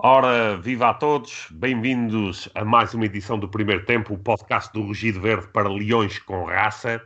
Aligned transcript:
Ora, 0.00 0.56
viva 0.56 0.90
a 0.90 0.94
todos, 0.94 1.48
bem-vindos 1.50 2.48
a 2.54 2.64
mais 2.64 2.94
uma 2.94 3.04
edição 3.04 3.36
do 3.36 3.48
Primeiro 3.48 3.84
Tempo, 3.84 4.14
o 4.14 4.18
podcast 4.18 4.72
do 4.72 4.82
Rugido 4.82 5.20
Verde 5.20 5.48
para 5.48 5.68
Leões 5.68 6.20
com 6.20 6.44
Raça. 6.44 7.02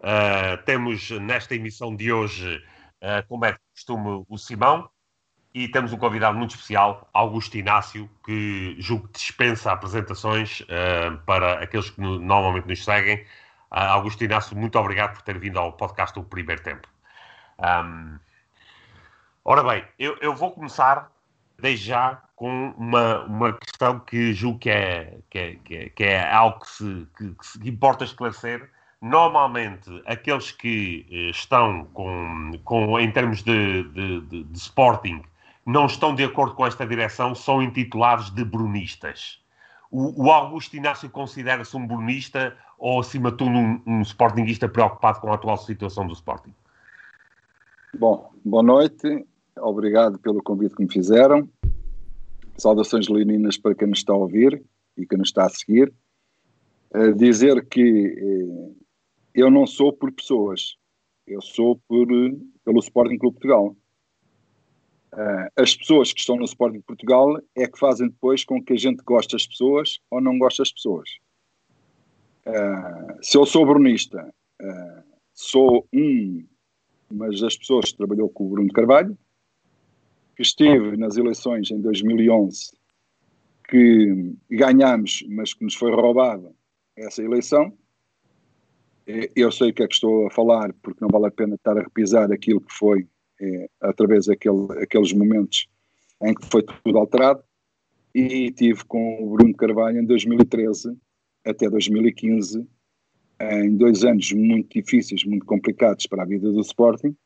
Uh, 0.00 0.56
temos 0.64 1.10
nesta 1.10 1.54
emissão 1.54 1.94
de 1.94 2.10
hoje, 2.10 2.56
uh, 3.02 3.26
como 3.28 3.44
é 3.44 3.54
costume, 3.74 4.24
o 4.26 4.38
Simão 4.38 4.88
e 5.52 5.68
temos 5.68 5.92
um 5.92 5.98
convidado 5.98 6.38
muito 6.38 6.52
especial, 6.52 7.06
Augusto 7.12 7.58
Inácio, 7.58 8.08
que 8.24 8.76
julgo 8.78 9.08
que 9.08 9.18
dispensa 9.18 9.70
apresentações 9.70 10.60
uh, 10.62 11.18
para 11.26 11.62
aqueles 11.62 11.90
que 11.90 12.00
no, 12.00 12.18
normalmente 12.18 12.66
nos 12.66 12.82
seguem. 12.82 13.26
Augusto 13.70 14.24
Inácio, 14.24 14.56
muito 14.56 14.78
obrigado 14.78 15.14
por 15.14 15.22
ter 15.22 15.38
vindo 15.38 15.58
ao 15.58 15.72
podcast 15.74 16.14
do 16.14 16.24
Primeiro 16.24 16.62
Tempo. 16.62 16.88
Um, 17.58 18.18
ora 19.44 19.62
bem, 19.62 19.84
eu, 19.98 20.16
eu 20.20 20.34
vou 20.34 20.50
começar 20.50 21.10
desde 21.62 21.86
já 21.86 22.20
com 22.34 22.74
uma, 22.76 23.20
uma 23.24 23.52
questão 23.52 24.00
que 24.00 24.32
julgo 24.32 24.58
que 24.58 24.68
é, 24.70 25.18
que 25.30 25.38
é, 25.38 25.56
que 25.64 25.76
é, 25.76 25.88
que 25.90 26.04
é 26.04 26.32
algo 26.32 26.58
que, 26.58 26.68
se, 26.68 27.06
que, 27.16 27.34
que, 27.60 27.68
importa 27.68 28.04
esclarecer. 28.04 28.68
Normalmente, 29.00 29.90
aqueles 30.06 30.50
que 30.50 31.06
eh, 31.10 31.30
estão 31.30 31.84
com, 31.92 32.52
com 32.64 32.98
em 32.98 33.10
termos 33.10 33.42
de, 33.42 33.84
de, 33.84 34.20
de, 34.22 34.44
de 34.44 34.58
Sporting, 34.58 35.22
não 35.64 35.86
estão 35.86 36.14
de 36.14 36.24
acordo 36.24 36.54
com 36.54 36.66
esta 36.66 36.86
direção, 36.86 37.34
são 37.34 37.62
intitulados 37.62 38.30
de 38.30 38.44
brunistas. 38.44 39.40
O, 39.90 40.26
o 40.26 40.32
Augusto 40.32 40.76
Inácio 40.76 41.08
considera-se 41.10 41.76
um 41.76 41.86
brunista 41.86 42.56
ou, 42.78 43.00
acima 43.00 43.30
de 43.30 43.36
tudo, 43.38 43.50
um, 43.50 43.82
um 43.86 44.02
preocupado 44.68 45.20
com 45.20 45.30
a 45.30 45.34
atual 45.34 45.56
situação 45.56 46.06
do 46.06 46.12
Sporting? 46.12 46.54
Bom, 47.94 48.32
boa 48.44 48.62
noite 48.62 49.24
obrigado 49.58 50.18
pelo 50.18 50.42
convite 50.42 50.74
que 50.74 50.82
me 50.82 50.92
fizeram. 50.92 51.48
Saudações 52.56 53.08
leoninas 53.08 53.56
para 53.56 53.74
quem 53.74 53.88
nos 53.88 53.98
está 53.98 54.12
a 54.12 54.16
ouvir 54.16 54.62
e 54.96 55.06
quem 55.06 55.18
nos 55.18 55.28
está 55.28 55.46
a 55.46 55.48
seguir. 55.48 55.92
Uh, 56.94 57.14
dizer 57.14 57.66
que 57.66 57.82
uh, 57.82 58.76
eu 59.34 59.50
não 59.50 59.66
sou 59.66 59.92
por 59.92 60.12
pessoas, 60.12 60.76
eu 61.26 61.40
sou 61.40 61.80
por, 61.88 62.06
pelo 62.64 62.78
Sporting 62.80 63.16
Clube 63.16 63.38
Portugal. 63.38 63.76
Uh, 65.14 65.48
as 65.56 65.74
pessoas 65.74 66.12
que 66.12 66.20
estão 66.20 66.36
no 66.36 66.44
Sporting 66.44 66.80
Portugal 66.80 67.38
é 67.56 67.66
que 67.66 67.78
fazem 67.78 68.08
depois 68.08 68.44
com 68.44 68.62
que 68.62 68.74
a 68.74 68.76
gente 68.76 69.02
goste 69.04 69.34
das 69.34 69.46
pessoas 69.46 70.00
ou 70.10 70.20
não 70.20 70.38
goste 70.38 70.58
das 70.58 70.72
pessoas. 70.72 71.08
se 73.22 73.38
eu 73.38 73.46
sou 73.46 73.64
brunista, 73.64 74.34
sou 75.32 75.86
um, 75.94 76.44
mas 77.10 77.40
das 77.40 77.56
pessoas 77.56 77.90
que 77.90 77.98
trabalhou 77.98 78.28
com 78.28 78.46
o 78.46 78.48
Bruno 78.50 78.72
Carvalho, 78.72 79.16
que 80.36 80.42
esteve 80.42 80.96
nas 80.96 81.16
eleições 81.16 81.70
em 81.70 81.80
2011, 81.80 82.72
que 83.68 84.34
ganhamos, 84.50 85.24
mas 85.28 85.54
que 85.54 85.64
nos 85.64 85.74
foi 85.74 85.92
roubada 85.92 86.52
essa 86.96 87.22
eleição. 87.22 87.72
Eu 89.34 89.50
sei 89.50 89.70
o 89.70 89.74
que 89.74 89.82
é 89.82 89.88
que 89.88 89.94
estou 89.94 90.26
a 90.26 90.30
falar, 90.30 90.72
porque 90.82 91.00
não 91.00 91.08
vale 91.08 91.26
a 91.26 91.30
pena 91.30 91.56
estar 91.56 91.76
a 91.76 91.82
repisar 91.82 92.30
aquilo 92.30 92.60
que 92.60 92.72
foi 92.72 93.06
é, 93.40 93.68
através 93.80 94.26
daqueles 94.26 95.12
momentos 95.12 95.68
em 96.22 96.34
que 96.34 96.46
foi 96.46 96.62
tudo 96.62 96.98
alterado. 96.98 97.42
E 98.14 98.52
tive 98.52 98.84
com 98.84 99.24
o 99.24 99.30
Bruno 99.30 99.54
Carvalho 99.54 99.98
em 99.98 100.04
2013 100.04 100.96
até 101.44 101.68
2015, 101.68 102.66
em 103.40 103.76
dois 103.76 104.04
anos 104.04 104.30
muito 104.32 104.80
difíceis, 104.80 105.24
muito 105.24 105.44
complicados 105.44 106.06
para 106.06 106.22
a 106.22 106.26
vida 106.26 106.52
do 106.52 106.60
Sporting, 106.60 107.16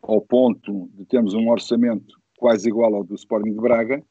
ao 0.00 0.20
ponto 0.20 0.88
de 0.94 1.04
termos 1.04 1.34
um 1.34 1.50
orçamento 1.50 2.21
quase 2.42 2.68
igual 2.68 2.92
ao 2.92 3.04
do 3.04 3.14
Sporting 3.14 3.52
de 3.52 3.60
Braga 3.60 4.02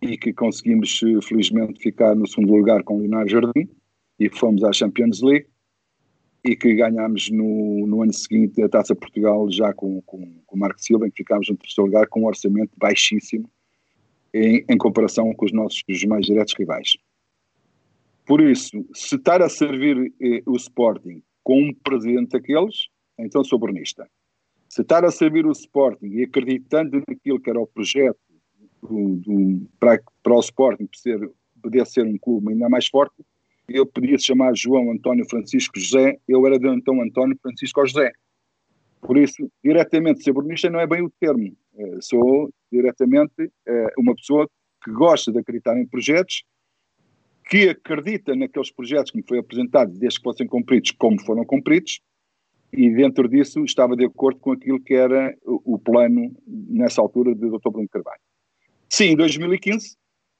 e 0.00 0.16
que 0.16 0.32
conseguimos 0.32 0.98
felizmente 1.22 1.78
ficar 1.78 2.16
no 2.16 2.26
segundo 2.26 2.54
lugar 2.54 2.82
com 2.82 2.96
o 2.96 3.00
Leonardo 3.00 3.30
Jardim 3.30 3.68
e 4.18 4.30
fomos 4.30 4.64
à 4.64 4.72
Champions 4.72 5.20
League 5.20 5.46
e 6.42 6.56
que 6.56 6.74
ganhámos 6.74 7.30
no, 7.30 7.86
no 7.86 8.02
ano 8.02 8.14
seguinte 8.14 8.62
a 8.62 8.68
Taça 8.68 8.96
Portugal 8.96 9.46
já 9.52 9.74
com, 9.74 10.00
com, 10.06 10.40
com 10.46 10.56
o 10.56 10.58
Marco 10.58 10.80
Silva, 10.80 11.06
em 11.06 11.10
que 11.10 11.18
ficámos 11.18 11.50
no 11.50 11.56
terceiro 11.56 11.86
lugar 11.86 12.06
com 12.06 12.22
um 12.22 12.26
orçamento 12.26 12.72
baixíssimo 12.78 13.50
em, 14.32 14.64
em 14.66 14.78
comparação 14.78 15.30
com 15.34 15.44
os 15.44 15.52
nossos 15.52 15.82
os 15.86 16.04
mais 16.06 16.24
diretos 16.24 16.54
rivais. 16.58 16.96
Por 18.24 18.40
isso, 18.40 18.86
se 18.94 19.16
estar 19.16 19.42
a 19.42 19.50
servir 19.50 20.14
eh, 20.18 20.42
o 20.46 20.56
Sporting 20.56 21.22
com 21.42 21.60
um 21.60 21.74
presidente 21.74 22.30
daqueles, 22.30 22.88
então 23.18 23.44
sou 23.44 23.58
bernista 23.58 24.08
se 24.74 24.82
estar 24.82 25.04
a 25.04 25.10
servir 25.12 25.46
o 25.46 25.52
Sporting 25.52 26.06
e 26.06 26.24
acreditando 26.24 27.00
naquilo 27.06 27.38
que 27.38 27.48
era 27.48 27.60
o 27.60 27.66
projeto 27.66 28.18
do, 28.82 29.14
do, 29.18 29.68
para, 29.78 30.02
para 30.20 30.34
o 30.34 30.40
Sporting 30.40 30.88
ser, 30.92 31.30
poder 31.62 31.86
ser 31.86 32.04
um 32.04 32.18
clube 32.18 32.52
ainda 32.52 32.68
mais 32.68 32.88
forte, 32.88 33.14
eu 33.68 33.86
podia 33.86 34.18
se 34.18 34.24
chamar 34.24 34.52
João 34.56 34.90
António 34.90 35.24
Francisco 35.30 35.78
José, 35.78 36.18
eu 36.26 36.44
era 36.44 36.58
de 36.58 36.66
então 36.66 37.00
António 37.00 37.38
Francisco 37.40 37.86
José. 37.86 38.10
Por 39.00 39.16
isso, 39.16 39.48
diretamente 39.62 40.24
ser 40.24 40.32
brunista 40.32 40.68
não 40.68 40.80
é 40.80 40.88
bem 40.88 41.02
o 41.02 41.12
termo. 41.20 41.56
Uh, 41.74 42.02
sou 42.02 42.50
diretamente 42.72 43.44
uh, 43.44 43.90
uma 43.96 44.16
pessoa 44.16 44.50
que 44.82 44.90
gosta 44.90 45.30
de 45.30 45.38
acreditar 45.38 45.78
em 45.78 45.86
projetos, 45.86 46.42
que 47.48 47.68
acredita 47.68 48.34
naqueles 48.34 48.72
projetos 48.72 49.12
que 49.12 49.18
me 49.18 49.24
foi 49.24 49.38
apresentado 49.38 49.92
desde 49.92 50.18
que 50.18 50.24
fossem 50.24 50.48
cumpridos, 50.48 50.90
como 50.90 51.20
foram 51.20 51.44
cumpridos, 51.44 52.00
e 52.76 52.90
dentro 52.90 53.28
disso 53.28 53.64
estava 53.64 53.96
de 53.96 54.04
acordo 54.04 54.40
com 54.40 54.52
aquilo 54.52 54.80
que 54.80 54.94
era 54.94 55.36
o, 55.44 55.78
plano 55.78 56.34
nessa 56.46 57.00
altura 57.00 57.34
de 57.34 57.48
Dr. 57.48 57.70
Bruno 57.70 57.88
Carvalho. 57.88 58.20
Sim, 58.88 59.10
em 59.10 59.16
2015, 59.16 59.96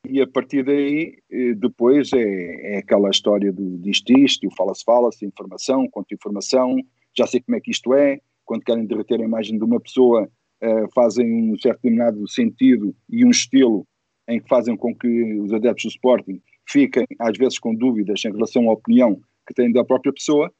e 0.08 0.20
a 0.20 0.26
partir 0.26 0.64
daí, 0.64 1.16
eh, 1.30 1.54
depois 1.54 2.12
é, 2.12 2.74
é 2.74 2.78
aquela 2.78 3.10
história 3.10 3.52
do 3.52 3.78
disto 3.78 4.12
isto, 4.18 4.46
o 4.46 4.54
fala-se 4.54 4.84
fala-se, 4.84 5.24
informação, 5.24 5.88
contra-informação, 5.88 6.76
já 7.16 7.26
sei 7.26 7.40
como 7.40 7.56
é 7.56 7.60
que 7.60 7.70
isto 7.70 7.94
é, 7.94 8.20
quando 8.44 8.64
querem 8.64 8.84
derreter 8.84 9.20
a 9.20 9.24
imagem 9.24 9.56
de 9.56 9.64
uma 9.64 9.80
pessoa, 9.80 10.28
uh, 10.62 10.92
fazem 10.94 11.50
um 11.50 11.58
certo 11.58 11.76
determinado 11.76 12.28
sentido 12.28 12.94
e 13.08 13.24
um 13.24 13.30
estilo 13.30 13.86
em 14.28 14.40
que 14.40 14.48
fazem 14.48 14.76
com 14.76 14.94
que 14.94 15.38
os 15.40 15.52
adeptos 15.52 15.84
do 15.84 15.90
Sporting 15.90 16.40
fiquem, 16.68 17.06
às 17.18 17.36
vezes, 17.36 17.58
com 17.58 17.74
dúvidas 17.74 18.24
em 18.24 18.32
relação 18.32 18.68
à 18.68 18.72
opinião 18.72 19.20
que 19.46 19.54
têm 19.54 19.72
da 19.72 19.84
própria 19.84 20.12
pessoa, 20.12 20.52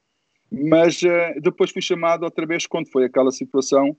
mas 0.69 1.03
uh, 1.03 1.41
depois 1.41 1.71
fui 1.71 1.83
chamado 1.83 2.25
outra 2.25 2.47
vez 2.47 2.67
quando 2.67 2.91
foi 2.91 3.05
aquela 3.05 3.31
situação 3.31 3.97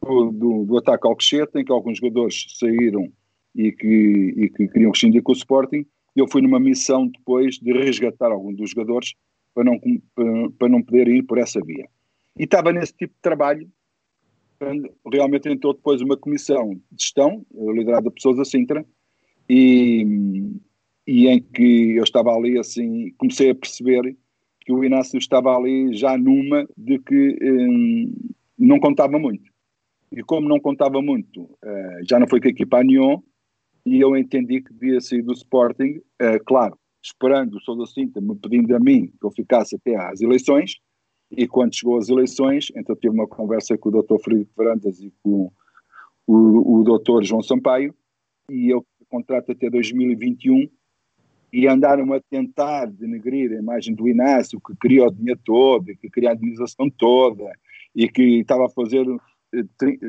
do, 0.00 0.30
do, 0.30 0.64
do 0.64 0.78
ataque 0.78 1.06
ao 1.06 1.16
Quixete, 1.16 1.58
em 1.58 1.64
que 1.64 1.72
alguns 1.72 1.98
jogadores 1.98 2.46
saíram 2.58 3.10
e 3.54 3.70
que, 3.72 4.34
e 4.36 4.50
que 4.50 4.68
queriam 4.68 4.90
rescindir 4.90 5.22
com 5.22 5.32
o 5.32 5.36
Sporting. 5.36 5.86
Eu 6.14 6.28
fui 6.28 6.42
numa 6.42 6.60
missão 6.60 7.06
depois 7.06 7.58
de 7.58 7.72
resgatar 7.72 8.30
alguns 8.30 8.56
dos 8.56 8.70
jogadores 8.70 9.14
para 9.54 9.64
não, 9.64 9.78
para, 10.58 10.68
não 10.68 10.82
poder 10.82 11.08
ir 11.08 11.22
por 11.22 11.38
essa 11.38 11.60
via. 11.60 11.86
E 12.38 12.44
estava 12.44 12.72
nesse 12.72 12.92
tipo 12.94 13.14
de 13.14 13.20
trabalho, 13.20 13.70
realmente 15.10 15.48
entrou 15.48 15.74
depois 15.74 16.00
uma 16.00 16.16
comissão 16.16 16.74
de 16.90 17.02
gestão, 17.02 17.44
liderada 17.52 18.04
por 18.04 18.14
pessoas 18.14 18.36
da 18.36 18.44
Sintra, 18.44 18.84
e, 19.48 20.06
e 21.06 21.28
em 21.28 21.40
que 21.40 21.96
eu 21.96 22.04
estava 22.04 22.30
ali 22.34 22.58
assim, 22.58 23.12
comecei 23.18 23.50
a 23.50 23.54
perceber 23.54 24.16
que 24.64 24.72
o 24.72 24.84
Inácio 24.84 25.18
estava 25.18 25.54
ali 25.54 25.94
já 25.94 26.16
numa 26.16 26.66
de 26.76 26.98
que 26.98 27.38
hum, 27.42 28.14
não 28.58 28.78
contava 28.78 29.18
muito. 29.18 29.50
E 30.10 30.22
como 30.22 30.48
não 30.48 30.60
contava 30.60 31.00
muito, 31.00 31.42
uh, 31.42 32.06
já 32.08 32.18
não 32.18 32.28
foi 32.28 32.40
com 32.40 32.48
a 32.48 32.50
equipa 32.50 32.82
Nyon, 32.82 33.20
e 33.84 34.00
eu 34.00 34.16
entendi 34.16 34.60
que 34.60 34.72
devia 34.72 35.00
sair 35.00 35.22
do 35.22 35.32
Sporting, 35.32 36.00
uh, 36.20 36.44
claro, 36.46 36.78
esperando 37.02 37.56
o 37.56 37.60
Sousa 37.60 37.86
Cinta 37.86 38.20
me 38.20 38.36
pedindo 38.36 38.76
a 38.76 38.78
mim 38.78 39.06
que 39.06 39.26
eu 39.26 39.30
ficasse 39.30 39.74
até 39.76 39.96
às 39.96 40.20
eleições, 40.20 40.76
e 41.30 41.48
quando 41.48 41.74
chegou 41.74 41.96
às 41.96 42.08
eleições, 42.08 42.66
então 42.76 42.94
tive 42.94 43.14
uma 43.14 43.26
conversa 43.26 43.76
com 43.78 43.88
o 43.88 44.02
Dr. 44.02 44.18
Frederico 44.22 44.52
Varandas 44.54 45.00
e 45.00 45.12
com 45.22 45.50
o, 46.26 46.80
o 46.80 46.84
Dr. 46.84 47.24
João 47.24 47.42
Sampaio, 47.42 47.94
e 48.50 48.68
eu 48.68 48.84
contrato 49.08 49.52
até 49.52 49.68
2021 49.68 50.68
e 51.52 51.68
andaram 51.68 52.10
a 52.14 52.20
tentar 52.20 52.86
denegrir 52.86 53.52
a 53.52 53.60
imagem 53.60 53.94
do 53.94 54.08
Inácio, 54.08 54.60
que 54.60 54.74
queria 54.80 55.04
o 55.06 55.10
dinheiro 55.10 55.40
todo, 55.44 55.94
que 55.96 56.08
queria 56.08 56.30
a 56.30 56.34
indenização 56.34 56.88
toda, 56.88 57.44
e 57.94 58.08
que 58.08 58.40
estava 58.40 58.66
a 58.66 58.70
fazer 58.70 59.04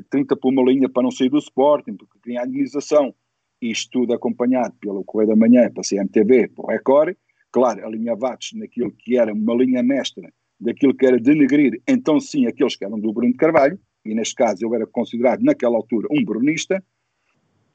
30 0.10 0.34
eh, 0.34 0.38
por 0.42 0.54
uma 0.54 0.63
linha 0.63 0.88
para 0.88 1.04
não 1.04 1.12
sair 1.12 1.30
do 1.30 1.38
Sporting, 1.38 1.95
porque 1.95 2.18
queria 2.24 2.42
a 2.42 2.48
indenização. 2.48 3.13
Isto 3.62 4.00
tudo 4.00 4.13
acompanhado 4.13 4.74
pelo 4.80 5.04
Correio 5.04 5.31
da 5.31 5.36
Manhã, 5.36 5.69
para 5.69 5.81
a 5.81 5.88
CMTV, 5.88 6.50
para 6.50 6.66
o 6.66 6.68
Record, 6.68 7.16
claro, 7.51 7.86
alinhavados 7.86 8.51
naquilo 8.54 8.92
que 8.92 9.18
era 9.18 9.34
uma 9.34 9.54
linha 9.54 9.84
mestra, 9.84 10.31
daquilo 10.60 10.96
que 10.96 11.06
era 11.06 11.19
denegrir, 11.19 11.81
então 11.88 12.19
sim, 12.19 12.48
aqueles 12.48 12.75
que 12.75 12.86
eram 12.86 13.00
do 13.00 13.12
Bruno 13.12 13.36
Carvalho, 13.36 13.78
e 14.06 14.16
neste 14.16 14.36
caso 14.36 14.66
eu 14.66 14.74
era 14.74 14.88
considerado 14.88 15.42
naquela 15.42 15.75
altura 15.75 16.07
um 16.12 16.24
brunista, 16.24 16.84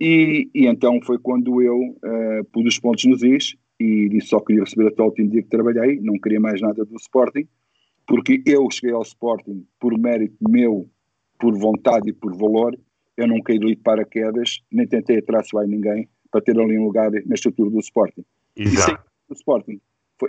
e, 0.01 0.49
e, 0.55 0.67
então 0.67 1.01
foi 1.03 1.19
quando 1.19 1.61
eu 1.63 1.79
uh, 1.79 2.45
pus 2.53 2.67
os 2.67 2.79
pontos 2.79 3.05
nos 3.05 3.23
is 3.23 3.57
e 3.79 4.09
disse 4.09 4.29
só 4.29 4.41
que 4.41 4.47
queria 4.47 4.65
receber 4.65 4.89
até 4.89 5.03
o 5.03 5.07
último 5.07 5.31
dia 5.31 5.43
que 5.43 5.49
trabalhei, 5.49 6.01
não 6.01 6.19
queria 6.19 6.41
mais 6.41 6.61
nada 6.61 6.85
do 6.85 6.97
Sporting, 6.97 7.47
porque 8.07 8.43
eu 8.47 8.69
cheguei 8.71 8.95
ao 8.95 9.03
Sporting 9.03 9.67
por 9.79 9.97
mérito 9.99 10.37
meu, 10.49 10.89
por 11.39 11.57
vontade 11.57 12.11
e 12.11 12.13
por 12.13 12.37
valor, 12.37 12.79
eu 13.17 13.27
não 13.27 13.41
caí 13.43 13.59
de 13.59 13.77
paraquedas, 13.77 14.61
nem 14.71 14.87
tentei 14.87 15.19
atraçar 15.19 15.67
ninguém 15.67 16.09
para 16.31 16.41
ter 16.41 16.59
ali 16.59 16.79
um 16.79 16.85
lugar 16.85 17.11
na 17.11 17.35
estrutura 17.35 17.71
do 17.71 17.81
Sporting. 17.81 18.25
Exato. 18.57 19.05
E 19.29 19.33
o 19.33 19.35
Sporting. 19.35 19.81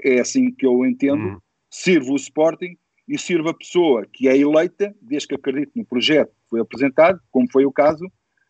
É 0.04 0.20
assim 0.20 0.52
que 0.52 0.66
eu 0.66 0.86
entendo. 0.86 1.24
Hum. 1.24 1.38
Sirvo 1.70 2.14
o 2.14 2.16
Sporting 2.16 2.76
e 3.08 3.18
sirvo 3.18 3.50
a 3.50 3.54
pessoa 3.54 4.06
que 4.12 4.28
é 4.28 4.38
eleita, 4.38 4.96
desde 5.02 5.28
que 5.28 5.36
acredito 5.36 5.72
no 5.76 5.86
projeto 5.86 6.30
que 6.30 6.50
foi 6.50 6.60
apresentado, 6.60 7.20
como 7.32 7.48
foi 7.52 7.66
o 7.66 7.72
caso. 7.72 8.06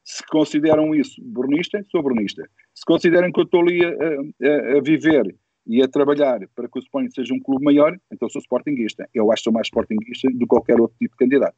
Se 0.10 0.26
consideram 0.26 0.96
isso 0.96 1.22
bornista, 1.24 1.86
sou 1.92 2.02
bornista. 2.02 2.50
Se 2.74 2.84
consideram 2.84 3.32
que 3.32 3.42
eu 3.42 3.44
estou 3.44 3.62
ali 3.62 3.86
a, 3.86 3.90
a, 3.90 4.78
a 4.80 4.82
viver 4.82 5.36
e 5.68 5.84
a 5.84 5.88
trabalhar 5.88 6.40
para 6.56 6.68
que 6.68 6.80
o 6.80 6.82
Sporting 6.82 7.12
seja 7.12 7.32
um 7.32 7.40
clube 7.40 7.64
maior, 7.64 7.96
então 8.12 8.28
sou 8.28 8.42
Sportingista. 8.42 9.08
Eu 9.14 9.32
acho 9.32 9.42
que 9.42 9.44
sou 9.44 9.54
mais 9.54 9.68
Sportingista 9.68 10.28
do 10.32 10.40
que 10.40 10.46
qualquer 10.48 10.82
outro 10.82 10.98
tipo 10.98 11.14
de 11.14 11.18
candidato. 11.18 11.56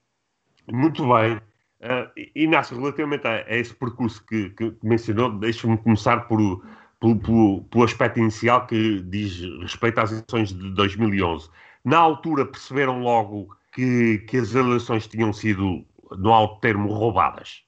Muito 0.69 1.01
bem. 1.01 1.37
Uh, 1.37 2.11
Inácio, 2.35 2.77
relativamente 2.77 3.25
a, 3.25 3.37
a 3.37 3.55
esse 3.55 3.73
percurso 3.73 4.21
que, 4.25 4.49
que 4.49 4.75
mencionou, 4.83 5.31
deixe-me 5.31 5.77
começar 5.77 6.27
por, 6.27 6.61
pelo, 6.99 7.63
pelo, 7.63 7.85
aspecto 7.85 8.19
inicial 8.19 8.67
que 8.67 9.01
diz 9.03 9.39
respeito 9.61 9.97
às 9.97 10.11
eleições 10.11 10.49
de 10.49 10.71
2011. 10.71 11.49
Na 11.85 11.99
altura 11.99 12.45
perceberam 12.45 12.99
logo 12.99 13.55
que, 13.71 14.17
que 14.27 14.35
as 14.35 14.53
eleições 14.53 15.07
tinham 15.07 15.31
sido, 15.31 15.85
no 16.17 16.33
alto 16.33 16.59
termo, 16.59 16.91
roubadas? 16.91 17.63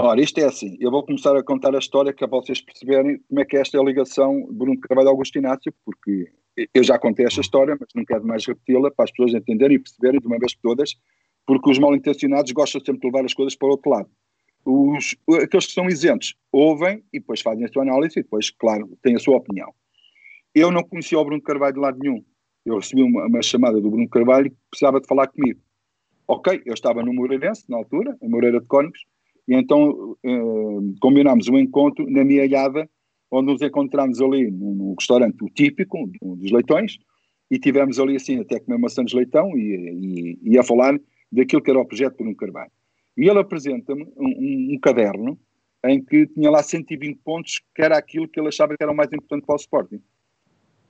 Ora, 0.00 0.20
isto 0.20 0.38
é 0.38 0.44
assim, 0.44 0.76
eu 0.78 0.92
vou 0.92 1.02
começar 1.02 1.36
a 1.36 1.42
contar 1.42 1.74
a 1.74 1.78
história 1.80 2.10
é 2.10 2.12
para 2.12 2.28
vocês 2.28 2.60
perceberem 2.60 3.18
como 3.28 3.40
é 3.40 3.44
que 3.44 3.56
é 3.56 3.60
esta 3.60 3.82
ligação 3.82 4.46
Bruno 4.48 4.78
Carvalho 4.78 5.08
Augusto 5.08 5.38
Inácio, 5.38 5.74
porque 5.84 6.30
eu 6.72 6.84
já 6.84 6.96
contei 6.96 7.26
esta 7.26 7.40
história, 7.40 7.76
mas 7.78 7.88
não 7.96 8.04
quero 8.04 8.24
mais 8.24 8.46
repeti-la 8.46 8.92
para 8.92 9.06
as 9.06 9.10
pessoas 9.10 9.34
entenderem 9.34 9.74
e 9.74 9.80
perceberem 9.80 10.20
de 10.20 10.26
uma 10.28 10.38
vez 10.38 10.54
por 10.54 10.68
todas, 10.68 10.94
porque 11.44 11.68
os 11.68 11.80
mal 11.80 11.96
intencionados 11.96 12.52
gostam 12.52 12.80
sempre 12.80 13.00
de 13.00 13.06
levar 13.08 13.24
as 13.24 13.34
coisas 13.34 13.56
para 13.56 13.66
o 13.66 13.70
outro 13.72 13.90
lado. 13.90 14.08
Os, 14.64 15.16
aqueles 15.42 15.66
que 15.66 15.72
são 15.72 15.88
isentos 15.88 16.36
ouvem 16.52 17.02
e 17.12 17.18
depois 17.18 17.40
fazem 17.40 17.64
a 17.64 17.68
sua 17.68 17.82
análise 17.82 18.20
e 18.20 18.22
depois, 18.22 18.50
claro, 18.50 18.96
têm 19.02 19.16
a 19.16 19.18
sua 19.18 19.38
opinião. 19.38 19.74
Eu 20.54 20.70
não 20.70 20.84
conhecia 20.84 21.18
o 21.18 21.24
Bruno 21.24 21.42
Carvalho 21.42 21.74
de 21.74 21.80
lado 21.80 21.98
nenhum. 21.98 22.24
Eu 22.64 22.76
recebi 22.76 23.02
uma, 23.02 23.26
uma 23.26 23.42
chamada 23.42 23.80
do 23.80 23.90
Bruno 23.90 24.08
Carvalho 24.08 24.48
que 24.48 24.56
precisava 24.70 25.00
de 25.00 25.08
falar 25.08 25.26
comigo. 25.26 25.58
Ok, 26.28 26.62
eu 26.64 26.74
estava 26.74 27.02
no 27.02 27.12
Moreirense, 27.12 27.64
na 27.68 27.78
altura, 27.78 28.16
em 28.22 28.28
Moreira 28.28 28.60
de 28.60 28.66
Cónigos, 28.66 29.04
e 29.48 29.54
então 29.54 30.16
eh, 30.22 30.98
combinámos 31.00 31.48
um 31.48 31.58
encontro 31.58 32.08
na 32.08 32.22
minha 32.22 32.42
alhada, 32.42 32.88
onde 33.30 33.52
nos 33.52 33.62
encontramos 33.62 34.20
ali 34.20 34.50
no 34.50 34.94
restaurante 34.94 35.38
típico 35.54 36.10
dos 36.20 36.50
leitões, 36.50 36.98
e 37.50 37.58
tivemos 37.58 37.98
ali 37.98 38.16
assim 38.16 38.38
até 38.40 38.60
comer 38.60 38.78
maçã 38.78 39.02
de 39.02 39.16
leitão 39.16 39.56
e, 39.56 40.38
e, 40.42 40.52
e, 40.52 40.58
a 40.58 40.62
falar 40.62 41.00
daquilo 41.32 41.62
que 41.62 41.70
era 41.70 41.80
o 41.80 41.86
projeto 41.86 42.18
Bruno 42.18 42.36
Carvalho. 42.36 42.70
E 43.16 43.26
ele 43.26 43.38
apresenta-me 43.38 44.04
um, 44.16 44.26
um, 44.26 44.74
um, 44.74 44.78
caderno 44.80 45.38
em 45.84 46.04
que 46.04 46.26
tinha 46.26 46.50
lá 46.50 46.62
120 46.62 47.18
pontos, 47.24 47.62
que 47.74 47.82
era 47.82 47.96
aquilo 47.96 48.28
que 48.28 48.38
ele 48.38 48.48
achava 48.48 48.76
que 48.76 48.82
era 48.82 48.92
o 48.92 48.96
mais 48.96 49.10
importante 49.10 49.46
para 49.46 49.54
o 49.54 49.56
Sporting. 49.56 50.00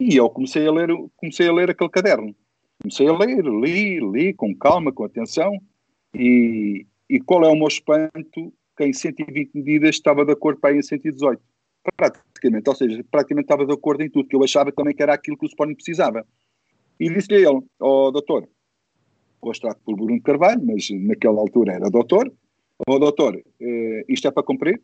E 0.01 0.17
eu 0.17 0.29
comecei 0.29 0.67
a 0.67 0.73
ler, 0.73 0.89
comecei 1.17 1.49
a 1.49 1.53
ler 1.53 1.71
aquele 1.71 1.91
caderno. 1.91 2.35
Comecei 2.83 3.07
a 3.09 3.17
ler, 3.17 3.45
li, 3.45 4.01
li 4.01 4.35
com 4.35 4.55
calma, 4.55 4.93
com 4.93 5.05
atenção, 5.05 5.53
e, 6.15 6.87
e 7.09 7.21
qual 7.21 7.45
é 7.45 7.49
o 7.49 7.57
meu 7.57 7.69
espanto? 7.69 8.53
Que 8.77 8.85
em 8.85 8.93
120 8.93 9.55
medidas 9.55 9.97
estava 9.97 10.25
de 10.25 10.33
acordo 10.33 10.61
para 10.61 10.75
ir 10.75 10.79
em 10.79 10.83
118. 10.83 11.41
Praticamente, 11.97 12.69
ou 12.69 12.77
seja, 12.77 13.05
praticamente 13.11 13.47
estava 13.47 13.65
de 13.65 13.73
acordo 13.73 14.03
em 14.03 14.11
tudo, 14.11 14.29
que 14.29 14.37
eu 14.37 14.45
achava 14.45 14.71
também 14.71 14.95
que 14.95 15.03
era 15.03 15.15
aquilo 15.15 15.39
que 15.39 15.47
o 15.47 15.49
Sporting 15.49 15.75
precisava. 15.75 16.27
E 17.01 17.09
disse-lhe 17.09 17.47
a 17.47 17.51
ele, 17.51 17.63
ó 17.81 18.09
oh, 18.09 18.11
doutor, 18.11 18.49
hoje 19.41 19.61
por 19.85 19.97
Bruno 19.97 20.21
Carvalho, 20.21 20.61
mas 20.65 20.89
naquela 20.91 21.41
altura 21.41 21.75
era 21.75 21.89
doutor, 21.89 22.31
ó 22.87 22.95
oh, 22.95 22.99
doutor, 22.99 23.41
eh, 23.61 24.05
isto 24.09 24.29
é 24.29 24.31
para 24.31 24.43
cumprir? 24.43 24.81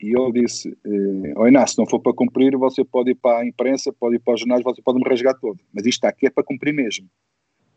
E 0.00 0.14
ele 0.14 0.42
disse, 0.42 0.68
eh, 0.84 1.32
oh, 1.36 1.48
Inácio, 1.48 1.74
se 1.74 1.78
não 1.78 1.86
for 1.86 2.00
para 2.00 2.12
cumprir, 2.12 2.56
você 2.56 2.84
pode 2.84 3.12
ir 3.12 3.14
para 3.14 3.40
a 3.40 3.46
imprensa, 3.46 3.92
pode 3.92 4.16
ir 4.16 4.18
para 4.18 4.34
os 4.34 4.40
jornais, 4.40 4.62
você 4.62 4.82
pode 4.82 4.98
me 4.98 5.08
rasgar 5.08 5.34
todo. 5.40 5.58
Mas 5.72 5.86
isto 5.86 6.04
aqui 6.04 6.26
é 6.26 6.30
para 6.30 6.44
cumprir 6.44 6.72
mesmo. 6.72 7.08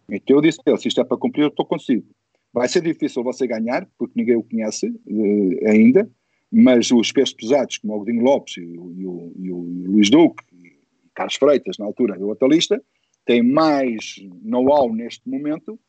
Então 0.09 0.37
eu 0.37 0.41
disse 0.41 0.59
se 0.77 0.87
isto 0.87 1.01
é 1.01 1.03
para 1.03 1.17
cumprir, 1.17 1.43
eu 1.43 1.47
estou 1.47 1.65
consigo. 1.65 2.05
Vai 2.53 2.67
ser 2.67 2.81
difícil 2.81 3.23
você 3.23 3.45
ganhar, 3.45 3.87
porque 3.97 4.13
ninguém 4.15 4.35
o 4.35 4.43
conhece 4.43 4.87
uh, 4.87 5.69
ainda, 5.69 6.09
mas 6.51 6.91
os 6.91 7.11
pesos 7.11 7.33
pesados, 7.33 7.77
como 7.77 7.95
o 7.95 7.99
Godinho 7.99 8.23
Lopes 8.23 8.57
e 8.57 8.61
o, 8.61 8.93
e 8.97 9.05
o, 9.05 9.33
e 9.37 9.51
o 9.51 9.57
Luís 9.91 10.09
Duque 10.09 10.43
e 10.51 10.79
Carlos 11.13 11.35
Freitas, 11.35 11.77
na 11.77 11.85
altura 11.85 12.17
do 12.17 12.27
outra 12.27 12.47
lista, 12.47 12.81
têm 13.25 13.43
mais 13.43 14.15
know-how 14.41 14.91
neste 14.91 15.29
momento 15.29 15.79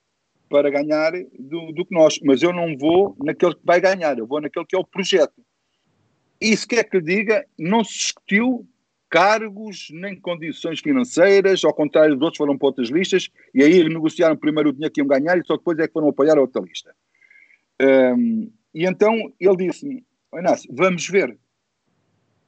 para 0.51 0.69
ganhar 0.69 1.13
do, 1.39 1.73
do, 1.73 1.87
que 1.87 1.95
nós. 1.95 2.19
Mas 2.23 2.43
eu 2.43 2.53
não 2.53 2.77
vou 2.77 3.17
naquele 3.25 3.55
que 3.55 3.65
vai 3.65 3.81
ganhar, 3.81 4.19
eu 4.19 4.27
vou 4.27 4.41
naquele 4.41 4.67
que 4.67 4.77
é 4.77 4.79
o 4.79 4.85
projeto. 4.85 5.41
E 6.41 6.55
se 6.57 6.67
quer 6.67 6.85
que 6.85 6.97
eu 6.97 7.01
diga, 7.01 7.47
não 7.59 7.85
se 7.85 7.95
discutiu 7.95 8.67
cargos, 9.11 9.89
nem 9.91 10.19
condições 10.19 10.81
financeiras, 10.81 11.65
ao 11.65 11.75
contrário 11.75 12.15
dos 12.15 12.23
outros 12.23 12.39
foram 12.39 12.57
para 12.57 12.69
outras 12.69 12.89
listas, 12.89 13.29
e 13.53 13.63
aí 13.63 13.83
negociaram 13.89 14.37
primeiro 14.37 14.71
o 14.71 14.73
dinheiro 14.73 14.93
que 14.93 15.01
iam 15.01 15.09
ganhar 15.09 15.37
e 15.37 15.45
só 15.45 15.57
depois 15.57 15.79
é 15.79 15.87
que 15.87 15.93
foram 15.93 16.09
apoiar 16.09 16.39
a 16.39 16.41
outra 16.41 16.63
lista. 16.63 16.95
Um, 17.83 18.51
e 18.73 18.87
então 18.87 19.15
ele 19.41 19.57
disse-me, 19.57 20.05
Inácio, 20.33 20.73
vamos 20.73 21.09
ver. 21.09 21.37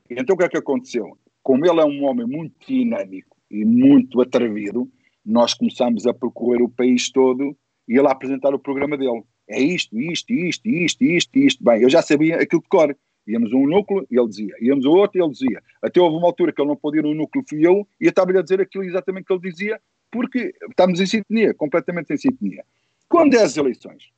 E 0.08 0.14
então 0.14 0.34
o 0.34 0.38
que 0.38 0.44
é 0.44 0.48
que 0.48 0.58
aconteceu? 0.58 1.18
Como 1.42 1.66
ele 1.66 1.80
é 1.80 1.84
um 1.84 2.04
homem 2.04 2.26
muito 2.26 2.54
dinâmico 2.66 3.36
e 3.50 3.64
muito 3.64 4.20
atrevido, 4.20 4.88
nós 5.24 5.54
começamos 5.54 6.06
a 6.06 6.14
percorrer 6.14 6.62
o 6.62 6.68
país 6.68 7.10
todo 7.10 7.56
e 7.88 7.98
ele 7.98 8.06
a 8.06 8.12
apresentar 8.12 8.54
o 8.54 8.58
programa 8.58 8.96
dele. 8.96 9.22
É 9.48 9.60
isto, 9.60 9.98
isto, 10.00 10.32
isto, 10.32 10.68
isto, 10.68 11.04
isto, 11.04 11.38
isto. 11.38 11.64
Bem, 11.64 11.82
eu 11.82 11.90
já 11.90 12.02
sabia 12.02 12.36
aquilo 12.36 12.62
de 12.62 12.68
cor. 12.68 12.96
Íamos 13.26 13.52
um 13.52 13.66
núcleo 13.66 14.06
e 14.10 14.18
ele 14.18 14.28
dizia. 14.28 14.54
Íamos 14.60 14.84
a 14.84 14.88
outro 14.88 15.18
e 15.18 15.22
ele 15.22 15.30
dizia. 15.30 15.62
Até 15.80 16.00
houve 16.00 16.16
uma 16.16 16.26
altura 16.26 16.52
que 16.52 16.60
ele 16.60 16.68
não 16.68 16.76
podia 16.76 17.00
ir 17.00 17.04
no 17.04 17.14
núcleo, 17.14 17.44
fui 17.48 17.66
eu, 17.66 17.86
e 18.00 18.04
eu 18.06 18.10
estava-lhe 18.10 18.38
a 18.38 18.42
dizer 18.42 18.60
aquilo 18.60 18.84
exatamente 18.84 19.26
que 19.26 19.32
ele 19.32 19.40
dizia, 19.40 19.80
porque 20.10 20.54
estamos 20.68 21.00
em 21.00 21.06
sintonia, 21.06 21.54
completamente 21.54 22.12
em 22.12 22.16
sintonia. 22.16 22.64
Quando 23.08 23.34
é 23.34 23.42
as 23.42 23.56
eleições, 23.56 24.10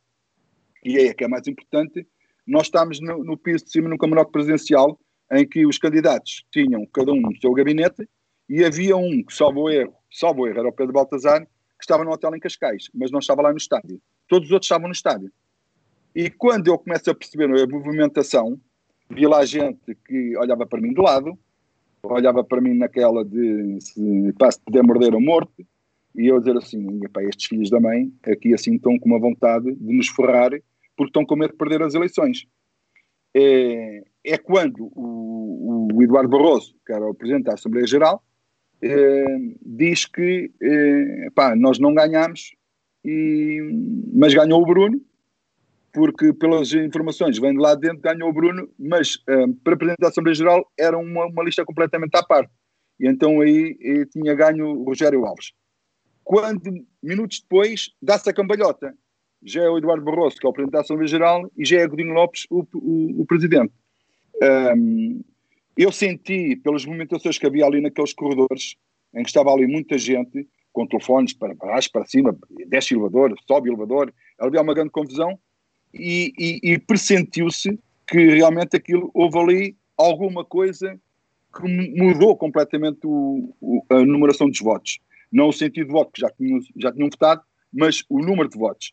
e 0.84 0.98
é 0.98 1.14
que 1.14 1.24
é 1.24 1.28
mais 1.28 1.46
importante, 1.46 2.06
nós 2.46 2.66
estamos 2.66 3.00
no, 3.00 3.24
no 3.24 3.36
piso 3.36 3.64
de 3.64 3.70
cima, 3.70 3.88
num 3.88 3.96
camarote 3.96 4.32
presidencial, 4.32 4.98
em 5.32 5.46
que 5.46 5.66
os 5.66 5.78
candidatos 5.78 6.44
tinham 6.50 6.86
cada 6.86 7.12
um 7.12 7.20
no 7.20 7.36
seu 7.40 7.52
gabinete, 7.52 8.08
e 8.48 8.64
havia 8.64 8.96
um 8.96 9.22
que, 9.22 9.34
salvo 9.34 9.70
erro, 9.70 9.94
salvo 10.10 10.46
erro, 10.46 10.60
era 10.60 10.68
o 10.68 10.72
Pedro 10.72 10.92
Baltazar, 10.92 11.40
que 11.40 11.82
estava 11.82 12.04
no 12.04 12.10
hotel 12.10 12.34
em 12.34 12.40
Cascais, 12.40 12.90
mas 12.94 13.10
não 13.10 13.18
estava 13.18 13.42
lá 13.42 13.50
no 13.50 13.56
estádio. 13.56 14.00
Todos 14.28 14.48
os 14.48 14.52
outros 14.52 14.66
estavam 14.66 14.88
no 14.88 14.92
estádio. 14.92 15.32
E 16.14 16.31
quando 16.31 16.69
eu 16.69 16.79
começo 16.79 17.10
a 17.10 17.14
perceber 17.14 17.44
a 17.44 17.67
movimentação, 17.67 18.60
vi 19.11 19.27
lá 19.27 19.44
gente 19.44 19.94
que 20.06 20.37
olhava 20.37 20.67
para 20.67 20.81
mim 20.81 20.93
de 20.93 21.01
lado, 21.01 21.39
olhava 22.03 22.44
para 22.44 22.61
mim 22.61 22.75
naquela 22.75 23.25
de 23.25 23.79
se 23.81 24.32
pá, 24.39 24.51
se 24.51 24.61
puder 24.61 24.82
morder 24.82 25.15
ou 25.15 25.20
morte, 25.20 25.67
e 26.15 26.27
eu 26.27 26.39
dizer 26.39 26.56
assim, 26.56 27.01
pá, 27.08 27.23
estes 27.25 27.46
filhos 27.46 27.70
da 27.70 27.81
mãe 27.81 28.13
aqui 28.23 28.55
assim 28.55 28.77
estão 28.77 28.99
com 28.99 29.08
uma 29.08 29.19
vontade 29.19 29.75
de 29.75 29.93
nos 29.93 30.08
ferrar 30.08 30.51
porque 30.96 31.11
estão 31.11 31.25
com 31.25 31.37
medo 31.37 31.53
de 31.53 31.56
perder 31.56 31.82
as 31.82 31.94
eleições. 31.94 32.46
É, 33.34 34.05
é 34.25 34.39
quando 34.39 34.91
o, 34.94 35.89
o, 35.93 36.03
Eduardo 36.03 36.29
Barroso, 36.29 36.77
que 36.87 36.93
era 36.93 37.05
o 37.05 37.15
Presidente 37.15 37.46
da 37.46 37.55
Assembleia 37.55 37.87
Geral, 37.87 38.23
é, 38.81 39.25
diz 39.61 40.06
que 40.06 40.53
é, 40.63 41.31
pá, 41.34 41.56
nós 41.56 41.81
não 41.81 41.93
ganhamos, 41.93 42.55
e, 43.05 43.61
mas 44.13 44.32
ganhou 44.32 44.63
o 44.63 44.67
Bruno, 44.67 45.01
porque 45.94 46.32
pelas 46.32 46.72
informações 46.72 47.39
vem 47.39 47.53
de 47.53 47.58
lá 47.58 47.77
dentro, 47.77 48.01
ganhou 48.01 48.29
o 48.29 48.32
Bruno, 48.32 48.69
mas 48.77 49.17
um, 49.29 49.32
eh, 49.32 49.46
para 49.63 49.77
Presidente 49.77 50.01
da 50.01 50.08
Assembleia 50.08 50.34
Geral 50.34 50.72
era 50.77 50.98
uma, 50.98 51.27
uma, 51.27 51.44
lista 51.44 51.65
completamente 51.65 52.17
à 52.17 52.22
parte. 52.22 52.53
E 52.98 53.06
então 53.06 53.41
aí, 53.41 53.79
aí 53.81 54.05
tinha 54.06 54.34
ganho 54.34 54.67
o 54.67 54.84
Rogério 54.84 55.24
Alves. 55.24 55.53
Quando, 56.24 56.84
minutos 57.01 57.41
depois, 57.41 57.91
dá-se 58.03 58.29
a 58.29 58.32
cambalhota. 58.32 58.93
Já 59.43 59.63
é 59.63 59.69
o 59.69 59.79
Eduardo 59.79 60.05
Barroso, 60.05 60.36
que 60.36 60.46
é 60.46 60.48
o 60.48 60.53
Presidente 60.53 60.72
da 60.72 60.81
Assembleia 60.81 61.08
Geral, 61.08 61.51
e 61.56 61.65
já 61.65 61.79
é 61.79 61.86
Godinho 61.86 62.13
Lopes, 62.13 62.46
o, 62.51 62.67
o, 62.74 63.20
o 63.20 63.27
Presidente. 63.27 63.72
Um, 64.77 65.22
eu 65.77 65.93
senti, 65.93 66.56
pelas 66.56 66.84
movimentações 66.84 67.39
que 67.39 67.46
havia 67.46 67.67
ali 67.67 67.81
naqueles 67.81 68.13
corredores, 68.15 68.74
em 69.15 69.22
que 69.22 69.29
estava 69.29 69.53
ali 69.53 69.67
muita 69.67 69.96
gente, 69.96 70.48
com 70.72 70.86
telefones 70.86 71.32
para 71.32 71.55
baixo, 71.55 71.91
para 71.93 72.05
cima, 72.05 72.36
desce 72.67 72.94
elevador, 72.94 73.34
sobe 73.46 73.69
elevador, 73.69 74.13
havia 74.39 74.60
uma 74.60 74.74
grande 74.74 74.91
confusão, 74.91 75.39
e, 75.94 76.32
e, 76.39 76.72
e 76.72 76.79
pressentiu-se 76.79 77.79
que 78.06 78.19
realmente 78.19 78.77
aquilo 78.77 79.10
houve 79.15 79.39
ali 79.39 79.77
alguma 79.96 80.44
coisa 80.44 80.98
que 81.55 81.63
mudou 82.03 82.36
completamente 82.36 83.01
o, 83.05 83.55
o, 83.60 83.84
a 83.89 84.05
numeração 84.05 84.48
dos 84.48 84.60
votos. 84.60 84.98
Não 85.32 85.48
o 85.48 85.53
sentido 85.53 85.86
de 85.86 85.93
voto, 85.93 86.13
que 86.13 86.20
já 86.20 86.31
tinham, 86.31 86.60
já 86.77 86.93
tinham 86.93 87.08
votado, 87.08 87.43
mas 87.72 88.05
o 88.08 88.19
número 88.19 88.48
de 88.48 88.58
votos. 88.58 88.93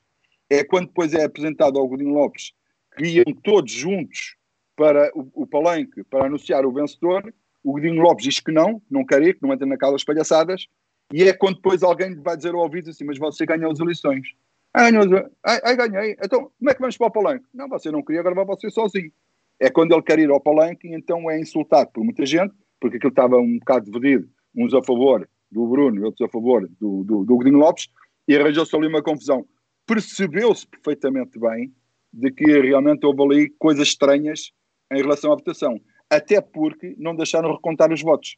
É 0.50 0.64
quando 0.64 0.88
depois 0.88 1.14
é 1.14 1.24
apresentado 1.24 1.80
ao 1.80 1.88
Godinho 1.88 2.14
Lopes 2.14 2.54
que 2.98 3.06
iam 3.06 3.34
todos 3.44 3.72
juntos 3.72 4.36
para 4.76 5.12
o, 5.16 5.44
o 5.44 5.48
palenque 5.48 6.04
para 6.04 6.26
anunciar 6.26 6.66
o 6.66 6.72
vencedor, 6.72 7.34
o 7.64 7.74
Godinho 7.74 8.02
Lopes 8.02 8.26
diz 8.26 8.40
que 8.40 8.52
não, 8.52 8.82
não 8.90 9.06
quer 9.06 9.22
ir, 9.22 9.36
que 9.36 9.44
não 9.44 9.54
entra 9.54 9.66
naquelas 9.66 10.04
palhaçadas, 10.04 10.68
e 11.14 11.24
é 11.24 11.34
quando 11.34 11.56
depois 11.56 11.84
alguém 11.84 12.16
vai 12.16 12.36
dizer 12.36 12.54
ao 12.54 12.62
ouvido 12.62 12.90
assim, 12.90 13.04
mas 13.04 13.18
você 13.18 13.46
ganhou 13.46 13.72
as 13.72 13.80
eleições. 13.80 14.28
Ai, 14.74 15.60
ai, 15.64 15.76
ganhei. 15.76 16.16
Então, 16.24 16.52
como 16.58 16.70
é 16.70 16.74
que 16.74 16.80
vamos 16.80 16.98
para 16.98 17.08
o 17.08 17.12
palanque? 17.12 17.46
Não, 17.54 17.68
você 17.68 17.92
não 17.92 18.02
queria, 18.02 18.22
agora 18.22 18.46
você 18.46 18.70
sozinho. 18.70 19.12
É 19.60 19.70
quando 19.70 19.94
ele 19.94 20.02
quer 20.02 20.18
ir 20.18 20.30
ao 20.30 20.40
palanque, 20.40 20.88
então 20.88 21.30
é 21.30 21.40
insultado 21.40 21.92
por 21.92 22.04
muita 22.04 22.26
gente, 22.26 22.54
porque 22.80 22.98
aquilo 22.98 23.12
estava 23.12 23.38
um 23.38 23.60
bocado 23.60 23.92
dividido, 23.92 24.30
uns 24.56 24.74
a 24.74 24.82
favor 24.82 25.28
do 25.52 25.68
Bruno 25.68 26.06
outros 26.06 26.28
a 26.28 26.32
favor 26.32 26.68
do, 26.80 27.04
do, 27.04 27.26
do 27.26 27.36
Godinho 27.36 27.58
Lopes, 27.58 27.90
e 28.28 28.36
arranjou-se 28.36 28.76
ali 28.76 28.88
uma 28.88 29.04
confusão. 29.04 29.46
Percebeu-se 29.86 30.66
perfeitamente 30.66 31.38
bem 31.38 31.74
de 32.14 32.32
que 32.32 32.46
realmente 32.46 33.06
houve 33.06 33.24
ali 33.24 33.50
coisas 33.60 33.90
estranhas 33.90 34.52
em 34.92 35.02
relação 35.02 35.32
à 35.32 35.36
votação. 35.36 35.80
Até 36.10 36.42
porque 36.42 36.96
não 36.98 37.16
deixaram 37.16 37.54
recontar 37.54 37.92
os 37.92 38.02
votos. 38.02 38.38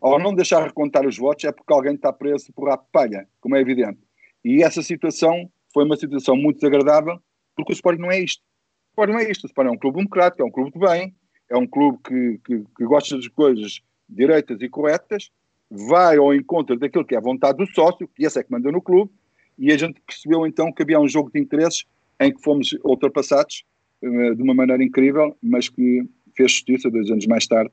Ao 0.00 0.18
não 0.18 0.34
deixar 0.34 0.64
recontar 0.64 1.06
os 1.06 1.16
votos 1.16 1.44
é 1.44 1.52
porque 1.52 1.72
alguém 1.72 1.94
está 1.94 2.12
preso 2.12 2.52
por 2.52 2.76
palha, 2.92 3.26
como 3.40 3.56
é 3.56 3.60
evidente. 3.60 4.00
E 4.44 4.62
essa 4.62 4.82
situação 4.82 5.50
foi 5.72 5.84
uma 5.84 5.96
situação 5.96 6.36
muito 6.36 6.56
desagradável, 6.56 7.18
porque 7.56 7.72
o 7.72 7.74
Sporting 7.74 8.00
não 8.00 8.10
é 8.10 8.20
isto. 8.20 8.40
O 8.40 8.90
Sporting 8.90 9.12
não 9.12 9.20
é 9.20 9.30
isto. 9.30 9.44
O 9.44 9.46
Sporting 9.46 9.70
é 9.70 9.72
um 9.72 9.78
clube 9.78 9.96
democrático, 9.98 10.42
é 10.42 10.44
um 10.44 10.50
clube 10.50 10.72
de 10.72 10.78
bem, 10.78 11.14
é 11.50 11.56
um 11.56 11.66
clube 11.66 11.98
que, 12.04 12.40
que, 12.44 12.64
que 12.76 12.84
gosta 12.84 13.16
das 13.16 13.28
coisas 13.28 13.80
direitas 14.08 14.60
e 14.60 14.68
corretas, 14.68 15.30
vai 15.70 16.18
ao 16.18 16.34
encontro 16.34 16.78
daquilo 16.78 17.04
que 17.04 17.14
é 17.14 17.18
a 17.18 17.22
vontade 17.22 17.58
do 17.58 17.66
sócio, 17.66 18.08
que 18.08 18.24
esse 18.24 18.38
é 18.38 18.42
que 18.42 18.52
manda 18.52 18.70
no 18.70 18.82
clube, 18.82 19.10
e 19.58 19.72
a 19.72 19.76
gente 19.76 20.00
percebeu 20.06 20.46
então 20.46 20.72
que 20.72 20.82
havia 20.82 21.00
um 21.00 21.08
jogo 21.08 21.30
de 21.32 21.40
interesses 21.40 21.84
em 22.20 22.32
que 22.32 22.42
fomos 22.42 22.72
ultrapassados 22.84 23.64
uh, 24.02 24.34
de 24.34 24.42
uma 24.42 24.54
maneira 24.54 24.82
incrível, 24.82 25.36
mas 25.42 25.68
que 25.68 26.06
fez 26.36 26.52
justiça 26.52 26.90
dois 26.90 27.10
anos 27.10 27.26
mais 27.26 27.46
tarde, 27.46 27.70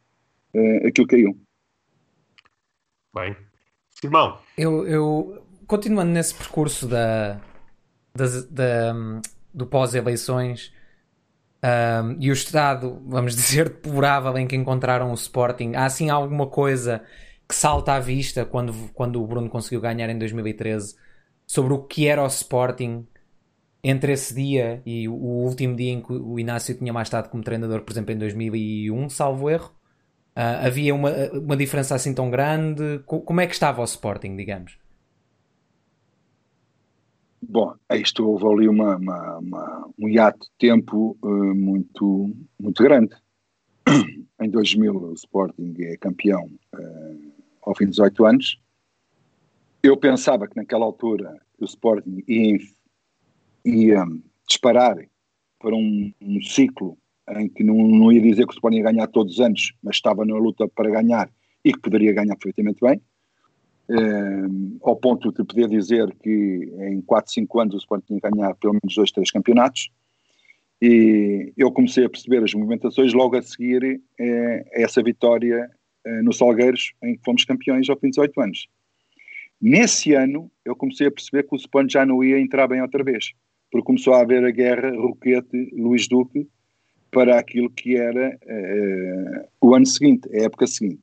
uh, 0.54 0.88
aquilo 0.88 1.08
caiu. 1.08 1.38
Bem. 3.14 3.36
Simão. 3.90 4.40
Eu, 4.58 4.88
eu, 4.88 5.44
continuando 5.68 6.12
nesse 6.12 6.34
percurso 6.34 6.88
da, 6.88 7.40
da, 8.20 8.42
da 8.52 8.94
do 9.54 9.66
pós-eleições 9.66 10.72
um, 11.64 12.16
e 12.20 12.30
o 12.30 12.34
estado, 12.34 13.02
vamos 13.06 13.36
dizer, 13.36 13.70
deplorável 13.70 14.38
em 14.38 14.48
que 14.48 14.56
encontraram 14.56 15.12
o 15.12 15.16
Sporting, 15.16 15.74
há 15.76 15.86
assim 15.86 16.10
alguma 16.10 16.48
coisa 16.48 17.04
que 17.48 17.56
salta 17.56 17.94
à 17.94 18.00
vista 18.00 18.46
quando, 18.46 18.74
quando 18.94 19.22
o 19.22 19.28
Bruno 19.28 19.50
conseguiu 19.50 19.82
ganhar 19.82 20.10
em 20.10 20.18
2013 20.18 20.96
sobre 21.48 21.74
o 21.74 21.80
que 21.84 22.08
era 22.08 22.24
o 22.24 22.28
Sporting 22.28 23.08
entre 23.84 24.14
esse 24.14 24.34
dia 24.36 24.82
e 24.86 25.08
o 25.08 25.14
último 25.14 25.76
dia 25.76 25.92
em 25.94 26.02
que 26.02 26.14
o 26.14 26.40
Inácio 26.40 26.76
tinha 26.76 26.94
mais 26.94 27.08
estado 27.08 27.30
como 27.30 27.44
treinador, 27.44 27.82
por 27.82 27.92
exemplo, 27.92 28.14
em 28.14 28.18
2001, 28.18 29.10
salvo 29.10 29.50
erro. 29.50 29.74
Uh, 30.36 30.66
havia 30.66 30.94
uma, 30.94 31.12
uma 31.34 31.58
diferença 31.58 31.96
assim 31.96 32.14
tão 32.14 32.30
grande? 32.30 33.02
Como 33.06 33.42
é 33.42 33.48
que 33.48 33.54
estava 33.54 33.82
o 33.82 33.86
Sporting, 33.86 34.36
digamos? 34.36 34.78
Bom, 37.42 37.74
isto 37.94 38.28
houve 38.28 38.46
ali 38.46 38.68
uma, 38.68 38.98
uma, 38.98 39.38
uma, 39.38 39.90
um 39.98 40.10
hiato 40.10 40.40
de 40.40 40.52
tempo 40.60 41.18
uh, 41.22 41.56
muito, 41.56 42.36
muito 42.60 42.84
grande. 42.84 43.16
em 44.42 44.50
2000 44.50 44.96
o 44.96 45.14
Sporting 45.14 45.74
é 45.80 45.98
campeão 45.98 46.50
uh, 46.76 47.32
ao 47.62 47.76
fim 47.76 47.86
de 47.86 47.92
18 47.92 48.26
anos. 48.26 48.62
Eu 49.82 49.96
pensava 49.96 50.48
que 50.48 50.56
naquela 50.56 50.86
altura 50.86 51.40
o 51.60 51.66
Sporting 51.66 52.24
ia, 52.28 52.58
ia 53.66 54.06
disparar 54.48 54.98
para 55.60 55.76
um, 55.76 56.12
um 56.22 56.42
ciclo 56.42 56.98
em 57.38 57.48
que 57.48 57.64
não, 57.64 57.76
não 57.76 58.12
ia 58.12 58.22
dizer 58.22 58.46
que 58.46 58.52
o 58.52 58.56
Sporting 58.56 58.78
ia 58.78 58.92
ganhar 58.92 59.08
todos 59.08 59.36
os 59.36 59.40
anos, 59.40 59.74
mas 59.82 59.96
estava 59.96 60.26
na 60.26 60.36
luta 60.36 60.68
para 60.68 60.90
ganhar 60.90 61.30
e 61.64 61.72
que 61.72 61.80
poderia 61.80 62.14
ganhar 62.14 62.36
perfeitamente 62.36 62.80
bem. 62.82 63.02
Uh, 63.90 64.78
ao 64.84 64.96
ponto 64.96 65.32
de 65.32 65.44
poder 65.44 65.68
dizer 65.68 66.16
que 66.22 66.72
em 66.92 67.02
4, 67.02 67.34
5 67.34 67.60
anos 67.60 67.76
o 67.76 67.78
Sporting 67.80 68.06
tinha 68.06 68.32
ganhar 68.32 68.54
pelo 68.56 68.74
menos 68.74 68.96
dois, 68.96 69.12
três 69.12 69.32
campeonatos. 69.32 69.90
E 70.82 71.52
eu 71.58 71.72
comecei 71.72 72.06
a 72.06 72.10
perceber 72.10 72.44
as 72.44 72.54
movimentações 72.54 73.14
logo 73.14 73.36
a 73.36 73.42
seguir 73.42 74.02
eh, 74.18 74.66
essa 74.72 75.04
vitória 75.04 75.70
eh, 76.06 76.22
no 76.22 76.32
Salgueiros, 76.32 76.94
em 77.04 77.18
que 77.18 77.24
fomos 77.26 77.44
campeões 77.44 77.90
ao 77.90 77.98
fim 77.98 78.08
de 78.08 78.12
18 78.12 78.42
anos. 78.42 78.68
Nesse 79.60 80.14
ano, 80.14 80.50
eu 80.64 80.76
comecei 80.76 81.08
a 81.08 81.12
perceber 81.12 81.44
que 81.44 81.54
o 81.54 81.58
Sporting 81.58 81.92
já 81.92 82.06
não 82.06 82.24
ia 82.24 82.40
entrar 82.40 82.68
bem 82.68 82.82
outra 82.82 83.04
vez, 83.04 83.34
porque 83.70 83.86
começou 83.86 84.14
a 84.14 84.22
haver 84.22 84.46
a 84.46 84.52
guerra 84.52 84.96
Roquete-Luís 84.96 86.08
Duque, 86.08 86.48
para 87.12 87.40
aquilo 87.40 87.70
que 87.70 87.96
era 87.96 88.38
uh, 88.44 89.48
o 89.62 89.76
ano 89.76 89.86
seguinte, 89.86 90.30
a 90.34 90.44
época 90.44 90.68
seguinte. 90.68 91.02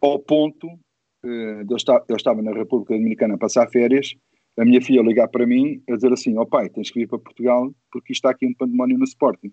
Ao 0.00 0.18
ponto 0.18 0.66
uh, 0.66 0.80
eu, 1.22 1.76
estar, 1.76 2.02
eu 2.08 2.16
estava 2.16 2.42
na 2.42 2.52
República 2.52 2.94
Dominicana 2.94 3.34
a 3.34 3.38
passar 3.38 3.68
férias, 3.68 4.14
a 4.58 4.64
minha 4.64 4.80
filha 4.80 5.02
ligar 5.02 5.28
para 5.28 5.46
mim 5.46 5.82
a 5.88 5.94
dizer 5.94 6.12
assim: 6.12 6.36
Ó 6.36 6.42
oh, 6.42 6.46
pai, 6.46 6.68
tens 6.68 6.90
que 6.90 7.00
ir 7.00 7.06
para 7.06 7.18
Portugal 7.18 7.72
porque 7.92 8.12
está 8.12 8.30
aqui 8.30 8.46
um 8.46 8.54
pandemónio 8.54 8.98
no 8.98 9.04
Sporting. 9.04 9.52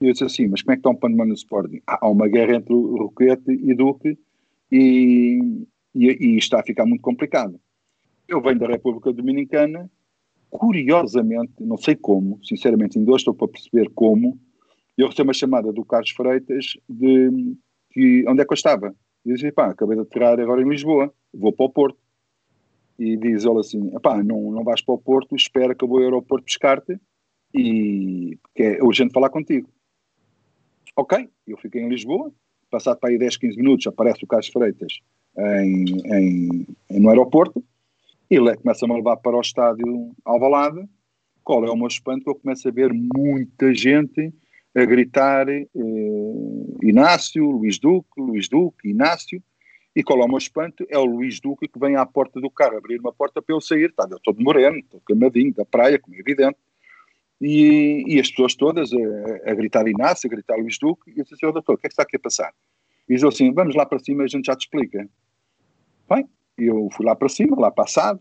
E 0.00 0.06
eu 0.06 0.12
disse 0.12 0.24
assim: 0.24 0.48
Mas 0.48 0.62
como 0.62 0.72
é 0.72 0.76
que 0.76 0.80
está 0.80 0.90
um 0.90 0.96
pandemónio 0.96 1.30
no 1.30 1.36
Sporting? 1.36 1.80
Há 1.86 2.08
uma 2.08 2.28
guerra 2.28 2.56
entre 2.56 2.72
o 2.72 2.96
Roquete 2.96 3.50
e 3.50 3.74
Duque 3.74 4.18
e, 4.70 5.66
e, 5.94 6.06
e 6.06 6.38
está 6.38 6.60
a 6.60 6.64
ficar 6.64 6.86
muito 6.86 7.02
complicado. 7.02 7.58
Eu 8.28 8.40
venho 8.40 8.58
da 8.58 8.66
República 8.66 9.12
Dominicana, 9.12 9.90
curiosamente, 10.48 11.54
não 11.60 11.76
sei 11.76 11.96
como, 11.96 12.38
sinceramente, 12.44 12.98
ainda 12.98 13.12
estou 13.12 13.34
para 13.34 13.48
perceber 13.48 13.90
como, 13.94 14.38
eu 14.96 15.08
recebi 15.08 15.26
uma 15.26 15.34
chamada 15.34 15.72
do 15.72 15.84
Carlos 15.84 16.10
Freitas 16.10 16.74
de 16.88 17.56
que, 17.90 18.24
onde 18.28 18.42
é 18.42 18.44
que 18.44 18.52
eu 18.52 18.54
estava. 18.54 18.94
Disse, 19.24 19.52
pá, 19.52 19.66
acabei 19.70 19.96
de 19.96 20.02
aterrar 20.02 20.38
agora 20.40 20.62
em 20.62 20.68
Lisboa, 20.68 21.12
vou 21.32 21.52
para 21.52 21.66
o 21.66 21.70
Porto. 21.70 21.98
E 22.98 23.16
diz 23.16 23.44
ele 23.44 23.60
assim, 23.60 23.90
pá, 24.00 24.22
não, 24.22 24.50
não 24.50 24.64
vais 24.64 24.82
para 24.82 24.94
o 24.94 24.98
Porto, 24.98 25.34
espera 25.34 25.74
que 25.74 25.84
eu 25.84 25.88
vou 25.88 25.98
ao 25.98 26.04
aeroporto 26.04 26.44
pescar-te 26.44 27.00
e 27.54 28.38
que 28.54 28.62
é 28.62 28.82
urgente 28.82 29.12
falar 29.12 29.30
contigo. 29.30 29.68
Ok, 30.96 31.28
eu 31.46 31.56
fiquei 31.56 31.82
em 31.82 31.88
Lisboa, 31.88 32.32
passado 32.70 32.98
para 32.98 33.10
aí 33.10 33.18
10, 33.18 33.36
15 33.36 33.56
minutos 33.56 33.86
aparece 33.86 34.24
o 34.24 34.26
Carlos 34.26 34.48
Freitas 34.48 35.00
em, 35.36 35.84
em, 36.04 36.66
em 36.90 37.00
no 37.00 37.08
aeroporto 37.08 37.64
e 38.30 38.36
ele 38.36 38.56
começa-me 38.56 38.92
a 38.92 38.96
levar 38.96 39.16
para 39.18 39.36
o 39.36 39.40
estádio 39.40 40.14
Alvalade. 40.24 40.88
Qual 41.44 41.64
é 41.64 41.70
o 41.70 41.76
meu 41.76 41.86
espanto? 41.86 42.30
Eu 42.30 42.34
começo 42.34 42.68
a 42.68 42.70
ver 42.70 42.90
muita 42.92 43.74
gente 43.74 44.32
a 44.74 44.84
gritar 44.84 45.48
eh, 45.48 45.66
Inácio, 46.82 47.44
Luís 47.50 47.78
Duque, 47.78 48.20
Luís 48.20 48.48
Duque, 48.48 48.88
Inácio, 48.88 49.42
e 49.94 50.02
qual 50.02 50.20
é 50.20 50.24
o 50.24 50.28
meu 50.28 50.38
espanto? 50.38 50.86
É 50.88 50.98
o 50.98 51.04
Luís 51.04 51.40
Duque 51.40 51.68
que 51.68 51.78
vem 51.78 51.96
à 51.96 52.06
porta 52.06 52.40
do 52.40 52.50
carro 52.50 52.78
abrir 52.78 52.98
uma 52.98 53.12
porta 53.12 53.42
para 53.42 53.54
eu 53.54 53.60
sair, 53.60 53.90
está 53.90 54.08
eu 54.10 54.18
todo 54.20 54.42
moreno, 54.42 54.78
estou 54.78 55.00
camadinho 55.00 55.52
da 55.52 55.64
praia, 55.64 55.98
como 55.98 56.16
é 56.16 56.20
evidente, 56.20 56.56
e, 57.40 58.04
e 58.06 58.20
as 58.20 58.30
pessoas 58.30 58.54
todas 58.54 58.90
a, 58.92 59.50
a, 59.50 59.54
gritar 59.54 59.86
Inácio, 59.86 60.28
a 60.28 60.30
gritar 60.30 60.56
Luís 60.56 60.78
Duque, 60.80 61.10
e 61.10 61.18
eu 61.18 61.24
disse, 61.24 61.44
oh, 61.44 61.52
doutor, 61.52 61.74
o 61.74 61.78
que 61.78 61.86
é 61.86 61.88
que 61.88 61.92
está 61.92 62.04
aqui 62.04 62.16
a 62.16 62.20
passar? 62.20 62.52
E 63.08 63.14
diz 63.14 63.24
assim, 63.24 63.52
vamos 63.52 63.74
lá 63.74 63.84
para 63.84 63.98
cima 63.98 64.24
a 64.24 64.28
gente 64.28 64.46
já 64.46 64.56
te 64.56 64.62
explica. 64.62 65.06
Bem, 66.08 66.26
eu 66.56 66.88
fui 66.92 67.04
lá 67.04 67.14
para 67.14 67.28
cima, 67.28 67.60
lá 67.60 67.70
passado, 67.70 68.20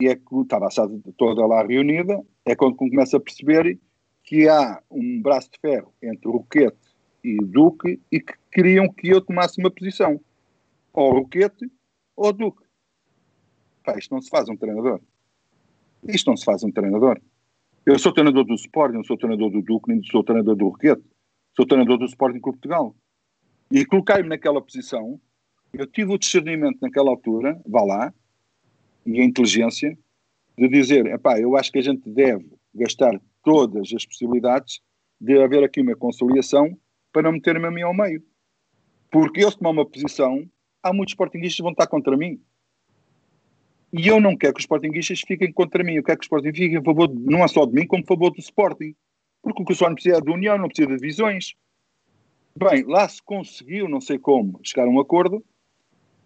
e 0.00 0.06
é 0.06 0.14
que 0.14 0.40
estava 0.42 0.68
a 0.68 0.70
sala 0.70 0.92
toda 1.16 1.44
lá 1.46 1.66
reunida, 1.66 2.22
é 2.44 2.54
quando 2.54 2.76
começo 2.76 3.16
a 3.16 3.20
perceber 3.20 3.78
que 4.28 4.46
há 4.46 4.82
um 4.90 5.22
braço 5.22 5.50
de 5.50 5.58
ferro 5.58 5.90
entre 6.02 6.30
Roquete 6.30 6.76
e 7.24 7.38
Duque 7.38 7.98
e 8.12 8.20
que 8.20 8.34
queriam 8.52 8.86
que 8.86 9.08
eu 9.08 9.22
tomasse 9.22 9.58
uma 9.58 9.70
posição. 9.70 10.20
Ou 10.92 11.12
Roquete 11.14 11.72
ou 12.14 12.30
Duque. 12.30 12.62
Pá, 13.82 13.96
isto 13.96 14.14
não 14.14 14.20
se 14.20 14.28
faz 14.28 14.46
um 14.50 14.56
treinador. 14.56 15.00
Isto 16.06 16.28
não 16.28 16.36
se 16.36 16.44
faz 16.44 16.62
um 16.62 16.70
treinador. 16.70 17.18
Eu 17.86 17.98
sou 17.98 18.12
treinador 18.12 18.44
do 18.44 18.52
Sporting, 18.52 18.96
não 18.96 19.04
sou 19.04 19.16
treinador 19.16 19.50
do 19.50 19.62
Duque, 19.62 19.88
nem 19.88 20.02
sou 20.02 20.22
treinador 20.22 20.56
do 20.56 20.66
Roquete. 20.66 21.02
Sou 21.56 21.66
treinador 21.66 21.96
do 21.96 22.04
Sporting 22.04 22.40
Clube 22.40 22.58
Portugal. 22.58 22.94
E 23.72 23.86
coloquei-me 23.86 24.28
naquela 24.28 24.60
posição, 24.60 25.18
eu 25.72 25.86
tive 25.86 26.12
o 26.12 26.18
discernimento 26.18 26.78
naquela 26.82 27.08
altura, 27.08 27.58
vá 27.66 27.82
lá, 27.82 28.14
e 29.06 29.22
a 29.22 29.24
inteligência, 29.24 29.98
de 30.58 30.68
dizer, 30.68 31.06
epá, 31.06 31.40
eu 31.40 31.56
acho 31.56 31.72
que 31.72 31.78
a 31.78 31.82
gente 31.82 32.06
deve 32.10 32.46
gastar 32.74 33.18
todas 33.48 33.90
as 33.94 34.04
possibilidades 34.04 34.80
de 35.18 35.42
haver 35.42 35.64
aqui 35.64 35.80
uma 35.80 35.96
conciliação 35.96 36.78
para 37.10 37.22
não 37.22 37.32
meter-me 37.32 37.66
a 37.66 37.70
mim 37.70 37.80
ao 37.80 37.94
meio. 37.94 38.22
Porque 39.10 39.42
eu, 39.42 39.50
se 39.50 39.56
tomar 39.56 39.70
uma 39.70 39.86
posição, 39.86 40.46
há 40.82 40.92
muitos 40.92 41.12
sportinguistas 41.12 41.56
que 41.56 41.62
vão 41.62 41.72
estar 41.72 41.86
contra 41.86 42.14
mim. 42.14 42.38
E 43.90 44.06
eu 44.06 44.20
não 44.20 44.36
quero 44.36 44.52
que 44.52 44.60
os 44.60 44.64
sportinguistas 44.64 45.22
fiquem 45.22 45.50
contra 45.50 45.82
mim. 45.82 45.94
Eu 45.94 46.02
quero 46.02 46.18
que 46.18 46.24
os 46.24 46.26
Sporting 46.26 46.52
fiquem 46.52 46.76
a 46.76 46.82
favor, 46.82 47.08
de, 47.08 47.18
não 47.18 47.42
é 47.42 47.48
só 47.48 47.64
de 47.64 47.72
mim, 47.72 47.86
como 47.86 48.02
a 48.02 48.06
favor 48.06 48.30
do 48.30 48.38
Sporting. 48.38 48.94
Porque 49.42 49.62
o 49.62 49.64
que 49.64 49.72
o 49.72 49.74
Sporting 49.74 49.94
precisa 49.94 50.18
é 50.18 50.20
de 50.20 50.30
união, 50.30 50.58
não 50.58 50.68
precisa 50.68 50.88
de 50.88 50.96
divisões. 50.96 51.54
Bem, 52.54 52.84
lá 52.84 53.08
se 53.08 53.22
conseguiu, 53.22 53.88
não 53.88 54.02
sei 54.02 54.18
como, 54.18 54.60
chegar 54.62 54.86
a 54.86 54.90
um 54.90 55.00
acordo. 55.00 55.42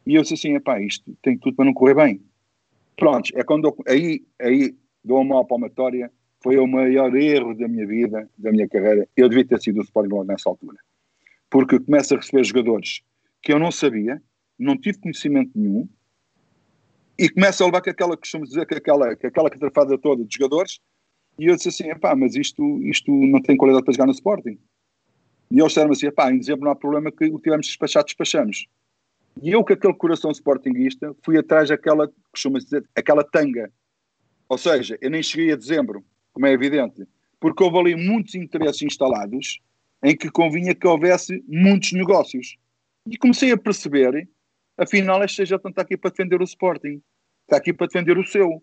E 0.05 0.17
eu 0.17 0.23
disse 0.23 0.35
assim, 0.35 0.57
epá, 0.57 0.81
isto 0.81 1.17
tem 1.23 1.39
tudo 1.39 1.55
para 1.55 1.67
não 1.67 1.73
correr 1.73 1.95
bem. 1.95 2.21
Pronto, 2.97 3.31
é 3.37 3.45
quando 3.45 3.69
eu, 3.69 3.77
aí, 3.87 4.27
aí 4.41 4.75
dou 5.05 5.21
uma 5.21 5.47
palmatória 5.47 6.11
foi 6.43 6.59
o 6.59 6.67
maior 6.67 7.15
erro 7.15 7.55
da 7.55 7.69
minha 7.69 7.87
vida, 7.87 8.29
da 8.37 8.51
minha 8.51 8.69
carreira. 8.69 9.09
Eu 9.17 9.29
devia 9.29 9.45
ter 9.45 9.61
sido 9.61 9.81
o 9.81 9.83
Sporting 9.83 10.27
nessa 10.27 10.49
altura. 10.49 10.79
Porque 11.49 11.79
começo 11.79 12.15
a 12.15 12.17
receber 12.17 12.45
jogadores 12.45 13.03
que 13.41 13.53
eu 13.53 13.59
não 13.59 13.71
sabia, 13.71 14.23
não 14.59 14.77
tive 14.77 14.99
conhecimento 14.99 15.51
nenhum, 15.55 15.89
e 17.19 17.29
começa 17.29 17.63
a 17.63 17.67
levar 17.67 17.83
com 17.83 17.91
aquela, 17.91 18.17
costumo 18.17 18.45
dizer, 18.45 18.67
com 18.67 18.75
aquela, 18.75 19.17
com 19.17 19.27
aquela 19.27 19.51
catrafada 19.51 19.99
toda 19.99 20.25
de 20.25 20.35
jogadores, 20.35 20.81
e 21.39 21.47
eu 21.47 21.57
disse 21.57 21.69
assim, 21.69 21.95
pá, 21.99 22.15
mas 22.15 22.35
isto, 22.35 22.83
isto 22.83 23.11
não 23.11 23.41
tem 23.41 23.57
qualidade 23.57 23.85
para 23.85 23.93
jogar 23.93 24.07
no 24.07 24.13
Sporting. 24.13 24.59
E 25.51 25.59
eles 25.59 25.69
disseram 25.69 25.91
assim, 25.91 26.11
pá, 26.11 26.33
em 26.33 26.39
dezembro 26.39 26.65
não 26.65 26.73
há 26.73 26.77
problema 26.77 27.13
que 27.13 27.27
o 27.27 27.39
tivemos 27.39 27.67
despachado, 27.67 28.07
despachamos. 28.07 28.67
E 29.41 29.51
eu, 29.51 29.65
com 29.65 29.73
aquele 29.73 29.95
coração 29.95 30.31
sportinguista, 30.31 31.15
fui 31.23 31.39
atrás 31.39 31.69
daquela, 31.69 32.11
costuma 32.31 32.59
dizer, 32.59 32.85
aquela 32.95 33.25
tanga. 33.25 33.73
Ou 34.49 34.59
seja, 34.59 34.99
eu 35.01 35.11
nem 35.11 35.23
cheguei 35.23 35.53
a 35.53 35.57
dezembro, 35.57 36.05
como 36.33 36.47
é 36.47 36.53
evidente, 36.53 37.07
porque 37.39 37.63
houve 37.63 37.79
ali 37.79 37.97
muitos 37.97 38.35
interesses 38.35 38.83
instalados 38.83 39.61
em 40.03 40.17
que 40.17 40.31
convinha 40.31 40.75
que 40.75 40.87
houvesse 40.87 41.45
muitos 41.47 41.93
negócios. 41.93 42.57
E 43.07 43.17
comecei 43.17 43.53
a 43.53 43.57
perceber, 43.57 44.29
afinal, 44.77 45.23
esta 45.23 45.45
já 45.45 45.57
está 45.57 45.83
aqui 45.83 45.97
para 45.97 46.11
defender 46.11 46.41
o 46.41 46.45
Sporting, 46.45 47.01
está 47.43 47.57
aqui 47.57 47.73
para 47.73 47.87
defender 47.87 48.19
o 48.19 48.27
seu. 48.27 48.63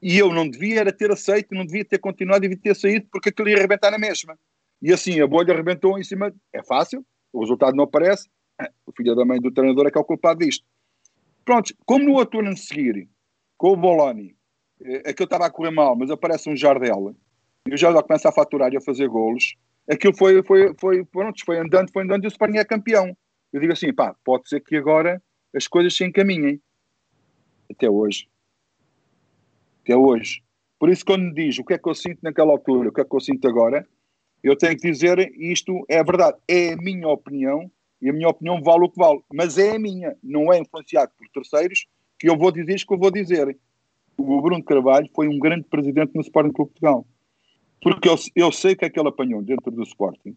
E 0.00 0.16
eu 0.18 0.32
não 0.32 0.48
devia 0.48 0.80
era 0.80 0.92
ter 0.92 1.10
aceito, 1.10 1.54
não 1.54 1.64
devia 1.64 1.84
ter 1.84 1.98
continuado, 1.98 2.42
devia 2.42 2.58
ter 2.58 2.76
saído, 2.76 3.06
porque 3.10 3.30
aquilo 3.30 3.48
ia 3.48 3.56
arrebentar 3.56 3.90
na 3.90 3.98
mesma. 3.98 4.38
E 4.80 4.92
assim, 4.92 5.20
a 5.20 5.26
bolha 5.26 5.52
arrebentou 5.52 5.98
em 5.98 6.04
cima, 6.04 6.32
é 6.52 6.62
fácil, 6.62 7.04
o 7.32 7.40
resultado 7.40 7.74
não 7.74 7.84
aparece, 7.84 8.28
o 8.86 8.92
filho 8.92 9.14
da 9.14 9.24
mãe 9.24 9.40
do 9.40 9.50
treinador 9.50 9.86
é 9.86 9.90
que 9.90 9.98
é 9.98 10.00
o 10.00 10.04
culpado 10.04 10.40
disto. 10.40 10.64
Pronto, 11.44 11.74
como 11.84 12.04
no 12.04 12.14
outro 12.14 12.40
ano 12.40 12.56
seguir, 12.56 13.08
com 13.56 13.72
o 13.72 13.76
Boloni, 13.76 14.35
é 14.80 15.12
que 15.12 15.22
eu 15.22 15.24
estava 15.24 15.46
a 15.46 15.50
correr 15.50 15.70
mal, 15.70 15.96
mas 15.96 16.10
aparece 16.10 16.50
um 16.50 16.56
Jardel, 16.56 17.14
e 17.66 17.74
o 17.74 17.76
Jardel 17.76 18.02
começa 18.02 18.28
a 18.28 18.32
faturar 18.32 18.72
e 18.72 18.76
a 18.76 18.80
fazer 18.80 19.08
golos, 19.08 19.56
aquilo 19.90 20.16
foi, 20.16 20.42
foi, 20.42 20.74
foi, 20.78 21.04
pronto, 21.04 21.44
foi 21.44 21.58
andando, 21.58 21.90
foi 21.90 22.04
andando 22.04 22.24
e 22.24 22.26
o 22.26 22.28
Sporting 22.28 22.58
é 22.58 22.64
campeão. 22.64 23.16
Eu 23.52 23.60
digo 23.60 23.72
assim, 23.72 23.92
pá, 23.92 24.14
pode 24.24 24.48
ser 24.48 24.60
que 24.60 24.76
agora 24.76 25.22
as 25.54 25.66
coisas 25.66 25.96
se 25.96 26.04
encaminhem. 26.04 26.60
Até 27.70 27.90
hoje. 27.90 28.28
Até 29.82 29.96
hoje. 29.96 30.42
Por 30.78 30.90
isso, 30.90 31.04
quando 31.04 31.22
me 31.22 31.34
diz 31.34 31.58
o 31.58 31.64
que 31.64 31.74
é 31.74 31.78
que 31.78 31.88
eu 31.88 31.94
sinto 31.94 32.18
naquela 32.22 32.52
altura, 32.52 32.90
o 32.90 32.92
que 32.92 33.00
é 33.00 33.04
que 33.04 33.16
eu 33.16 33.20
sinto 33.20 33.48
agora, 33.48 33.86
eu 34.42 34.56
tenho 34.56 34.76
que 34.76 34.90
dizer 34.90 35.18
isto 35.36 35.84
é 35.88 36.02
verdade. 36.04 36.36
É 36.46 36.74
a 36.74 36.76
minha 36.76 37.08
opinião 37.08 37.70
e 38.00 38.10
a 38.10 38.12
minha 38.12 38.28
opinião 38.28 38.62
vale 38.62 38.84
o 38.84 38.88
que 38.88 38.98
vale. 38.98 39.20
Mas 39.32 39.58
é 39.58 39.74
a 39.74 39.78
minha, 39.78 40.16
não 40.22 40.52
é 40.52 40.58
influenciado 40.58 41.10
por 41.16 41.28
terceiros 41.30 41.86
que 42.18 42.28
eu 42.28 42.36
vou 42.36 42.52
dizer 42.52 42.74
isto 42.74 42.86
que 42.86 42.94
eu 42.94 42.98
vou 42.98 43.10
dizer. 43.10 43.56
O 44.16 44.40
Bruno 44.40 44.62
Carvalho 44.62 45.08
foi 45.14 45.28
um 45.28 45.38
grande 45.38 45.64
presidente 45.64 46.14
no 46.14 46.20
Sporting 46.20 46.52
Clube 46.52 46.72
de 46.74 46.80
Portugal. 46.80 47.06
Porque 47.82 48.08
eu, 48.08 48.16
eu 48.34 48.50
sei 48.50 48.72
o 48.72 48.76
que 48.76 48.84
é 48.84 48.90
que 48.90 48.98
ele 48.98 49.08
apanhou 49.08 49.42
dentro 49.42 49.70
do 49.70 49.82
Sporting. 49.82 50.36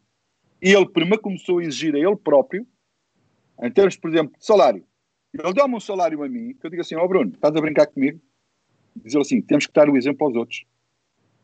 E 0.62 0.70
ele 0.72 0.90
primeiro 0.90 1.22
começou 1.22 1.60
a 1.60 1.64
exigir 1.64 1.96
a 1.96 2.00
ele 2.00 2.16
próprio, 2.16 2.68
em 3.62 3.72
termos, 3.72 3.96
por 3.96 4.10
exemplo, 4.10 4.38
de 4.38 4.46
salário. 4.46 4.84
Ele 5.34 5.54
dá-me 5.54 5.76
um 5.76 5.80
salário 5.80 6.24
a 6.24 6.28
mim, 6.28 6.54
que 6.54 6.66
eu 6.66 6.70
digo 6.70 6.82
assim, 6.82 6.96
ó 6.96 7.04
oh 7.04 7.08
Bruno, 7.08 7.32
estás 7.32 7.56
a 7.56 7.62
brincar 7.62 7.88
comigo? 7.88 8.20
Diz 8.96 9.14
ele 9.14 9.22
assim, 9.22 9.42
temos 9.42 9.66
que 9.66 9.74
dar 9.74 9.90
o 9.90 9.96
exemplo 9.96 10.28
aos 10.28 10.36
outros. 10.36 10.66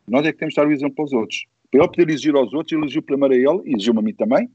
Nós 0.08 0.26
é 0.26 0.32
que 0.32 0.40
temos 0.40 0.54
que 0.54 0.62
dar 0.62 0.68
o 0.68 0.72
exemplo 0.72 0.96
aos 1.02 1.14
outros. 1.14 1.46
Para 1.72 1.82
ele 1.82 1.90
poder 1.90 2.10
exigir 2.10 2.36
aos 2.36 2.54
outros, 2.54 2.72
ele 2.72 2.84
exigiu 2.84 3.04
primeiro 3.04 3.34
a 3.34 3.38
ele, 3.38 3.74
exigiu-me 3.74 4.00
a 4.00 4.02
mim 4.02 4.14
também, 4.14 4.50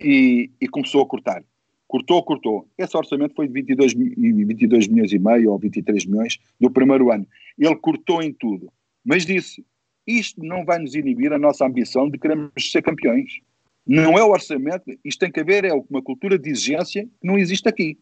e, 0.00 0.50
e, 0.60 0.68
começou 0.68 1.02
a 1.02 1.06
cortar. 1.06 1.44
Cortou, 1.90 2.22
cortou. 2.22 2.68
Esse 2.78 2.96
orçamento 2.96 3.34
foi 3.34 3.48
de 3.48 3.52
22, 3.52 3.94
22 3.94 4.86
milhões 4.86 5.12
e 5.12 5.18
meio 5.18 5.50
ou 5.50 5.58
23 5.58 6.06
milhões 6.06 6.38
no 6.60 6.70
primeiro 6.70 7.10
ano. 7.10 7.26
Ele 7.58 7.74
cortou 7.74 8.22
em 8.22 8.32
tudo. 8.32 8.72
Mas 9.04 9.26
disse, 9.26 9.66
isto 10.06 10.40
não 10.40 10.64
vai 10.64 10.78
nos 10.78 10.94
inibir 10.94 11.32
a 11.32 11.38
nossa 11.38 11.66
ambição 11.66 12.08
de 12.08 12.16
queremos 12.16 12.52
ser 12.58 12.80
campeões. 12.82 13.40
Não 13.84 14.16
é 14.16 14.22
o 14.22 14.30
orçamento, 14.30 14.84
isto 15.04 15.18
tem 15.18 15.32
que 15.32 15.40
haver 15.40 15.64
é 15.64 15.72
uma 15.74 16.00
cultura 16.00 16.38
de 16.38 16.48
exigência 16.48 17.02
que 17.02 17.26
não 17.26 17.36
existe 17.36 17.68
aqui. 17.68 17.98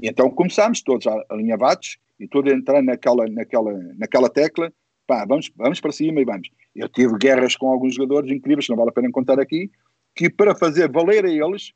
E 0.00 0.08
então 0.08 0.30
começámos 0.30 0.80
todos 0.80 1.04
alinhavados 1.28 1.98
e 2.20 2.28
todos 2.28 2.52
a 2.52 2.54
entrar 2.54 2.80
naquela, 2.80 3.26
naquela, 3.26 3.72
naquela 3.98 4.30
tecla, 4.30 4.72
pá, 5.04 5.24
vamos, 5.26 5.50
vamos 5.56 5.80
para 5.80 5.90
cima 5.90 6.20
e 6.20 6.24
vamos. 6.24 6.48
Eu 6.76 6.88
tive 6.88 7.18
guerras 7.18 7.56
com 7.56 7.72
alguns 7.72 7.96
jogadores 7.96 8.30
incríveis, 8.30 8.68
não 8.68 8.76
vale 8.76 8.90
a 8.90 8.92
pena 8.92 9.10
contar 9.10 9.40
aqui, 9.40 9.68
que 10.14 10.30
para 10.30 10.54
fazer 10.54 10.88
valer 10.88 11.24
a 11.24 11.28
eles 11.28 11.72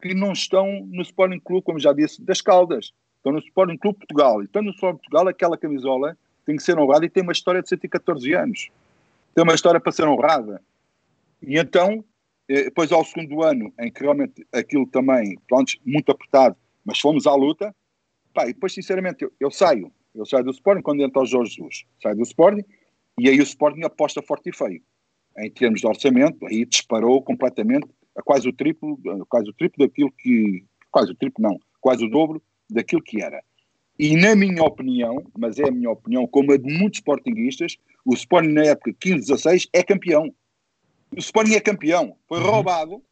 que 0.00 0.14
não 0.14 0.32
estão 0.32 0.86
no 0.86 1.02
Sporting 1.02 1.40
Clube, 1.40 1.64
como 1.64 1.78
já 1.78 1.92
disse, 1.92 2.22
das 2.22 2.40
Caldas. 2.40 2.92
Estão 3.16 3.32
no 3.32 3.38
Sporting 3.38 3.76
Clube 3.76 3.98
Portugal. 3.98 4.40
E 4.40 4.44
estão 4.44 4.62
no 4.62 4.70
Sporting 4.70 4.98
Portugal, 4.98 5.28
aquela 5.28 5.58
camisola 5.58 6.16
tem 6.46 6.56
que 6.56 6.62
ser 6.62 6.78
honrada 6.78 7.04
e 7.04 7.10
tem 7.10 7.22
uma 7.22 7.32
história 7.32 7.60
de 7.60 7.68
114 7.68 8.32
anos. 8.32 8.70
Tem 9.34 9.44
uma 9.44 9.54
história 9.54 9.78
para 9.78 9.92
ser 9.92 10.06
honrada. 10.06 10.62
E 11.42 11.58
então, 11.58 12.02
eh, 12.48 12.64
depois 12.64 12.90
ao 12.90 13.04
segundo 13.04 13.42
ano, 13.42 13.72
em 13.78 13.92
que 13.92 14.00
realmente 14.00 14.46
aquilo 14.52 14.86
também, 14.86 15.38
pronto, 15.46 15.74
muito 15.84 16.10
apertado, 16.10 16.56
mas 16.84 16.98
fomos 16.98 17.26
à 17.26 17.34
luta, 17.34 17.74
pá, 18.32 18.44
e 18.44 18.54
depois 18.54 18.72
sinceramente 18.72 19.24
eu, 19.24 19.32
eu 19.38 19.50
saio, 19.50 19.92
eu 20.14 20.24
saio 20.24 20.44
do 20.44 20.50
Sporting 20.50 20.82
quando 20.82 21.02
entra 21.02 21.20
o 21.20 21.26
Jorge 21.26 21.56
Jesus, 21.56 21.84
saio 22.02 22.16
do 22.16 22.22
Sporting, 22.22 22.64
e 23.18 23.28
aí 23.28 23.38
o 23.38 23.42
Sporting 23.42 23.82
aposta 23.82 24.22
forte 24.22 24.48
e 24.48 24.56
feio. 24.56 24.82
Em 25.36 25.50
termos 25.50 25.80
de 25.80 25.86
orçamento, 25.86 26.46
aí 26.46 26.64
disparou 26.64 27.22
completamente 27.22 27.86
a 28.18 28.22
quase 28.22 28.48
o 28.48 28.52
triplo, 28.52 28.98
quase 29.28 29.48
o 29.48 29.52
triplo 29.52 29.86
daquilo 29.86 30.12
que, 30.12 30.64
quase 30.90 31.12
o 31.12 31.14
triplo 31.14 31.42
não, 31.42 31.58
quase 31.80 32.04
o 32.04 32.10
dobro 32.10 32.42
daquilo 32.68 33.00
que 33.00 33.22
era. 33.22 33.40
E 33.96 34.16
na 34.16 34.34
minha 34.34 34.62
opinião, 34.62 35.24
mas 35.36 35.58
é 35.58 35.68
a 35.68 35.70
minha 35.70 35.90
opinião, 35.90 36.26
como 36.26 36.52
a 36.52 36.56
de 36.56 36.72
muitos 36.72 36.98
sportinguistas, 36.98 37.76
o 38.04 38.14
Sporting 38.14 38.50
na 38.50 38.64
época 38.64 38.92
15-16 38.92 39.68
é 39.72 39.82
campeão. 39.82 40.32
O 41.14 41.18
Sporting 41.18 41.54
é 41.54 41.60
campeão. 41.60 42.16
Foi 42.28 42.38
uhum. 42.38 42.46
roubado. 42.46 43.02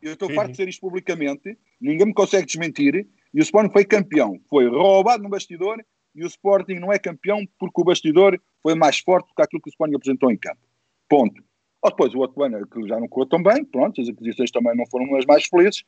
Eu 0.00 0.14
estou 0.14 0.28
farto 0.34 0.48
de 0.48 0.52
dizer 0.52 0.68
isto 0.68 0.80
publicamente. 0.80 1.56
Ninguém 1.80 2.06
me 2.06 2.14
consegue 2.14 2.46
desmentir. 2.46 3.06
E 3.32 3.38
o 3.38 3.42
Sporting 3.42 3.72
foi 3.72 3.84
campeão. 3.84 4.40
Foi 4.50 4.68
roubado 4.68 5.22
no 5.22 5.28
bastidor 5.28 5.82
e 6.14 6.24
o 6.24 6.26
Sporting 6.26 6.74
não 6.74 6.92
é 6.92 6.98
campeão 6.98 7.46
porque 7.58 7.80
o 7.80 7.84
bastidor 7.84 8.38
foi 8.62 8.74
mais 8.74 8.98
forte 8.98 9.28
do 9.28 9.34
que 9.34 9.42
aquilo 9.42 9.62
que 9.62 9.68
o 9.68 9.70
Sporting 9.70 9.94
apresentou 9.94 10.30
em 10.30 10.36
campo. 10.36 10.60
Ponto. 11.08 11.42
Ou 11.82 11.90
depois 11.90 12.14
o 12.14 12.18
outro 12.18 12.42
ano 12.44 12.66
que 12.66 12.86
já 12.86 12.98
não 13.00 13.08
correu 13.08 13.28
tão 13.28 13.42
bem, 13.42 13.64
pronto, 13.64 14.00
as 14.00 14.08
aquisições 14.08 14.50
também 14.50 14.76
não 14.76 14.86
foram 14.86 15.14
as 15.16 15.26
mais 15.26 15.44
felizes. 15.46 15.82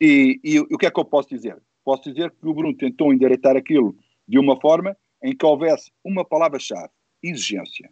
E, 0.00 0.40
e, 0.42 0.54
e 0.54 0.60
o 0.60 0.78
que 0.78 0.86
é 0.86 0.90
que 0.90 0.98
eu 0.98 1.04
posso 1.04 1.28
dizer? 1.28 1.60
Posso 1.84 2.10
dizer 2.10 2.30
que 2.30 2.48
o 2.48 2.54
Bruno 2.54 2.74
tentou 2.74 3.12
endireitar 3.12 3.56
aquilo 3.56 3.94
de 4.26 4.38
uma 4.38 4.58
forma 4.58 4.96
em 5.22 5.36
que 5.36 5.44
houvesse 5.44 5.92
uma 6.02 6.24
palavra-chave: 6.24 6.88
exigência. 7.22 7.90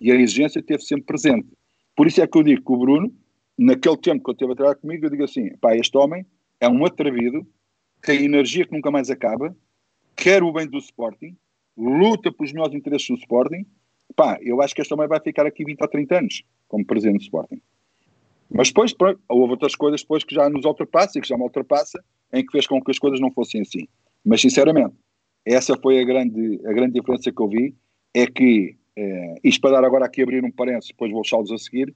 E 0.00 0.12
a 0.12 0.14
exigência 0.14 0.60
esteve 0.60 0.82
sempre 0.82 1.06
presente. 1.06 1.48
Por 1.96 2.06
isso 2.06 2.20
é 2.22 2.26
que 2.26 2.36
eu 2.36 2.42
digo 2.42 2.62
que 2.62 2.72
o 2.72 2.76
Bruno, 2.76 3.14
naquele 3.58 3.96
tempo 3.96 4.22
que 4.22 4.30
ele 4.30 4.38
teve 4.38 4.52
a 4.52 4.56
trabalhar 4.56 4.76
comigo, 4.76 5.06
eu 5.06 5.10
digo 5.10 5.24
assim: 5.24 5.56
pá, 5.56 5.74
este 5.74 5.96
homem 5.96 6.26
é 6.60 6.68
um 6.68 6.84
atrevido, 6.84 7.46
tem 8.02 8.24
energia 8.24 8.66
que 8.66 8.72
nunca 8.72 8.90
mais 8.90 9.10
acaba, 9.10 9.56
quer 10.14 10.42
o 10.42 10.52
bem 10.52 10.66
do 10.66 10.78
Sporting, 10.78 11.36
luta 11.76 12.30
pelos 12.30 12.52
melhores 12.52 12.74
interesses 12.74 13.08
do 13.08 13.16
Sporting. 13.16 13.66
Pá, 14.16 14.38
eu 14.42 14.60
acho 14.60 14.74
que 14.74 14.82
este 14.82 14.92
homem 14.92 15.08
vai 15.08 15.20
ficar 15.20 15.46
aqui 15.46 15.64
20 15.64 15.80
ou 15.80 15.88
30 15.88 16.18
anos 16.18 16.42
como 16.68 16.84
presidente 16.84 17.18
do 17.18 17.22
Sporting. 17.22 17.60
Mas 18.50 18.68
depois, 18.68 18.92
pronto, 18.92 19.20
houve 19.28 19.52
outras 19.52 19.76
coisas 19.76 20.00
depois 20.02 20.24
que 20.24 20.34
já 20.34 20.48
nos 20.48 20.64
ultrapassa 20.64 21.18
e 21.18 21.22
que 21.22 21.28
já 21.28 21.36
me 21.36 21.44
ultrapassa, 21.44 22.02
em 22.32 22.44
que 22.44 22.50
fez 22.50 22.66
com 22.66 22.82
que 22.82 22.90
as 22.90 22.98
coisas 22.98 23.20
não 23.20 23.30
fossem 23.30 23.60
assim. 23.60 23.86
Mas, 24.24 24.40
sinceramente, 24.40 24.94
essa 25.44 25.76
foi 25.76 26.00
a 26.00 26.04
grande, 26.04 26.60
a 26.66 26.72
grande 26.72 26.94
diferença 26.94 27.30
que 27.30 27.40
eu 27.40 27.48
vi, 27.48 27.74
é 28.12 28.26
que, 28.26 28.76
eh, 28.96 29.34
isto 29.44 29.60
para 29.60 29.72
dar 29.72 29.84
agora 29.84 30.04
aqui 30.04 30.22
abrir 30.22 30.44
um 30.44 30.50
parênteses, 30.50 30.88
depois 30.88 31.12
vou 31.12 31.22
deixá-los 31.22 31.52
a 31.52 31.58
seguir, 31.58 31.94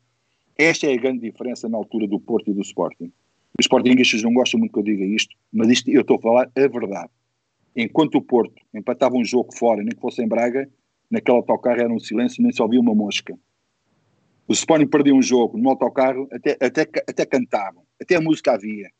esta 0.56 0.86
é 0.86 0.94
a 0.94 0.96
grande 0.96 1.20
diferença 1.20 1.68
na 1.68 1.76
altura 1.76 2.06
do 2.06 2.20
Porto 2.20 2.50
e 2.50 2.54
do 2.54 2.60
Sporting. 2.60 3.12
Os 3.58 3.66
Sportingistas 3.66 4.22
não 4.22 4.32
gostam 4.32 4.60
muito 4.60 4.72
que 4.72 4.78
eu 4.78 4.82
diga 4.82 5.04
isto, 5.04 5.34
mas 5.52 5.68
isto 5.68 5.90
eu 5.90 6.02
estou 6.02 6.16
a 6.16 6.20
falar 6.20 6.50
a 6.56 6.68
verdade. 6.68 7.10
Enquanto 7.76 8.16
o 8.16 8.22
Porto 8.22 8.54
empatava 8.72 9.16
um 9.16 9.24
jogo 9.24 9.54
fora, 9.56 9.82
nem 9.82 9.94
que 9.94 10.00
fosse 10.00 10.22
em 10.22 10.28
Braga, 10.28 10.68
naquele 11.10 11.36
autocarro 11.36 11.80
era 11.80 11.92
um 11.92 11.98
silêncio, 11.98 12.42
nem 12.42 12.52
se 12.52 12.62
ouvia 12.62 12.80
uma 12.80 12.94
mosca. 12.94 13.36
O 14.46 14.52
Sporting 14.52 14.86
perdia 14.86 15.14
um 15.14 15.22
jogo 15.22 15.56
no 15.56 15.70
autocarro, 15.70 16.28
até, 16.30 16.52
até, 16.60 16.82
até 16.82 17.26
cantavam, 17.26 17.82
até 18.00 18.16
a 18.16 18.20
música 18.20 18.52
havia. 18.52 18.90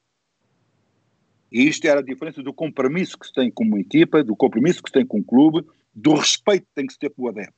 E 1.53 1.69
isto 1.69 1.87
era 1.87 2.01
a 2.01 2.03
diferença 2.03 2.43
do 2.43 2.53
compromisso 2.53 3.19
que 3.19 3.27
se 3.27 3.33
tem 3.33 3.51
com 3.51 3.65
uma 3.65 3.81
equipa, 3.81 4.25
do 4.25 4.35
compromisso 4.35 4.83
que 4.83 4.89
se 4.89 4.95
tem 4.95 5.07
com 5.07 5.21
o 5.21 5.25
clube, 5.25 5.65
do 5.95 6.15
respeito 6.15 6.67
que 6.67 6.75
tem 6.75 6.87
que 6.87 6.93
se 6.95 6.99
ter 6.99 7.11
com 7.11 7.23
o 7.23 7.29
adepto. 7.29 7.55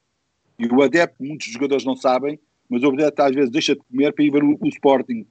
E 0.59 0.67
o 0.67 0.83
adepto, 0.83 1.23
muitos 1.23 1.47
jogadores 1.47 1.85
não 1.85 1.97
sabem, 1.97 2.39
mas 2.69 2.83
o 2.83 2.89
adepto 2.89 3.23
às 3.23 3.35
vezes 3.35 3.51
deixa 3.51 3.75
de 3.75 3.81
comer 3.81 4.13
para 4.13 4.25
ir 4.25 4.31
ver 4.31 4.43
o, 4.43 4.59
o 4.61 4.69
Sporting. 4.69 5.27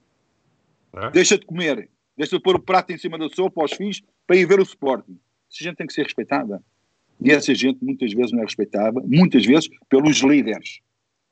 É? 0.94 1.10
Deixa 1.10 1.38
de 1.38 1.44
comer, 1.44 1.90
deixa 2.16 2.36
de 2.36 2.42
pôr 2.42 2.56
o 2.56 2.60
prato 2.60 2.92
em 2.92 2.98
cima 2.98 3.18
da 3.18 3.28
sopa 3.28 3.60
aos 3.60 3.72
fins 3.72 4.02
para 4.26 4.36
ir 4.36 4.46
ver 4.46 4.58
o 4.58 4.62
Sporting. 4.62 5.18
Essa 5.52 5.62
gente 5.62 5.76
tem 5.76 5.86
que 5.86 5.92
ser 5.92 6.02
respeitada. 6.02 6.62
E 7.20 7.30
essa 7.30 7.54
gente 7.54 7.82
muitas 7.82 8.12
vezes 8.12 8.32
não 8.32 8.40
é 8.40 8.42
respeitada, 8.42 9.00
muitas 9.06 9.44
vezes 9.44 9.68
pelos 9.88 10.18
líderes. 10.18 10.80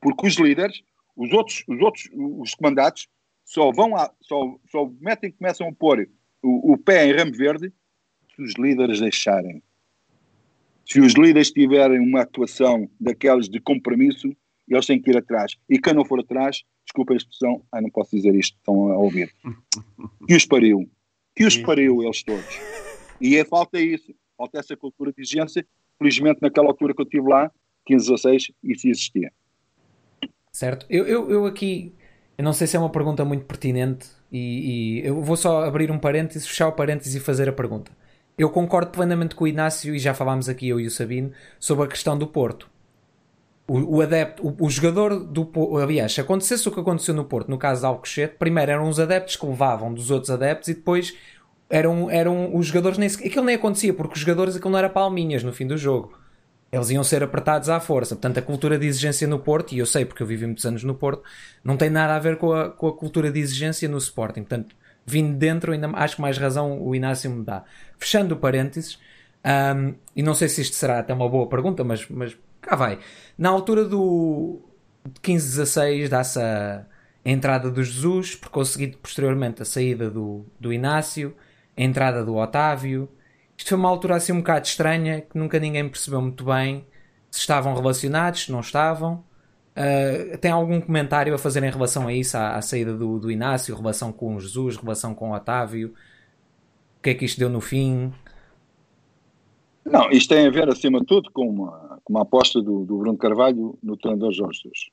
Porque 0.01 0.27
os 0.27 0.35
líderes 0.35 0.81
os 1.15 1.31
outros, 1.31 1.63
os 1.67 1.79
outros, 1.79 2.09
os 2.13 2.53
comandados 2.55 3.07
só 3.45 3.71
vão 3.71 3.95
a, 3.95 4.11
só, 4.21 4.57
só 4.69 4.91
metem, 4.99 5.31
começam 5.31 5.67
a 5.69 5.73
pôr 5.73 6.09
o, 6.43 6.73
o 6.73 6.77
pé 6.77 7.07
em 7.07 7.15
ramo 7.15 7.31
verde 7.31 7.71
se 8.35 8.41
os 8.41 8.53
líderes 8.55 8.99
deixarem. 8.99 9.63
Se 10.85 10.99
os 10.99 11.13
líderes 11.13 11.51
tiverem 11.51 11.99
uma 11.99 12.21
atuação 12.21 12.89
daquelas 12.99 13.47
de 13.47 13.59
compromisso, 13.59 14.35
eles 14.67 14.85
têm 14.85 15.01
que 15.01 15.09
ir 15.09 15.17
atrás. 15.17 15.55
E 15.69 15.79
quem 15.79 15.93
não 15.93 16.03
for 16.03 16.19
atrás, 16.19 16.63
desculpa 16.83 17.13
a 17.13 17.17
expressão, 17.17 17.63
ah, 17.71 17.81
não 17.81 17.89
posso 17.89 18.15
dizer 18.15 18.35
isto, 18.35 18.57
estão 18.57 18.91
a 18.91 18.97
ouvir. 18.97 19.33
Que 20.27 20.35
os 20.35 20.45
pariu. 20.45 20.89
Que 21.35 21.45
os 21.45 21.57
pariu, 21.57 22.03
eles 22.03 22.23
todos. 22.23 22.59
E 23.21 23.37
é 23.37 23.45
falta 23.45 23.79
isso. 23.79 24.13
Falta 24.37 24.59
essa 24.59 24.75
cultura 24.75 25.11
de 25.11 25.21
exigência. 25.21 25.65
Felizmente, 25.97 26.39
naquela 26.41 26.67
altura 26.67 26.93
que 26.93 27.01
eu 27.01 27.05
estive 27.05 27.27
lá, 27.27 27.51
15, 27.85 28.09
16, 28.09 28.51
isso 28.63 28.87
existia. 28.87 29.31
Certo. 30.51 30.85
Eu, 30.89 31.05
eu, 31.05 31.29
eu 31.29 31.45
aqui, 31.45 31.93
eu 32.37 32.43
não 32.43 32.53
sei 32.53 32.67
se 32.67 32.75
é 32.75 32.79
uma 32.79 32.89
pergunta 32.89 33.23
muito 33.25 33.45
pertinente 33.45 34.07
e, 34.31 34.99
e 35.01 35.05
eu 35.05 35.21
vou 35.21 35.35
só 35.35 35.63
abrir 35.63 35.91
um 35.91 35.99
parênteses, 35.99 36.47
fechar 36.47 36.67
o 36.67 36.71
parênteses 36.71 37.15
e 37.15 37.19
fazer 37.19 37.49
a 37.49 37.53
pergunta. 37.53 37.91
Eu 38.37 38.49
concordo 38.49 38.91
plenamente 38.91 39.35
com 39.35 39.45
o 39.45 39.47
Inácio 39.47 39.95
e 39.95 39.99
já 39.99 40.13
falámos 40.13 40.49
aqui 40.49 40.67
eu 40.67 40.79
e 40.79 40.87
o 40.87 40.91
Sabino 40.91 41.31
sobre 41.59 41.85
a 41.85 41.87
questão 41.87 42.17
do 42.17 42.27
Porto. 42.27 42.69
O, 43.67 43.97
o 43.97 44.01
adepto, 44.01 44.45
o, 44.47 44.65
o, 44.65 44.69
jogador 44.69 45.19
do 45.19 45.49
aliás, 45.81 46.13
se 46.13 46.21
acontecesse 46.21 46.67
o 46.67 46.71
que 46.71 46.79
aconteceu 46.79 47.15
no 47.15 47.25
Porto, 47.25 47.49
no 47.49 47.57
caso 47.57 47.81
de 47.81 47.87
Alcochete, 47.87 48.35
primeiro 48.37 48.71
eram 48.71 48.87
os 48.87 48.99
adeptos 48.99 49.35
que 49.35 49.45
levavam 49.45 49.93
dos 49.93 50.11
outros 50.11 50.29
adeptos 50.29 50.67
e 50.69 50.75
depois 50.75 51.17
eram, 51.69 52.09
eram 52.09 52.55
os 52.55 52.67
jogadores 52.67 52.97
nem 52.97 53.07
aquilo 53.07 53.45
nem 53.45 53.55
acontecia 53.55 53.93
porque 53.93 54.13
os 54.13 54.19
jogadores 54.19 54.55
aquilo 54.55 54.71
não 54.71 54.79
era 54.79 54.89
palminhas 54.89 55.43
no 55.43 55.51
fim 55.51 55.65
do 55.65 55.77
jogo 55.77 56.17
eles 56.75 56.89
iam 56.89 57.03
ser 57.03 57.23
apertados 57.23 57.69
à 57.69 57.79
força. 57.79 58.15
Portanto, 58.15 58.37
a 58.37 58.41
cultura 58.41 58.77
de 58.77 58.85
exigência 58.85 59.27
no 59.27 59.39
Porto, 59.39 59.73
e 59.73 59.79
eu 59.79 59.85
sei 59.85 60.03
porque 60.03 60.21
eu 60.21 60.27
vivi 60.27 60.45
muitos 60.45 60.65
anos 60.65 60.83
no 60.83 60.93
Porto, 60.93 61.23
não 61.63 61.77
tem 61.77 61.89
nada 61.89 62.15
a 62.15 62.19
ver 62.19 62.37
com 62.37 62.51
a, 62.51 62.69
com 62.69 62.87
a 62.87 62.93
cultura 62.93 63.31
de 63.31 63.39
exigência 63.39 63.87
no 63.87 63.97
Sporting. 63.97 64.41
Portanto, 64.41 64.75
vindo 65.05 65.37
dentro, 65.37 65.71
ainda 65.71 65.89
acho 65.93 66.17
que 66.17 66.21
mais 66.21 66.37
razão 66.37 66.81
o 66.81 66.93
Inácio 66.93 67.29
me 67.29 67.43
dá. 67.43 67.63
Fechando 67.97 68.35
o 68.35 68.37
parênteses, 68.37 68.99
um, 69.45 69.93
e 70.15 70.21
não 70.23 70.33
sei 70.33 70.49
se 70.49 70.61
isto 70.61 70.75
será 70.75 70.99
até 70.99 71.13
uma 71.13 71.29
boa 71.29 71.47
pergunta, 71.47 71.83
mas, 71.83 72.07
mas 72.09 72.35
cá 72.61 72.75
vai. 72.75 72.99
Na 73.37 73.49
altura 73.49 73.85
do 73.85 74.59
15-16 75.21 76.09
dá-se 76.09 76.39
a 76.39 76.85
entrada 77.23 77.71
do 77.71 77.83
Jesus, 77.83 78.35
por 78.35 78.49
conseguido 78.49 78.97
posteriormente 78.97 79.61
a 79.61 79.65
saída 79.65 80.09
do, 80.09 80.45
do 80.59 80.73
Inácio, 80.73 81.35
a 81.77 81.83
entrada 81.83 82.23
do 82.23 82.35
Otávio. 82.35 83.09
Isto 83.57 83.69
foi 83.69 83.77
uma 83.77 83.89
altura 83.89 84.15
assim 84.15 84.31
um 84.33 84.37
bocado 84.37 84.65
estranha, 84.65 85.21
que 85.21 85.37
nunca 85.37 85.59
ninguém 85.59 85.87
percebeu 85.87 86.21
muito 86.21 86.45
bem 86.45 86.85
se 87.31 87.39
estavam 87.41 87.75
relacionados, 87.75 88.45
se 88.45 88.51
não 88.51 88.61
estavam. 88.61 89.23
Uh, 89.75 90.37
tem 90.37 90.51
algum 90.51 90.79
comentário 90.79 91.33
a 91.33 91.37
fazer 91.37 91.61
em 91.63 91.69
relação 91.69 92.07
a 92.07 92.13
isso, 92.13 92.37
à, 92.37 92.55
à 92.55 92.61
saída 92.61 92.95
do, 92.95 93.19
do, 93.19 93.29
Inácio, 93.29 93.75
relação 93.75 94.11
com 94.11 94.39
Jesus, 94.39 94.77
relação 94.77 95.13
com 95.13 95.31
Otávio? 95.31 95.93
O 96.97 97.01
que 97.03 97.09
é 97.09 97.13
que 97.13 97.25
isto 97.25 97.37
deu 97.37 97.49
no 97.49 97.59
fim? 97.59 98.13
Não, 99.83 100.09
isto 100.09 100.33
tem 100.33 100.47
a 100.47 100.49
ver, 100.49 100.69
acima 100.69 100.99
de 101.01 101.05
tudo, 101.05 101.29
com 101.31 101.47
uma, 101.49 101.99
com 102.03 102.13
uma 102.13 102.21
aposta 102.21 102.61
do, 102.61 102.85
do 102.85 102.97
Bruno 102.97 103.17
Carvalho 103.17 103.77
no 103.83 103.97
treinador 103.97 104.31
Jorge 104.31 104.61
Jesus. 104.63 104.89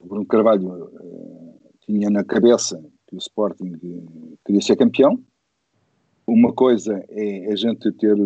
O 0.00 0.06
Bruno 0.06 0.26
Carvalho 0.26 0.90
eh, 0.98 1.68
tinha 1.86 2.10
na 2.10 2.24
cabeça 2.24 2.82
que 3.06 3.14
o 3.14 3.18
Sporting 3.18 3.74
eh, 3.74 4.36
queria 4.44 4.60
ser 4.60 4.74
campeão. 4.76 5.22
Uma 6.26 6.52
coisa 6.52 7.04
é 7.08 7.52
a 7.52 7.56
gente 7.56 7.90
ter 7.92 8.16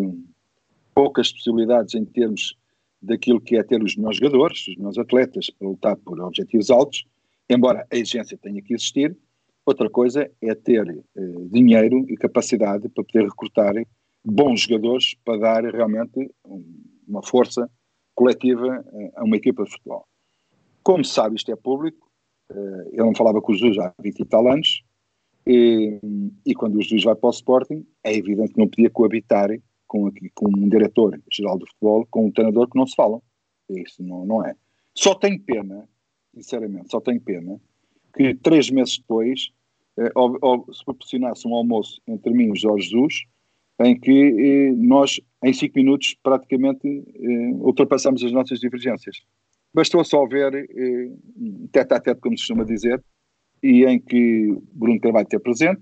poucas 0.94 1.32
possibilidades 1.32 1.94
em 1.94 2.04
termos 2.04 2.56
daquilo 3.00 3.40
que 3.40 3.56
é 3.56 3.62
ter 3.62 3.82
os 3.82 3.96
melhores 3.96 4.18
jogadores, 4.18 4.68
os 4.68 4.76
melhores 4.76 4.98
atletas 4.98 5.50
para 5.50 5.68
lutar 5.68 5.96
por 5.96 6.20
objetivos 6.20 6.70
altos, 6.70 7.06
embora 7.48 7.86
a 7.90 7.96
exigência 7.96 8.38
tenha 8.38 8.60
que 8.62 8.74
existir. 8.74 9.16
Outra 9.64 9.90
coisa 9.90 10.30
é 10.40 10.54
ter 10.54 10.88
eh, 10.88 11.20
dinheiro 11.50 12.04
e 12.08 12.16
capacidade 12.16 12.88
para 12.88 13.04
poder 13.04 13.24
recrutar 13.24 13.74
bons 14.24 14.62
jogadores 14.62 15.14
para 15.24 15.38
dar 15.38 15.64
realmente 15.64 16.30
uma 17.06 17.22
força 17.22 17.68
coletiva 18.14 18.84
eh, 18.92 19.12
a 19.16 19.24
uma 19.24 19.36
equipa 19.36 19.64
de 19.64 19.70
futebol. 19.70 20.06
Como 20.82 21.04
se 21.04 21.12
sabe, 21.12 21.36
isto 21.36 21.50
é 21.50 21.56
público. 21.56 22.08
Eh, 22.50 22.90
eu 22.92 23.06
não 23.06 23.14
falava 23.14 23.40
com 23.40 23.52
o 23.52 23.54
Jesus 23.54 23.78
há 23.78 23.92
20 24.00 24.20
e 24.20 24.24
tal 24.24 24.48
anos, 24.48 24.82
e, 25.46 26.00
e, 26.44 26.54
quando 26.54 26.76
o 26.76 26.82
Jesus 26.82 27.04
vai 27.04 27.14
para 27.14 27.28
o 27.28 27.30
Sporting, 27.30 27.86
é 28.02 28.14
evidente 28.14 28.52
que 28.52 28.58
não 28.58 28.68
podia 28.68 28.90
coabitar 28.90 29.50
com, 29.86 30.06
aqui, 30.06 30.30
com 30.34 30.48
um 30.48 30.68
diretor-geral 30.68 31.58
de 31.58 31.66
futebol, 31.66 32.06
com 32.10 32.26
um 32.26 32.32
treinador 32.32 32.68
que 32.68 32.78
não 32.78 32.86
se 32.86 32.96
falam. 32.96 33.22
Isso 33.68 34.02
não, 34.02 34.24
não 34.24 34.44
é. 34.44 34.54
Só 34.94 35.14
tenho 35.14 35.40
pena, 35.40 35.88
sinceramente, 36.34 36.90
só 36.90 37.00
tenho 37.00 37.20
pena 37.20 37.60
que 38.16 38.34
três 38.34 38.70
meses 38.70 38.98
depois 38.98 39.50
eh, 39.98 40.12
se 40.72 40.84
proporcionasse 40.84 41.46
um 41.46 41.54
almoço 41.54 42.00
entre 42.08 42.32
mim 42.32 42.46
e 42.46 42.50
o 42.52 42.56
Jorge 42.56 42.88
Jesus, 42.88 43.24
em 43.80 43.98
que 43.98 44.10
eh, 44.10 44.72
nós, 44.76 45.20
em 45.44 45.52
cinco 45.52 45.78
minutos, 45.78 46.16
praticamente 46.22 46.86
eh, 46.86 47.52
ultrapassamos 47.54 48.24
as 48.24 48.32
nossas 48.32 48.58
divergências. 48.58 49.18
Bastou 49.74 50.02
só 50.04 50.26
ver, 50.26 50.54
eh, 50.54 51.10
tete 51.70 51.94
a 51.94 52.00
tete, 52.00 52.20
como 52.20 52.36
se 52.36 52.44
costuma 52.44 52.64
dizer, 52.64 53.02
e 53.62 53.84
em 53.84 53.98
que 53.98 54.56
Bruno 54.72 55.00
Carvalho 55.00 55.24
esteve 55.24 55.42
presente, 55.42 55.80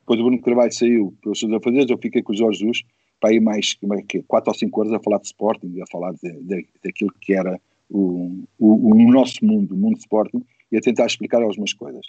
depois 0.00 0.20
o 0.20 0.24
Bruno 0.24 0.42
Carvalho 0.42 0.72
saiu 0.72 1.14
pelos 1.22 1.40
seus 1.40 1.52
afazeres, 1.52 1.90
eu 1.90 1.98
fiquei 1.98 2.22
com 2.22 2.32
o 2.32 2.36
Jorge 2.36 2.60
Jesus 2.60 2.82
para 3.20 3.32
ir 3.32 3.40
mais 3.40 3.74
que, 4.06 4.22
quatro 4.22 4.50
ou 4.50 4.54
cinco 4.54 4.80
horas 4.80 4.92
a 4.92 5.00
falar 5.00 5.18
de 5.18 5.26
Sporting, 5.26 5.80
a 5.80 5.86
falar 5.90 6.12
de, 6.12 6.30
de, 6.42 6.66
daquilo 6.84 7.10
que 7.20 7.32
era 7.32 7.58
o, 7.88 8.44
o, 8.58 8.92
o, 8.92 9.10
nosso 9.10 9.44
mundo, 9.44 9.74
o 9.74 9.78
mundo 9.78 9.96
Sporting, 9.96 10.42
e 10.70 10.76
a 10.76 10.80
tentar 10.80 11.06
explicar 11.06 11.42
algumas 11.42 11.72
coisas. 11.72 12.06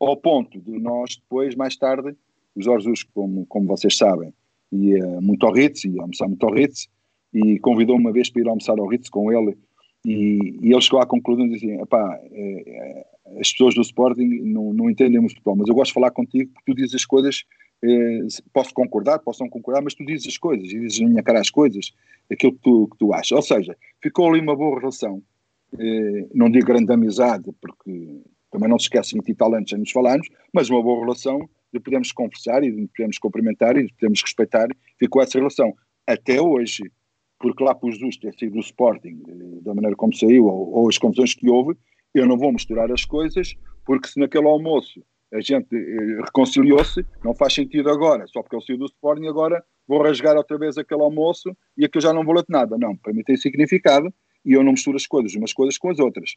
Ao 0.00 0.16
ponto 0.16 0.60
de 0.60 0.78
nós 0.78 1.16
depois, 1.16 1.54
mais 1.54 1.76
tarde, 1.76 2.16
o 2.56 2.62
Jorge 2.62 2.84
Jesus, 2.84 3.04
como, 3.04 3.46
como 3.46 3.66
vocês 3.66 3.96
sabem, 3.96 4.32
ia 4.72 5.20
muito 5.20 5.46
ao 5.46 5.52
Ritz, 5.52 5.84
ia 5.84 6.00
almoçar 6.00 6.26
muito 6.26 6.44
ao 6.44 6.52
Ritz, 6.52 6.88
e 7.32 7.58
convidou-me 7.60 8.02
uma 8.02 8.12
vez 8.12 8.30
para 8.30 8.42
ir 8.42 8.48
almoçar 8.48 8.78
ao 8.78 8.86
Ritz 8.88 9.08
com 9.08 9.30
ele, 9.30 9.56
e, 10.08 10.58
e 10.62 10.72
ele 10.72 10.80
chegou 10.80 11.00
à 11.00 11.06
conclusão 11.06 11.46
de 11.48 11.54
dizer, 11.54 11.84
pá, 11.86 12.18
é, 12.30 12.62
é, 12.66 13.06
as 13.40 13.52
pessoas 13.52 13.74
do 13.74 13.82
Sporting 13.82 14.26
não, 14.44 14.72
não 14.72 14.90
entendem 14.90 15.20
muito 15.20 15.34
futebol, 15.34 15.56
mas 15.56 15.68
eu 15.68 15.74
gosto 15.74 15.88
de 15.88 15.94
falar 15.94 16.10
contigo 16.10 16.50
porque 16.52 16.72
tu 16.72 16.76
dizes 16.76 16.94
as 16.94 17.04
coisas 17.04 17.44
eh, 17.82 18.26
posso 18.52 18.74
concordar, 18.74 19.20
posso 19.20 19.42
não 19.42 19.50
concordar, 19.50 19.82
mas 19.82 19.94
tu 19.94 20.04
dizes 20.04 20.28
as 20.28 20.38
coisas 20.38 20.66
e 20.66 20.80
dizes 20.80 21.00
na 21.00 21.08
minha 21.08 21.22
cara 21.22 21.40
as 21.40 21.50
coisas, 21.50 21.92
aquilo 22.30 22.52
que 22.52 22.60
tu, 22.60 22.88
que 22.88 22.98
tu 22.98 23.12
achas. 23.12 23.32
Ou 23.32 23.42
seja, 23.42 23.76
ficou 24.02 24.28
ali 24.28 24.40
uma 24.40 24.56
boa 24.56 24.80
relação. 24.80 25.22
Eh, 25.78 26.26
não 26.34 26.50
digo 26.50 26.66
grande 26.66 26.92
amizade, 26.92 27.50
porque 27.60 28.22
também 28.50 28.68
não 28.68 28.78
se 28.78 28.84
esquece 28.84 29.14
20 29.14 29.28
e 29.28 29.34
tal 29.34 29.54
anos 29.54 29.70
nos 29.72 29.90
falamos, 29.92 30.28
mas 30.52 30.70
uma 30.70 30.82
boa 30.82 31.00
relação 31.00 31.48
de 31.72 31.78
podermos 31.78 32.12
conversar 32.12 32.64
e 32.64 32.72
de 32.72 32.86
podermos 32.88 33.18
cumprimentar 33.18 33.76
e 33.76 33.86
de 33.86 33.92
podermos 33.92 34.22
respeitar. 34.22 34.68
Ficou 34.98 35.22
essa 35.22 35.38
relação. 35.38 35.74
Até 36.06 36.40
hoje, 36.40 36.90
porque 37.38 37.62
lá 37.62 37.76
os 37.80 37.94
Jesus 37.94 38.16
ter 38.16 38.34
sido 38.34 38.54
do 38.54 38.60
Sporting, 38.60 39.22
eh, 39.28 39.62
da 39.62 39.74
maneira 39.74 39.96
como 39.96 40.14
saiu, 40.14 40.46
ou, 40.46 40.72
ou 40.72 40.88
as 40.88 40.98
confusões 40.98 41.34
que 41.34 41.48
houve, 41.48 41.76
eu 42.14 42.26
não 42.26 42.36
vou 42.36 42.52
misturar 42.52 42.90
as 42.90 43.04
coisas, 43.04 43.54
porque 43.84 44.08
se 44.08 44.18
naquele 44.18 44.46
almoço 44.46 45.02
a 45.32 45.40
gente 45.40 45.74
eh, 45.74 46.22
reconciliou-se, 46.24 47.04
não 47.24 47.34
faz 47.34 47.54
sentido 47.54 47.90
agora, 47.90 48.26
só 48.26 48.42
porque 48.42 48.56
ele 48.56 48.64
saiu 48.64 48.78
do 48.78 48.86
Sporting, 48.86 49.26
agora 49.26 49.62
vou 49.86 50.02
rasgar 50.02 50.36
outra 50.36 50.58
vez 50.58 50.76
aquele 50.76 51.02
almoço 51.02 51.56
e 51.76 51.84
aquilo 51.84 52.02
já 52.02 52.12
não 52.12 52.24
vale 52.24 52.40
de 52.40 52.46
nada. 52.50 52.76
Não, 52.78 52.96
para 52.96 53.12
mim 53.12 53.22
tem 53.22 53.36
significado 53.36 54.12
e 54.44 54.52
eu 54.52 54.62
não 54.62 54.72
misturo 54.72 54.96
as 54.96 55.06
coisas, 55.06 55.34
umas 55.34 55.52
coisas 55.52 55.78
com 55.78 55.90
as 55.90 55.98
outras. 55.98 56.32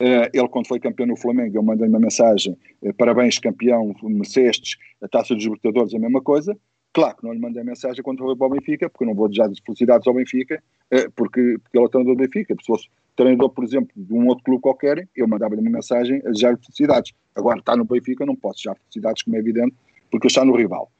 Uh, 0.00 0.26
ele, 0.32 0.48
quando 0.48 0.66
foi 0.66 0.80
campeão 0.80 1.06
no 1.06 1.16
Flamengo, 1.16 1.56
eu 1.56 1.62
mandei 1.62 1.86
uma 1.86 2.00
mensagem: 2.00 2.56
parabéns, 2.96 3.38
campeão, 3.38 3.94
merecestes, 4.02 4.76
a 5.00 5.06
taça 5.06 5.34
dos 5.34 5.44
Libertadores, 5.44 5.94
a 5.94 5.98
mesma 5.98 6.20
coisa. 6.20 6.56
Claro 6.92 7.16
que 7.16 7.24
não 7.24 7.32
lhe 7.32 7.40
mandei 7.40 7.64
mensagem 7.64 8.02
quando 8.02 8.18
foi 8.18 8.36
para 8.36 8.46
o 8.46 8.50
Benfica, 8.50 8.90
porque 8.90 9.04
eu 9.04 9.08
não 9.08 9.14
vou 9.14 9.28
desejar 9.28 9.48
de 9.48 9.62
felicidades 9.62 10.06
ao 10.06 10.12
Benfica, 10.12 10.62
uh, 10.92 11.10
porque, 11.12 11.58
porque 11.62 11.78
ele 11.78 11.86
é 11.86 11.88
treinador 11.88 12.16
do 12.16 12.22
Benfica. 12.22 12.54
Se 12.60 12.66
fosse 12.66 12.88
treinador, 13.16 13.50
por 13.50 13.64
exemplo, 13.64 13.90
de 13.96 14.12
um 14.12 14.26
outro 14.26 14.44
clube 14.44 14.60
qualquer, 14.60 15.08
eu 15.16 15.26
mandava-lhe 15.26 15.62
uma 15.62 15.70
mensagem 15.70 16.18
a 16.18 16.28
desejar 16.28 16.58
felicidades. 16.58 17.12
Agora, 17.34 17.58
está 17.58 17.74
no 17.76 17.84
Benfica, 17.84 18.26
não 18.26 18.36
posso 18.36 18.58
desejar 18.58 18.76
felicidades, 18.76 19.22
como 19.22 19.36
é 19.36 19.38
evidente, 19.38 19.74
porque 20.10 20.26
está 20.26 20.44
no 20.44 20.54
rival. 20.54 20.92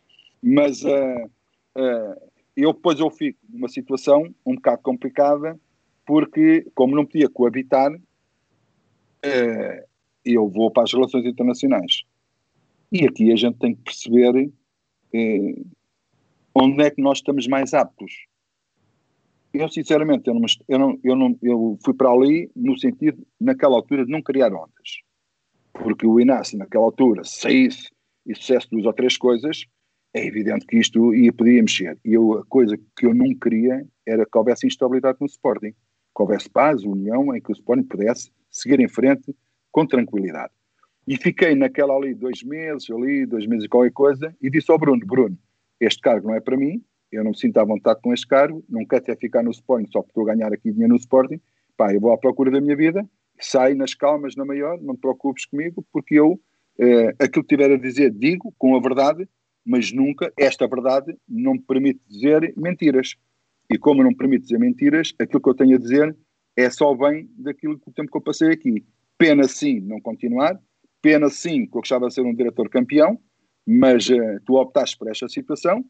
Mas 0.43 0.83
uh, 0.83 1.27
uh, 1.77 2.31
eu 2.57 2.73
depois 2.73 2.99
eu 2.99 3.11
fico 3.11 3.39
numa 3.49 3.69
situação 3.69 4.35
um 4.47 4.55
bocado 4.55 4.83
complicada, 4.83 5.61
porque, 6.07 6.67
como 6.75 6.97
não 6.97 7.05
podia 7.05 7.29
coabitar, 7.29 7.93
uh, 7.95 8.01
eu 10.25 10.49
vou 10.49 10.71
para 10.71 10.85
as 10.85 10.93
relações 10.93 11.27
internacionais. 11.27 12.03
E 12.91 13.07
aqui 13.07 13.31
a 13.31 13.37
gente 13.37 13.59
tem 13.59 13.75
que 13.75 13.83
perceber 13.83 14.51
onde 16.55 16.83
é 16.83 16.91
que 16.91 17.01
nós 17.01 17.19
estamos 17.19 17.47
mais 17.47 17.75
aptos? 17.75 18.27
Eu 19.53 19.69
sinceramente 19.69 20.29
eu 20.29 20.35
não, 20.35 20.47
eu 20.69 20.79
não, 20.79 21.01
eu 21.05 21.17
não 21.17 21.39
eu 21.43 21.79
fui 21.85 21.95
para 21.95 22.11
ali 22.11 22.51
no 22.57 22.79
sentido 22.79 23.27
naquela 23.41 23.77
altura 23.77 24.05
de 24.05 24.11
não 24.11 24.23
criar 24.23 24.53
ondas. 24.53 25.03
Porque 25.73 26.07
o 26.07 26.21
Inácio 26.21 26.59
naquela 26.59 26.85
altura 26.85 27.23
saísse 27.25 27.91
e 28.27 28.35
sucesso 28.35 28.69
duas 28.71 28.87
ou 28.87 28.93
três 28.93 29.17
coisas 29.17 29.67
é 30.15 30.27
evidente 30.27 30.67
que 30.67 30.79
isto 30.79 31.15
ia 31.15 31.33
podia 31.33 31.63
mexer. 31.63 31.99
E 32.05 32.13
eu, 32.13 32.39
a 32.39 32.45
coisa 32.45 32.79
que 32.97 33.07
eu 33.07 33.15
não 33.15 33.35
queria 33.35 33.87
era 34.07 34.27
que 34.27 34.39
houvesse 34.39 34.67
instabilidade 34.67 35.19
no 35.21 35.27
Sporting. 35.27 35.73
Que 36.15 36.23
houvesse 36.23 36.51
paz, 36.51 36.85
união 36.85 37.35
em 37.35 37.41
que 37.41 37.51
o 37.51 37.55
Sporting 37.55 37.85
pudesse 37.85 38.31
seguir 38.51 38.79
em 38.81 38.89
frente 38.89 39.35
com 39.71 39.87
tranquilidade. 39.87 40.53
E 41.09 41.17
fiquei 41.17 41.55
naquela 41.55 41.97
ali 41.97 42.15
dois 42.15 42.43
meses 42.43 42.91
ali, 42.91 43.25
dois 43.25 43.47
meses 43.47 43.65
e 43.65 43.69
qualquer 43.69 43.93
coisa 43.93 44.37
e 44.41 44.51
disse 44.51 44.71
ao 44.71 44.79
Bruno, 44.79 45.05
Bruno 45.05 45.39
este 45.85 46.01
cargo 46.01 46.29
não 46.29 46.35
é 46.35 46.41
para 46.41 46.57
mim 46.57 46.83
eu 47.13 47.23
não 47.23 47.33
me 47.33 47.39
sinto 47.39 47.59
à 47.59 47.65
vontade 47.65 48.01
com 48.01 48.13
este 48.13 48.27
cargo, 48.27 48.65
não 48.69 48.87
quero 48.87 49.03
até 49.03 49.15
ficar 49.15 49.43
no 49.43 49.51
Sporting 49.51 49.87
só 49.93 50.01
porque 50.01 50.13
estou 50.13 50.29
a 50.29 50.35
ganhar 50.35 50.53
aqui 50.53 50.73
dinheiro 50.73 50.95
no 50.95 50.99
Sporting, 50.99 51.39
pá, 51.77 51.93
eu 51.93 52.01
vou 52.01 52.13
à 52.13 52.19
procura 52.19 52.51
da 52.51 52.61
minha 52.61 52.75
vida, 52.75 53.07
saio 53.39 53.77
nas 53.77 53.95
calmas, 53.95 54.35
na 54.35 54.45
maior, 54.45 54.81
não 54.81 54.95
te 54.95 55.01
preocupes 55.01 55.45
comigo, 55.45 55.85
porque 55.93 56.19
eu, 56.19 56.41
eh, 56.79 57.09
aquilo 57.19 57.45
que 57.45 57.55
tiver 57.55 57.71
a 57.71 57.77
dizer, 57.77 58.11
digo 58.13 58.55
com 58.57 58.75
a 58.75 58.81
verdade, 58.81 59.29
mas 59.65 59.93
nunca, 59.93 60.33
esta 60.39 60.67
verdade 60.67 61.15
não 61.29 61.53
me 61.53 61.61
permite 61.61 62.01
dizer 62.09 62.55
mentiras, 62.57 63.15
E 63.71 63.79
como 63.79 64.03
não 64.03 64.11
me 64.11 64.17
permite 64.17 64.43
dizer 64.43 64.59
mentiras, 64.59 65.15
aquilo 65.19 65.41
que 65.41 65.49
eu 65.49 65.55
tenho 65.55 65.77
a 65.77 65.79
dizer 65.79 66.17
é 66.57 66.69
só 66.69 66.95
bem 66.95 67.31
daquilo 67.39 67.79
que 67.79 67.89
o 67.89 67.93
tempo 67.93 68.11
que 68.11 68.17
eu 68.19 68.23
passei 68.23 68.51
aqui. 68.51 68.85
Pena 69.17 69.45
sim 69.45 69.81
não 69.81 70.01
continuar, 70.01 70.59
pena 71.01 71.31
sim 71.31 71.67
que 71.67 71.77
eu 71.77 71.81
gostava 71.81 72.09
de 72.09 72.15
ser 72.15 72.23
um 72.23 72.35
diretor 72.35 72.69
campeão, 72.69 73.19
mas 73.67 74.09
uh, 74.09 74.41
tu 74.45 74.57
optaste 74.57 74.97
por 74.97 75.09
esta 75.09 75.29
situação, 75.29 75.85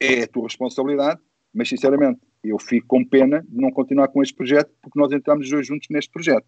é 0.00 0.22
a 0.22 0.28
tua 0.28 0.44
responsabilidade, 0.44 1.20
mas 1.52 1.68
sinceramente 1.68 2.20
eu 2.42 2.58
fico 2.58 2.86
com 2.86 3.04
pena 3.04 3.44
de 3.48 3.56
não 3.56 3.70
continuar 3.70 4.08
com 4.08 4.22
este 4.22 4.34
projeto, 4.34 4.70
porque 4.82 4.98
nós 4.98 5.12
entramos 5.12 5.48
dois 5.48 5.66
juntos 5.66 5.88
neste 5.90 6.10
projeto. 6.10 6.46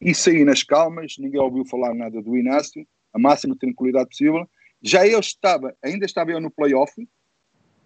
E 0.00 0.14
saí 0.14 0.44
nas 0.44 0.62
calmas, 0.62 1.16
ninguém 1.18 1.40
ouviu 1.40 1.64
falar 1.64 1.94
nada 1.94 2.20
do 2.22 2.36
Inácio, 2.36 2.86
a 3.12 3.18
máxima 3.18 3.56
tranquilidade 3.56 4.08
possível. 4.10 4.48
Já 4.82 5.06
eu 5.06 5.18
estava, 5.18 5.74
ainda 5.82 6.04
estava 6.04 6.30
eu 6.30 6.40
no 6.40 6.50
playoff, 6.50 6.92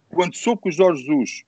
quando 0.09 0.35
soube 0.35 0.61
que 0.61 0.69
o 0.69 0.71
Jorge 0.71 1.03
Jesus 1.05 1.43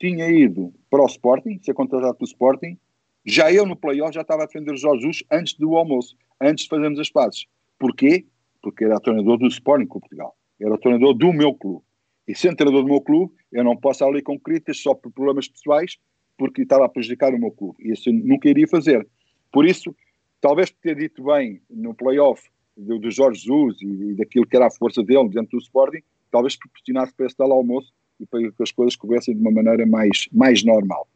tinha 0.00 0.28
ido 0.28 0.72
para 0.90 1.02
o 1.02 1.06
Sporting, 1.06 1.60
ser 1.62 1.74
contratado 1.74 2.14
pelo 2.16 2.28
Sporting, 2.28 2.78
já 3.24 3.52
eu 3.52 3.66
no 3.66 3.76
playoff 3.76 4.14
já 4.14 4.22
estava 4.22 4.44
a 4.44 4.46
defender 4.46 4.72
o 4.72 4.76
Jorge 4.76 5.02
Jesus 5.02 5.22
antes 5.30 5.54
do 5.54 5.76
almoço, 5.76 6.16
antes 6.40 6.64
de 6.64 6.70
fazermos 6.70 6.98
as 6.98 7.10
pazes. 7.10 7.46
Porquê? 7.78 8.26
Porque 8.62 8.84
era 8.84 9.00
treinador 9.00 9.38
do 9.38 9.46
Sporting 9.46 9.86
com 9.86 10.00
Portugal. 10.00 10.36
Era 10.60 10.78
treinador 10.78 11.14
do 11.14 11.32
meu 11.32 11.54
clube. 11.54 11.84
E 12.26 12.34
sendo 12.34 12.56
treinador 12.56 12.82
do 12.82 12.88
meu 12.88 13.00
clube, 13.00 13.32
eu 13.52 13.64
não 13.64 13.76
posso 13.76 14.04
ali 14.04 14.22
com 14.22 14.38
críticas 14.38 14.80
só 14.80 14.94
por 14.94 15.10
problemas 15.12 15.48
pessoais, 15.48 15.96
porque 16.36 16.62
estava 16.62 16.84
a 16.84 16.88
prejudicar 16.88 17.32
o 17.32 17.38
meu 17.38 17.50
clube. 17.50 17.76
E 17.80 17.92
isso 17.92 18.12
nunca 18.12 18.48
iria 18.48 18.68
fazer. 18.68 19.06
Por 19.52 19.64
isso, 19.64 19.94
talvez 20.40 20.70
ter 20.70 20.96
dito 20.96 21.24
bem 21.24 21.60
no 21.70 21.94
playoff 21.94 22.48
do, 22.76 22.98
do 22.98 23.10
Jorge 23.10 23.40
Jesus 23.40 23.80
e, 23.80 23.86
e, 23.86 24.14
daquilo 24.14 24.46
que 24.46 24.56
era 24.56 24.66
a 24.66 24.70
força 24.70 25.02
dele 25.02 25.28
dentro 25.28 25.58
do 25.58 25.62
Sporting, 25.62 26.02
talvez 26.30 26.56
proporcionasse 26.56 27.14
para 27.14 27.26
esse 27.26 27.36
tal 27.36 27.50
almoço 27.52 27.92
e 28.20 28.26
para 28.26 28.40
que 28.40 28.62
as 28.62 28.72
coisas 28.72 28.94
corressem 28.96 29.34
de 29.34 29.40
uma 29.40 29.50
maneira 29.50 29.86
mais, 29.86 30.28
mais 30.32 30.62
normal. 30.62 31.08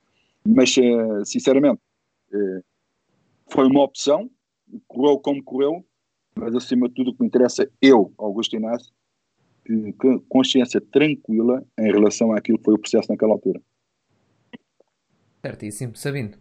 Mas, 0.45 0.77
uh, 0.77 1.25
sinceramente, 1.25 1.81
uh, 2.33 2.65
foi 3.49 3.67
uma 3.67 3.83
opção, 3.83 4.31
correu 4.89 5.19
como 5.19 5.43
correu, 5.43 5.85
mas 6.35 6.55
acima 6.55 6.89
de 6.89 6.95
tudo 6.95 7.11
o 7.11 7.15
que 7.15 7.21
me 7.21 7.27
interessa, 7.27 7.69
eu, 7.81 8.13
Augusto 8.19 8.57
Inácio, 8.57 8.93
que, 9.65 9.93
que 9.93 10.19
consciência 10.29 10.81
tranquila 10.81 11.65
em 11.79 11.93
relação 11.93 12.33
àquilo 12.33 12.59
que 12.59 12.65
foi 12.65 12.75
o 12.75 12.79
processo 12.79 13.11
naquela 13.11 13.33
altura. 13.33 13.61
Certíssimo, 15.41 15.97
Sabino. 15.97 16.35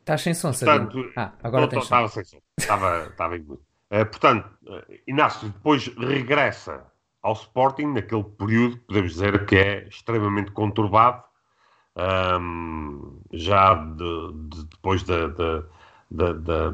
Estás 0.00 0.22
sem 0.22 0.34
som, 0.34 0.52
Sabino? 0.52 0.90
Portanto, 0.90 1.12
ah, 1.16 1.32
agora 1.42 1.68
tens 1.68 1.82
Estava 1.82 2.08
sem 2.08 2.24
som. 2.24 2.38
Estava, 2.58 3.06
estava 3.06 3.36
em 3.36 3.42
uh, 3.42 3.58
Portanto, 3.90 4.48
uh, 4.66 4.94
Inácio 5.06 5.48
depois 5.48 5.88
regressa 5.96 6.86
ao 7.22 7.32
Sporting 7.32 7.86
naquele 7.86 8.22
período, 8.22 8.78
podemos 8.86 9.12
dizer 9.12 9.44
que 9.46 9.56
é 9.56 9.88
extremamente 9.88 10.52
conturbado, 10.52 11.24
um, 12.40 13.20
já 13.32 13.74
de, 13.74 14.32
de, 14.48 14.64
depois 14.66 15.02
da, 15.02 15.26
de, 15.26 15.64
da, 16.16 16.32
da, 16.32 16.72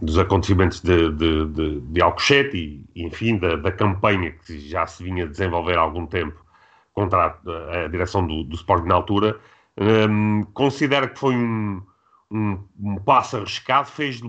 dos 0.00 0.18
acontecimentos 0.18 0.80
de, 0.80 1.10
de, 1.12 1.46
de, 1.46 1.80
de 1.80 2.02
Alcochete 2.02 2.56
e, 2.94 3.02
enfim, 3.04 3.38
da, 3.38 3.56
da, 3.56 3.70
campanha 3.70 4.32
que 4.32 4.58
já 4.58 4.86
se 4.86 5.02
vinha 5.04 5.26
desenvolver 5.26 5.78
há 5.78 5.80
algum 5.80 6.06
tempo 6.06 6.44
contra 6.92 7.38
a, 7.46 7.84
a 7.84 7.88
direção 7.88 8.26
do, 8.26 8.42
do 8.44 8.54
Sporting 8.56 8.88
na 8.88 8.96
altura, 8.96 9.38
um, 9.78 10.42
considera 10.52 11.08
que 11.08 11.18
foi 11.18 11.34
um, 11.34 11.82
um, 12.30 12.58
um 12.78 12.96
passo 12.96 13.36
arriscado, 13.36 13.88
fez, 13.88 14.20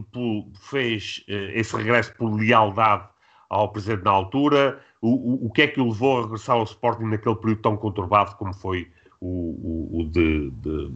fez 0.70 1.24
uh, 1.28 1.52
esse 1.54 1.76
regresso 1.76 2.14
por 2.16 2.34
lealdade 2.34 3.10
ao 3.50 3.72
Presidente 3.72 4.06
na 4.06 4.12
altura, 4.12 4.80
o, 5.02 5.10
o, 5.10 5.48
o, 5.48 5.52
que 5.52 5.64
é 5.64 5.68
que 5.68 5.82
o 5.82 5.90
levou 5.90 6.20
a 6.20 6.22
regressar 6.24 6.56
ao 6.56 6.64
Sporting 6.64 7.06
naquele 7.06 7.36
período 7.36 7.62
tão 7.62 7.76
conturbado 7.76 8.36
como 8.36 8.54
foi 8.54 8.90
o, 9.20 10.00
o 10.00 10.10
de, 10.10 10.50
de, 10.52 10.92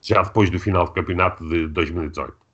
já 0.00 0.22
depois 0.22 0.48
do 0.50 0.58
final 0.58 0.84
do 0.84 0.92
campeonato 0.92 1.46
de 1.48 1.66
2018? 1.68 2.49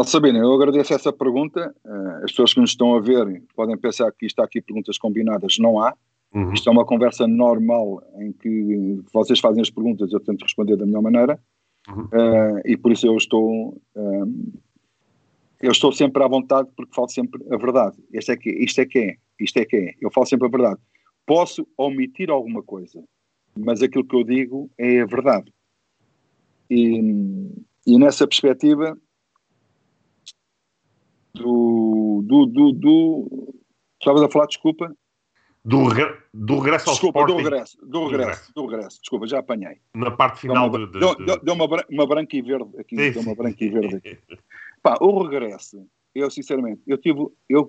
Oh, 0.00 0.04
Sabina, 0.04 0.38
eu 0.38 0.52
agradeço 0.52 0.94
essa 0.94 1.12
pergunta. 1.12 1.74
Uh, 1.84 2.24
as 2.24 2.30
pessoas 2.30 2.54
que 2.54 2.60
nos 2.60 2.70
estão 2.70 2.94
a 2.94 3.00
ver 3.00 3.42
podem 3.56 3.76
pensar 3.76 4.12
que 4.12 4.26
está 4.26 4.44
aqui 4.44 4.62
perguntas 4.62 4.96
combinadas. 4.96 5.58
Não 5.58 5.82
há. 5.82 5.92
Uhum. 6.32 6.52
Isto 6.52 6.68
é 6.68 6.72
uma 6.72 6.86
conversa 6.86 7.26
normal 7.26 8.00
em 8.20 8.30
que 8.30 9.00
vocês 9.12 9.40
fazem 9.40 9.60
as 9.60 9.70
perguntas, 9.70 10.12
eu 10.12 10.20
tento 10.20 10.42
responder 10.42 10.76
da 10.76 10.86
melhor 10.86 11.02
maneira. 11.02 11.40
Uhum. 11.88 12.04
Uh, 12.04 12.60
e 12.64 12.76
por 12.76 12.92
isso 12.92 13.08
eu 13.08 13.16
estou, 13.16 13.70
uh, 13.96 14.60
eu 15.60 15.72
estou 15.72 15.90
sempre 15.90 16.22
à 16.22 16.28
vontade 16.28 16.68
porque 16.76 16.94
falo 16.94 17.08
sempre 17.08 17.44
a 17.52 17.56
verdade. 17.56 17.96
Isto 18.12 18.30
é 18.30 18.36
que, 18.36 18.50
isto 18.50 18.80
é 18.80 18.86
que 18.86 18.98
é, 19.00 19.16
isto 19.40 19.56
é 19.56 19.64
que 19.64 19.76
é. 19.76 19.94
Eu 20.00 20.12
falo 20.12 20.26
sempre 20.26 20.46
a 20.46 20.50
verdade. 20.50 20.80
Posso 21.26 21.66
omitir 21.76 22.30
alguma 22.30 22.62
coisa, 22.62 23.02
mas 23.58 23.82
aquilo 23.82 24.04
que 24.04 24.14
eu 24.14 24.22
digo 24.22 24.70
é 24.78 25.00
a 25.00 25.06
verdade. 25.06 25.52
E, 26.70 27.00
e 27.84 27.98
nessa 27.98 28.28
perspectiva, 28.28 28.96
do. 31.38 32.22
do, 32.26 32.46
do, 32.46 32.72
do 32.72 33.54
Estavas 34.00 34.22
a 34.22 34.28
falar, 34.28 34.46
desculpa? 34.46 34.94
Do, 35.64 35.88
re, 35.88 36.04
do 36.32 36.60
regresso 36.60 36.88
ao 36.88 36.94
desculpa, 36.94 37.20
Sporting. 37.20 37.42
Do 37.42 37.50
regresso, 37.50 37.78
do 37.82 38.06
regresso, 38.06 38.52
do 38.54 38.66
regresso, 38.66 39.00
desculpa, 39.00 39.26
já 39.26 39.38
apanhei. 39.40 39.76
Na 39.94 40.10
parte 40.10 40.40
final 40.40 40.70
deu, 40.70 40.80
uma, 40.80 40.86
de, 40.86 40.98
deu, 40.98 41.14
de... 41.16 41.44
deu, 41.44 41.54
uma, 41.54 41.66
uma 41.90 42.06
branca 42.06 42.36
e 42.36 42.42
verde 42.42 42.70
aqui, 42.78 42.96
sim, 42.96 43.10
deu 43.10 43.22
uma 43.22 43.34
branca 43.34 43.62
e 43.62 43.68
verde 43.68 43.96
aqui. 43.96 44.18
Pá, 44.82 44.96
o 45.00 45.22
regresso, 45.22 45.84
eu 46.14 46.30
sinceramente, 46.30 46.80
eu 46.86 46.96
tive, 46.96 47.26
eu, 47.48 47.68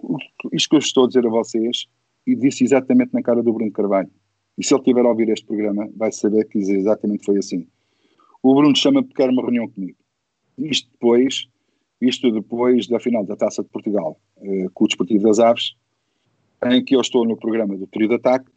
isto 0.53 0.69
que 0.69 0.75
eu 0.75 0.79
estou 0.79 1.05
a 1.05 1.07
dizer 1.07 1.25
a 1.25 1.29
vocês, 1.29 1.87
e 2.29 2.35
disse 2.35 2.63
exatamente 2.63 3.11
na 3.13 3.23
cara 3.23 3.41
do 3.41 3.51
Bruno 3.51 3.71
Carvalho. 3.71 4.11
E 4.57 4.63
se 4.63 4.73
ele 4.73 4.83
tiver 4.83 5.03
a 5.03 5.09
ouvir 5.09 5.29
este 5.29 5.45
programa, 5.45 5.89
vai 5.95 6.11
saber 6.11 6.45
que 6.45 6.59
exatamente 6.59 7.25
foi 7.25 7.37
assim. 7.37 7.67
O 8.43 8.53
Bruno 8.53 8.75
chama-me 8.75 9.07
porque 9.07 9.23
quer 9.23 9.29
uma 9.29 9.41
reunião 9.41 9.67
comigo. 9.67 9.97
Isto 10.57 10.91
depois 10.91 11.47
isto 12.01 12.31
depois 12.31 12.87
da 12.87 12.99
final 12.99 13.25
da 13.25 13.35
Taça 13.35 13.63
de 13.63 13.69
Portugal 13.69 14.19
eh, 14.41 14.67
com 14.73 14.85
o 14.85 14.87
Desportivo 14.87 15.23
das 15.23 15.39
Aves, 15.39 15.75
em 16.65 16.83
que 16.83 16.95
eu 16.95 17.01
estou 17.01 17.25
no 17.25 17.37
programa 17.37 17.77
do 17.77 17.87
Trio 17.87 18.07
de 18.07 18.15
Ataque 18.15 18.49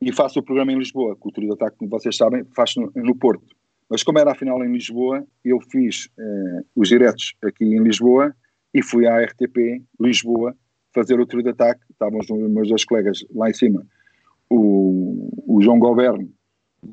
e 0.00 0.12
faço 0.12 0.40
o 0.40 0.42
programa 0.42 0.72
em 0.72 0.78
Lisboa, 0.78 1.16
que 1.16 1.28
o 1.28 1.32
Trio 1.32 1.48
de 1.48 1.54
Ataque, 1.54 1.78
como 1.78 1.90
vocês 1.90 2.16
sabem, 2.16 2.44
faz 2.54 2.74
no, 2.76 2.90
no 2.94 3.16
Porto. 3.16 3.54
Mas 3.88 4.02
como 4.02 4.18
era 4.18 4.32
a 4.32 4.34
final 4.34 4.64
em 4.64 4.72
Lisboa, 4.72 5.24
eu 5.44 5.60
fiz 5.60 6.08
eh, 6.18 6.64
os 6.74 6.88
diretos 6.88 7.34
aqui 7.42 7.64
em 7.64 7.82
Lisboa 7.82 8.34
e 8.72 8.82
fui 8.82 9.06
à 9.06 9.22
RTP 9.22 9.82
Lisboa 10.00 10.56
fazer 10.94 11.20
o 11.20 11.26
trio 11.26 11.42
de 11.42 11.50
ataque. 11.50 11.82
Estavam 11.90 12.18
os 12.20 12.28
meus 12.28 12.68
dois 12.68 12.84
colegas 12.84 13.24
lá 13.34 13.50
em 13.50 13.54
cima, 13.54 13.86
o, 14.48 15.30
o 15.46 15.60
João 15.60 15.78
Governo 15.78 16.30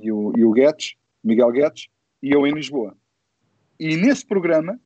e 0.01 0.11
o, 0.11 0.33
e 0.37 0.43
o 0.43 0.51
Guedes, 0.51 0.95
Miguel 1.23 1.51
Guedes, 1.51 1.87
e 2.21 2.31
eu 2.31 2.45
em 2.45 2.53
Lisboa. 2.53 2.95
E 3.79 3.95
nesse 3.95 4.25
programa 4.25 4.79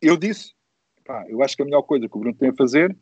eu 0.00 0.16
disse, 0.16 0.52
pá, 1.04 1.24
eu 1.28 1.42
acho 1.42 1.56
que 1.56 1.62
a 1.62 1.64
melhor 1.64 1.82
coisa 1.82 2.08
que 2.08 2.16
o 2.16 2.20
Bruno 2.20 2.36
tem 2.36 2.50
a 2.50 2.54
fazer, 2.54 2.96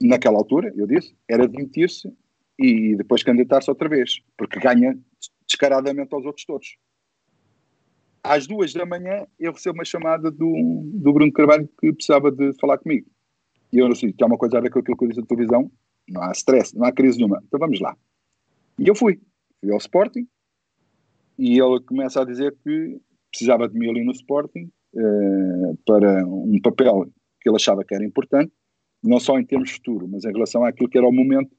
naquela 0.00 0.38
altura, 0.38 0.72
eu 0.76 0.86
disse, 0.86 1.14
era 1.28 1.48
demitir-se 1.48 2.12
e 2.58 2.96
depois 2.96 3.22
candidatar-se 3.22 3.70
outra 3.70 3.88
vez, 3.88 4.20
porque 4.36 4.58
ganha 4.58 4.98
descaradamente 5.46 6.14
aos 6.14 6.24
outros 6.24 6.44
todos. 6.44 6.76
Às 8.22 8.46
duas 8.46 8.72
da 8.72 8.86
manhã, 8.86 9.26
eu 9.38 9.52
recebo 9.52 9.78
uma 9.78 9.84
chamada 9.84 10.30
do, 10.30 10.82
do 10.94 11.12
Bruno 11.12 11.32
Carvalho 11.32 11.68
que 11.78 11.92
precisava 11.92 12.30
de 12.30 12.54
falar 12.58 12.78
comigo. 12.78 13.06
E 13.72 13.78
eu 13.78 13.88
disse, 13.88 14.12
tem 14.12 14.26
uma 14.26 14.38
coisa 14.38 14.56
a 14.56 14.60
ver 14.60 14.70
com 14.70 14.78
aquilo 14.78 14.96
que 14.96 15.04
eu 15.04 15.08
disse 15.08 15.20
na 15.20 15.26
televisão, 15.26 15.70
não 16.08 16.22
há 16.22 16.32
stress, 16.32 16.76
não 16.76 16.86
há 16.86 16.92
crise 16.92 17.18
nenhuma, 17.18 17.42
então 17.46 17.58
vamos 17.58 17.80
lá. 17.80 17.96
E 18.78 18.88
eu 18.88 18.94
fui, 18.94 19.20
fui 19.60 19.70
ao 19.72 19.78
Sporting, 19.78 20.26
e 21.38 21.58
ele 21.58 21.80
começa 21.80 22.22
a 22.22 22.24
dizer 22.24 22.56
que 22.62 23.00
precisava 23.30 23.68
de 23.68 23.78
mim 23.78 23.90
ali 23.90 24.04
no 24.04 24.12
Sporting, 24.12 24.70
uh, 24.94 25.78
para 25.86 26.26
um 26.26 26.58
papel 26.62 27.06
que 27.40 27.48
ele 27.48 27.56
achava 27.56 27.84
que 27.84 27.94
era 27.94 28.04
importante, 28.04 28.52
não 29.02 29.20
só 29.20 29.38
em 29.38 29.44
termos 29.44 29.70
futuro, 29.70 30.08
mas 30.08 30.24
em 30.24 30.32
relação 30.32 30.64
àquilo 30.64 30.88
que 30.88 30.96
era 30.96 31.06
o 31.06 31.12
momento, 31.12 31.54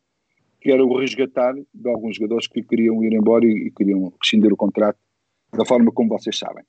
que 0.59 0.71
era 0.71 0.83
o 0.83 0.97
resgatar 0.97 1.53
de 1.53 1.89
alguns 1.89 2.15
jogadores 2.15 2.47
que 2.47 2.63
queriam 2.63 3.03
ir 3.03 3.13
embora 3.13 3.45
e, 3.45 3.67
e 3.67 3.71
queriam 3.71 4.11
rescindir 4.21 4.51
o 4.51 4.57
contrato 4.57 4.97
da 5.53 5.65
forma 5.65 5.91
como 5.91 6.09
vocês 6.09 6.37
sabem. 6.37 6.63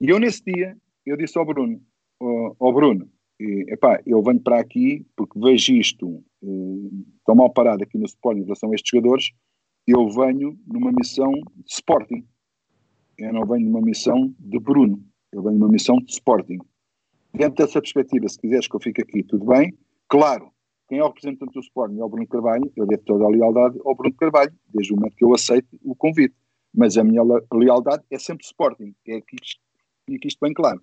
E 0.00 0.10
eu 0.10 0.18
nesse 0.18 0.42
dia, 0.44 0.76
eu 1.06 1.16
disse 1.16 1.38
ao 1.38 1.46
Bruno, 1.46 1.80
ao, 2.20 2.72
Bruno, 2.72 3.08
e, 3.40 3.64
epá, 3.72 4.00
eu 4.06 4.22
venho 4.22 4.40
para 4.40 4.60
aqui 4.60 5.06
porque 5.16 5.38
vejo 5.38 5.72
isto 5.72 6.22
uh, 6.42 7.06
tão 7.24 7.34
mal 7.34 7.50
parado 7.52 7.82
aqui 7.82 7.96
no 7.98 8.04
Sporting 8.04 8.40
em 8.40 8.44
relação 8.44 8.70
a 8.70 8.74
estes 8.74 8.90
jogadores, 8.90 9.30
eu 9.86 10.08
venho 10.08 10.58
numa 10.66 10.92
missão 10.92 11.32
de 11.32 11.70
Sporting. 11.70 12.26
Eu 13.18 13.32
não 13.32 13.46
venho 13.46 13.66
numa 13.66 13.80
missão 13.80 14.34
de 14.38 14.58
Bruno. 14.58 15.02
Eu 15.34 15.42
venho 15.42 15.58
numa 15.58 15.72
missão 15.72 15.96
de 15.96 16.12
Sporting. 16.12 16.58
Dentro 17.32 17.66
dessa 17.66 17.80
perspectiva, 17.80 18.28
se 18.28 18.38
quiseres 18.38 18.68
que 18.68 18.76
eu 18.76 18.80
fique 18.80 19.02
aqui, 19.02 19.24
tudo 19.24 19.44
bem. 19.46 19.76
Claro, 20.08 20.52
quem 20.88 20.98
é 20.98 21.02
o 21.02 21.08
representante 21.08 21.52
do 21.52 21.60
Sporting 21.60 21.98
é 21.98 22.04
o 22.04 22.08
Bruno 22.08 22.28
Carvalho, 22.28 22.72
eu 22.76 22.86
devo 22.86 23.02
toda 23.02 23.24
a 23.24 23.28
lealdade 23.28 23.76
ao 23.84 23.96
Bruno 23.96 24.14
Carvalho, 24.14 24.54
desde 24.72 24.92
o 24.92 24.96
momento 24.96 25.16
que 25.16 25.24
eu 25.24 25.34
aceito 25.34 25.68
o 25.82 25.96
convite. 25.96 26.36
Mas 26.72 26.96
a 26.96 27.02
minha 27.02 27.22
lealdade 27.52 28.04
é 28.10 28.18
sempre 28.18 28.44
Sporting, 28.44 28.94
é 29.08 29.20
isto, 29.42 29.60
que 30.06 30.28
isto 30.28 30.38
bem 30.40 30.54
claro. 30.54 30.80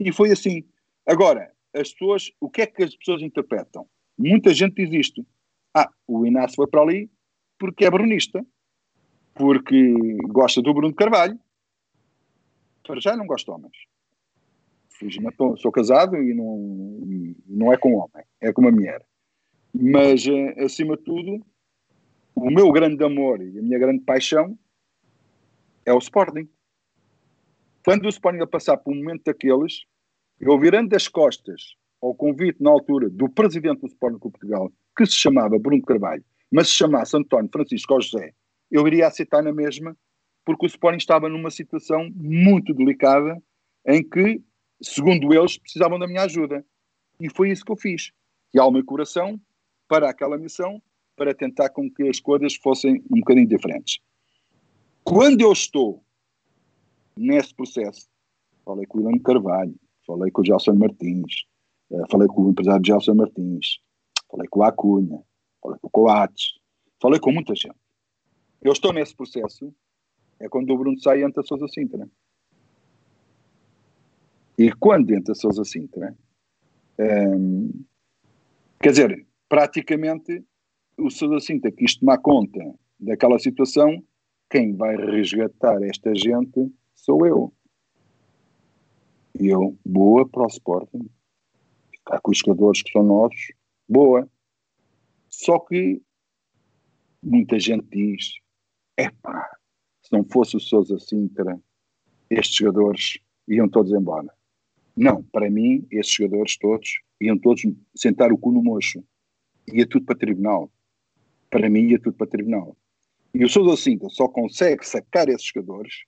E 0.00 0.10
foi 0.10 0.30
assim. 0.32 0.64
Agora, 1.06 1.52
as 1.74 1.92
pessoas, 1.92 2.30
o 2.40 2.48
que 2.48 2.62
é 2.62 2.66
que 2.66 2.82
as 2.82 2.96
pessoas 2.96 3.20
interpretam? 3.20 3.86
Muita 4.18 4.54
gente 4.54 4.74
diz 4.74 4.90
isto. 4.92 5.26
Ah, 5.74 5.90
o 6.06 6.24
Inácio 6.24 6.56
foi 6.56 6.66
para 6.66 6.80
ali 6.80 7.10
porque 7.58 7.84
é 7.84 7.90
brunista. 7.90 8.44
porque 9.34 10.16
gosta 10.28 10.62
do 10.62 10.72
Bruno 10.72 10.94
Carvalho. 10.94 11.38
Para 12.86 13.00
já 13.00 13.16
não 13.16 13.26
gosto 13.26 13.46
de 13.46 13.50
homens. 13.50 13.76
Sou 15.60 15.70
casado 15.70 16.16
e 16.16 16.32
não, 16.32 17.36
não 17.46 17.72
é 17.72 17.76
com 17.76 17.94
homem, 17.94 18.24
é 18.40 18.52
com 18.52 18.62
uma 18.62 18.70
mulher. 18.70 19.04
Mas, 19.74 20.26
eh, 20.26 20.64
acima 20.64 20.96
de 20.96 21.02
tudo, 21.02 21.44
o 22.34 22.50
meu 22.50 22.72
grande 22.72 23.04
amor 23.04 23.42
e 23.42 23.58
a 23.58 23.62
minha 23.62 23.78
grande 23.78 24.02
paixão 24.04 24.58
é 25.84 25.92
o 25.92 25.98
Sporting. 25.98 26.48
Quando 27.84 28.06
o 28.06 28.08
Sporting 28.08 28.46
passar 28.46 28.78
por 28.78 28.92
um 28.92 28.96
momento 28.96 29.24
daqueles, 29.24 29.84
eu 30.40 30.58
virando 30.58 30.94
as 30.96 31.08
costas 31.08 31.76
ao 32.02 32.14
convite 32.14 32.62
na 32.62 32.70
altura 32.70 33.10
do 33.10 33.28
presidente 33.28 33.80
do 33.80 33.86
Sporting 33.86 34.18
Clube 34.18 34.38
Portugal, 34.38 34.72
que 34.96 35.06
se 35.06 35.16
chamava 35.16 35.58
Bruno 35.58 35.82
Carvalho, 35.82 36.24
mas 36.50 36.68
se 36.68 36.74
chamasse 36.74 37.16
António 37.16 37.50
Francisco 37.52 38.00
José, 38.00 38.32
eu 38.70 38.86
iria 38.86 39.06
aceitar 39.06 39.42
na 39.42 39.52
mesma, 39.52 39.96
porque 40.46 40.64
o 40.64 40.68
Sporting 40.68 40.98
estava 40.98 41.28
numa 41.28 41.50
situação 41.50 42.08
muito 42.14 42.72
delicada 42.72 43.42
em 43.84 44.08
que, 44.08 44.40
segundo 44.80 45.34
eles, 45.34 45.58
precisavam 45.58 45.98
da 45.98 46.06
minha 46.06 46.22
ajuda. 46.22 46.64
E 47.18 47.28
foi 47.28 47.50
isso 47.50 47.64
que 47.64 47.72
eu 47.72 47.76
fiz. 47.76 48.12
E 48.54 48.58
alma 48.60 48.78
e 48.78 48.84
coração 48.84 49.40
para 49.88 50.08
aquela 50.08 50.38
missão, 50.38 50.80
para 51.16 51.34
tentar 51.34 51.70
com 51.70 51.90
que 51.90 52.04
as 52.04 52.20
coisas 52.20 52.54
fossem 52.54 53.02
um 53.10 53.18
bocadinho 53.18 53.48
diferentes. 53.48 53.98
Quando 55.02 55.40
eu 55.40 55.52
estou 55.52 56.04
nesse 57.16 57.52
processo, 57.52 58.08
falei 58.64 58.86
com 58.86 58.98
o 58.98 59.00
Ilano 59.00 59.20
Carvalho, 59.20 59.74
falei 60.06 60.30
com 60.30 60.42
o 60.42 60.44
Gelson 60.44 60.74
Martins, 60.74 61.44
eh, 61.90 62.04
falei 62.08 62.28
com 62.28 62.42
o 62.42 62.50
empresário 62.50 62.86
Gelson 62.86 63.14
Martins, 63.14 63.80
falei 64.30 64.46
com 64.48 64.60
o 64.60 64.62
Acunha, 64.62 65.20
falei 65.60 65.78
com 65.80 65.88
o 65.88 65.90
Coates, 65.90 66.54
falei 67.00 67.18
com 67.18 67.32
muita 67.32 67.54
gente. 67.54 67.74
Eu 68.62 68.72
estou 68.72 68.92
nesse 68.92 69.14
processo, 69.14 69.74
é 70.38 70.48
quando 70.48 70.70
o 70.70 70.78
Bruno 70.78 70.98
sai 71.00 71.20
e 71.20 71.24
entra 71.24 71.42
Sousa 71.42 71.68
Sintra. 71.68 72.08
E 74.58 74.72
quando 74.72 75.12
entra 75.12 75.34
Sousa 75.34 75.64
Sintra, 75.64 76.16
hum, 76.98 77.84
quer 78.80 78.90
dizer, 78.90 79.26
praticamente 79.48 80.44
o 80.98 81.10
Sousa 81.10 81.40
Sintra 81.40 81.70
quis 81.70 81.96
tomar 81.96 82.18
conta 82.18 82.74
daquela 82.98 83.38
situação, 83.38 84.02
quem 84.48 84.74
vai 84.74 84.96
resgatar 84.96 85.82
esta 85.82 86.14
gente 86.14 86.72
sou 86.94 87.26
eu. 87.26 87.52
E 89.38 89.48
eu, 89.48 89.76
boa 89.84 90.26
para 90.26 90.44
o 90.44 90.46
Sporting, 90.46 91.10
ficar 91.92 92.20
com 92.20 92.30
os 92.30 92.38
jogadores 92.38 92.82
que 92.82 92.92
são 92.92 93.02
nossos, 93.02 93.52
boa. 93.86 94.28
Só 95.28 95.58
que 95.58 96.00
muita 97.22 97.58
gente 97.58 97.86
diz: 97.90 98.38
epá, 98.96 99.50
se 100.06 100.12
não 100.12 100.22
fosse 100.22 100.56
o 100.56 100.60
Sousa 100.60 101.00
Sintra, 101.00 101.60
estes 102.30 102.54
jogadores 102.54 103.18
iam 103.48 103.68
todos 103.68 103.92
embora. 103.92 104.32
Não, 104.96 105.20
para 105.24 105.50
mim, 105.50 105.84
estes 105.90 106.14
jogadores 106.14 106.56
todos 106.56 107.00
iam 107.20 107.36
todos 107.36 107.62
sentar 107.94 108.32
o 108.32 108.38
cu 108.38 108.52
no 108.52 108.62
mocho. 108.62 109.02
Ia 109.72 109.84
tudo 109.84 110.06
para 110.06 110.16
tribunal. 110.16 110.70
Para 111.50 111.68
mim, 111.68 111.88
ia 111.88 111.98
tudo 111.98 112.16
para 112.16 112.28
tribunal. 112.28 112.76
E 113.34 113.44
o 113.44 113.48
Sousa 113.48 113.76
Sintra 113.76 114.08
só 114.08 114.28
consegue 114.28 114.86
sacar 114.86 115.28
esses 115.28 115.46
jogadores, 115.46 116.04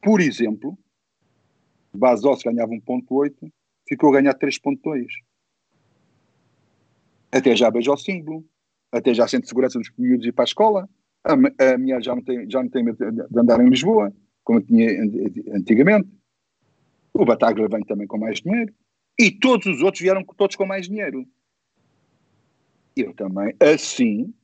por 0.00 0.20
exemplo, 0.20 0.78
Basós 1.92 2.40
ganhava 2.42 2.70
1.8, 2.70 3.52
ficou 3.88 4.10
a 4.10 4.20
ganhar 4.20 4.34
3.2. 4.34 5.06
Até 7.32 7.56
já 7.56 7.68
beija 7.68 7.92
o 7.92 7.96
símbolo, 7.96 8.44
até 8.92 9.12
já 9.12 9.26
sente 9.26 9.48
segurança 9.48 9.78
dos 9.78 9.90
miúdos 9.98 10.24
ir 10.24 10.32
para 10.32 10.44
a 10.44 10.46
escola. 10.46 10.88
A, 11.24 11.32
a 11.72 11.78
minha 11.78 12.00
já 12.00 12.14
não 12.14 12.22
tem, 12.22 12.50
já 12.50 12.62
não 12.62 12.68
tem 12.68 12.84
medo 12.84 12.98
de 12.98 13.38
andar 13.38 13.60
em 13.60 13.68
Lisboa, 13.68 14.12
como 14.42 14.60
tinha 14.60 15.02
antigamente. 15.54 16.08
O 17.12 17.24
Bataglia 17.24 17.68
vem 17.68 17.82
também 17.84 18.06
com 18.06 18.18
mais 18.18 18.40
dinheiro. 18.40 18.72
E 19.18 19.30
todos 19.30 19.66
os 19.66 19.80
outros 19.82 20.02
vieram 20.02 20.24
todos 20.24 20.56
com 20.56 20.66
mais 20.66 20.88
dinheiro. 20.88 21.26
Eu 22.96 23.14
também, 23.14 23.54
assim, 23.60 24.34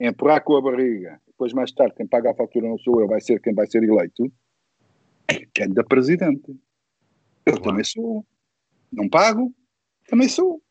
empurrar 0.00 0.42
com 0.42 0.56
a 0.56 0.62
barriga, 0.62 1.20
depois 1.26 1.52
mais 1.52 1.70
tarde 1.72 1.94
quem 1.94 2.06
paga 2.06 2.30
a 2.30 2.34
fatura 2.34 2.68
não 2.68 2.78
sou 2.78 3.00
eu, 3.00 3.06
vai 3.06 3.20
ser 3.20 3.40
quem 3.40 3.54
vai 3.54 3.66
ser 3.66 3.82
eleito, 3.82 4.30
é 5.28 5.46
quem 5.54 5.72
da 5.72 5.84
presidente. 5.84 6.50
Eu 7.44 7.52
claro. 7.52 7.62
também 7.62 7.84
sou. 7.84 8.26
Não 8.92 9.08
pago, 9.08 9.54
também 10.08 10.28
sou. 10.28 10.62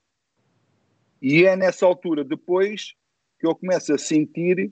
E 1.22 1.44
é 1.46 1.56
nessa 1.56 1.86
altura, 1.86 2.24
depois, 2.24 2.96
que 3.40 3.48
eu 3.48 3.56
começo 3.56 3.94
a 3.94 3.98
sentir 3.98 4.72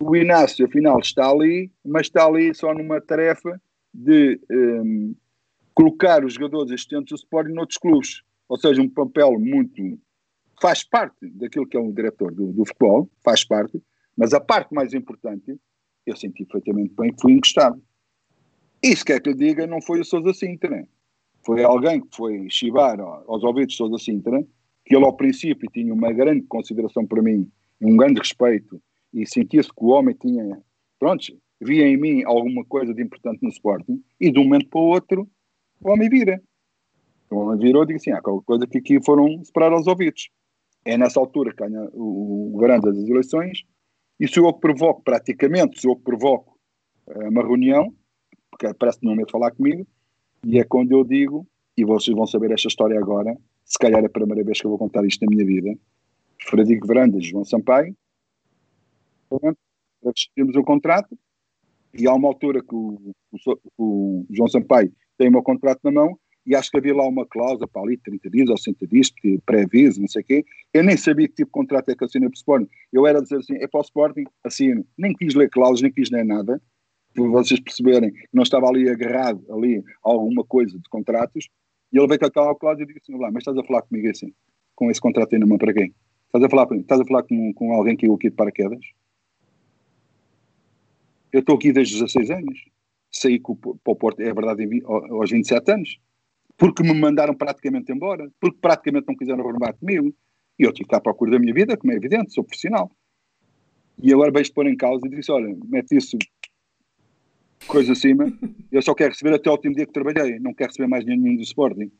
o 0.00 0.16
Inácio, 0.16 0.66
afinal, 0.66 0.98
está 1.00 1.28
ali, 1.28 1.70
mas 1.84 2.06
está 2.06 2.24
ali 2.24 2.54
só 2.54 2.72
numa 2.72 3.00
tarefa 3.00 3.60
de 3.92 4.40
um, 4.50 5.14
colocar 5.74 6.24
os 6.24 6.34
jogadores 6.34 6.72
assistentes 6.72 7.10
do 7.10 7.16
Sporting 7.16 7.52
noutros 7.52 7.78
clubes. 7.78 8.22
Ou 8.48 8.56
seja, 8.56 8.80
um 8.80 8.88
papel 8.88 9.38
muito. 9.38 9.98
faz 10.60 10.82
parte 10.82 11.28
daquilo 11.30 11.66
que 11.66 11.76
é 11.76 11.80
um 11.80 11.92
diretor 11.92 12.32
do, 12.32 12.52
do 12.52 12.64
futebol, 12.64 13.10
faz 13.24 13.44
parte, 13.44 13.82
mas 14.16 14.32
a 14.32 14.40
parte 14.40 14.74
mais 14.74 14.94
importante, 14.94 15.58
eu 16.06 16.16
senti 16.16 16.44
perfeitamente 16.44 16.94
bem 16.94 17.12
que 17.12 17.20
fui 17.20 17.32
encostado. 17.32 17.80
Isso 18.82 19.04
quer 19.04 19.20
que 19.20 19.30
lhe 19.30 19.36
diga, 19.36 19.66
não 19.66 19.82
foi 19.82 20.00
o 20.00 20.04
Sousa 20.04 20.32
Sintra. 20.32 20.70
Né? 20.70 20.86
Foi 21.44 21.62
alguém 21.62 22.00
que 22.00 22.16
foi 22.16 22.48
chivar 22.48 22.98
aos 23.00 23.42
ouvidos 23.42 23.72
de 23.72 23.76
Sousa 23.76 23.98
Sintra, 23.98 24.44
que 24.84 24.96
ele 24.96 25.04
ao 25.04 25.16
princípio 25.16 25.68
tinha 25.70 25.92
uma 25.92 26.12
grande 26.12 26.42
consideração 26.42 27.06
para 27.06 27.22
mim, 27.22 27.50
um 27.80 27.96
grande 27.96 28.20
respeito, 28.20 28.80
e 29.12 29.26
sentia-se 29.26 29.68
que 29.68 29.84
o 29.84 29.88
homem 29.88 30.14
tinha, 30.14 30.62
pronto, 30.98 31.24
via 31.60 31.86
em 31.86 31.96
mim 31.96 32.22
alguma 32.24 32.64
coisa 32.64 32.94
de 32.94 33.02
importante 33.02 33.42
no 33.42 33.48
Sporting, 33.48 34.02
e 34.20 34.30
de 34.30 34.38
um 34.38 34.44
momento 34.44 34.68
para 34.68 34.80
o 34.80 34.84
outro, 34.84 35.28
o 35.80 35.90
homem 35.90 36.08
vira. 36.08 36.40
O 37.30 37.36
homem 37.36 37.58
virou 37.58 37.82
e 37.82 37.86
disse 37.86 38.10
assim, 38.10 38.18
há 38.18 38.22
qualquer 38.22 38.44
coisa 38.44 38.66
que 38.66 38.78
aqui 38.78 39.02
foram 39.04 39.44
separar 39.44 39.72
aos 39.72 39.86
ouvidos. 39.86 40.30
É 40.84 40.96
nessa 40.96 41.20
altura 41.20 41.50
que 41.50 41.62
ganha 41.62 41.88
o, 41.92 42.56
garante 42.60 42.84
das 42.84 43.08
eleições, 43.08 43.64
e 44.18 44.26
sou 44.26 44.46
eu 44.46 44.54
que 44.54 44.60
provoco, 44.60 45.02
praticamente, 45.02 45.80
sou 45.80 45.92
eu 45.92 45.96
que 45.96 46.02
provoco 46.02 46.58
uh, 47.08 47.28
uma 47.28 47.42
reunião, 47.42 47.92
porque 48.50 48.72
parece 48.74 49.00
que 49.00 49.06
não 49.06 49.14
me 49.14 49.28
falar 49.30 49.50
comigo, 49.52 49.86
e 50.44 50.58
é 50.58 50.64
quando 50.64 50.92
eu 50.92 51.04
digo, 51.04 51.46
e 51.76 51.84
vocês 51.84 52.16
vão 52.16 52.26
saber 52.26 52.50
esta 52.50 52.68
história 52.68 52.98
agora, 52.98 53.36
se 53.64 53.78
calhar 53.78 54.02
é 54.02 54.06
a 54.06 54.10
primeira 54.10 54.42
vez 54.42 54.60
que 54.60 54.66
eu 54.66 54.70
vou 54.70 54.78
contar 54.78 55.04
isto 55.04 55.24
na 55.24 55.30
minha 55.30 55.44
vida, 55.44 55.78
Frederico 56.40 56.86
Verandas 56.86 57.24
João 57.24 57.44
Sampaio, 57.44 57.94
temos 60.34 60.56
o 60.56 60.62
contrato, 60.62 61.16
e 61.94 62.06
há 62.06 62.14
uma 62.14 62.28
altura 62.28 62.62
que 62.62 62.74
o, 62.74 63.12
o, 63.32 63.58
o, 63.78 64.26
João 64.30 64.48
Sampaio 64.48 64.92
tem 65.16 65.28
o 65.28 65.32
meu 65.32 65.42
contrato 65.42 65.80
na 65.84 65.92
mão, 65.92 66.18
e 66.46 66.54
acho 66.54 66.70
que 66.70 66.78
havia 66.78 66.94
lá 66.94 67.06
uma 67.06 67.26
cláusula 67.26 67.68
para 67.68 67.82
ali 67.82 67.98
30 67.98 68.30
dias 68.30 68.48
ou 68.48 68.56
60 68.56 68.86
dias, 68.86 69.12
pré-aviso, 69.44 70.00
não 70.00 70.08
sei 70.08 70.22
o 70.22 70.24
quê. 70.24 70.44
Eu 70.72 70.82
nem 70.82 70.96
sabia 70.96 71.28
que 71.28 71.34
tipo 71.34 71.48
de 71.48 71.52
contrato 71.52 71.90
é 71.90 71.94
que 71.94 72.02
assinei 72.02 72.26
para 72.26 72.36
o 72.36 72.38
Sporting. 72.38 72.68
Eu 72.90 73.06
era 73.06 73.20
dizer 73.20 73.36
assim, 73.36 73.56
é 73.56 73.66
para 73.66 73.80
o 73.80 73.82
Sporting, 73.82 74.24
assino. 74.42 74.82
Nem 74.96 75.12
quis 75.12 75.34
ler 75.34 75.50
cláusulas, 75.50 75.82
nem 75.82 75.92
quis 75.92 76.10
ler 76.10 76.24
nada, 76.24 76.58
para 77.12 77.24
vocês 77.24 77.60
perceberem 77.60 78.10
que 78.10 78.28
não 78.32 78.42
estava 78.42 78.66
ali 78.66 78.88
agarrado 78.88 79.44
ali 79.52 79.78
a 79.78 80.10
alguma 80.10 80.42
coisa 80.42 80.78
de 80.78 80.88
contratos. 80.88 81.48
E 81.92 81.98
ele 81.98 82.06
veio 82.06 82.18
com 82.18 82.26
aquela 82.26 82.54
cláusula 82.54 82.84
e 82.84 82.94
disse 82.94 83.12
assim, 83.12 83.20
lá, 83.20 83.30
mas 83.30 83.42
estás 83.42 83.58
a 83.58 83.64
falar 83.64 83.82
comigo 83.82 84.08
assim, 84.08 84.32
com 84.74 84.90
esse 84.90 85.00
contrato 85.00 85.34
aí 85.34 85.38
na 85.38 85.46
mão 85.46 85.58
para 85.58 85.74
quem? 85.74 85.94
Estás 86.26 86.44
a 86.44 86.48
falar, 86.48 86.68
estás 86.76 87.00
a 87.00 87.04
falar 87.04 87.22
com, 87.24 87.52
com 87.52 87.72
alguém 87.74 87.94
que 87.94 88.06
eu 88.06 88.14
aqui 88.14 88.30
de 88.30 88.36
paraquedas? 88.36 88.80
Eu 91.32 91.40
estou 91.40 91.56
aqui 91.56 91.72
desde 91.72 91.94
os 91.94 92.00
16 92.00 92.30
anos. 92.30 92.64
Saí 93.10 93.40
para 93.40 93.52
o 93.52 93.96
Porto, 93.96 94.20
é 94.20 94.32
verdade, 94.32 94.68
aos 94.84 95.30
27 95.30 95.72
anos 95.72 95.98
porque 96.58 96.82
me 96.82 96.92
mandaram 96.92 97.34
praticamente 97.34 97.92
embora, 97.92 98.28
porque 98.40 98.58
praticamente 98.60 99.06
não 99.06 99.16
quiseram 99.16 99.46
renovar 99.46 99.74
comigo. 99.74 100.12
E 100.58 100.64
eu 100.64 100.72
tive 100.72 100.88
que 100.88 100.94
à 100.96 101.00
procura 101.00 101.30
da 101.30 101.38
minha 101.38 101.54
vida, 101.54 101.76
como 101.76 101.92
é 101.92 101.96
evidente, 101.96 102.34
sou 102.34 102.42
profissional. 102.42 102.90
E 104.02 104.12
agora 104.12 104.32
vejo 104.32 104.52
pôr 104.52 104.66
em 104.66 104.76
causa 104.76 105.06
e 105.06 105.10
disse: 105.10 105.30
Olha, 105.30 105.56
mete 105.66 105.96
isso 105.96 106.18
coisa 107.66 107.92
acima, 107.92 108.32
eu 108.72 108.80
só 108.80 108.94
quero 108.94 109.10
receber 109.10 109.34
até 109.34 109.50
o 109.50 109.52
último 109.52 109.74
dia 109.74 109.86
que 109.86 109.92
trabalhei, 109.92 110.38
não 110.38 110.54
quero 110.54 110.70
receber 110.70 110.88
mais 110.88 111.04
nenhum 111.04 111.36
do 111.36 111.42
Sporting. 111.42 111.90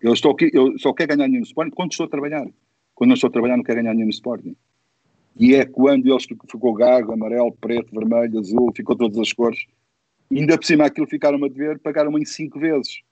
Eu, 0.00 0.12
estou 0.12 0.32
aqui, 0.32 0.50
eu 0.52 0.78
só 0.78 0.92
quero 0.92 1.08
ganhar 1.08 1.26
dinheiro 1.26 1.42
no 1.42 1.46
Sporting 1.46 1.74
quando 1.74 1.92
estou 1.92 2.06
a 2.06 2.08
trabalhar. 2.08 2.46
Quando 2.94 3.08
não 3.08 3.14
estou 3.14 3.28
a 3.28 3.30
trabalhar, 3.32 3.56
não 3.56 3.64
quero 3.64 3.80
ganhar 3.80 3.92
dinheiro 3.92 4.08
no 4.08 4.12
Sporting. 4.12 4.56
E 5.38 5.54
é 5.54 5.64
quando 5.64 6.06
eles 6.06 6.26
ficou 6.50 6.74
gago, 6.74 7.12
amarelo, 7.12 7.52
preto, 7.52 7.92
vermelho, 7.92 8.38
azul, 8.38 8.72
ficou 8.74 8.96
todas 8.96 9.18
as 9.18 9.32
cores. 9.32 9.66
E 10.30 10.40
ainda 10.40 10.58
por 10.58 10.64
cima 10.64 10.86
aquilo 10.86 11.06
ficaram 11.06 11.42
a 11.44 11.48
dever, 11.48 11.78
pagaram-me 11.78 12.20
em 12.20 12.24
cinco 12.24 12.58
vezes 12.58 13.02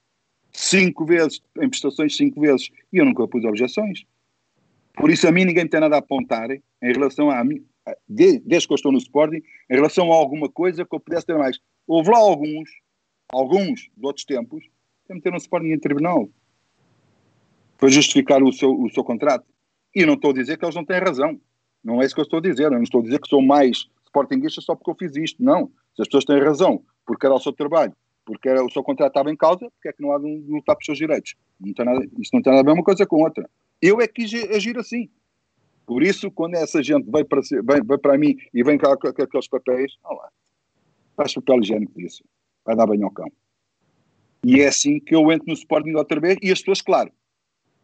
cinco 0.57 1.05
vezes, 1.05 1.41
em 1.61 1.69
prestações 1.69 2.17
cinco 2.17 2.41
vezes, 2.41 2.69
e 2.91 2.97
eu 2.97 3.05
nunca 3.05 3.27
pus 3.27 3.45
objeções. 3.45 4.03
Por 4.95 5.11
isso 5.11 5.27
a 5.27 5.31
mim 5.31 5.45
ninguém 5.45 5.67
tem 5.67 5.79
nada 5.79 5.95
a 5.95 5.99
apontar 5.99 6.49
em 6.51 6.61
relação 6.81 7.29
a 7.29 7.43
mim, 7.43 7.63
desde 8.07 8.67
que 8.67 8.73
eu 8.73 8.75
estou 8.75 8.91
no 8.91 8.97
Sporting, 8.97 9.37
em 9.69 9.75
relação 9.75 10.11
a 10.11 10.15
alguma 10.15 10.49
coisa 10.49 10.83
que 10.83 10.95
eu 10.95 10.99
pudesse 10.99 11.27
ter 11.27 11.37
mais. 11.37 11.59
Houve 11.85 12.09
lá 12.09 12.17
alguns, 12.17 12.69
alguns 13.29 13.89
de 13.95 14.05
outros 14.05 14.25
tempos, 14.25 14.63
que 15.05 15.13
meteram 15.13 15.35
no 15.35 15.41
Sporting 15.41 15.67
em 15.67 15.79
tribunal 15.79 16.27
para 17.77 17.89
justificar 17.89 18.41
o 18.41 18.51
seu, 18.51 18.71
o 18.71 18.89
seu 18.89 19.03
contrato. 19.03 19.45
E 19.93 20.05
não 20.05 20.15
estou 20.15 20.31
a 20.31 20.33
dizer 20.33 20.57
que 20.57 20.65
eles 20.65 20.75
não 20.75 20.83
têm 20.83 20.99
razão. 20.99 21.39
Não 21.87 22.01
é 22.01 22.05
isso 22.05 22.13
que 22.13 22.19
eu 22.19 22.25
estou 22.25 22.39
a 22.39 22.41
dizer. 22.41 22.65
Eu 22.65 22.71
não 22.71 22.83
estou 22.83 22.99
a 22.99 23.03
dizer 23.05 23.17
que 23.17 23.29
sou 23.29 23.41
mais 23.41 23.87
sportinguista 24.07 24.59
só 24.59 24.75
porque 24.75 24.91
eu 24.91 24.95
fiz 24.95 25.15
isto. 25.15 25.41
Não. 25.41 25.71
Se 25.95 26.01
as 26.01 26.07
pessoas 26.09 26.25
têm 26.25 26.37
razão, 26.43 26.83
porque 27.05 27.25
era 27.25 27.33
o 27.33 27.39
seu 27.39 27.53
trabalho, 27.53 27.93
porque 28.25 28.49
era, 28.49 28.61
o 28.61 28.69
seu 28.69 28.83
contrato 28.83 29.11
estava 29.11 29.31
em 29.31 29.37
causa, 29.37 29.71
porque 29.71 29.87
é 29.87 29.93
que 29.93 30.01
não 30.01 30.11
há 30.11 30.19
de 30.19 30.43
lutar 30.49 30.75
pelos 30.75 30.85
seus 30.85 30.97
direitos? 30.97 31.35
Não 31.57 31.73
tem 31.73 31.85
nada, 31.85 32.05
isso 32.19 32.31
não 32.33 32.41
tem 32.41 32.51
nada 32.51 32.59
a 32.61 32.65
ver 32.65 32.77
uma 32.77 32.83
coisa 32.83 33.05
com 33.05 33.23
outra. 33.23 33.49
Eu 33.81 34.01
é 34.01 34.07
que 34.07 34.25
quis 34.25 34.33
agir 34.51 34.77
assim. 34.77 35.09
Por 35.85 36.03
isso, 36.03 36.29
quando 36.29 36.55
essa 36.55 36.83
gente 36.83 37.09
vem 37.09 37.23
para, 37.23 37.39
vem, 37.39 37.81
vem 37.81 37.97
para 37.97 38.17
mim 38.17 38.35
e 38.53 38.61
vem 38.63 38.77
cá 38.77 38.97
com, 38.97 39.07
aqueles 39.07 39.47
papéis, 39.47 39.93
olha 40.03 40.17
lá, 40.17 40.29
faz 41.15 41.33
papel 41.35 41.61
higiênico 41.61 41.93
disso, 41.97 42.21
vai 42.65 42.75
dar 42.75 42.85
banho 42.85 43.05
ao 43.05 43.11
cão. 43.11 43.31
E 44.43 44.59
é 44.59 44.67
assim 44.67 44.99
que 44.99 45.15
eu 45.15 45.31
entro 45.31 45.47
no 45.47 45.53
Sporting 45.53 45.93
outra 45.95 46.19
vez, 46.19 46.37
e 46.41 46.51
as 46.51 46.59
pessoas, 46.59 46.81
claro, 46.81 47.09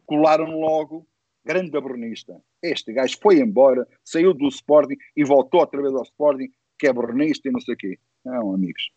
colaram 0.04 0.60
logo, 0.60 1.06
grande 1.44 1.76
abronista. 1.76 2.40
Este 2.62 2.92
gajo 2.92 3.18
foi 3.20 3.38
embora, 3.38 3.86
saiu 4.04 4.32
do 4.32 4.48
Sporting 4.48 4.96
e 5.16 5.24
voltou 5.24 5.60
outra 5.60 5.80
vez 5.80 5.94
ao 5.94 6.02
Sporting, 6.02 6.48
que 6.78 6.86
é 6.86 6.90
abronista 6.90 7.48
e 7.48 7.52
não 7.52 7.60
sei 7.60 7.74
o 7.74 7.76
quê. 7.76 7.98
Não, 8.24 8.54
amigos, 8.54 8.90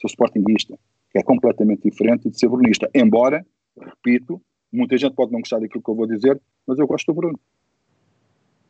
sou 0.00 0.08
Sportingista, 0.08 0.78
que 1.10 1.18
é 1.18 1.22
completamente 1.22 1.82
diferente 1.88 2.28
de 2.28 2.38
ser 2.38 2.46
abronista. 2.46 2.88
Embora, 2.94 3.44
repito, 3.78 4.40
muita 4.72 4.96
gente 4.98 5.14
pode 5.14 5.32
não 5.32 5.40
gostar 5.40 5.60
daquilo 5.60 5.82
que 5.82 5.90
eu 5.90 5.94
vou 5.94 6.06
dizer, 6.06 6.40
mas 6.66 6.78
eu 6.78 6.86
gosto 6.86 7.06
do 7.06 7.14
Bruno. 7.14 7.40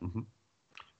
Uhum. 0.01 0.25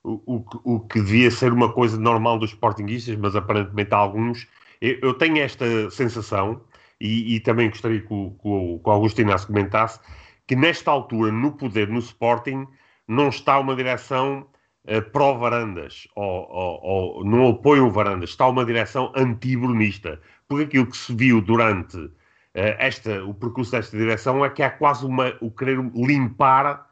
O, 0.04 0.36
o, 0.36 0.44
o, 0.74 0.80
que 0.80 1.00
devia 1.00 1.30
ser 1.32 1.52
uma 1.52 1.72
coisa 1.72 1.98
normal 1.98 2.38
dos 2.38 2.50
sportinguistas, 2.50 3.16
mas 3.16 3.34
aparentemente 3.34 3.92
há 3.92 3.96
alguns. 3.96 4.46
Eu, 4.80 4.98
eu 5.02 5.14
tenho 5.14 5.38
esta 5.38 5.90
sensação, 5.90 6.60
e, 7.00 7.34
e 7.34 7.40
também 7.40 7.68
gostaria 7.68 8.00
que 8.00 8.12
o, 8.12 8.30
que 8.30 8.48
o 8.48 8.90
Augusto 8.90 9.20
Inácio 9.20 9.48
comentasse, 9.48 10.00
que 10.46 10.54
nesta 10.54 10.90
altura, 10.90 11.32
no 11.32 11.52
poder, 11.52 11.88
no 11.88 11.98
Sporting, 11.98 12.66
não 13.06 13.28
está 13.28 13.58
uma 13.58 13.74
direção 13.74 14.46
uh, 14.84 15.02
pró-varandas, 15.10 16.06
ou, 16.14 16.48
ou, 16.48 16.80
ou, 16.82 17.24
não 17.24 17.48
apoiam 17.48 17.90
varandas, 17.90 18.30
está 18.30 18.46
uma 18.46 18.64
direção 18.64 19.12
anti-brunista. 19.16 20.20
Porque 20.48 20.64
aquilo 20.64 20.86
que 20.86 20.96
se 20.96 21.14
viu 21.14 21.40
durante 21.40 21.96
uh, 21.96 22.12
esta, 22.54 23.24
o 23.24 23.34
percurso 23.34 23.72
desta 23.72 23.96
direção 23.96 24.44
é 24.44 24.50
que 24.50 24.62
há 24.62 24.70
quase 24.70 25.04
uma, 25.04 25.36
o 25.40 25.50
querer 25.50 25.78
limpar 25.94 26.88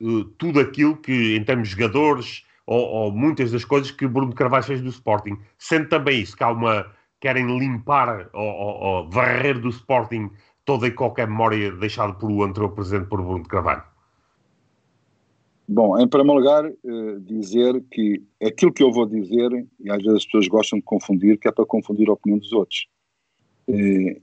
uh, 0.00 0.24
tudo 0.24 0.60
aquilo 0.60 0.96
que, 0.96 1.36
em 1.36 1.44
termos 1.44 1.68
de 1.68 1.74
jogadores, 1.74 2.44
ou, 2.66 2.80
ou, 2.80 3.12
muitas 3.12 3.50
das 3.50 3.64
coisas 3.64 3.90
que 3.90 4.06
Bruno 4.06 4.34
Carvalho 4.34 4.64
fez 4.64 4.80
do 4.80 4.88
Sporting. 4.88 5.36
Sendo 5.58 5.88
também 5.88 6.20
isso, 6.20 6.36
que 6.36 6.44
há 6.44 6.50
uma. 6.50 6.86
querem 7.20 7.58
limpar 7.58 8.28
ou, 8.32 8.44
ou 8.44 9.10
varrer 9.10 9.58
do 9.58 9.68
Sporting 9.68 10.30
toda 10.72 10.86
e 10.86 10.90
qualquer 10.90 11.28
memória 11.28 11.70
deixada 11.72 12.14
pelo 12.14 12.42
anterior 12.42 12.70
presidente, 12.70 13.06
por 13.06 13.22
Bruno 13.22 13.46
Carvalho. 13.46 13.82
Bom, 15.68 15.98
em 15.98 16.08
primeiro 16.08 16.40
lugar, 16.40 16.64
eh, 16.64 17.18
dizer 17.20 17.84
que 17.90 18.22
aquilo 18.42 18.72
que 18.72 18.82
eu 18.82 18.90
vou 18.90 19.06
dizer, 19.06 19.50
e 19.78 19.90
às 19.90 20.02
vezes 20.02 20.18
as 20.18 20.24
pessoas 20.24 20.48
gostam 20.48 20.78
de 20.78 20.84
confundir, 20.84 21.38
que 21.38 21.46
é 21.46 21.52
para 21.52 21.66
confundir 21.66 22.08
a 22.08 22.14
opinião 22.14 22.38
dos 22.38 22.52
outros. 22.54 22.86
Eh, 23.68 24.22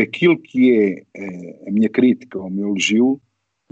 aquilo 0.00 0.38
que 0.38 0.72
é 0.72 1.04
eh, 1.16 1.64
a 1.66 1.70
minha 1.72 1.88
crítica, 1.88 2.38
o 2.38 2.48
meu 2.48 2.68
elogio, 2.68 3.20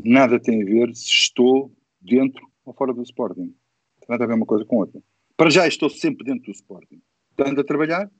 nada 0.04 0.40
tem 0.40 0.62
a 0.62 0.64
ver 0.64 0.94
se 0.96 1.08
estou 1.08 1.72
dentro 2.00 2.44
ou 2.64 2.74
fora 2.74 2.92
do 2.92 3.02
Sporting. 3.02 3.54
Tem 4.00 4.08
nada 4.08 4.24
a 4.24 4.26
ver 4.26 4.34
uma 4.34 4.46
coisa 4.46 4.64
com 4.64 4.78
outra. 4.78 5.00
Para 5.36 5.48
já 5.48 5.66
estou 5.66 5.88
sempre 5.88 6.24
dentro 6.24 6.46
do 6.46 6.52
Sporting. 6.52 7.00
Tanto 7.36 7.60
a 7.60 7.64
trabalhar, 7.64 8.10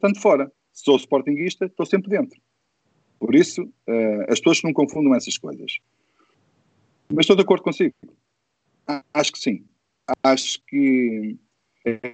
tanto 0.00 0.18
fora. 0.20 0.50
Se 0.72 0.84
sou 0.84 0.96
Sportingista, 0.96 1.66
estou 1.66 1.84
sempre 1.84 2.10
dentro. 2.10 2.40
Por 3.22 3.36
isso, 3.36 3.62
uh, 3.62 4.22
as 4.28 4.40
pessoas 4.40 4.62
não 4.64 4.72
confundam 4.72 5.14
essas 5.14 5.38
coisas. 5.38 5.78
Mas 7.08 7.20
estou 7.20 7.36
de 7.36 7.42
acordo 7.42 7.62
consigo. 7.62 7.94
Acho 9.14 9.32
que 9.32 9.38
sim. 9.38 9.64
Acho 10.24 10.60
que 10.66 11.36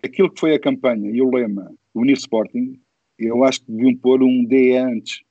aquilo 0.04 0.30
que 0.30 0.38
foi 0.38 0.54
a 0.54 0.60
campanha 0.60 1.10
e 1.10 1.22
o 1.22 1.30
lema 1.30 1.74
Unir 1.94 2.18
Sporting, 2.18 2.78
eu 3.18 3.42
acho 3.42 3.62
que 3.62 3.72
deviam 3.72 3.96
pôr 3.96 4.22
um 4.22 4.44
D 4.44 4.76
antes. 4.76 5.22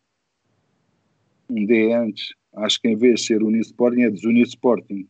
Um 1.47 1.63
D 1.63 1.93
antes 1.93 2.34
acho 2.55 2.82
que 2.82 2.88
em 2.88 2.95
vez 2.95 3.19
de 3.19 3.28
ser 3.28 3.43
unir 3.43 3.61
Sporting 3.61 4.01
é 4.01 4.09
desunir 4.09 4.47
Sporting. 4.47 5.07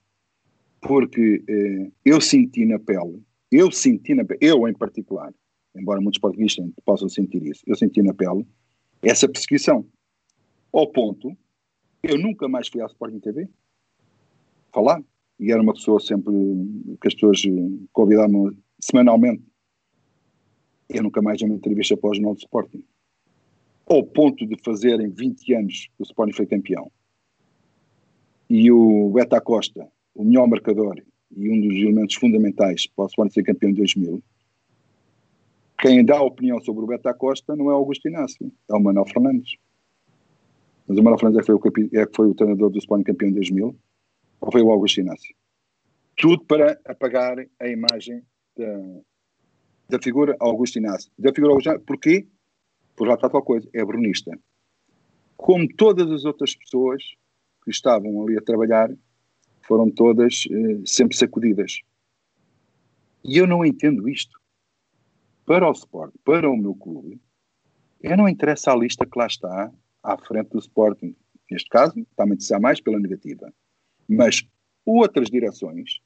Porque 0.82 1.42
eh, 1.48 1.90
eu 2.04 2.20
senti 2.20 2.66
na 2.66 2.78
pele, 2.78 3.24
eu 3.50 3.72
senti 3.72 4.14
na 4.14 4.26
pele, 4.26 4.40
eu 4.42 4.68
em 4.68 4.74
particular, 4.74 5.34
embora 5.74 6.02
muitos 6.02 6.20
portugueses 6.20 6.58
possam 6.84 7.08
sentir 7.08 7.42
isso, 7.46 7.64
eu 7.66 7.76
senti 7.78 8.02
na 8.02 8.14
pele 8.14 8.46
essa 9.02 9.30
perseguição. 9.30 9.88
Ao 10.78 10.86
ponto, 10.86 11.36
eu 12.04 12.20
nunca 12.20 12.48
mais 12.48 12.68
fui 12.68 12.80
à 12.84 12.86
Sporting 12.86 13.20
TV 13.20 13.50
falar, 14.72 15.04
e 15.40 15.52
era 15.52 15.60
uma 15.60 15.74
pessoa 15.74 16.00
sempre 16.00 16.32
que 17.02 17.08
as 17.08 17.16
pessoas 17.16 17.42
convidavam 17.92 18.56
semanalmente. 18.80 19.44
Eu 20.88 21.02
nunca 21.02 21.20
mais 21.20 21.40
dei 21.40 21.50
uma 21.50 21.56
entrevista 21.56 21.98
para 21.98 22.12
o 22.12 22.14
Jornal 22.14 22.36
do 22.36 22.42
Sporting. 22.42 22.86
Ao 23.88 24.04
ponto 24.04 24.46
de 24.46 24.56
fazerem 24.64 25.10
20 25.10 25.54
anos 25.56 25.90
que 25.98 26.04
o 26.04 26.04
Sporting 26.04 26.36
foi 26.36 26.46
campeão 26.46 26.92
e 28.48 28.72
o 28.72 29.10
Beta 29.10 29.42
Costa, 29.42 29.92
o 30.14 30.24
melhor 30.24 30.48
marcador 30.48 31.02
e 31.36 31.50
um 31.50 31.60
dos 31.60 31.76
elementos 31.76 32.14
fundamentais 32.18 32.86
para 32.86 33.06
o 33.06 33.08
Sporting 33.08 33.34
ser 33.34 33.42
campeão 33.42 33.72
em 33.72 33.74
2000, 33.74 34.22
quem 35.80 36.06
dá 36.06 36.20
a 36.20 36.24
opinião 36.24 36.62
sobre 36.62 36.84
o 36.84 36.88
Beta 36.88 37.16
Costa 37.16 37.56
não 37.56 37.72
é 37.72 37.74
Augusto 37.74 38.08
Inácio, 38.08 38.52
é 38.70 38.76
o 38.76 38.80
Manuel 38.80 39.08
Fernandes. 39.08 39.58
Mas 40.88 40.98
o 40.98 41.04
Fernandes 41.18 41.40
é 41.40 41.44
foi 41.44 41.56
o, 41.56 41.62
é 41.94 42.06
que 42.06 42.16
foi 42.16 42.30
o 42.30 42.34
treinador 42.34 42.70
do 42.70 42.78
Sporting 42.78 43.04
campeão 43.04 43.30
em 43.30 43.34
2000, 43.34 43.76
ou 44.40 44.52
foi 44.52 44.62
o 44.62 44.72
Augusto 44.72 45.02
Inácio? 45.02 45.36
Tudo 46.16 46.44
para 46.46 46.80
apagar 46.86 47.38
a 47.60 47.68
imagem 47.68 48.24
da, 48.56 49.02
da 49.90 50.00
figura 50.02 50.36
Augusto 50.40 50.78
Inácio. 50.78 51.12
Da 51.20 51.34
figura 51.34 51.52
Augusto 51.52 51.68
Inácio, 51.68 51.86
porquê? 51.86 52.26
Por 52.96 53.08
lá 53.08 53.16
está 53.16 53.30
tal 53.30 53.44
coisa, 53.44 53.68
é 53.74 53.84
brunista. 53.84 54.32
Como 55.36 55.68
todas 55.76 56.10
as 56.10 56.26
outras 56.26 56.56
pessoas 56.56 57.04
que 57.64 57.70
estavam 57.70 58.24
ali 58.24 58.38
a 58.38 58.42
trabalhar 58.42 58.90
foram 59.68 59.92
todas 59.92 60.48
eh, 60.50 60.82
sempre 60.86 61.18
sacudidas. 61.18 61.82
E 63.24 63.38
eu 63.38 63.46
não 63.46 63.66
entendo 63.66 64.08
isto. 64.08 64.40
Para 65.46 65.68
o 65.68 65.72
Sport, 65.72 66.14
para 66.24 66.50
o 66.50 66.58
meu 66.58 66.74
clube, 66.74 67.22
eu 68.02 68.16
não 68.18 68.28
interessa 68.28 68.72
a 68.72 68.76
lista 68.76 69.06
que 69.06 69.20
lá 69.20 69.28
está 69.28 69.72
à 70.08 70.18
frente 70.18 70.50
do 70.50 70.60
Sporting. 70.60 71.16
Neste 71.52 71.70
caso, 71.70 72.00
está-me 72.00 72.34
a 72.34 72.36
dizer 72.36 72.60
mais 72.60 72.80
pela 72.80 73.00
negativa. 73.00 73.54
Mas 74.08 74.48
outras 74.86 75.30
direções 75.30 76.00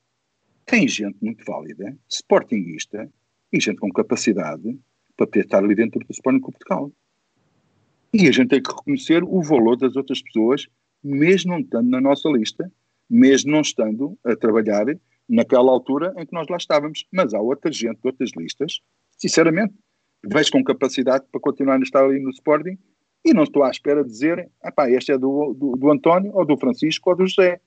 têm 0.66 0.88
gente 0.88 1.18
muito 1.22 1.43
válida, 1.45 1.95
sportinguista, 2.10 3.10
e 3.54 3.60
gente 3.60 3.80
com 3.80 3.91
capacidade 3.91 4.80
para 5.16 5.28
poder 5.28 5.45
estar 5.45 5.64
ali 5.64 5.76
dentro 5.76 5.99
do 5.99 6.12
Sporting 6.12 6.39
Portugal. 6.39 6.91
E 8.14 8.28
a 8.28 8.32
gente 8.32 8.49
tem 8.49 8.62
que 8.62 8.70
reconhecer 8.70 9.24
o 9.24 9.41
valor 9.41 9.78
das 9.78 9.95
outras 9.95 10.22
pessoas 10.22 10.68
mesmo 11.04 11.52
não 11.52 11.60
estando 11.60 11.89
na 11.89 11.99
nossa 11.99 12.30
lista, 12.30 12.72
mesmo 13.10 13.52
não 13.52 13.62
estando 13.62 14.18
a 14.24 14.36
trabalhar 14.36 14.86
naquela 15.28 15.72
altura 15.72 16.14
em 16.18 16.26
que 16.26 16.34
nós 16.34 16.47
lá 16.47 16.58
estávamos. 16.58 17.06
Mas 17.12 17.34
há 17.34 17.41
outra 17.41 17.72
gente 17.72 18.02
de 18.02 18.08
outras 18.08 18.32
listas, 18.38 18.82
sinceramente, 19.18 19.74
vejo 20.24 20.52
com 20.52 20.64
capacidade 20.64 21.26
para 21.32 21.41
continuar 21.41 21.78
a 21.78 21.84
estar 21.84 22.04
ali 22.04 22.20
no 22.20 22.30
Sporting 22.30 22.78
e 23.24 23.34
não 23.34 23.43
estou 23.43 23.63
à 23.63 23.69
espera 23.69 24.03
de 24.03 24.09
dizer, 24.09 24.49
ah 24.63 24.89
este 24.89 25.11
é 25.11 25.17
do, 25.17 25.53
do, 25.53 25.78
do, 25.78 25.91
António, 25.91 26.32
ou 26.36 26.45
do 26.45 26.57
Francisco, 26.57 27.09
ou 27.09 27.15
do 27.15 27.28
José. 27.28 27.59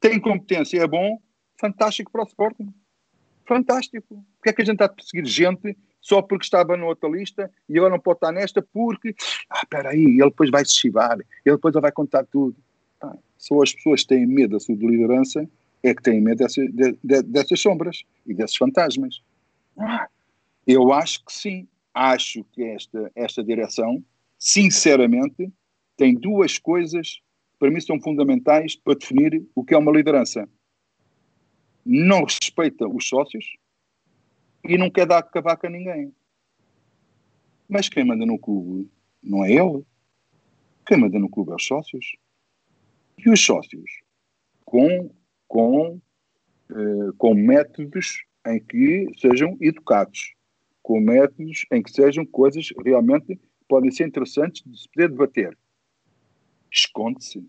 Tem 0.00 0.20
competência, 0.20 0.80
é 0.80 0.86
bom, 0.86 1.20
fantástico 1.58 2.10
para 2.10 2.22
o 2.22 2.26
Sporting. 2.26 2.72
Fantástico. 3.46 4.24
Porque 4.36 4.50
é 4.50 4.52
que 4.52 4.62
a 4.62 4.64
gente 4.64 4.74
está 4.74 4.84
a 4.86 4.88
perseguir 4.88 5.24
gente 5.24 5.76
só 6.00 6.22
porque 6.22 6.44
estava 6.44 6.76
na 6.76 6.86
outra 6.86 7.08
lista 7.08 7.50
e 7.68 7.76
agora 7.76 7.92
não 7.92 8.00
pode 8.00 8.18
estar 8.18 8.32
nesta 8.32 8.62
porque, 8.62 9.14
ah, 9.50 9.60
espera 9.62 9.90
aí, 9.90 10.04
ele 10.04 10.30
depois 10.30 10.50
vai 10.50 10.64
se 10.64 10.74
chivar, 10.74 11.18
ele 11.18 11.56
depois 11.56 11.74
vai 11.74 11.92
contar 11.92 12.24
tudo. 12.24 12.56
Ah, 13.00 13.16
só 13.36 13.62
as 13.62 13.72
pessoas 13.72 14.02
que 14.02 14.08
têm 14.08 14.26
medo 14.26 14.52
da 14.52 14.60
sua 14.60 14.74
liderança 14.74 15.48
é 15.82 15.94
que 15.94 16.02
têm 16.02 16.20
medo 16.20 16.38
dessas, 16.38 16.68
de, 16.72 16.98
de, 17.02 17.22
dessas 17.22 17.60
sombras 17.60 18.04
e 18.26 18.34
desses 18.34 18.56
fantasmas. 18.56 19.22
Ah, 19.76 20.08
eu 20.66 20.92
acho 20.92 21.24
que 21.24 21.32
sim. 21.32 21.68
Acho 21.94 22.44
que 22.52 22.62
esta, 22.62 23.10
esta 23.16 23.42
direção, 23.42 24.04
sinceramente, 24.38 25.52
tem 25.96 26.14
duas 26.14 26.58
coisas 26.58 27.14
que 27.52 27.58
para 27.58 27.70
mim 27.70 27.80
são 27.80 28.00
fundamentais 28.00 28.76
para 28.76 28.94
definir 28.94 29.44
o 29.54 29.64
que 29.64 29.74
é 29.74 29.78
uma 29.78 29.92
liderança. 29.92 30.48
Não 31.84 32.24
respeita 32.24 32.86
os 32.86 33.08
sócios 33.08 33.56
e 34.64 34.78
não 34.78 34.90
quer 34.90 35.06
dar 35.06 35.22
cavaco 35.22 35.66
a 35.66 35.70
ninguém. 35.70 36.14
Mas 37.68 37.88
quem 37.88 38.04
manda 38.04 38.24
no 38.24 38.38
clube 38.38 38.88
não 39.22 39.44
é 39.44 39.52
ele. 39.52 39.84
Quem 40.86 40.98
manda 40.98 41.18
no 41.18 41.28
clube 41.28 41.50
é 41.52 41.54
os 41.54 41.66
sócios 41.66 42.16
e 43.18 43.28
os 43.28 43.44
sócios 43.44 43.90
com, 44.64 45.10
com, 45.46 46.00
eh, 46.70 47.12
com 47.18 47.34
métodos 47.34 48.24
em 48.46 48.60
que 48.60 49.06
sejam 49.18 49.56
educados, 49.60 50.34
com 50.82 51.00
métodos 51.00 51.66
em 51.72 51.82
que 51.82 51.90
sejam 51.90 52.24
coisas 52.24 52.68
realmente 52.84 53.38
podem 53.68 53.90
ser 53.90 54.06
interessantes 54.06 54.62
de 54.64 54.80
se 54.80 54.88
poder 54.88 55.10
debater. 55.10 55.56
Esconde-se. 56.72 57.46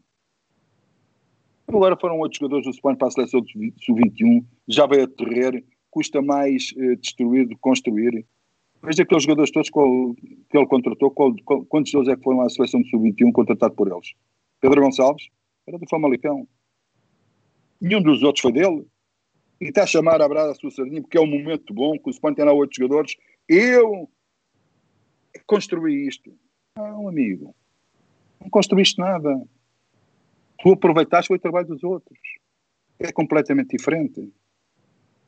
Agora 1.68 1.98
foram 2.00 2.20
outros 2.20 2.40
jogadores 2.40 2.66
do 2.66 2.72
Sporting 2.72 2.98
para 2.98 3.08
a 3.08 3.12
seleção 3.12 3.42
do 3.42 3.48
Sub-21, 3.48 4.44
já 4.68 4.88
veio 4.88 5.06
a 5.06 5.64
custa 5.92 6.22
mais 6.22 6.72
uh, 6.78 6.96
destruir 6.96 7.48
do 7.48 7.56
que 7.56 7.62
construir. 7.62 8.26
Veja 8.82 9.04
aqueles 9.04 9.24
jogadores 9.24 9.52
todos 9.52 9.70
que 9.70 10.58
ele 10.58 10.66
contratou, 10.68 11.12
qual, 11.12 11.36
qual, 11.44 11.66
quantos 11.66 11.92
deles 11.92 12.08
é 12.08 12.16
que 12.16 12.24
foram 12.24 12.42
à 12.42 12.50
seleção 12.50 12.82
de 12.82 12.90
sub-21 12.90 13.32
contratado 13.34 13.76
por 13.76 13.92
eles? 13.92 14.14
Pedro 14.62 14.82
Gonçalves 14.82 15.28
era 15.68 15.78
do 15.78 15.88
Famalicão. 15.90 16.48
Nenhum 17.82 18.02
dos 18.02 18.24
outros 18.24 18.42
foi 18.42 18.54
dele. 18.54 18.86
E 19.60 19.66
está 19.66 19.84
a 19.84 19.88
chamar 19.88 20.22
a 20.22 20.30
brada 20.30 20.52
a 20.52 20.56
sua 20.56 20.72
sardinha 20.72 21.02
porque 21.02 21.18
é 21.18 21.22
um 21.22 21.28
momento 21.28 21.74
bom, 21.74 22.00
que 22.00 22.08
o 22.08 22.12
Sporting 22.12 22.38
tem 22.38 22.46
lá 22.46 22.54
oito 22.54 22.76
jogadores. 22.76 23.16
Eu 23.48 24.10
construí 25.46 26.08
isto. 26.08 26.34
Não, 26.78 27.08
amigo. 27.08 27.56
Não 28.40 28.50
construíste 28.50 29.00
nada. 29.00 29.42
Tu 30.62 30.72
aproveitaste 30.72 31.32
o 31.34 31.40
trabalho 31.40 31.68
dos 31.68 31.84
outros. 31.84 32.20
É 33.00 33.12
completamente 33.12 33.78
diferente. 33.78 34.32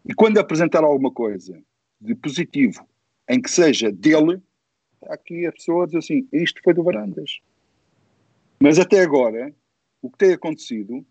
E 0.05 0.13
quando 0.13 0.37
apresentar 0.39 0.83
alguma 0.83 1.11
coisa 1.11 1.61
de 1.99 2.15
positivo 2.15 2.85
em 3.29 3.41
que 3.41 3.49
seja 3.49 3.91
dele, 3.91 4.41
aqui 5.03 5.45
a 5.45 5.51
pessoa 5.51 5.85
diz 5.85 5.95
assim: 5.95 6.27
isto 6.31 6.61
foi 6.63 6.73
do 6.73 6.83
Varandas. 6.83 7.39
Mas 8.59 8.77
até 8.77 9.01
agora, 9.01 9.53
o 10.01 10.09
que 10.09 10.17
tem 10.17 10.33
acontecido 10.33 11.05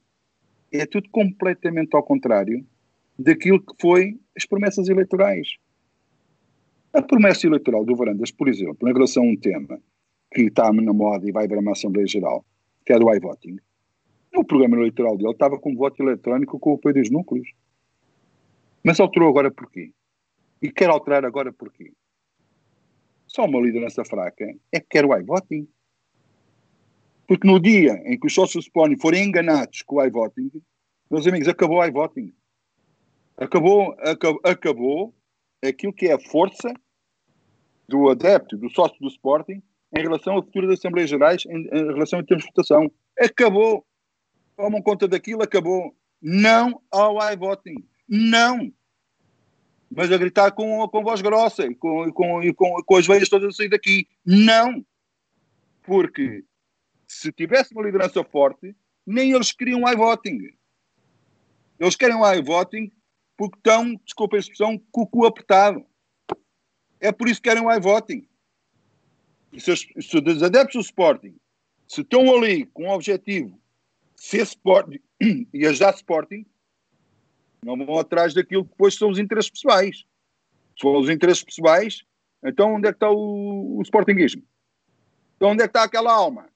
é 0.72 0.86
tudo 0.86 1.08
completamente 1.10 1.94
ao 1.94 2.02
contrário 2.02 2.66
daquilo 3.18 3.60
que 3.60 3.74
foi 3.80 4.18
as 4.36 4.44
promessas 4.44 4.88
eleitorais. 4.88 5.48
A 6.92 7.00
promessa 7.00 7.46
eleitoral 7.46 7.84
do 7.84 7.94
Varandas, 7.94 8.32
por 8.32 8.48
exemplo, 8.48 8.88
em 8.88 8.92
relação 8.92 9.22
a 9.22 9.26
um 9.26 9.36
tema 9.36 9.80
que 10.32 10.42
está 10.42 10.72
na 10.72 10.92
moda 10.92 11.28
e 11.28 11.32
vai 11.32 11.46
para 11.46 11.60
uma 11.60 11.72
Assembleia 11.72 12.06
Geral, 12.06 12.44
que 12.84 12.92
é 12.92 12.98
do 12.98 13.12
iVoting, 13.14 13.58
no 14.32 14.44
programa 14.44 14.76
eleitoral 14.76 15.16
dele 15.16 15.30
estava 15.30 15.58
com 15.58 15.74
voto 15.74 16.02
eletrónico 16.02 16.58
com 16.58 16.72
o 16.72 16.74
apoio 16.74 16.94
dos 16.94 17.10
núcleos. 17.10 17.48
Mas 18.82 18.98
alterou 19.00 19.28
agora 19.28 19.50
porquê? 19.50 19.92
E 20.62 20.70
quer 20.70 20.88
alterar 20.88 21.24
agora 21.24 21.52
porquê? 21.52 21.92
Só 23.26 23.44
uma 23.44 23.60
liderança 23.60 24.04
fraca 24.04 24.44
é 24.72 24.80
que 24.80 24.86
quer 24.88 25.04
o 25.04 25.16
iVoting. 25.16 25.68
Porque 27.26 27.46
no 27.46 27.60
dia 27.60 28.02
em 28.04 28.18
que 28.18 28.26
os 28.26 28.34
sócios 28.34 28.64
Sponi 28.64 28.98
forem 29.00 29.24
enganados 29.24 29.82
com 29.82 29.96
o 29.96 30.04
iVoting, 30.04 30.50
meus 31.10 31.26
amigos, 31.26 31.48
acabou 31.48 31.78
o 31.78 31.84
iVoting. 31.84 32.32
Acabou, 33.36 33.92
acabou, 34.00 34.40
acabou 34.44 35.14
aquilo 35.62 35.92
que 35.92 36.06
é 36.06 36.14
a 36.14 36.20
força 36.20 36.72
do 37.88 38.08
adepto, 38.08 38.56
do 38.56 38.70
sócio 38.70 38.98
do 39.00 39.08
Sporting, 39.08 39.62
em 39.96 40.02
relação 40.02 40.38
à 40.38 40.42
futura 40.42 40.68
das 40.68 40.78
Assembleias 40.78 41.10
Gerais, 41.10 41.44
em, 41.46 41.66
em 41.66 41.86
relação 41.92 42.18
a 42.20 42.24
termos 42.24 42.44
de 42.44 42.50
votação. 42.50 42.90
Acabou. 43.18 43.84
Tomam 44.56 44.82
conta 44.82 45.08
daquilo, 45.08 45.42
acabou. 45.42 45.94
Não 46.22 46.80
ao 46.90 47.16
iVoting. 47.32 47.84
Não 48.08 48.72
mas 49.90 50.12
a 50.12 50.16
gritar 50.16 50.52
com, 50.52 50.86
com 50.88 51.02
voz 51.02 51.20
grossa 51.20 51.66
e 51.66 51.74
com, 51.74 52.10
com, 52.12 52.54
com, 52.54 52.82
com 52.84 52.96
as 52.96 53.06
veias 53.06 53.28
todas 53.28 53.48
a 53.48 53.52
sair 53.52 53.68
daqui. 53.68 54.06
Não! 54.24 54.84
Porque 55.82 56.44
se 57.08 57.32
tivesse 57.32 57.74
uma 57.74 57.82
liderança 57.82 58.22
forte, 58.22 58.74
nem 59.04 59.32
eles 59.32 59.50
queriam 59.50 59.88
iVoting. 59.90 60.54
Eles 61.80 61.96
querem 61.96 62.16
o 62.16 62.32
iVoting 62.34 62.92
porque 63.40 63.56
estão, 63.56 63.94
desculpa 64.04 64.36
a 64.36 64.38
expressão, 64.38 64.76
com 64.92 65.00
o 65.00 65.06
cu 65.06 65.24
apertado. 65.24 65.82
É 67.00 67.10
por 67.10 67.26
isso 67.26 67.40
que 67.40 67.48
querem 67.48 67.64
o 67.64 67.72
iVoting. 67.72 68.28
Se, 69.56 69.74
se 69.74 70.18
os 70.18 70.42
adeptos 70.42 70.74
do 70.74 70.80
Sporting 70.82 71.34
se 71.88 72.02
estão 72.02 72.34
ali 72.34 72.66
com 72.66 72.86
o 72.86 72.92
objetivo 72.92 73.58
de 74.14 74.22
ser 74.22 74.42
Sporting 74.42 75.00
e 75.54 75.66
ajudar 75.66 75.94
Sporting, 75.94 76.44
não 77.64 77.78
vão 77.86 77.98
atrás 77.98 78.34
daquilo 78.34 78.64
que 78.64 78.72
depois 78.72 78.94
são 78.94 79.08
os 79.08 79.18
interesses 79.18 79.50
pessoais. 79.50 80.04
Se 80.76 80.82
for 80.82 81.00
os 81.00 81.08
interesses 81.08 81.42
pessoais, 81.42 82.04
então 82.44 82.74
onde 82.74 82.88
é 82.88 82.92
que 82.92 82.96
está 82.96 83.10
o, 83.10 83.78
o 83.78 83.82
Sportingismo? 83.82 84.42
Então 85.36 85.52
onde 85.52 85.62
é 85.62 85.66
que 85.66 85.70
está 85.70 85.84
aquela 85.84 86.12
alma? 86.12 86.46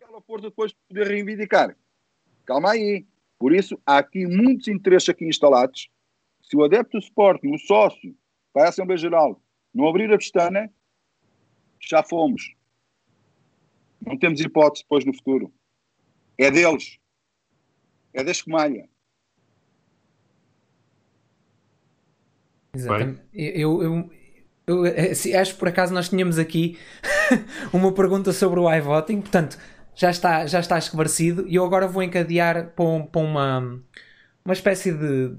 Aquela 0.00 0.22
força 0.22 0.48
depois 0.48 0.72
de 0.72 0.78
poder 0.88 1.06
reivindicar. 1.06 1.76
Calma 2.46 2.70
aí. 2.70 3.06
Por 3.40 3.54
isso, 3.54 3.80
há 3.86 3.96
aqui 3.96 4.26
muitos 4.26 4.68
interesses 4.68 5.08
aqui 5.08 5.24
instalados. 5.24 5.88
Se 6.42 6.54
o 6.54 6.62
adepto 6.62 6.98
do 6.98 7.02
Sporting, 7.02 7.54
o 7.54 7.58
sócio, 7.58 8.14
para 8.52 8.66
a 8.66 8.68
Assembleia 8.68 8.98
Geral, 8.98 9.42
não 9.72 9.88
abrir 9.88 10.12
a 10.12 10.18
pestana, 10.18 10.70
já 11.80 12.02
fomos. 12.02 12.54
Não 14.06 14.18
temos 14.18 14.40
hipótese 14.42 14.84
depois 14.84 15.06
no 15.06 15.14
futuro. 15.14 15.50
É 16.36 16.50
deles. 16.50 16.98
É 18.12 18.22
da 18.22 18.30
escumalha. 18.30 18.86
Exatamente. 22.74 23.22
Eu, 23.32 23.82
eu, 23.82 24.10
eu, 24.66 24.86
é, 24.86 25.12
assim, 25.12 25.32
acho 25.32 25.54
que 25.54 25.58
por 25.58 25.68
acaso 25.68 25.94
nós 25.94 26.10
tínhamos 26.10 26.38
aqui 26.38 26.78
uma 27.72 27.90
pergunta 27.92 28.34
sobre 28.34 28.60
o 28.60 28.70
iVoting, 28.70 29.22
portanto 29.22 29.58
já 30.00 30.08
está, 30.08 30.46
já 30.46 30.60
está 30.60 30.78
esclarecido 30.78 31.44
e 31.46 31.56
eu 31.56 31.64
agora 31.64 31.86
vou 31.86 32.02
encadear 32.02 32.70
para, 32.74 32.84
um, 32.86 33.04
para 33.04 33.20
uma, 33.20 33.80
uma 34.42 34.54
espécie 34.54 34.92
de, 34.92 35.28
de, 35.28 35.36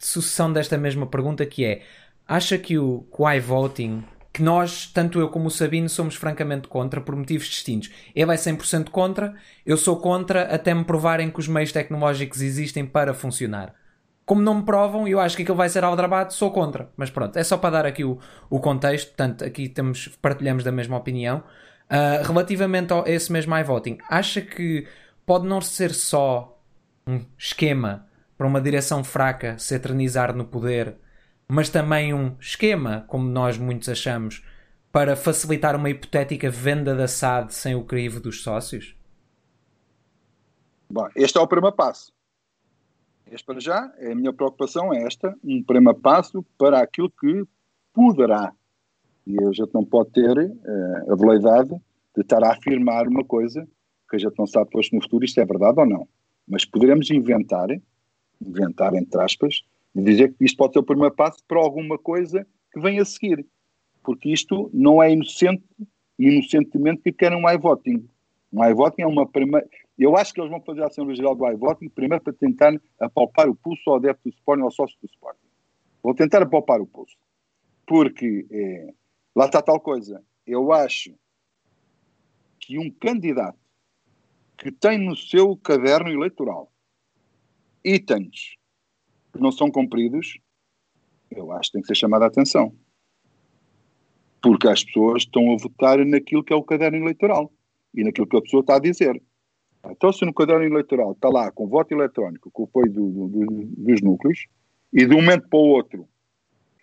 sucessão 0.00 0.52
desta 0.52 0.76
mesma 0.76 1.06
pergunta 1.06 1.46
que 1.46 1.64
é 1.64 1.82
acha 2.26 2.58
que 2.58 2.76
o, 2.76 3.02
que 3.02 3.22
o 3.22 3.30
iVoting 3.30 4.02
que 4.32 4.42
nós, 4.42 4.86
tanto 4.86 5.20
eu 5.20 5.28
como 5.28 5.46
o 5.46 5.50
Sabino, 5.50 5.88
somos 5.88 6.16
francamente 6.16 6.66
contra 6.66 7.00
por 7.00 7.14
motivos 7.14 7.48
distintos. 7.48 7.90
Ele 8.14 8.32
é 8.32 8.36
100% 8.36 8.90
contra, 8.90 9.34
eu 9.66 9.76
sou 9.76 9.96
contra 9.96 10.42
até 10.42 10.72
me 10.74 10.84
provarem 10.84 11.30
que 11.30 11.38
os 11.40 11.48
meios 11.48 11.72
tecnológicos 11.72 12.40
existem 12.40 12.86
para 12.86 13.12
funcionar. 13.12 13.74
Como 14.24 14.40
não 14.40 14.54
me 14.54 14.62
provam, 14.64 15.06
eu 15.08 15.18
acho 15.18 15.36
que 15.36 15.42
aquilo 15.42 15.56
vai 15.56 15.68
ser 15.68 15.82
aldrabado, 15.82 16.32
sou 16.32 16.52
contra. 16.52 16.90
Mas 16.96 17.10
pronto, 17.10 17.36
é 17.36 17.42
só 17.42 17.58
para 17.58 17.70
dar 17.70 17.86
aqui 17.86 18.04
o, 18.04 18.18
o 18.48 18.60
contexto. 18.60 19.08
Portanto, 19.08 19.44
aqui 19.44 19.68
temos, 19.68 20.08
partilhamos 20.22 20.62
da 20.62 20.70
mesma 20.70 20.96
opinião. 20.96 21.42
Uh, 21.90 22.22
relativamente 22.24 22.92
a 22.92 23.02
esse 23.06 23.32
mesmo 23.32 23.56
iVoting, 23.56 23.98
acha 24.08 24.40
que 24.40 24.86
pode 25.26 25.46
não 25.46 25.60
ser 25.60 25.92
só 25.92 26.56
um 27.06 27.24
esquema 27.36 28.06
para 28.38 28.46
uma 28.46 28.60
direção 28.60 29.02
fraca 29.02 29.58
se 29.58 29.74
eternizar 29.74 30.34
no 30.34 30.44
poder, 30.44 30.96
mas 31.48 31.68
também 31.68 32.14
um 32.14 32.36
esquema, 32.38 33.04
como 33.08 33.28
nós 33.28 33.58
muitos 33.58 33.88
achamos, 33.88 34.44
para 34.92 35.16
facilitar 35.16 35.76
uma 35.76 35.90
hipotética 35.90 36.48
venda 36.48 36.94
da 36.94 37.08
SAD 37.08 37.52
sem 37.52 37.74
o 37.74 37.84
crivo 37.84 38.20
dos 38.20 38.42
sócios? 38.42 38.96
Bom, 40.88 41.08
este 41.14 41.38
é 41.38 41.40
o 41.40 41.46
primeiro 41.46 41.76
passo. 41.76 42.12
Este 43.30 43.46
para 43.46 43.60
já, 43.60 43.92
a 44.00 44.14
minha 44.14 44.32
preocupação 44.32 44.92
é 44.92 45.04
esta, 45.04 45.36
um 45.44 45.62
primeiro 45.62 45.98
passo 45.98 46.44
para 46.58 46.80
aquilo 46.80 47.10
que 47.10 47.44
poderá. 47.92 48.52
E 49.30 49.44
a 49.44 49.52
gente 49.52 49.72
não 49.72 49.84
pode 49.84 50.10
ter 50.10 50.36
uh, 50.36 51.12
a 51.12 51.14
veleidade 51.14 51.70
de 52.16 52.22
estar 52.22 52.42
a 52.42 52.50
afirmar 52.52 53.06
uma 53.06 53.24
coisa 53.24 53.66
que 54.08 54.16
a 54.16 54.18
gente 54.18 54.36
não 54.36 54.46
sabe 54.46 54.66
depois 54.66 54.90
no 54.90 55.00
futuro 55.00 55.24
isto 55.24 55.40
é 55.40 55.44
verdade 55.44 55.78
ou 55.78 55.86
não. 55.86 56.08
Mas 56.48 56.64
poderemos 56.64 57.08
inventar, 57.10 57.68
inventar 58.44 58.92
entre 58.94 59.20
aspas, 59.22 59.62
de 59.94 60.02
dizer 60.02 60.34
que 60.34 60.44
isto 60.44 60.56
pode 60.56 60.72
ser 60.72 60.80
o 60.80 60.84
primeiro 60.84 61.14
passo 61.14 61.38
para 61.46 61.60
alguma 61.60 61.96
coisa 61.96 62.44
que 62.72 62.80
venha 62.80 63.02
a 63.02 63.04
seguir. 63.04 63.46
Porque 64.02 64.30
isto 64.30 64.68
não 64.74 65.00
é 65.00 65.12
inocente, 65.12 65.62
inocentemente 66.18 67.02
que 67.02 67.12
querem 67.12 67.38
um 67.38 67.48
iVoting. 67.48 68.08
Um 68.52 68.64
iVoting 68.64 69.02
é 69.02 69.06
uma 69.06 69.28
primeira. 69.28 69.64
Eu 69.96 70.16
acho 70.16 70.34
que 70.34 70.40
eles 70.40 70.50
vão 70.50 70.60
fazer 70.62 70.82
a 70.82 70.86
Assembleia 70.86 71.16
Geral 71.16 71.36
do 71.36 71.46
iVoting 71.46 71.88
primeiro 71.88 72.24
para 72.24 72.32
tentar 72.32 72.72
apalpar 72.98 73.48
o 73.48 73.54
pulso 73.54 73.88
ao 73.90 73.96
adepto 73.96 74.28
do 74.28 74.34
Sporting, 74.34 74.62
ao 74.62 74.70
sócio 74.72 74.96
do 75.00 75.06
Sporting. 75.06 75.46
Vou 76.02 76.14
tentar 76.14 76.42
apalpar 76.42 76.80
o 76.80 76.86
pulso. 76.86 77.14
Porque 77.86 78.46
é, 78.50 78.92
lá 79.34 79.46
está 79.46 79.62
tal 79.62 79.80
coisa. 79.80 80.22
Eu 80.46 80.72
acho 80.72 81.14
que 82.58 82.78
um 82.78 82.90
candidato 82.90 83.58
que 84.56 84.70
tem 84.70 84.98
no 84.98 85.16
seu 85.16 85.56
caderno 85.56 86.10
eleitoral 86.10 86.70
itens 87.84 88.56
que 89.32 89.40
não 89.40 89.50
são 89.50 89.70
cumpridos, 89.70 90.38
eu 91.30 91.52
acho 91.52 91.70
que 91.70 91.72
tem 91.74 91.82
que 91.82 91.88
ser 91.88 91.94
chamado 91.94 92.24
a 92.24 92.26
atenção. 92.26 92.74
Porque 94.42 94.68
as 94.68 94.82
pessoas 94.84 95.22
estão 95.22 95.52
a 95.52 95.56
votar 95.56 96.04
naquilo 96.04 96.44
que 96.44 96.52
é 96.52 96.56
o 96.56 96.62
caderno 96.62 96.98
eleitoral 96.98 97.52
e 97.94 98.02
naquilo 98.02 98.26
que 98.26 98.36
a 98.36 98.42
pessoa 98.42 98.60
está 98.60 98.76
a 98.76 98.80
dizer. 98.80 99.20
Então, 99.86 100.12
se 100.12 100.24
no 100.24 100.34
caderno 100.34 100.64
eleitoral 100.64 101.12
está 101.12 101.28
lá 101.28 101.50
com 101.50 101.66
voto 101.66 101.92
eletrónico, 101.92 102.50
com 102.50 102.62
o 102.62 102.66
apoio 102.66 102.92
do, 102.92 103.28
do, 103.28 103.46
dos 103.76 104.02
núcleos, 104.02 104.46
e 104.92 105.06
de 105.06 105.14
um 105.14 105.22
momento 105.22 105.48
para 105.48 105.58
o 105.58 105.68
outro, 105.68 106.08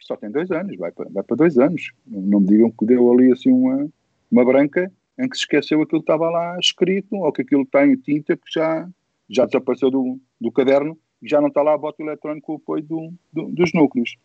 só 0.05 0.15
tem 0.15 0.31
dois 0.31 0.51
anos, 0.51 0.75
vai 0.77 0.91
para, 0.91 1.09
vai 1.09 1.23
para 1.23 1.35
dois 1.35 1.57
anos. 1.57 1.91
Não 2.05 2.39
me 2.39 2.47
digam 2.47 2.71
que 2.71 2.85
deu 2.85 3.11
ali 3.11 3.31
assim 3.31 3.51
uma, 3.51 3.89
uma 4.31 4.45
branca 4.45 4.91
em 5.19 5.27
que 5.27 5.35
se 5.35 5.41
esqueceu 5.41 5.81
aquilo 5.81 6.01
que 6.01 6.11
estava 6.11 6.29
lá 6.29 6.57
escrito, 6.59 7.15
ou 7.15 7.31
que 7.31 7.41
aquilo 7.41 7.63
está 7.63 7.85
em 7.85 7.95
tinta 7.95 8.37
que 8.37 8.51
já, 8.51 8.87
já 9.29 9.45
desapareceu 9.45 9.89
do, 9.89 10.19
do 10.39 10.51
caderno 10.51 10.97
e 11.21 11.27
já 11.27 11.41
não 11.41 11.47
está 11.47 11.61
lá 11.61 11.75
voto 11.75 12.01
eletrónico 12.01 12.45
com 12.45 12.53
o 12.53 12.55
apoio 12.57 12.83
do, 12.83 13.13
do, 13.33 13.47
dos 13.49 13.73
núcleos. 13.73 14.15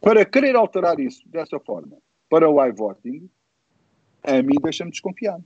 Para 0.00 0.24
querer 0.24 0.56
alterar 0.56 0.98
isso 0.98 1.22
dessa 1.28 1.60
forma 1.60 1.98
para 2.28 2.48
o 2.48 2.64
iVoting, 2.64 3.28
a 4.22 4.42
mim 4.42 4.56
deixa-me 4.62 4.90
desconfiado. 4.90 5.44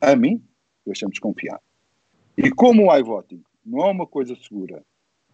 A 0.00 0.16
mim 0.16 0.42
deixamos 0.86 1.14
desconfiar. 1.14 1.60
E 2.36 2.50
como 2.50 2.86
o 2.86 2.96
iVoting 2.96 3.42
não 3.64 3.86
é 3.86 3.90
uma 3.90 4.06
coisa 4.06 4.34
segura 4.36 4.82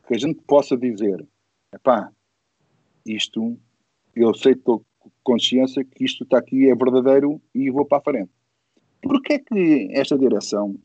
que 0.07 0.15
a 0.15 0.19
gente 0.19 0.41
possa 0.43 0.77
dizer 0.77 1.25
epá, 1.73 2.11
isto, 3.07 3.59
eu 4.15 4.35
sei, 4.35 4.53
estou 4.53 4.85
consciência 5.23 5.85
que 5.85 6.05
isto 6.05 6.25
está 6.25 6.39
aqui, 6.39 6.69
é 6.69 6.75
verdadeiro 6.75 7.41
e 7.55 7.71
vou 7.71 7.85
para 7.85 7.99
a 7.99 8.03
frente. 8.03 8.31
Porquê 9.03 9.35
é 9.35 9.39
que 9.39 9.89
esta 9.93 10.19
direção 10.19 10.77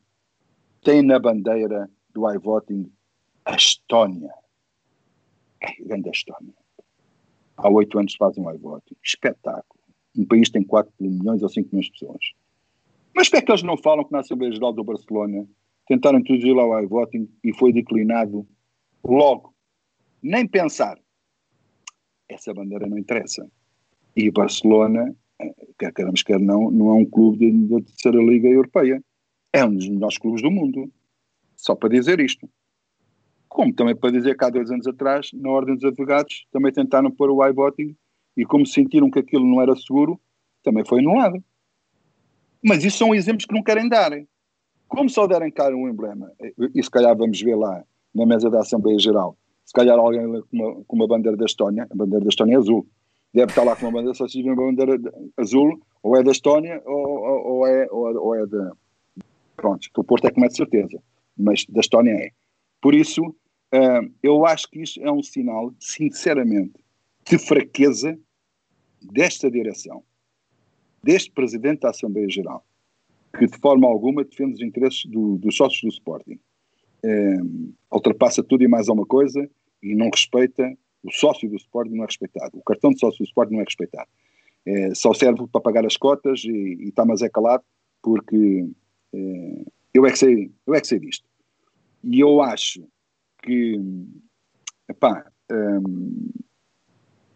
tem 0.82 1.02
na 1.02 1.20
bandeira 1.20 1.90
do 2.14 2.32
iVoting 2.32 2.92
a 3.44 3.56
Estónia? 3.56 4.32
É 5.62 5.84
grande 5.84 6.10
Estónia. 6.10 6.54
Há 7.58 7.70
oito 7.70 7.98
anos 7.98 8.16
fazem 8.16 8.44
um 8.44 8.52
iVoting. 8.52 8.96
Espetáculo. 9.04 9.82
Um 10.18 10.26
país 10.26 10.50
tem 10.50 10.64
4 10.64 10.92
milhões 11.00 11.42
ou 11.42 11.50
5 11.50 11.70
milhões 11.70 11.86
de 11.88 11.92
pessoas. 11.92 12.34
Mas 13.14 13.30
porquê 13.30 13.44
é 13.44 13.46
que 13.46 13.52
eles 13.52 13.64
não 13.64 13.78
falam 13.78 14.06
que 14.06 14.12
na 14.12 14.20
Assembleia 14.20 14.52
Geral 14.52 14.74
do 14.74 14.84
Barcelona 14.84 15.48
tentaram 15.88 16.20
introduzir 16.20 16.54
lá 16.54 16.66
o 16.66 16.80
iVoting 16.80 17.30
e 17.44 17.54
foi 17.54 17.74
declinado 17.74 18.48
logo? 19.04 19.54
Nem 20.22 20.48
pensar. 20.48 20.98
Essa 22.28 22.54
bandeira 22.54 22.88
não 22.88 22.98
interessa. 22.98 23.48
E 24.16 24.32
Barcelona, 24.32 25.16
quer 25.78 25.94
queremos, 25.94 26.24
quer 26.24 26.40
não, 26.40 26.72
não 26.72 26.90
é 26.92 26.94
um 26.94 27.06
clube 27.06 27.52
da 27.52 27.82
terceira 27.82 28.18
Liga 28.18 28.48
Europeia. 28.48 29.04
É 29.54 29.64
um 29.64 29.74
dos 29.74 29.88
melhores 29.88 30.18
clubes 30.18 30.42
do 30.42 30.52
mundo. 30.52 30.92
Só 31.56 31.76
para 31.76 31.90
dizer 31.90 32.20
isto. 32.20 32.50
Como 33.48 33.74
também 33.74 33.96
para 33.96 34.12
dizer 34.12 34.38
que 34.38 34.44
há 34.44 34.50
dois 34.50 34.70
anos 34.70 34.88
atrás, 34.88 35.30
na 35.34 35.50
Ordem 35.50 35.76
dos 35.76 35.86
Advogados, 35.86 36.46
também 36.52 36.74
tentaram 36.74 37.10
pôr 37.10 37.30
o 37.30 37.46
iVoting 37.48 37.96
e 38.36 38.46
como 38.46 38.66
sentiram 38.66 39.10
que 39.10 39.20
aquilo 39.20 39.46
não 39.46 39.62
era 39.62 39.76
seguro, 39.76 40.20
também 40.62 40.84
foi 40.86 41.00
anulado. 41.00 41.42
Mas 42.62 42.84
isso 42.84 42.98
são 42.98 43.16
exemplos 43.16 43.46
que 43.46 43.54
não 43.54 43.64
querem 43.64 43.88
dar. 43.88 44.12
Como 44.88 45.10
só 45.10 45.26
derem 45.28 45.52
cara 45.52 45.76
um 45.76 45.88
emblema, 45.88 46.32
e 46.74 46.84
se 46.84 46.90
calhar 46.90 47.16
vamos 47.16 47.42
ver 47.42 47.56
lá 47.56 47.84
na 48.14 48.26
mesa 48.26 48.50
da 48.50 48.60
Assembleia 48.60 49.00
Geral, 49.00 49.38
se 49.66 49.74
calhar 49.74 49.98
alguém 49.98 50.22
com 50.22 50.48
uma, 50.52 50.84
com 50.86 50.96
uma 50.96 51.08
bandeira 51.08 51.36
da 51.36 51.46
Estónia, 51.46 51.88
a 51.90 51.96
bandeira 51.96 52.24
da 52.24 52.30
Estónia 52.30 52.56
é 52.56 52.58
azul, 52.58 52.88
deve 53.34 53.52
estar 53.52 53.64
lá 53.64 53.76
com 53.76 53.86
uma 53.86 53.92
bandeira, 53.92 54.14
só 54.14 54.28
se 54.28 54.34
tiver 54.34 54.52
uma 54.52 54.72
bandeira 54.72 54.98
azul, 55.38 55.82
ou 56.04 56.16
é 56.16 56.24
da 56.24 56.32
Estónia, 56.32 56.82
ou, 56.86 57.08
ou, 57.08 57.48
ou 57.48 57.68
é, 57.68 57.88
ou, 57.92 58.26
ou, 58.28 58.36
é 58.36 58.46
da. 58.46 58.72
Pronto, 59.58 59.90
o 59.98 60.04
Porto 60.04 60.28
é 60.28 60.32
com 60.32 60.40
mais 60.40 60.56
certeza, 60.56 61.02
mas 61.38 61.66
da 61.66 61.80
Estónia 61.82 62.14
é. 62.14 62.30
Por 62.80 62.94
isso, 62.94 63.24
uh, 63.24 64.14
eu 64.22 64.46
acho 64.46 64.70
que 64.70 64.82
isto 64.82 65.02
é 65.02 65.12
um 65.12 65.24
sinal, 65.24 65.74
sinceramente, 65.80 66.74
de 67.28 67.40
fraqueza 67.40 68.18
desta 69.02 69.50
direção 69.50 70.04
deste 71.06 71.32
Presidente 71.32 71.82
da 71.82 71.92
Assembleia 71.92 72.28
Geral, 72.28 72.66
que 73.38 73.46
de 73.46 73.58
forma 73.60 73.88
alguma 73.88 74.24
defende 74.24 74.56
os 74.56 74.62
interesses 74.62 75.06
do, 75.06 75.38
dos 75.38 75.56
sócios 75.56 75.82
do 75.82 75.90
Sporting. 75.90 76.40
É, 77.08 77.38
ultrapassa 77.92 78.44
tudo 78.44 78.64
e 78.64 78.68
mais 78.68 78.90
alguma 78.90 79.06
coisa 79.06 79.48
e 79.84 79.94
não 79.94 80.10
respeita, 80.10 80.76
o 81.04 81.12
sócio 81.12 81.48
do 81.48 81.56
Sporting 81.56 81.94
não 81.94 82.04
é 82.04 82.08
respeitado, 82.08 82.58
o 82.58 82.64
cartão 82.64 82.92
de 82.92 83.00
sócio 83.00 83.20
do 83.20 83.28
Sporting 83.28 83.54
não 83.54 83.62
é 83.62 83.64
respeitado. 83.64 84.10
É, 84.66 84.96
só 84.96 85.14
serve 85.14 85.46
para 85.48 85.62
pagar 85.62 85.86
as 85.86 85.96
cotas 85.96 86.44
e 86.44 86.88
está 86.88 87.06
mais 87.06 87.22
é 87.22 87.30
calado 87.30 87.64
porque 88.02 88.68
é, 89.14 89.66
eu, 89.94 90.06
é 90.06 90.12
que 90.12 90.18
sei, 90.18 90.52
eu 90.66 90.74
é 90.74 90.82
que 90.82 90.88
sei 90.88 91.00
disto. 91.00 91.28
E 92.04 92.20
eu 92.20 92.42
acho 92.42 92.88
que 93.44 93.80
epá, 94.90 95.26
hum, 95.52 96.30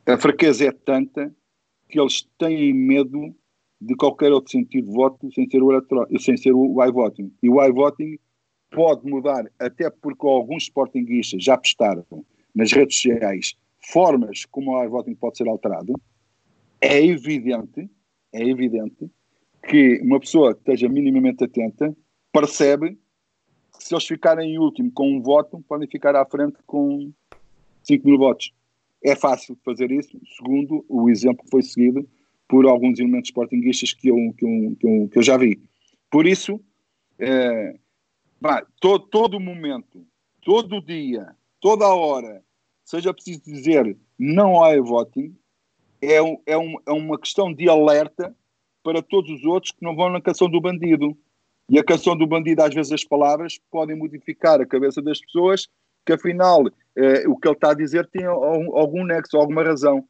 a 0.05 0.17
fraqueza 0.17 0.65
é 0.65 0.71
tanta 0.71 1.33
que 1.87 1.99
eles 1.99 2.27
têm 2.37 2.73
medo 2.73 3.35
de 3.81 3.95
qualquer 3.95 4.31
outro 4.31 4.51
sentido 4.51 4.87
de 4.87 4.91
voto 4.91 5.31
sem 5.31 5.49
ser 5.49 5.61
o, 5.63 6.19
sem 6.19 6.37
ser 6.37 6.53
o 6.53 6.83
iVoting. 6.83 7.31
E 7.41 7.49
o 7.49 7.63
iVoting 7.63 8.17
pode 8.71 9.05
mudar, 9.09 9.45
até 9.57 9.89
porque 9.89 10.25
alguns 10.25 10.63
sportinguistas 10.63 11.43
já 11.43 11.57
postaram 11.57 12.05
nas 12.53 12.71
redes 12.71 12.95
sociais 12.97 13.55
formas 13.91 14.45
como 14.45 14.71
o 14.71 14.83
iVoting 14.83 15.15
pode 15.15 15.37
ser 15.37 15.47
alterado. 15.47 15.93
É 16.81 17.03
evidente, 17.03 17.89
é 18.31 18.43
evidente 18.47 19.09
que 19.67 19.99
uma 20.01 20.19
pessoa 20.19 20.53
que 20.53 20.61
esteja 20.61 20.87
minimamente 20.87 21.43
atenta 21.43 21.95
percebe 22.31 22.97
que 23.77 23.83
se 23.83 23.93
eles 23.93 24.05
ficarem 24.05 24.53
em 24.53 24.59
último 24.59 24.91
com 24.91 25.09
um 25.09 25.21
voto, 25.21 25.63
podem 25.67 25.87
ficar 25.87 26.15
à 26.15 26.25
frente 26.25 26.57
com 26.65 27.11
5 27.83 28.07
mil 28.07 28.17
votos. 28.17 28.53
É 29.03 29.15
fácil 29.15 29.57
fazer 29.63 29.91
isso, 29.91 30.19
segundo 30.37 30.85
o 30.89 31.09
exemplo 31.09 31.43
que 31.43 31.49
foi 31.49 31.63
seguido 31.63 32.07
por 32.47 32.65
alguns 32.65 32.99
elementos 32.99 33.29
sportinguistas 33.29 33.93
que 33.93 34.09
eu, 34.09 34.33
que 34.37 34.45
eu, 34.45 34.75
que 34.77 34.87
eu, 34.87 35.09
que 35.09 35.19
eu 35.19 35.23
já 35.23 35.37
vi. 35.37 35.61
Por 36.11 36.25
isso, 36.25 36.59
é, 37.17 37.75
pá, 38.41 38.65
todo, 38.79 39.05
todo 39.07 39.39
momento, 39.39 40.05
todo 40.41 40.81
dia, 40.81 41.35
toda 41.59 41.87
hora, 41.87 42.43
seja 42.83 43.13
preciso 43.13 43.43
dizer 43.43 43.97
não 44.17 44.63
há 44.63 44.75
voting, 44.81 45.35
é, 46.01 46.21
um, 46.21 46.37
é, 46.45 46.57
um, 46.57 46.75
é 46.85 46.91
uma 46.91 47.19
questão 47.19 47.53
de 47.53 47.69
alerta 47.69 48.35
para 48.83 49.01
todos 49.01 49.29
os 49.31 49.43
outros 49.45 49.71
que 49.71 49.83
não 49.83 49.95
vão 49.95 50.09
na 50.09 50.21
canção 50.21 50.49
do 50.49 50.61
bandido. 50.61 51.17
E 51.69 51.77
a 51.77 51.83
canção 51.83 52.17
do 52.17 52.25
bandido, 52.25 52.63
às 52.63 52.73
vezes, 52.73 52.91
as 52.91 53.03
palavras 53.03 53.59
podem 53.69 53.95
modificar 53.95 54.59
a 54.59 54.65
cabeça 54.65 55.01
das 55.01 55.19
pessoas, 55.19 55.67
que 56.05 56.13
afinal 56.13 56.63
eh, 56.95 57.27
o 57.27 57.37
que 57.37 57.47
ele 57.47 57.55
está 57.55 57.71
a 57.71 57.75
dizer 57.75 58.07
tem 58.07 58.25
algum, 58.25 58.75
algum 58.75 59.05
nexo, 59.05 59.37
alguma 59.37 59.63
razão 59.63 60.03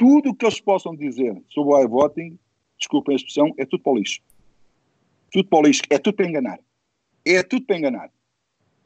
tudo 0.00 0.30
o 0.30 0.34
que 0.34 0.46
eles 0.46 0.58
possam 0.58 0.96
dizer 0.96 1.36
sobre 1.50 1.74
o 1.74 1.82
iVoting, 1.82 2.38
desculpem 2.78 3.12
a 3.12 3.16
expressão, 3.16 3.52
é 3.58 3.66
tudo 3.66 3.82
para 3.82 3.92
o 3.92 3.96
lixo. 3.96 4.22
Tudo 5.30 5.46
para 5.46 5.58
o 5.58 5.62
lixo, 5.62 5.82
é 5.90 5.98
tudo 5.98 6.14
para 6.14 6.26
enganar. 6.26 6.58
É 7.24 7.42
tudo 7.42 7.66
para 7.66 7.78
enganar. 7.78 8.10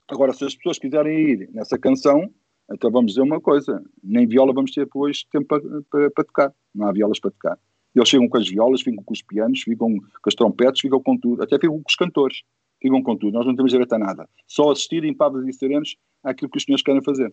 Agora, 0.09 0.33
se 0.33 0.45
as 0.45 0.55
pessoas 0.55 0.79
quiserem 0.79 1.19
ir 1.19 1.51
nessa 1.53 1.79
canção, 1.79 2.31
então 2.71 2.91
vamos 2.91 3.13
dizer 3.13 3.23
uma 3.23 3.41
coisa: 3.41 3.83
nem 4.03 4.27
viola 4.27 4.53
vamos 4.53 4.73
ter 4.73 4.85
depois 4.85 5.25
tempo 5.31 5.47
para, 5.47 5.61
para, 5.91 6.11
para 6.11 6.25
tocar. 6.25 6.55
Não 6.75 6.87
há 6.87 6.93
violas 6.93 7.21
para 7.21 7.31
tocar. 7.31 7.59
Eles 7.95 8.09
chegam 8.09 8.29
com 8.29 8.37
as 8.37 8.49
violas, 8.49 8.83
ficam 8.83 9.03
com 9.05 9.13
os 9.13 9.23
pianos, 9.23 9.63
ficam 9.63 9.89
com 9.97 10.29
as 10.29 10.35
trompetes, 10.35 10.81
ficam 10.81 11.01
com 11.01 11.17
tudo, 11.17 11.43
até 11.43 11.57
ficam 11.57 11.81
com 11.81 11.89
os 11.89 11.95
cantores, 11.95 12.43
ficam 12.83 13.01
com 13.03 13.17
tudo. 13.17 13.33
Nós 13.35 13.47
não 13.47 13.55
temos 13.55 13.71
direito 13.71 13.93
a 13.93 13.99
nada. 13.99 14.29
Só 14.49 14.73
assistir 14.73 15.05
em 15.05 15.15
pavas 15.15 15.47
e 15.47 15.53
serenos 15.53 15.97
àquilo 16.23 16.51
que 16.51 16.59
os 16.59 16.65
senhores 16.65 16.83
querem 16.83 17.03
fazer. 17.03 17.33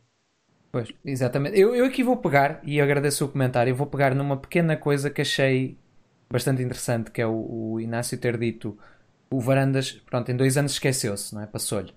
Pois, 0.72 0.94
exatamente. 1.04 1.60
Eu, 1.60 1.76
eu 1.76 1.86
aqui 1.86 2.04
vou 2.04 2.16
pegar, 2.18 2.62
e 2.64 2.80
agradeço 2.80 3.26
o 3.26 3.30
comentário, 3.30 3.76
vou 3.76 3.88
pegar 3.88 4.14
numa 4.14 4.38
pequena 4.38 4.78
coisa 4.78 5.10
que 5.10 5.22
achei 5.22 5.78
bastante 6.30 6.62
interessante, 6.62 7.12
que 7.12 7.22
é 7.22 7.28
o, 7.28 7.74
o 7.74 7.80
Inácio 7.80 8.18
ter 8.18 8.38
dito 8.38 8.78
o 9.32 9.40
Varandas, 9.40 9.92
pronto, 9.92 10.30
em 10.30 10.36
dois 10.36 10.58
anos 10.58 10.74
esqueceu-se, 10.74 11.34
não 11.34 11.42
é? 11.42 11.48
Passou-lhe. 11.48 11.94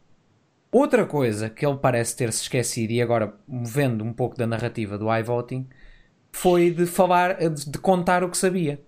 Outra 0.70 1.04
coisa 1.04 1.50
que 1.50 1.66
ele 1.66 1.76
parece 1.76 2.16
ter-se 2.16 2.42
esquecido, 2.42 2.92
e 2.92 3.02
agora 3.02 3.34
movendo 3.46 4.04
um 4.04 4.12
pouco 4.12 4.36
da 4.36 4.46
narrativa 4.46 4.96
do 4.96 5.14
iVoting, 5.14 5.68
foi 6.32 6.70
de 6.70 6.86
falar, 6.86 7.36
de, 7.48 7.78
contar 7.78 8.24
o 8.24 8.30
que 8.30 8.36
sabia. 8.36 8.80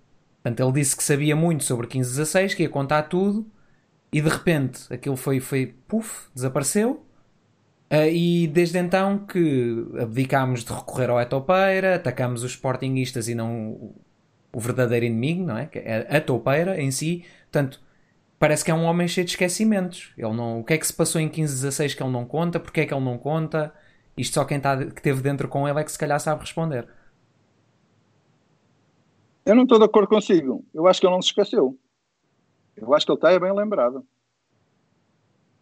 Portanto, 0.43 0.61
ele 0.61 0.81
disse 0.81 0.97
que 0.97 1.03
sabia 1.03 1.37
muito 1.37 1.65
sobre 1.65 1.87
1516, 1.87 2.55
que 2.55 2.63
ia 2.63 2.69
contar 2.69 3.05
tudo, 3.05 3.51
e 4.13 4.21
de 4.21 4.29
repente 4.29 4.83
aquilo 4.93 5.17
foi, 5.17 5.41
foi 5.41 5.75
puf, 5.87 6.29
desapareceu, 6.35 7.07
Uh, 7.89 8.11
e 8.11 8.49
desde 8.49 8.79
então 8.79 9.17
que 9.17 9.87
abdicámos 10.01 10.65
de 10.65 10.73
recorrer 10.73 11.09
ao 11.09 11.21
etopeira, 11.21 11.95
atacámos 11.95 12.43
os 12.43 12.51
sportinguistas 12.51 13.29
e 13.29 13.35
não 13.35 13.71
o, 13.71 13.95
o 14.53 14.59
verdadeiro 14.59 15.07
inimigo, 15.07 15.45
não 15.47 15.57
é? 15.57 15.67
Que 15.67 15.79
é 15.79 16.17
a 16.17 16.21
topeira 16.21 16.81
em 16.81 16.91
si. 16.91 17.25
Portanto, 17.45 17.81
parece 18.39 18.65
que 18.65 18.71
é 18.71 18.75
um 18.75 18.85
homem 18.85 19.09
cheio 19.09 19.25
de 19.25 19.33
esquecimentos. 19.33 20.13
Ele 20.17 20.33
não, 20.35 20.61
o 20.61 20.65
que 20.65 20.75
é 20.75 20.79
que 20.79 20.87
se 20.87 20.93
passou 20.93 21.21
em 21.21 21.29
15, 21.29 21.55
16 21.55 21.95
que 21.95 22.03
ele 22.03 22.13
não 22.13 22.25
conta? 22.25 22.61
Porque 22.61 22.81
é 22.81 22.87
que 22.87 22.95
ele 22.95 23.05
não 23.05 23.19
conta? 23.19 23.75
Isto 24.17 24.35
só 24.35 24.45
quem 24.45 24.59
está, 24.59 24.77
que 24.77 25.01
esteve 25.01 25.21
dentro 25.21 25.49
com 25.49 25.69
ele 25.69 25.81
é 25.81 25.85
que 25.85 25.93
se 25.93 25.99
calhar 25.99 26.19
sabe 26.21 26.41
responder. 26.41 26.89
Eu 29.45 29.55
não 29.55 29.63
estou 29.63 29.79
de 29.79 29.85
acordo 29.85 30.09
consigo. 30.09 30.65
Eu 30.75 30.87
acho 30.87 31.01
que 31.01 31.07
ele 31.07 31.15
não 31.15 31.23
se 31.23 31.29
esqueceu. 31.29 31.79
Eu 32.77 32.93
acho 32.95 33.07
que 33.07 33.13
ele 33.13 33.19
está 33.19 33.39
bem 33.39 33.53
lembrado. 33.55 34.05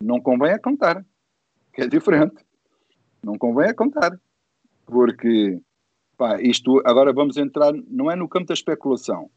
Não 0.01 0.21
convém 0.21 0.53
a 0.53 0.59
contar 0.59 1.05
que 1.75 1.83
é 1.83 1.87
diferente. 1.87 2.37
Não 3.23 3.37
convém 3.37 3.69
a 3.69 3.75
contar. 3.75 4.19
Porque, 4.87 5.61
pá, 6.17 6.41
isto, 6.41 6.81
agora 6.85 7.13
vamos 7.13 7.37
entrar, 7.37 7.73
não 7.89 8.11
é 8.11 8.17
no 8.17 8.29
campo 8.29 8.47
da 8.47 8.55
especulação, 8.55 9.31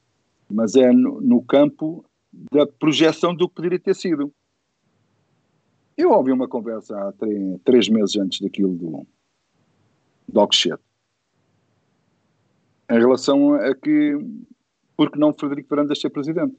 mas 0.49 0.75
é 0.75 0.91
no, 0.91 1.21
no 1.21 1.41
campo 1.41 2.05
da 2.31 2.67
projeção 2.67 3.35
do 3.35 3.47
que 3.47 3.55
poderia 3.55 3.79
ter 3.79 3.95
sido. 3.95 4.33
Eu 5.97 6.11
ouvi 6.11 6.31
uma 6.31 6.47
conversa 6.47 6.95
há 6.95 7.11
três, 7.13 7.59
três 7.63 7.89
meses 7.89 8.15
antes 8.17 8.39
daquilo 8.39 8.75
do, 8.75 9.07
do 10.27 10.39
Alcochete, 10.39 10.83
em 12.89 12.99
relação 12.99 13.55
a 13.55 13.73
que, 13.75 14.17
porque 14.95 15.19
não 15.19 15.33
Frederico 15.33 15.69
Varandas 15.69 15.99
ser 15.99 16.09
presidente? 16.09 16.55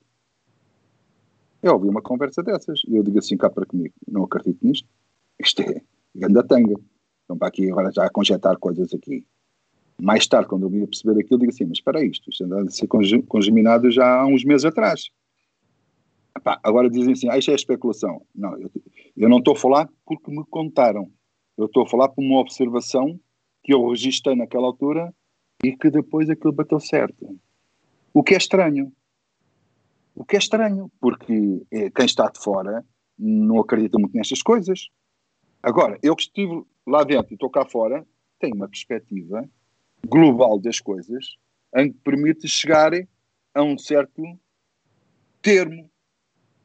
Eu 1.62 1.74
ouvi 1.74 1.88
uma 1.88 2.02
conversa 2.02 2.42
dessas 2.42 2.82
e 2.86 2.96
eu 2.96 3.02
digo 3.02 3.18
assim 3.18 3.36
cá 3.36 3.48
para 3.48 3.66
comigo, 3.66 3.94
não 4.06 4.24
acredito 4.24 4.58
nisto. 4.64 4.88
Isto 5.40 5.62
é 5.62 5.82
grande 6.14 6.42
tanga. 6.46 6.74
Então, 7.24 7.36
para 7.36 7.48
aqui 7.48 7.70
agora 7.70 7.92
já 7.92 8.06
a 8.06 8.10
conjetar 8.10 8.56
coisas 8.56 8.92
aqui. 8.92 9.24
Mais 10.00 10.26
tarde, 10.26 10.48
quando 10.48 10.64
eu 10.64 10.70
vim 10.70 10.82
a 10.82 10.86
perceber 10.86 11.20
aquilo, 11.20 11.40
digo 11.40 11.52
assim: 11.52 11.64
mas 11.64 11.78
espera 11.78 12.04
isto, 12.04 12.30
isto 12.30 12.44
anda 12.44 12.62
a 12.62 12.70
ser 12.70 12.86
congeminado 12.86 13.90
já 13.90 14.20
há 14.20 14.26
uns 14.26 14.44
meses 14.44 14.64
atrás. 14.64 15.10
Epá, 16.39 16.61
agora 16.62 16.89
dizem 16.89 17.12
assim: 17.12 17.28
ah, 17.28 17.36
isto 17.36 17.51
é 17.51 17.55
especulação. 17.55 18.24
Não, 18.32 18.57
eu, 18.59 18.70
eu 19.16 19.28
não 19.28 19.39
estou 19.39 19.55
a 19.55 19.59
falar 19.59 19.89
porque 20.07 20.30
me 20.30 20.45
contaram. 20.49 21.11
Eu 21.57 21.66
estou 21.66 21.82
a 21.82 21.89
falar 21.89 22.09
por 22.09 22.22
uma 22.22 22.39
observação 22.39 23.18
que 23.64 23.74
eu 23.74 23.89
registrei 23.89 24.36
naquela 24.36 24.68
altura 24.68 25.12
e 25.64 25.76
que 25.76 25.91
depois 25.91 26.30
aquilo 26.30 26.53
bateu 26.53 26.78
certo. 26.78 27.36
O 28.14 28.22
que 28.22 28.34
é 28.34 28.36
estranho. 28.36 28.93
O 30.14 30.24
que 30.24 30.36
é 30.36 30.39
estranho, 30.39 30.91
porque 31.01 31.66
eh, 31.72 31.91
quem 31.91 32.07
está 32.07 32.28
de 32.30 32.39
fora 32.39 32.86
não 33.18 33.59
acredita 33.59 33.99
muito 33.99 34.16
nestas 34.16 34.43
coisas. 34.43 34.89
Agora, 35.61 35.99
eu 36.03 36.14
que 36.14 36.22
estive 36.22 36.62
lá 36.86 37.03
dentro 37.03 37.32
e 37.32 37.34
estou 37.34 37.51
cá 37.51 37.64
fora, 37.64 38.07
tenho 38.39 38.55
uma 38.55 38.68
perspectiva 38.68 39.49
global 40.07 40.61
das 40.61 40.78
coisas 40.78 41.36
em 41.74 41.93
que 41.93 41.99
permite 41.99 42.49
chegar 42.49 42.93
a 43.55 43.62
um 43.62 43.76
certo 43.76 44.22
termo 45.43 45.91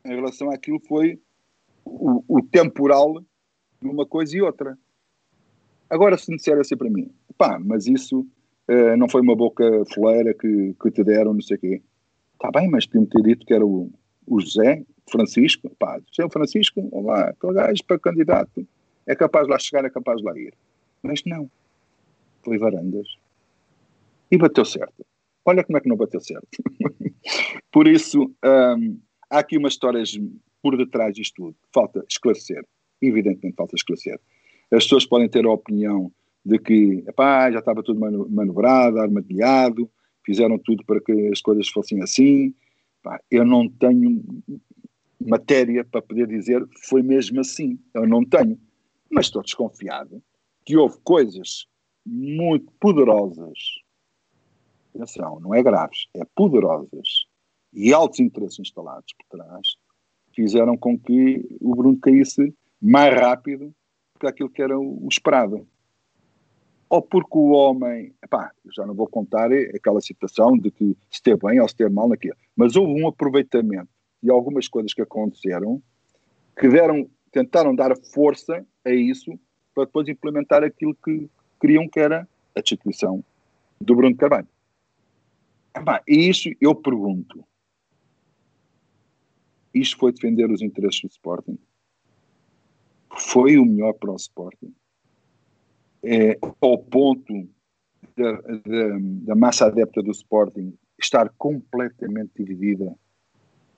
em 0.06 0.16
relação 0.16 0.52
àquilo 0.52 0.80
foi 0.88 1.20
o, 1.86 2.24
o 2.28 2.42
temporal 2.42 3.22
de 3.82 3.88
uma 3.88 4.06
coisa 4.06 4.36
e 4.36 4.42
outra. 4.42 4.78
Agora, 5.90 6.18
se 6.18 6.30
me 6.32 6.38
disser 6.38 6.58
assim 6.60 6.76
para 6.76 6.90
mim, 6.90 7.12
pá, 7.38 7.60
mas 7.60 7.88
isso 7.88 8.22
uh, 8.70 8.98
não 8.98 9.08
foi 9.08 9.22
uma 9.22 9.36
boca 9.36 9.64
foleira 9.94 10.34
que, 10.34 10.76
que 10.82 10.92
te 10.92 11.04
deram, 11.04 11.34
não 11.34 11.42
sei 11.42 11.58
o 11.58 11.60
quê. 11.60 11.82
Está 12.34 12.52
bem, 12.52 12.70
mas 12.70 12.86
podiam 12.86 13.06
ter 13.06 13.22
dito 13.22 13.46
que 13.46 13.54
era 13.54 13.66
o, 13.66 13.92
o 14.28 14.40
José 14.40 14.84
Francisco. 15.10 15.70
Pá, 15.78 16.00
José 16.12 16.30
Francisco, 16.30 16.88
olá, 16.92 17.30
aquele 17.30 17.54
gajo 17.54 17.84
para 17.86 18.00
candidato 18.00 18.68
é 19.06 19.16
capaz 19.16 19.46
de 19.46 19.52
lá 19.52 19.60
chegar, 19.60 19.86
é 19.86 19.90
capaz 19.90 20.18
de 20.20 20.24
lá 20.24 20.38
ir. 20.38 20.54
Mas 21.02 21.22
não. 21.26 21.50
Foi 22.44 22.58
varandas. 22.58 23.08
E 24.32 24.38
bateu 24.38 24.66
certo. 24.66 25.06
Olha 25.46 25.64
como 25.64 25.78
é 25.78 25.82
que 25.82 25.90
não 25.90 25.98
bateu 25.98 26.22
certo. 26.22 26.48
Por 27.72 27.88
isso, 27.88 28.34
um, 28.44 29.00
há 29.34 29.40
aqui 29.40 29.58
umas 29.58 29.74
histórias 29.74 30.18
por 30.62 30.78
detrás 30.78 31.16
disto 31.16 31.36
tudo. 31.36 31.56
Falta 31.74 32.06
esclarecer. 32.08 32.66
Evidentemente 33.02 33.56
falta 33.56 33.76
esclarecer. 33.76 34.20
As 34.72 34.84
pessoas 34.84 35.06
podem 35.06 35.28
ter 35.28 35.46
a 35.46 35.52
opinião 35.52 36.12
de 36.46 36.60
que 36.60 37.04
epá, 37.08 37.52
já 37.52 37.60
estava 37.60 37.84
tudo 37.84 38.00
manobrado, 38.00 39.00
armadilhado, 39.00 39.90
fizeram 40.26 40.58
tudo 40.60 40.86
para 40.86 41.02
que 41.02 41.30
as 41.30 41.42
coisas 41.42 41.68
fossem 41.68 42.02
assim. 42.02 42.54
Epá, 43.00 43.20
eu 43.30 43.44
não 43.44 43.68
tenho 43.68 44.24
matéria 45.20 45.84
para 45.84 46.02
poder 46.02 46.28
dizer 46.28 46.66
foi 46.88 47.02
mesmo 47.02 47.42
assim. 47.42 47.80
Eu 47.94 48.08
não 48.08 48.24
tenho. 48.24 48.60
Mas 49.10 49.26
estou 49.26 49.42
desconfiado 49.42 50.22
que 50.66 50.78
houve 50.78 50.98
coisas 51.04 51.68
muito 52.06 52.72
poderosas. 52.80 53.82
Atenção, 54.96 55.40
não 55.40 55.56
é 55.56 55.64
graves, 55.64 56.08
é 56.14 56.24
poderosas 56.36 57.26
e 57.74 57.94
altos 57.94 58.20
interesses 58.20 58.60
instalados 58.60 59.14
por 59.14 59.38
trás 59.38 59.76
fizeram 60.34 60.78
com 60.78 60.98
que 60.98 61.46
o 61.60 61.76
Bruno 61.76 61.98
caísse 61.98 62.54
mais 62.82 63.14
rápido 63.14 63.74
aquilo 64.22 64.50
que 64.50 64.62
era 64.62 64.80
o, 64.80 65.08
esperado. 65.10 65.68
Ou 66.90 67.02
porque 67.02 67.38
o 67.38 67.52
homem, 67.52 68.14
pá, 68.30 68.52
já 68.74 68.86
não 68.86 68.94
vou 68.94 69.08
contar 69.08 69.52
aquela 69.76 70.00
situação 70.00 70.58
de 70.58 70.72
que 70.72 70.86
se 71.10 71.18
esteve 71.18 71.40
bem 71.46 71.60
ou 71.60 71.68
se 71.68 71.74
esteve 71.74 71.94
mal 71.94 72.08
naquilo, 72.08 72.36
mas 72.56 72.76
houve 72.76 73.02
um 73.02 73.08
aproveitamento 73.08 73.90
e 74.22 74.30
algumas 74.30 74.68
coisas 74.68 74.94
que 74.94 75.02
aconteceram 75.02 75.82
que 76.58 76.70
deram, 76.70 77.10
tentaram 77.32 77.76
dar 77.76 77.98
força 78.14 78.66
a 78.86 78.92
isso 78.92 79.38
para 79.74 79.86
depois 79.86 80.08
implementar 80.08 80.64
aquilo 80.64 80.96
que 81.04 81.30
queriam 81.60 81.88
que 81.90 82.00
era 82.00 82.28
a 82.56 82.60
destituição 82.60 83.24
do 83.82 83.96
Bruno 83.96 84.16
Carvalho. 84.16 84.48
Epá, 85.76 86.02
e 86.08 86.30
isso 86.30 86.50
eu 86.62 86.76
pergunto, 86.76 87.44
isto 89.74 89.98
foi 89.98 90.12
defender 90.12 90.50
os 90.52 90.62
interesses 90.62 91.02
do 91.02 91.10
Sporting? 91.10 91.58
foi 93.18 93.58
o 93.58 93.66
melhor 93.66 93.94
para 93.94 94.12
o 94.12 94.16
Sporting. 94.16 94.74
É, 96.04 96.38
ao 96.60 96.78
ponto 96.78 97.48
da, 98.18 98.32
da, 98.34 98.98
da, 99.00 99.36
massa 99.36 99.68
adepta 99.68 100.02
do 100.02 100.12
Sporting 100.12 100.74
estar 101.00 101.30
completamente 101.38 102.32
dividida, 102.38 102.94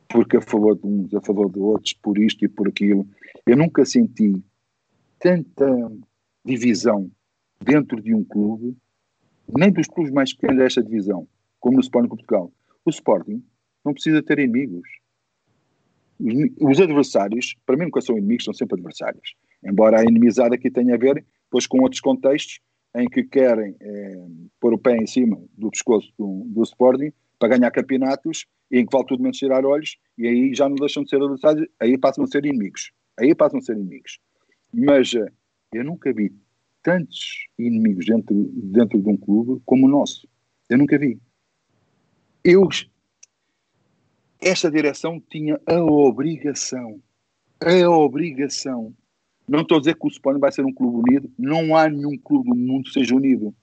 porque 0.09 0.37
a 0.37 0.41
favor 0.41 0.75
de 0.75 0.87
uns, 0.87 1.13
a 1.13 1.21
favor 1.21 1.51
de 1.51 1.59
outros, 1.59 1.93
por 1.93 2.17
isto 2.17 2.43
e 2.43 2.47
por 2.47 2.67
aquilo. 2.67 3.07
Eu 3.45 3.55
nunca 3.55 3.85
senti 3.85 4.43
tanta 5.19 5.91
divisão 6.43 7.11
dentro 7.61 8.01
de 8.01 8.13
um 8.13 8.23
clube, 8.23 8.75
nem 9.55 9.71
dos 9.71 9.87
clubes 9.87 10.11
mais 10.11 10.33
pequenos 10.33 10.57
desta 10.57 10.83
divisão, 10.83 11.27
como 11.59 11.75
no 11.75 11.81
Sporting 11.81 12.09
Portugal. 12.09 12.51
O 12.83 12.89
Sporting 12.89 13.43
não 13.83 13.93
precisa 13.93 14.21
ter 14.23 14.39
inimigos 14.39 14.87
os 16.19 16.79
adversários, 16.79 17.55
para 17.65 17.75
mim 17.75 17.85
nunca 17.85 18.01
são 18.01 18.17
inimigos, 18.17 18.45
são 18.45 18.53
sempre 18.53 18.75
adversários. 18.75 19.35
Embora 19.63 19.99
a 19.99 20.03
inimizade 20.03 20.55
aqui 20.55 20.71
tenha 20.71 20.95
a 20.95 20.97
ver 20.97 21.25
depois 21.45 21.67
com 21.67 21.81
outros 21.81 22.01
contextos 22.01 22.59
em 22.95 23.09
que 23.09 23.23
querem 23.23 23.75
é, 23.79 24.25
pôr 24.59 24.73
o 24.73 24.77
pé 24.77 24.95
em 24.95 25.05
cima 25.05 25.37
do 25.57 25.69
pescoço 25.69 26.11
do, 26.17 26.43
do 26.47 26.63
Sporting 26.63 27.11
para 27.37 27.57
ganhar 27.57 27.71
campeonatos 27.71 28.45
e 28.71 28.79
em 28.79 28.85
que 28.85 28.91
vale 28.91 29.07
tudo 29.07 29.21
menos 29.21 29.37
tirar 29.37 29.65
olhos 29.65 29.97
e 30.17 30.27
aí 30.27 30.53
já 30.53 30.69
não 30.69 30.75
deixam 30.75 31.03
de 31.03 31.09
ser 31.09 31.17
adversários, 31.17 31.67
aí 31.79 31.97
passam 31.97 32.23
a 32.23 32.27
ser 32.27 32.45
inimigos. 32.45 32.91
Aí 33.19 33.35
passam 33.35 33.59
a 33.59 33.61
ser 33.61 33.73
inimigos. 33.73 34.19
Mas 34.73 35.13
eh, 35.13 35.27
eu 35.73 35.83
nunca 35.83 36.13
vi 36.13 36.33
tantos 36.81 37.47
inimigos 37.57 38.05
dentro, 38.05 38.49
dentro 38.53 39.01
de 39.01 39.09
um 39.09 39.17
clube 39.17 39.61
como 39.65 39.87
o 39.87 39.89
nosso. 39.89 40.27
Eu 40.69 40.77
nunca 40.77 40.97
vi. 40.97 41.19
Eu 42.43 42.67
esta 44.45 44.69
direção 44.69 45.19
tinha 45.19 45.59
a 45.65 45.81
obrigação, 45.81 47.01
a 47.59 47.89
obrigação. 47.89 48.93
Não 49.47 49.61
estou 49.61 49.77
a 49.77 49.79
dizer 49.79 49.95
que 49.95 50.05
o 50.05 50.07
Sporting 50.07 50.39
vai 50.39 50.51
ser 50.51 50.63
um 50.63 50.71
clube 50.71 51.09
unido, 51.09 51.31
não 51.35 51.75
há 51.75 51.89
nenhum 51.89 52.15
clube 52.15 52.51
do 52.51 52.55
mundo 52.55 52.83
que 52.83 52.91
seja 52.91 53.15
unido. 53.15 53.55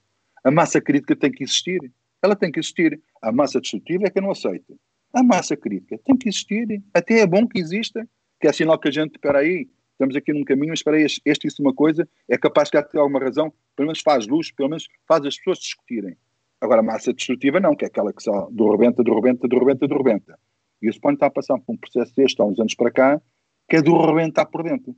A 0.43 0.51
massa 0.51 0.81
crítica 0.81 1.15
tem 1.15 1.31
que 1.31 1.45
existir, 1.45 1.81
ela 2.21 2.35
tem 2.35 2.51
que 2.51 2.59
existir. 2.59 3.01
A 3.23 3.31
massa 3.31 3.61
destrutiva 3.61 4.07
é 4.07 4.11
que 4.11 4.19
eu 4.19 4.23
não 4.25 4.33
aceito. 4.33 4.77
A 5.15 5.23
massa 5.23 5.57
crítica 5.57 6.01
tem 6.05 6.17
que 6.17 6.29
existir, 6.29 6.83
até 6.93 7.21
é 7.21 7.27
bom 7.29 7.47
que 7.47 7.61
exista, 7.61 8.05
que 8.41 8.49
é 8.49 8.53
sinal 8.53 8.77
que 8.77 8.89
a 8.89 8.93
gente, 8.93 9.13
espera 9.13 9.39
aí, 9.39 9.69
estamos 9.93 10.17
aqui 10.17 10.33
num 10.33 10.43
caminho, 10.43 10.71
mas 10.71 10.81
espera 10.81 10.97
aí, 10.97 11.07
este 11.25 11.47
isso 11.47 11.63
uma 11.63 11.73
coisa, 11.73 12.09
é 12.29 12.37
capaz 12.37 12.71
de 12.71 12.83
ter 12.83 12.99
alguma 12.99 13.21
razão, 13.21 13.53
pelo 13.77 13.87
menos 13.87 14.01
faz 14.01 14.27
luz, 14.27 14.51
pelo 14.51 14.71
menos 14.71 14.89
faz 15.07 15.25
as 15.25 15.37
pessoas 15.37 15.59
discutirem. 15.61 16.17
Agora, 16.61 16.81
a 16.81 16.85
massa 16.85 17.13
destrutiva 17.13 17.61
não, 17.61 17.77
que 17.77 17.85
é 17.85 17.89
aquela 17.89 18.13
que 18.13 18.23
só 18.23 18.49
do 18.51 18.69
rebenta, 18.73 19.05
do 19.05 19.15
rebenta, 19.15 19.47
do 19.47 19.59
rebenta, 19.61 19.87
do 19.87 19.97
rebenta. 19.97 20.39
E 20.83 20.89
o 20.89 20.91
Sporting 20.91 21.15
está 21.15 21.27
a 21.27 21.31
passar 21.31 21.59
por 21.61 21.73
um 21.73 21.77
processo 21.77 22.13
deste 22.17 22.43
há 22.43 22.45
uns 22.45 22.59
anos 22.59 22.75
para 22.75 22.91
cá, 22.91 23.23
que 23.69 23.77
é 23.77 23.83
do 23.83 23.97
rebentar 23.97 24.47
por 24.47 24.65
dentro. 24.65 24.97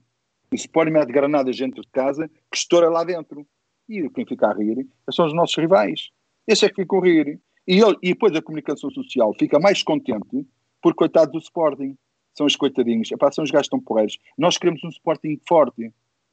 O 0.50 0.54
Sporting 0.54 0.92
mete 0.92 1.12
granadas 1.12 1.56
dentro 1.56 1.82
de 1.82 1.88
casa, 1.88 2.28
que 2.50 2.56
estoura 2.56 2.88
lá 2.88 3.04
dentro. 3.04 3.46
E 3.88 4.08
quem 4.10 4.24
fica 4.24 4.48
a 4.48 4.54
rir 4.54 4.88
são 5.12 5.26
os 5.26 5.34
nossos 5.34 5.56
rivais. 5.56 6.08
Esse 6.46 6.64
é 6.64 6.68
que 6.68 6.76
fica 6.76 6.96
a 6.96 7.00
rir. 7.00 7.40
E, 7.66 7.80
ele, 7.80 7.96
e 8.02 8.08
depois 8.10 8.34
a 8.34 8.40
comunicação 8.40 8.90
social 8.90 9.34
fica 9.38 9.58
mais 9.58 9.82
contente 9.82 10.46
por 10.80 10.94
coitado 10.94 11.32
do 11.32 11.38
Sporting. 11.38 11.96
São 12.34 12.46
os 12.46 12.56
coitadinhos. 12.56 13.10
Epá, 13.10 13.30
são 13.30 13.44
os 13.44 13.50
gajos 13.50 13.68
tão 13.68 13.80
porreiros. 13.80 14.18
Nós 14.38 14.56
queremos 14.56 14.82
um 14.84 14.88
Sporting 14.88 15.38
forte. 15.46 15.92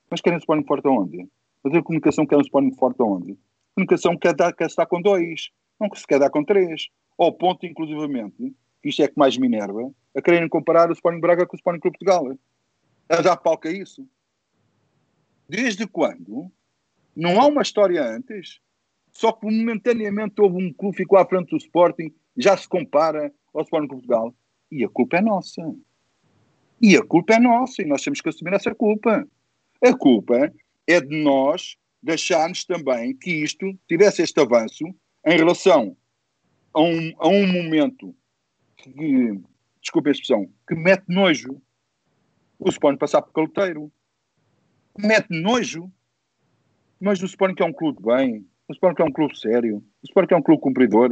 Mas 0.10 0.22
querem 0.22 0.38
um 0.38 0.39
Sporting 0.39 0.66
forte 0.66 0.88
aonde? 0.88 1.28
Mas 1.64 1.74
a 1.74 1.82
comunicação 1.82 2.26
quer 2.26 2.38
um 2.38 2.41
Sporting 2.41 2.76
forte 2.76 3.02
aonde? 3.02 3.34
A 3.34 3.76
comunicação 3.76 4.18
quer, 4.18 4.34
dar, 4.34 4.54
quer 4.54 4.68
estar 4.68 4.86
com 4.86 5.02
dois. 5.02 5.52
Não 5.80 5.89
se 5.93 6.08
quer 6.08 6.20
dar 6.20 6.30
com 6.30 6.43
três. 6.43 6.88
Ao 7.18 7.32
ponto, 7.32 7.66
inclusivamente, 7.66 8.54
isto 8.89 9.03
é 9.03 9.07
que 9.07 9.17
mais 9.17 9.38
me 9.38 9.47
enerva, 9.47 9.91
a 10.15 10.21
quererem 10.21 10.49
comparar 10.49 10.89
o 10.89 10.93
Sporting 10.93 11.19
Braga 11.19 11.45
com 11.45 11.55
o 11.55 11.57
Sporting 11.57 11.79
Clube 11.79 11.97
de 11.97 12.05
Portugal. 12.05 12.38
Dar 13.07 13.38
palco 13.38 13.67
a 13.67 13.71
isso. 13.71 14.07
Desde 15.47 15.86
quando 15.86 16.51
não 17.15 17.41
há 17.41 17.45
uma 17.45 17.61
história 17.61 18.03
antes, 18.03 18.59
só 19.11 19.32
que 19.32 19.45
momentaneamente 19.45 20.41
houve 20.41 20.63
um 20.63 20.73
clube 20.73 20.95
que 20.95 21.03
ficou 21.03 21.17
à 21.17 21.25
frente 21.25 21.49
do 21.49 21.57
Sporting, 21.57 22.13
já 22.38 22.55
se 22.55 22.67
compara 22.67 23.32
ao 23.53 23.61
Sporting 23.61 23.88
Clube 23.88 24.01
de 24.01 24.07
Portugal. 24.07 24.36
E 24.71 24.86
a 24.86 24.89
culpa 24.89 25.17
é 25.17 25.21
nossa. 25.21 25.75
E 26.82 26.95
a 26.95 27.03
culpa 27.03 27.34
é 27.34 27.39
nossa, 27.39 27.82
e 27.82 27.86
nós 27.86 28.01
temos 28.01 28.21
que 28.21 28.29
assumir 28.29 28.53
essa 28.53 28.73
culpa. 28.73 29.27
A 29.84 29.93
culpa 29.93 30.51
é 30.88 31.01
de 31.01 31.21
nós 31.21 31.75
deixarmos 32.01 32.63
também 32.63 33.15
que 33.15 33.43
isto 33.43 33.77
tivesse 33.88 34.21
este 34.21 34.39
avanço 34.39 34.86
em 35.25 35.38
relação 35.38 35.95
a 36.73 36.82
um, 36.82 37.13
a 37.19 37.27
um 37.27 37.45
momento 37.45 38.15
que, 38.82 39.41
desculpe 39.82 40.09
a 40.09 40.11
expressão, 40.11 40.49
que 40.67 40.75
mete 40.75 41.05
nojo 41.07 41.61
o 42.59 42.69
Sporting 42.69 42.97
passar 42.97 43.21
por 43.21 43.34
caloteiro. 43.34 43.91
Mete 44.97 45.29
nojo. 45.29 45.91
Mas 46.99 47.21
o 47.21 47.25
Sporting 47.25 47.55
que 47.55 47.63
é 47.63 47.65
um 47.65 47.73
clube 47.73 47.99
bem, 48.03 48.47
o 48.67 48.73
Sporting 48.73 48.95
que 48.95 49.01
é 49.01 49.05
um 49.05 49.11
clube 49.11 49.38
sério, 49.38 49.77
o 49.77 50.05
Sporting 50.05 50.27
que 50.27 50.34
é 50.36 50.38
um 50.38 50.43
clube 50.43 50.61
cumpridor. 50.61 51.09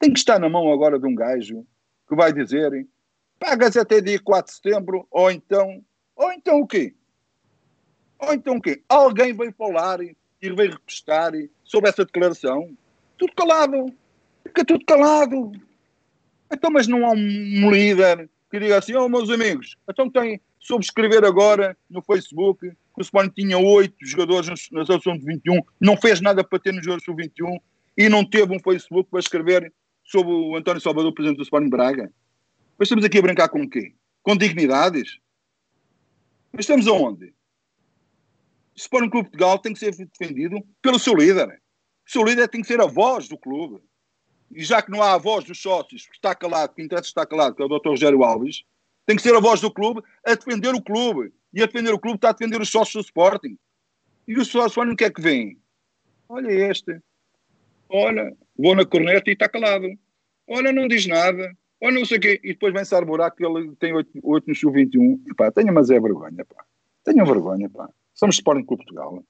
Tem 0.00 0.12
que 0.12 0.18
estar 0.18 0.40
na 0.40 0.48
mão 0.48 0.72
agora 0.72 0.98
de 0.98 1.06
um 1.06 1.14
gajo 1.14 1.64
que 2.08 2.16
vai 2.16 2.32
dizer 2.32 2.86
pagas 3.38 3.76
até 3.76 4.00
dia 4.00 4.20
4 4.20 4.52
de 4.52 4.56
setembro, 4.56 5.06
ou 5.10 5.30
então, 5.30 5.82
ou 6.14 6.30
então 6.32 6.60
o 6.60 6.66
quê? 6.66 6.94
Ou 8.18 8.34
então 8.34 8.56
o 8.56 8.60
quê? 8.60 8.82
Alguém 8.88 9.32
veio 9.32 9.52
falar 9.52 10.00
e 10.02 10.14
veio 10.42 10.72
repostar 10.72 11.32
sobre 11.64 11.88
essa 11.88 12.04
declaração. 12.04 12.76
Tudo 13.16 13.32
calado. 13.34 13.86
Fica 14.44 14.64
tudo 14.64 14.84
calado. 14.84 15.52
Então, 16.52 16.70
mas 16.70 16.88
não 16.88 17.06
há 17.06 17.12
um 17.12 17.70
líder 17.70 18.28
que 18.50 18.58
diga 18.58 18.78
assim, 18.78 18.94
oh 18.96 19.08
meus 19.08 19.30
amigos, 19.30 19.76
então 19.88 20.10
tem 20.10 20.40
subscrever 20.58 21.24
agora 21.24 21.76
no 21.88 22.02
Facebook 22.02 22.68
que 22.68 23.00
o 23.00 23.02
Sporting 23.02 23.30
tinha 23.30 23.56
oito 23.56 23.94
jogadores 24.00 24.48
na 24.70 24.84
seleção 24.84 25.16
de 25.16 25.24
21, 25.24 25.60
não 25.80 25.96
fez 25.96 26.20
nada 26.20 26.42
para 26.42 26.58
ter 26.58 26.72
nos 26.72 26.84
jogadores 26.84 27.04
sub-21 27.04 27.58
e 27.96 28.08
não 28.08 28.24
teve 28.24 28.54
um 28.54 28.58
Facebook 28.58 29.08
para 29.08 29.20
escrever 29.20 29.72
sobre 30.04 30.32
o 30.32 30.56
António 30.56 30.80
Salvador, 30.80 31.14
presidente 31.14 31.38
do 31.38 31.44
Sporting 31.44 31.68
Braga. 31.68 32.12
Mas 32.76 32.86
estamos 32.86 33.04
aqui 33.04 33.18
a 33.18 33.22
brincar 33.22 33.48
com 33.48 33.62
o 33.62 33.70
quê? 33.70 33.94
Com 34.22 34.36
dignidades? 34.36 35.18
Mas 36.52 36.62
estamos 36.62 36.88
aonde? 36.88 37.26
O 38.74 38.78
Sporting 38.78 39.10
Clube 39.10 39.26
de 39.26 39.30
Portugal 39.30 39.58
tem 39.58 39.72
que 39.72 39.78
ser 39.78 39.94
defendido 39.94 40.60
pelo 40.82 40.98
seu 40.98 41.14
líder. 41.14 41.60
O 42.06 42.10
seu 42.10 42.24
líder 42.24 42.48
tem 42.48 42.60
que 42.60 42.66
ser 42.66 42.80
a 42.80 42.86
voz 42.86 43.28
do 43.28 43.38
clube. 43.38 43.80
E 44.50 44.64
já 44.64 44.82
que 44.82 44.90
não 44.90 45.02
há 45.02 45.14
a 45.14 45.18
voz 45.18 45.44
dos 45.44 45.60
sócios, 45.60 46.06
que 46.06 46.16
está 46.16 46.34
calado, 46.34 46.74
que 46.74 46.82
interessa 46.82 47.08
está 47.08 47.24
calado, 47.24 47.54
que 47.54 47.62
é 47.62 47.64
o 47.64 47.68
Dr. 47.68 47.88
Rogério 47.88 48.24
Alves, 48.24 48.64
tem 49.06 49.16
que 49.16 49.22
ser 49.22 49.34
a 49.34 49.40
voz 49.40 49.60
do 49.60 49.72
clube 49.72 50.02
a 50.24 50.34
defender 50.34 50.74
o 50.74 50.82
clube. 50.82 51.32
E 51.52 51.62
a 51.62 51.66
defender 51.66 51.92
o 51.92 51.98
clube 51.98 52.16
está 52.16 52.30
a 52.30 52.32
defender 52.32 52.60
os 52.60 52.68
sócios 52.68 53.04
do 53.04 53.06
Sporting. 53.06 53.58
E 54.26 54.38
o 54.38 54.44
sócio 54.44 54.82
o 54.82 54.96
que 54.96 55.04
é 55.04 55.10
que 55.10 55.20
vem? 55.20 55.58
Olha 56.28 56.50
este. 56.52 57.00
Olha, 57.88 58.36
vou 58.56 58.76
na 58.76 58.86
corneta 58.86 59.28
e 59.28 59.32
está 59.32 59.48
calado. 59.48 59.88
Olha, 60.46 60.72
não 60.72 60.86
diz 60.86 61.06
nada. 61.06 61.56
Olha, 61.80 61.98
não 61.98 62.04
sei 62.04 62.18
o 62.18 62.20
quê. 62.20 62.40
E 62.44 62.52
depois 62.52 62.72
vem-se 62.72 62.94
arborar 62.94 63.34
que 63.34 63.44
ele 63.44 63.74
tem 63.76 63.92
8, 63.92 64.10
8 64.22 64.46
no 64.46 64.54
sub-21. 64.54 65.34
Pá, 65.36 65.50
tenha 65.50 65.72
mas 65.72 65.90
é 65.90 65.98
vergonha, 65.98 66.44
pá. 66.44 66.64
Tenham 67.04 67.26
vergonha, 67.26 67.68
pá. 67.68 67.88
Somos 68.14 68.36
Sporting 68.36 68.64
Clube 68.64 68.84
Portugal. 68.84 69.24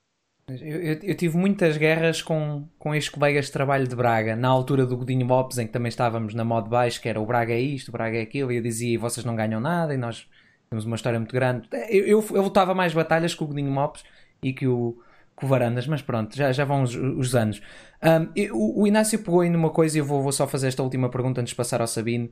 Eu, 0.59 0.80
eu, 0.80 0.98
eu, 1.03 1.14
tive 1.14 1.36
muitas 1.36 1.76
guerras 1.76 2.22
com, 2.22 2.66
com 2.78 2.94
estes 2.94 3.12
colegas 3.12 3.46
de 3.46 3.53
trabalho 3.53 3.86
de 3.86 3.94
Braga, 3.94 4.34
na 4.34 4.48
altura 4.48 4.84
do 4.84 4.96
Godinho 4.96 5.26
Lopes, 5.26 5.59
em 5.59 5.66
que 5.66 5.72
também 5.72 5.88
estávamos 5.88 6.34
na 6.34 6.44
modo 6.44 6.68
baixo, 6.68 7.01
que 7.01 7.09
era 7.09 7.20
o 7.20 7.26
Braga 7.26 7.53
é 7.53 7.61
isto, 7.61 7.88
o 7.88 7.92
Braga 7.92 8.18
é 8.18 8.22
aquilo, 8.22 8.51
e 8.51 8.57
eu 8.57 8.62
dizia, 8.62 8.98
vocês 8.98 9.24
não 9.24 9.36
ganham 9.36 9.61
nada, 9.61 9.94
e 9.94 9.96
nós 9.96 10.26
temos 10.68 10.84
uma 10.84 10.96
história 10.96 11.18
muito 11.18 11.32
grande. 11.32 11.68
Eu, 11.88 12.05
eu, 12.07 12.26
eu 12.32 12.42
lutava 12.42 12.74
mais 12.74 12.92
batalhas 12.92 13.34
com 13.34 13.44
o 13.44 13.48
Godinho 13.48 13.72
Lopes 13.72 14.03
e 14.42 14.53
que 14.53 14.66
o, 14.66 14.98
com 15.36 15.46
o 15.46 15.48
Varandas, 15.48 15.86
mas 15.86 16.03
pronto, 16.03 16.36
já, 16.36 16.51
já 16.51 16.64
vão 16.64 16.82
os, 16.82 16.96
os 16.96 17.34
anos. 17.36 17.62
Um, 18.03 18.51
o, 18.53 18.82
o, 18.82 18.86
Inácio 18.86 19.18
pegou 19.20 19.42
aí 19.42 19.51
numa 19.51 19.70
coisa, 19.70 19.98
e 19.98 20.01
eu 20.01 20.05
vou, 20.05 20.22
vou 20.22 20.32
só 20.32 20.48
fazer 20.48 20.68
esta 20.68 20.82
última 20.82 21.09
pergunta 21.09 21.40
antes 21.40 21.51
de 21.51 21.57
passar 21.57 21.80
ao 21.80 21.86
Sabino, 21.86 22.28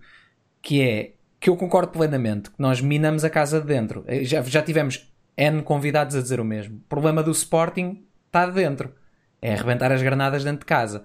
que 0.61 0.83
é, 0.83 1.13
que 1.39 1.49
eu 1.49 1.57
concordo 1.57 1.93
plenamente, 1.93 2.51
que 2.51 2.57
nós 2.59 2.81
minamos 2.81 3.23
a 3.23 3.31
casa 3.31 3.61
de 3.61 3.67
dentro. 3.67 4.05
Já, 4.23 4.43
já 4.43 4.61
tivemos 4.63 5.13
N 5.37 5.63
convidados 5.63 6.17
a 6.17 6.21
dizer 6.21 6.41
o 6.41 6.45
mesmo. 6.45 6.81
Problema 6.89 7.23
do 7.23 7.31
Sporting 7.31 8.08
está 8.29 8.47
dentro. 8.47 8.95
É 9.43 9.53
arrebentar 9.53 9.93
as 9.93 10.03
granadas 10.03 10.45
dentro 10.45 10.61
de 10.61 10.67
casa. 10.67 11.05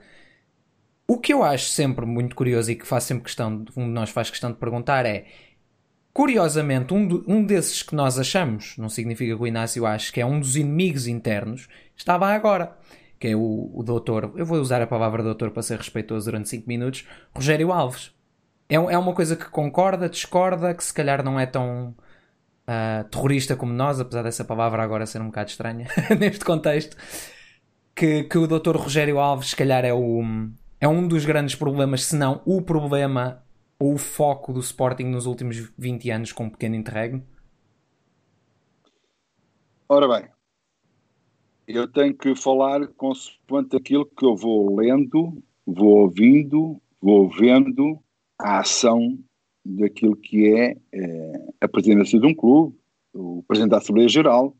O 1.08 1.18
que 1.18 1.34
eu 1.34 1.44
acho 1.44 1.66
sempre 1.66 2.06
muito 2.06 2.36
curioso 2.36 2.72
e 2.72 2.76
que 2.76 2.88
faz 2.88 3.04
sempre 3.04 3.26
questão, 3.26 3.66
um 3.76 3.86
de 3.86 3.92
nós 3.92 4.10
faz 4.10 4.30
questão 4.30 4.52
de 4.52 4.58
perguntar 4.58 5.06
é, 5.06 5.26
curiosamente, 6.14 6.94
um, 6.94 7.06
do, 7.06 7.24
um 7.28 7.44
desses 7.44 7.84
que 7.84 7.96
nós 7.96 8.18
achamos, 8.18 8.78
não 8.78 8.88
significa 8.88 9.36
que 9.36 9.42
o 9.42 9.48
Inácio 9.48 9.86
ache 9.86 10.12
que 10.12 10.22
é 10.22 10.26
um 10.26 10.40
dos 10.40 10.56
inimigos 10.56 11.08
internos, 11.08 11.68
estava 11.96 12.28
agora. 12.28 12.78
Que 13.20 13.30
é 13.30 13.36
o, 13.36 13.72
o 13.74 13.84
doutor, 13.84 14.34
eu 14.36 14.46
vou 14.46 14.60
usar 14.60 14.82
a 14.82 14.88
palavra 14.88 15.24
doutor 15.24 15.52
para 15.52 15.62
ser 15.62 15.78
respeitoso 15.78 16.26
durante 16.26 16.50
5 16.50 16.68
minutos, 16.68 17.08
Rogério 17.34 17.72
Alves. 17.72 18.12
É, 18.70 18.76
é 18.76 18.98
uma 18.98 19.14
coisa 19.14 19.36
que 19.36 19.46
concorda, 19.46 20.10
discorda, 20.10 20.74
que 20.74 20.84
se 20.84 20.94
calhar 20.94 21.24
não 21.24 21.40
é 21.40 21.46
tão 21.46 21.96
uh, 22.68 23.04
terrorista 23.10 23.56
como 23.56 23.74
nós, 23.74 24.00
apesar 24.00 24.24
dessa 24.24 24.44
palavra 24.44 24.84
agora 24.84 25.06
ser 25.06 25.22
um 25.22 25.28
bocado 25.28 25.50
estranha 25.50 25.88
neste 26.20 26.44
contexto, 26.44 26.98
que, 27.96 28.24
que 28.24 28.38
o 28.38 28.48
Dr. 28.48 28.76
Rogério 28.76 29.20
Alves, 29.20 29.50
se 29.50 29.56
calhar, 29.56 29.86
é, 29.86 29.94
o, 29.94 30.22
é 30.80 30.88
um 30.88 31.08
dos 31.08 31.26
grandes 31.26 31.56
problemas, 31.56 32.06
se 32.06 32.16
não 32.16 32.42
o 32.46 32.62
problema 32.62 33.44
ou 33.80 33.94
o 33.94 33.98
foco 33.98 34.54
do 34.54 34.60
Sporting 34.60 35.06
nos 35.06 35.26
últimos 35.26 35.72
20 35.78 36.10
anos 36.10 36.32
com 36.32 36.46
um 36.46 36.50
pequeno 36.50 36.76
interregno? 36.76 37.24
Ora 39.90 40.08
bem, 40.08 40.30
eu 41.68 41.88
tenho 41.88 42.16
que 42.16 42.36
falar 42.36 42.88
consoante 42.98 43.76
aquilo 43.76 44.06
que 44.06 44.26
eu 44.26 44.36
vou 44.36 44.76
lendo, 44.76 45.44
vou 45.66 46.02
ouvindo, 46.04 46.82
vou 47.02 47.30
vendo 47.30 48.00
a 48.40 48.60
ação 48.60 49.20
daquilo 49.66 50.16
que 50.16 50.54
é, 50.54 50.78
é, 50.92 51.48
a 51.62 51.68
presidência 51.68 52.20
de 52.20 52.26
um 52.26 52.34
clube, 52.34 52.78
o 53.14 53.44
presidente 53.48 53.72
da 53.72 53.78
Assembleia 53.78 54.10
Geral, 54.10 54.56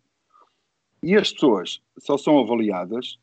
e 1.02 1.16
as 1.16 1.34
pessoas 1.34 1.82
só 2.00 2.18
são 2.18 2.40
avaliadas, 2.40 3.20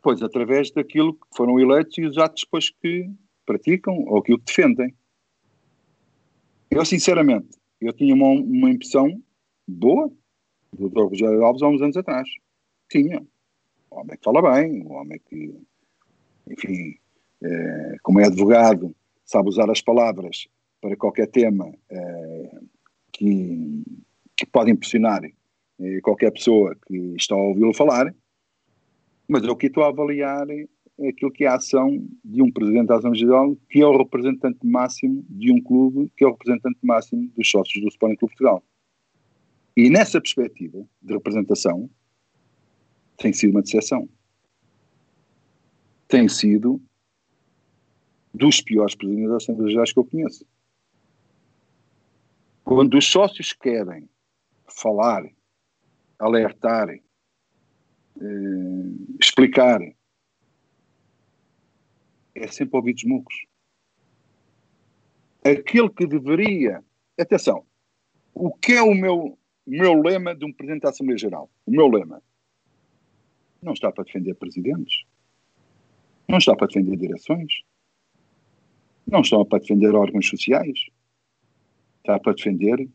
pois, 0.00 0.22
através 0.22 0.70
daquilo 0.70 1.14
que 1.14 1.26
foram 1.36 1.60
eleitos 1.60 1.98
e 1.98 2.06
os 2.06 2.16
atos 2.16 2.42
depois 2.44 2.70
que 2.70 3.10
praticam 3.44 4.04
ou 4.06 4.18
aquilo 4.18 4.38
que 4.38 4.46
defendem. 4.46 4.94
Eu, 6.70 6.84
sinceramente, 6.84 7.58
eu 7.80 7.92
tinha 7.92 8.14
uma, 8.14 8.28
uma 8.28 8.70
impressão 8.70 9.22
boa 9.68 10.10
do 10.72 10.88
Dr. 10.88 11.02
Rogério 11.02 11.44
Alves 11.44 11.62
há 11.62 11.68
uns 11.68 11.82
anos 11.82 11.96
atrás. 11.96 12.28
Tinha. 12.88 13.20
Um 13.90 13.98
homem 13.98 14.16
que 14.16 14.24
fala 14.24 14.40
bem, 14.54 14.82
um 14.86 14.92
homem 14.92 15.20
que, 15.28 15.54
enfim, 16.48 16.96
é, 17.42 17.96
como 18.02 18.20
é 18.20 18.26
advogado, 18.26 18.94
sabe 19.24 19.50
usar 19.50 19.70
as 19.70 19.82
palavras 19.82 20.48
para 20.82 20.96
qualquer 20.96 21.28
tema 21.28 21.72
eh, 21.88 22.60
que, 23.12 23.84
que 24.36 24.44
pode 24.44 24.72
impressionar 24.72 25.22
eh, 25.24 26.00
qualquer 26.02 26.32
pessoa 26.32 26.76
que 26.86 27.14
está 27.16 27.36
a 27.36 27.38
ouvi-lo 27.38 27.72
falar, 27.72 28.12
mas 29.28 29.44
eu 29.44 29.52
aqui 29.52 29.68
estou 29.68 29.84
a 29.84 29.88
avaliar 29.88 30.44
aquilo 31.08 31.30
que 31.30 31.44
é 31.44 31.46
a 31.46 31.54
ação 31.54 32.04
de 32.24 32.42
um 32.42 32.50
presidente 32.50 32.88
da 32.88 32.96
Assembleia 32.96 33.24
Geral, 33.24 33.56
que 33.70 33.80
é 33.80 33.86
o 33.86 33.96
representante 33.96 34.66
máximo 34.66 35.24
de 35.30 35.52
um 35.52 35.62
clube, 35.62 36.10
que 36.16 36.24
é 36.24 36.26
o 36.26 36.32
representante 36.32 36.78
máximo 36.82 37.30
dos 37.36 37.48
sócios 37.48 37.80
do 37.80 37.88
Sporting 37.88 38.16
Clube 38.16 38.34
Portugal. 38.34 38.62
E 39.76 39.88
nessa 39.88 40.20
perspectiva 40.20 40.84
de 41.00 41.14
representação, 41.14 41.88
tem 43.16 43.32
sido 43.32 43.52
uma 43.52 43.62
decepção. 43.62 44.08
Tem 46.08 46.28
sido 46.28 46.82
dos 48.34 48.60
piores 48.60 48.94
presidentes 48.94 49.30
da 49.30 49.36
Assembleia 49.36 49.70
Gerais 49.70 49.92
que 49.92 49.98
eu 49.98 50.04
conheço. 50.04 50.44
Quando 52.74 52.96
os 52.96 53.06
sócios 53.06 53.52
querem 53.52 54.08
falar, 54.66 55.22
alertar, 56.18 56.88
eh, 56.88 57.02
explicar, 59.20 59.78
é 62.34 62.46
sempre 62.46 62.78
ouvidos 62.78 63.04
mucos. 63.04 63.44
Aquele 65.44 65.90
que 65.90 66.06
deveria. 66.06 66.82
Atenção, 67.20 67.66
o 68.32 68.50
que 68.50 68.72
é 68.72 68.82
o 68.82 68.94
meu, 68.94 69.38
meu 69.66 70.00
lema 70.00 70.34
de 70.34 70.46
um 70.46 70.52
presidente 70.52 70.84
da 70.84 70.88
Assembleia 70.88 71.18
Geral? 71.18 71.50
O 71.66 71.70
meu 71.70 71.88
lema 71.88 72.22
não 73.60 73.74
está 73.74 73.92
para 73.92 74.04
defender 74.04 74.34
presidentes, 74.36 75.04
não 76.26 76.38
está 76.38 76.56
para 76.56 76.68
defender 76.68 76.96
direções, 76.96 77.64
não 79.06 79.20
está 79.20 79.44
para 79.44 79.58
defender 79.58 79.94
órgãos 79.94 80.26
sociais 80.26 80.86
está 82.02 82.18
para 82.18 82.34
defender 82.34 82.88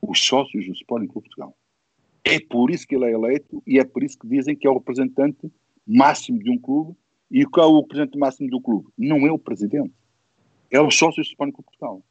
os 0.00 0.20
sócios 0.24 0.66
do 0.66 0.72
Sporting 0.72 1.06
Clube 1.06 1.28
Portugal. 1.28 1.56
É 2.24 2.38
por 2.38 2.70
isso 2.70 2.86
que 2.86 2.94
ele 2.94 3.06
é 3.06 3.12
eleito 3.12 3.62
e 3.66 3.78
é 3.78 3.84
por 3.84 4.02
isso 4.02 4.18
que 4.18 4.28
dizem 4.28 4.54
que 4.54 4.66
é 4.66 4.70
o 4.70 4.74
representante 4.74 5.50
máximo 5.86 6.38
de 6.38 6.50
um 6.50 6.58
clube 6.58 6.94
e 7.30 7.44
qual 7.46 7.70
é 7.70 7.72
o 7.72 7.80
representante 7.80 8.18
máximo 8.18 8.50
do 8.50 8.60
clube? 8.60 8.88
Não 8.96 9.26
é 9.26 9.32
o 9.32 9.38
presidente, 9.38 9.92
é 10.70 10.80
os 10.80 10.96
sócios 10.96 11.26
do 11.26 11.30
Sporting 11.30 11.52
Clube 11.52 11.66
Portugal. 11.66 12.02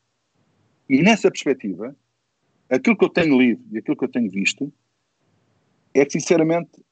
E 0.89 1.01
nessa 1.01 1.29
perspectiva, 1.29 1.95
aquilo 2.69 2.97
que 2.97 3.05
eu 3.05 3.09
tenho 3.09 3.39
lido 3.39 3.63
e 3.71 3.77
aquilo 3.77 3.95
que 3.95 4.03
eu 4.03 4.09
tenho 4.09 4.29
visto 4.29 4.73
é 5.93 6.05
que, 6.05 6.13
sinceramente, 6.13 6.83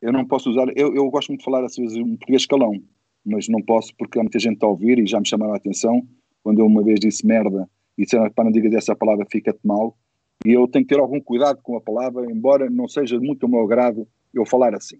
eu 0.00 0.12
não 0.12 0.24
posso 0.24 0.50
usar. 0.50 0.66
Eu, 0.76 0.94
eu 0.94 1.08
gosto 1.10 1.28
muito 1.28 1.40
de 1.40 1.44
falar 1.44 1.64
assim, 1.64 1.84
um 2.00 2.16
português 2.16 2.42
escalão, 2.42 2.82
mas 3.24 3.48
não 3.48 3.60
posso 3.62 3.94
porque 3.96 4.18
há 4.18 4.22
muita 4.22 4.38
gente 4.38 4.64
a 4.64 4.66
ouvir 4.66 4.98
e 4.98 5.06
já 5.06 5.20
me 5.20 5.28
chamaram 5.28 5.52
a 5.52 5.56
atenção 5.56 6.06
quando 6.42 6.60
eu 6.60 6.66
uma 6.66 6.82
vez 6.82 6.98
disse 6.98 7.26
merda 7.26 7.68
e 8.00 8.04
disseram 8.04 8.30
para 8.30 8.44
não 8.44 8.50
digas 8.50 8.72
essa 8.72 8.96
palavra 8.96 9.26
fica-te 9.30 9.60
mal. 9.62 9.94
E 10.42 10.52
eu 10.52 10.66
tenho 10.66 10.86
que 10.86 10.94
ter 10.94 10.98
algum 10.98 11.20
cuidado 11.20 11.60
com 11.62 11.76
a 11.76 11.82
palavra, 11.82 12.24
embora 12.32 12.70
não 12.70 12.88
seja 12.88 13.20
muito 13.20 13.44
ao 13.44 13.50
meu 13.50 13.60
agrado 13.60 14.08
eu 14.32 14.46
falar 14.46 14.74
assim. 14.74 14.98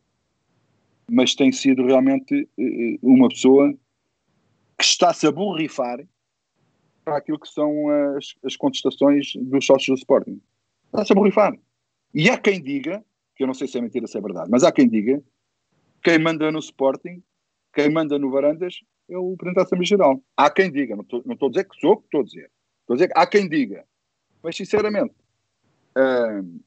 Mas 1.10 1.34
tem 1.34 1.50
sido 1.50 1.86
realmente 1.86 2.46
eh, 2.58 2.98
uma 3.02 3.26
pessoa 3.30 3.72
que 4.76 4.84
está-se 4.84 5.26
a 5.26 5.32
borrifar 5.32 6.06
para 7.02 7.16
aquilo 7.16 7.40
que 7.40 7.48
são 7.48 7.88
as, 8.16 8.34
as 8.44 8.54
contestações 8.54 9.32
dos 9.34 9.64
sócios 9.64 9.98
do 9.98 10.00
Sporting. 10.02 10.38
Está-se 10.84 11.12
a 11.12 11.16
borrifar. 11.16 11.58
E 12.12 12.28
há 12.28 12.36
quem 12.36 12.62
diga, 12.62 13.02
que 13.34 13.42
eu 13.42 13.46
não 13.46 13.54
sei 13.54 13.66
se 13.66 13.78
é 13.78 13.80
mentira 13.80 14.06
se 14.06 14.18
é 14.18 14.20
verdade, 14.20 14.50
mas 14.50 14.62
há 14.62 14.70
quem 14.70 14.86
diga, 14.86 15.22
quem 16.04 16.18
manda 16.18 16.52
no 16.52 16.58
Sporting, 16.58 17.22
quem 17.72 17.90
manda 17.90 18.18
no 18.18 18.30
Varandas 18.30 18.80
é 19.08 19.16
o 19.16 19.34
Presidente 19.38 19.56
da 19.56 19.62
Assembleia 19.62 19.86
Geral. 19.86 20.22
Há 20.36 20.50
quem 20.50 20.70
diga, 20.70 20.94
não 20.94 21.02
estou, 21.02 21.22
não 21.24 21.32
estou 21.32 21.48
a 21.48 21.50
dizer 21.50 21.64
que 21.66 21.80
sou, 21.80 22.02
estou 22.04 22.20
a 22.20 22.24
dizer. 22.24 22.50
Estou 22.90 22.94
a 22.94 23.06
dizer 23.06 23.12
há 23.14 23.26
quem 23.26 23.48
diga. 23.48 23.84
Mas, 24.42 24.56
sinceramente, 24.56 25.14
uh, 25.96 26.60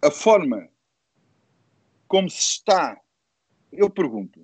a 0.00 0.10
forma 0.10 0.68
como 2.08 2.30
se 2.30 2.40
está, 2.40 2.98
eu 3.70 3.90
pergunto, 3.90 4.40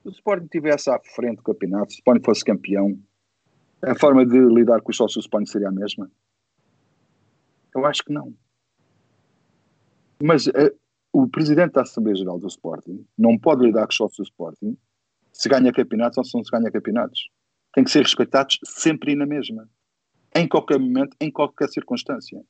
se 0.00 0.08
o 0.08 0.10
Sporting 0.10 0.44
estivesse 0.44 0.88
à 0.88 0.98
frente 1.14 1.36
do 1.36 1.42
campeonato, 1.42 1.92
se 1.92 1.96
o 1.96 2.00
Sporting 2.00 2.24
fosse 2.24 2.44
campeão, 2.44 2.98
a 3.82 3.94
forma 3.94 4.24
de 4.24 4.38
lidar 4.38 4.80
com 4.80 4.90
os 4.90 4.96
sócios 4.96 5.16
do 5.16 5.26
Sporting 5.26 5.50
seria 5.50 5.68
a 5.68 5.72
mesma? 5.72 6.10
Eu 7.74 7.84
acho 7.84 8.02
que 8.02 8.12
não. 8.12 8.32
Mas 10.22 10.46
uh, 10.46 10.74
o 11.12 11.28
presidente 11.28 11.72
da 11.72 11.82
Assembleia 11.82 12.16
Geral 12.16 12.38
do 12.38 12.46
Sporting 12.46 13.06
não 13.18 13.36
pode 13.36 13.66
lidar 13.66 13.82
com 13.82 13.90
os 13.90 13.96
sócios 13.96 14.16
do 14.16 14.30
Sporting 14.30 14.78
se 15.30 15.46
ganha 15.46 15.70
campeonatos 15.72 16.16
ou 16.16 16.24
se 16.24 16.34
não 16.34 16.42
se 16.42 16.50
ganha 16.50 16.70
campeonatos. 16.70 17.28
Tem 17.74 17.84
que 17.84 17.90
ser 17.90 18.02
respeitados 18.02 18.58
sempre 18.64 19.12
e 19.12 19.16
na 19.16 19.26
mesma. 19.26 19.68
Em 20.34 20.48
qualquer 20.48 20.78
momento, 20.78 21.16
em 21.20 21.30
qualquer 21.30 21.68
circunstância. 21.68 22.42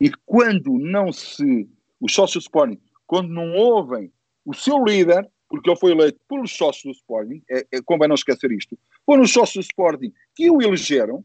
E 0.00 0.10
quando 0.24 0.78
não 0.78 1.12
se. 1.12 1.68
Os 2.00 2.12
sócios 2.12 2.44
do 2.44 2.46
Sporting, 2.46 2.80
quando 3.06 3.28
não 3.28 3.54
ouvem 3.54 4.12
o 4.44 4.52
seu 4.52 4.84
líder, 4.84 5.30
porque 5.48 5.70
ele 5.70 5.78
foi 5.78 5.92
eleito 5.92 6.20
pelos 6.28 6.52
sócios 6.54 6.84
do 6.84 6.90
Sporting, 6.90 7.42
é, 7.50 7.66
é, 7.72 7.82
convém 7.82 8.08
não 8.08 8.14
esquecer 8.14 8.50
isto, 8.52 8.78
foram 9.06 9.22
os 9.22 9.32
sócios 9.32 9.64
do 9.64 9.68
Sporting 9.68 10.12
que 10.34 10.50
o 10.50 10.60
elegeram, 10.60 11.24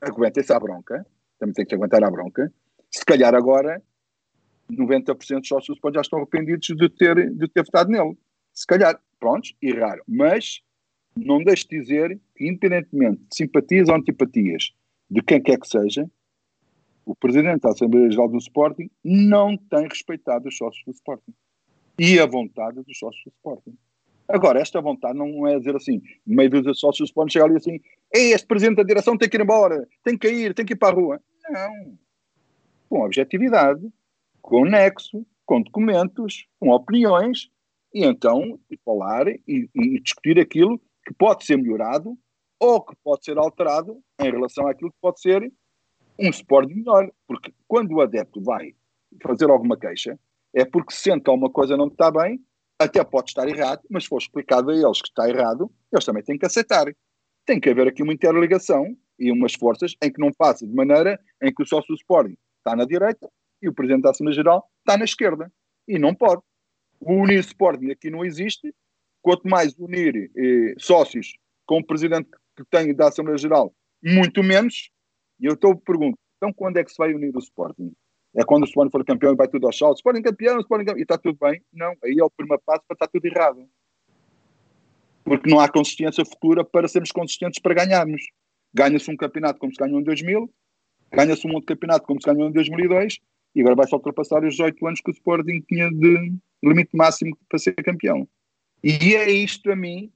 aguentem-se 0.00 0.52
à 0.52 0.60
bronca, 0.60 1.04
também 1.38 1.54
tem 1.54 1.66
que 1.66 1.74
aguentar 1.74 2.04
a 2.04 2.10
bronca, 2.10 2.52
se 2.90 3.04
calhar 3.04 3.34
agora 3.34 3.82
90% 4.70 5.40
dos 5.40 5.48
sócios 5.48 5.66
do 5.68 5.74
Sporting 5.74 5.96
já 5.96 6.00
estão 6.02 6.18
arrependidos 6.18 6.66
de 6.66 6.88
ter, 6.90 7.30
de 7.32 7.48
ter 7.48 7.64
votado 7.64 7.90
nele. 7.90 8.16
Se 8.52 8.66
calhar, 8.66 9.00
prontos, 9.18 9.54
erraram. 9.60 10.02
Mas 10.06 10.60
não 11.16 11.42
deixe 11.42 11.66
de 11.68 11.80
dizer 11.80 12.18
que, 12.36 12.46
independentemente 12.48 13.22
de 13.28 13.36
simpatias 13.36 13.88
ou 13.88 13.94
antipatias 13.94 14.72
de 15.10 15.22
quem 15.22 15.42
quer 15.42 15.58
que 15.58 15.68
seja, 15.68 16.08
o 17.04 17.14
presidente 17.14 17.62
da 17.62 17.70
Assembleia 17.70 18.10
Geral 18.10 18.28
do 18.28 18.38
Sporting 18.38 18.88
não 19.02 19.56
tem 19.56 19.88
respeitado 19.88 20.48
os 20.48 20.56
sócios 20.56 20.84
do 20.84 20.92
Sporting 20.92 21.34
e 21.98 22.18
a 22.18 22.26
vontade 22.26 22.82
dos 22.82 22.98
sócios 22.98 23.24
do 23.24 23.30
Sporting. 23.30 23.76
Agora, 24.28 24.60
esta 24.60 24.80
vontade 24.80 25.18
não 25.18 25.46
é 25.46 25.58
dizer 25.58 25.74
assim, 25.74 26.00
meio 26.24 26.48
dos 26.48 26.78
sócios 26.78 26.98
do 26.98 27.10
Sporting, 27.10 27.32
chegar 27.32 27.46
ali 27.46 27.56
assim, 27.56 27.80
este 28.12 28.46
presidente 28.46 28.76
da 28.76 28.84
direção 28.84 29.18
tem 29.18 29.28
que 29.28 29.36
ir 29.36 29.40
embora, 29.40 29.88
tem 30.04 30.16
que 30.16 30.28
ir, 30.28 30.54
tem 30.54 30.64
que 30.64 30.74
ir 30.74 30.76
para 30.76 30.94
a 30.94 31.00
rua. 31.00 31.20
Não. 31.48 31.98
Com 32.88 33.04
objetividade, 33.04 33.82
com 34.40 34.64
nexo, 34.64 35.26
com 35.44 35.60
documentos, 35.60 36.46
com 36.60 36.70
opiniões, 36.70 37.50
e 37.92 38.04
então 38.04 38.58
falar 38.84 39.26
e, 39.26 39.68
e 39.74 40.00
discutir 40.00 40.38
aquilo 40.38 40.80
que 41.10 41.14
pode 41.14 41.44
ser 41.44 41.56
melhorado 41.56 42.16
ou 42.60 42.80
que 42.80 42.94
pode 43.02 43.24
ser 43.24 43.36
alterado 43.36 44.00
em 44.20 44.30
relação 44.30 44.68
àquilo 44.68 44.92
que 44.92 44.98
pode 45.00 45.20
ser 45.20 45.52
um 46.16 46.30
Sporting 46.30 46.74
melhor. 46.74 47.10
Porque 47.26 47.52
quando 47.66 47.92
o 47.92 48.00
adepto 48.00 48.40
vai 48.40 48.76
fazer 49.20 49.50
alguma 49.50 49.76
queixa, 49.76 50.16
é 50.54 50.64
porque 50.64 50.94
sente 50.94 51.24
que 51.24 51.30
alguma 51.30 51.50
coisa 51.50 51.76
não 51.76 51.88
está 51.88 52.12
bem, 52.12 52.40
até 52.78 53.02
pode 53.02 53.30
estar 53.30 53.48
errado, 53.48 53.82
mas 53.90 54.04
se 54.04 54.08
for 54.08 54.18
explicado 54.18 54.70
a 54.70 54.74
eles 54.74 55.02
que 55.02 55.08
está 55.08 55.28
errado, 55.28 55.68
eles 55.92 56.04
também 56.04 56.22
têm 56.22 56.38
que 56.38 56.46
aceitar. 56.46 56.86
Tem 57.44 57.58
que 57.58 57.68
haver 57.68 57.88
aqui 57.88 58.04
uma 58.04 58.12
interligação 58.12 58.96
e 59.18 59.32
umas 59.32 59.54
forças 59.54 59.96
em 60.00 60.12
que 60.12 60.20
não 60.20 60.32
passa 60.32 60.64
de 60.64 60.72
maneira 60.72 61.18
em 61.42 61.52
que 61.52 61.62
o 61.62 61.66
sócio 61.66 61.92
Sporting 61.94 62.36
está 62.58 62.76
na 62.76 62.84
direita 62.84 63.28
e 63.60 63.68
o 63.68 63.74
Presidente 63.74 64.02
da 64.02 64.10
Assembleia 64.10 64.36
Geral 64.36 64.70
está 64.78 64.96
na 64.96 65.04
esquerda. 65.04 65.52
E 65.88 65.98
não 65.98 66.14
pode. 66.14 66.40
O 67.00 67.14
Unir 67.14 67.40
Sporting 67.40 67.90
aqui 67.90 68.10
não 68.10 68.24
existe. 68.24 68.72
Quanto 69.22 69.48
mais 69.48 69.76
unir 69.78 70.30
eh, 70.36 70.74
sócios 70.78 71.34
com 71.66 71.78
o 71.78 71.86
Presidente 71.86 72.28
que 72.56 72.64
tem 72.70 72.94
da 72.94 73.08
Assembleia 73.08 73.38
Geral, 73.38 73.74
muito 74.02 74.42
menos. 74.42 74.90
E 75.38 75.46
eu 75.46 75.54
estou 75.54 75.72
a 75.72 75.76
perguntar, 75.76 76.18
então 76.36 76.52
quando 76.52 76.78
é 76.78 76.84
que 76.84 76.90
se 76.90 76.96
vai 76.98 77.14
unir 77.14 77.34
o 77.34 77.38
Sporting? 77.38 77.92
É 78.34 78.44
quando 78.44 78.62
o 78.62 78.66
Sporting 78.66 78.90
for 78.90 79.04
campeão 79.04 79.32
e 79.32 79.36
vai 79.36 79.48
tudo 79.48 79.66
ao 79.66 79.72
salto. 79.72 79.96
Sporting 79.96 80.22
campeão, 80.22 80.60
Sporting 80.60 80.84
campeão, 80.84 80.98
e 80.98 81.02
está 81.02 81.18
tudo 81.18 81.36
bem? 81.40 81.62
Não, 81.72 81.94
aí 82.04 82.16
é 82.18 82.24
o 82.24 82.30
primeiro 82.30 82.62
passo 82.64 82.82
para 82.86 82.94
estar 82.94 83.08
tudo 83.08 83.24
errado. 83.24 83.68
Porque 85.24 85.50
não 85.50 85.60
há 85.60 85.68
consistência 85.68 86.24
futura 86.24 86.64
para 86.64 86.88
sermos 86.88 87.12
consistentes 87.12 87.60
para 87.60 87.74
ganharmos. 87.74 88.22
Ganha-se 88.72 89.10
um 89.10 89.16
campeonato 89.16 89.58
como 89.58 89.72
se 89.72 89.78
ganhou 89.78 90.00
em 90.00 90.04
2000, 90.04 90.48
ganha-se 91.12 91.46
um 91.46 91.52
outro 91.52 91.66
campeonato 91.66 92.06
como 92.06 92.20
se 92.20 92.26
ganhou 92.26 92.48
em 92.48 92.52
2002, 92.52 93.18
e 93.54 93.60
agora 93.60 93.74
vai-se 93.74 93.94
ultrapassar 93.94 94.44
os 94.44 94.54
18 94.54 94.86
anos 94.86 95.00
que 95.00 95.10
o 95.10 95.12
Sporting 95.12 95.60
tinha 95.68 95.90
de 95.90 96.32
limite 96.62 96.96
máximo 96.96 97.36
para 97.48 97.58
ser 97.58 97.74
campeão. 97.74 98.28
E 98.82 99.14
é 99.14 99.30
isto 99.30 99.70
a 99.70 99.76
mim 99.76 100.10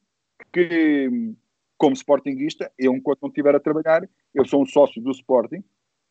que, 0.53 1.35
como 1.77 1.95
Sportingista, 1.95 2.71
eu 2.79 2.95
enquanto 2.95 3.23
não 3.23 3.29
estiver 3.29 3.55
a 3.55 3.61
trabalhar, 3.61 4.09
eu 4.35 4.45
sou 4.47 4.62
um 4.62 4.67
sócio 4.67 5.03
do 5.03 5.11
Sporting, 5.11 5.62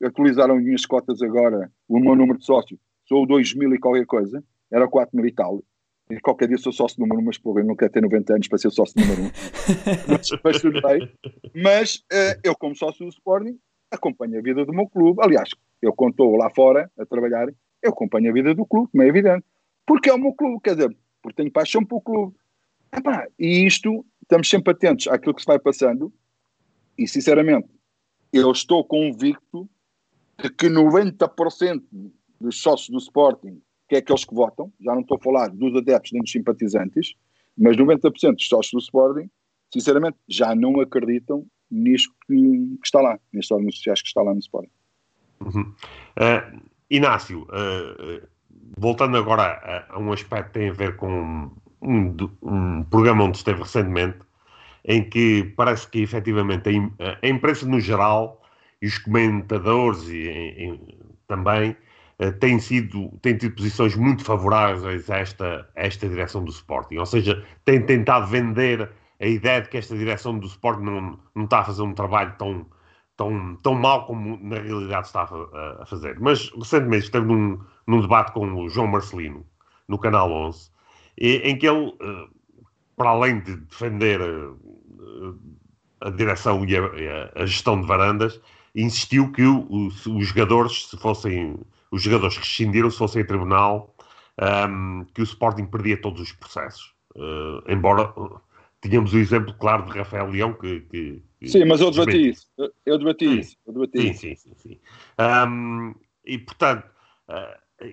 atualizaram 0.03 0.57
as 0.57 0.63
minhas 0.63 0.85
cotas 0.85 1.21
agora, 1.21 1.71
o 1.87 1.99
meu 1.99 2.15
número 2.15 2.37
de 2.37 2.45
sócio, 2.45 2.79
sou 3.07 3.23
o 3.23 3.25
2000 3.25 3.75
e 3.75 3.79
qualquer 3.79 4.05
coisa, 4.05 4.43
era 4.71 4.87
4 4.87 5.15
mil 5.15 5.25
e 5.25 5.31
tal. 5.31 5.63
E 6.09 6.19
qualquer 6.19 6.47
dia 6.47 6.57
sou 6.57 6.73
sócio 6.73 6.99
número 6.99 7.21
1, 7.21 7.25
mas 7.25 7.37
porra, 7.37 7.61
eu 7.61 7.65
não 7.65 7.75
quero 7.75 7.91
ter 7.91 8.01
90 8.01 8.33
anos 8.33 8.47
para 8.47 8.57
ser 8.57 8.71
sócio 8.71 8.93
número 8.99 9.23
1. 9.23 9.31
mas, 10.09 10.29
mas 10.43 10.61
tudo 10.61 10.81
bem. 10.81 11.11
Mas 11.55 11.95
uh, 12.11 12.39
eu, 12.43 12.55
como 12.55 12.75
sócio 12.75 13.05
do 13.05 13.09
Sporting, 13.09 13.57
acompanho 13.89 14.37
a 14.37 14.41
vida 14.41 14.65
do 14.65 14.73
meu 14.73 14.87
clube. 14.87 15.21
Aliás, 15.23 15.49
eu 15.81 15.93
quando 15.93 16.11
estou 16.11 16.35
lá 16.35 16.49
fora 16.49 16.91
a 16.97 17.05
trabalhar, 17.05 17.47
eu 17.81 17.91
acompanho 17.91 18.29
a 18.29 18.33
vida 18.33 18.53
do 18.53 18.65
clube, 18.65 18.89
como 18.91 19.03
é 19.03 19.07
evidente. 19.07 19.45
Porque 19.85 20.09
é 20.09 20.13
o 20.13 20.17
meu 20.17 20.33
clube, 20.33 20.61
quer 20.63 20.75
dizer, 20.75 20.95
porque 21.21 21.37
tenho 21.37 21.51
paixão 21.51 21.85
pelo 21.85 22.01
clube. 22.01 22.35
Epá, 22.95 23.27
e 23.39 23.65
isto, 23.65 24.05
estamos 24.21 24.47
sempre 24.47 24.71
atentos 24.71 25.07
àquilo 25.07 25.33
que 25.33 25.41
se 25.41 25.47
vai 25.47 25.59
passando, 25.59 26.13
e 26.97 27.07
sinceramente, 27.07 27.67
eu 28.31 28.51
estou 28.51 28.83
convicto 28.83 29.69
de 30.41 30.49
que 30.49 30.67
90% 30.67 31.83
dos 32.39 32.61
sócios 32.61 32.89
do 32.89 32.97
Sporting, 32.97 33.61
que 33.87 33.95
é 33.95 33.99
aqueles 33.99 34.25
que 34.25 34.33
votam, 34.33 34.71
já 34.79 34.93
não 34.93 35.01
estou 35.01 35.17
a 35.17 35.21
falar 35.21 35.47
dos 35.49 35.75
adeptos 35.75 36.11
nem 36.11 36.21
dos 36.21 36.31
simpatizantes, 36.31 37.15
mas 37.57 37.75
90% 37.77 38.35
dos 38.35 38.47
sócios 38.47 38.71
do 38.71 38.79
Sporting, 38.79 39.29
sinceramente, 39.71 40.17
já 40.27 40.53
não 40.55 40.79
acreditam 40.79 41.45
nisto 41.69 42.13
que, 42.27 42.35
que 42.35 42.85
está 42.85 43.01
lá, 43.01 43.19
nestes 43.31 43.51
órgãos 43.51 43.75
sociais 43.75 44.01
que 44.01 44.07
está 44.07 44.21
lá 44.21 44.33
no 44.33 44.39
Sporting. 44.39 44.71
Uhum. 45.39 45.73
Uh, 46.17 46.61
Inácio, 46.89 47.43
uh, 47.43 48.27
voltando 48.77 49.17
agora 49.17 49.43
a, 49.43 49.95
a, 49.95 49.99
um 49.99 50.11
aspecto 50.11 50.47
que 50.47 50.59
tem 50.59 50.69
a 50.69 50.73
ver 50.73 50.95
com 50.95 51.51
um, 51.83 52.15
um, 52.41 52.83
programa 52.83 53.25
onde 53.25 53.37
esteve 53.37 53.61
recentemente, 53.61 54.19
em 54.85 55.03
que 55.03 55.53
parece 55.55 55.87
que 55.89 56.01
efetivamente 56.01 56.69
a, 56.69 57.25
a 57.25 57.29
imprensa 57.29 57.65
no 57.65 57.79
geral 57.79 58.41
e 58.81 58.87
os 58.87 58.97
comentadores 58.97 60.07
e, 60.09 60.27
e 60.27 60.97
também 61.27 61.75
uh, 62.19 62.31
têm, 62.39 62.59
sido, 62.59 63.09
têm 63.21 63.37
tido 63.37 63.55
posições 63.55 63.95
muito 63.95 64.23
favoráveis 64.23 65.09
a 65.09 65.17
esta, 65.17 65.69
a 65.75 65.85
esta 65.85 66.07
direção 66.07 66.43
do 66.43 66.51
Sporting, 66.51 66.97
ou 66.97 67.05
seja, 67.05 67.43
têm 67.65 67.81
tentado 67.85 68.27
vender 68.27 68.89
a 69.19 69.25
ideia 69.25 69.61
de 69.61 69.69
que 69.69 69.77
esta 69.77 69.97
direção 69.97 70.37
do 70.37 70.47
Sporting 70.47 70.83
não, 70.83 71.19
não 71.33 71.45
está 71.45 71.59
a 71.59 71.63
fazer 71.63 71.81
um 71.81 71.93
trabalho 71.93 72.33
tão, 72.37 72.65
tão, 73.15 73.55
tão 73.57 73.73
mal 73.75 74.05
como 74.05 74.37
na 74.41 74.59
realidade 74.59 75.07
está 75.07 75.21
a, 75.21 75.83
a 75.83 75.85
fazer. 75.85 76.19
Mas 76.19 76.49
recentemente 76.49 77.05
esteve 77.05 77.25
num, 77.25 77.59
num, 77.87 78.01
debate 78.01 78.33
com 78.33 78.53
o 78.53 78.69
João 78.69 78.87
Marcelino, 78.87 79.45
no 79.87 79.97
Canal 79.97 80.31
11, 80.31 80.69
em 81.17 81.57
que 81.57 81.67
ele, 81.67 81.93
eh, 82.01 82.27
para 82.95 83.09
além 83.09 83.39
de 83.41 83.55
defender 83.57 84.21
a, 84.21 84.25
eh, 84.25 85.33
a 86.01 86.09
direção 86.09 86.65
e 86.65 86.75
a, 87.35 87.45
gestão 87.45 87.79
de 87.79 87.87
varandas, 87.87 88.39
insistiu 88.75 89.31
que 89.31 89.43
os, 89.43 90.03
jogadores, 90.27 90.87
se 90.89 90.97
fossem 90.97 91.57
os 91.91 92.01
jogadores 92.01 92.37
que 92.37 92.43
rescindiram, 92.43 92.89
se 92.89 92.97
fossem 92.97 93.21
a 93.21 93.25
tribunal, 93.25 93.95
ehm, 94.41 95.03
que 95.13 95.21
o 95.21 95.23
Sporting 95.23 95.65
perdia 95.65 96.01
todos 96.01 96.21
os 96.21 96.31
processos. 96.31 96.93
Embora 97.67 98.11
tínhamos 98.81 99.13
o 99.13 99.17
exemplo 99.17 99.53
claro 99.53 99.85
de 99.85 99.97
Rafael 99.97 100.29
Leão 100.29 100.53
que, 100.53 100.81
que, 100.81 101.21
sim, 101.45 101.63
mas 101.65 101.79
eu 101.79 101.91
debati 101.91 102.29
isso. 102.29 102.47
Eu 102.85 102.97
debati 102.97 103.39
isso. 103.39 103.55
Eu 103.65 103.73
debati 103.73 104.01
sim, 104.01 104.13
sim, 104.13 104.35
sim, 104.35 104.53
sim. 104.55 104.79
Um, 105.47 105.93
e 106.25 106.37
portanto 106.37 106.85
uh, 107.29 107.85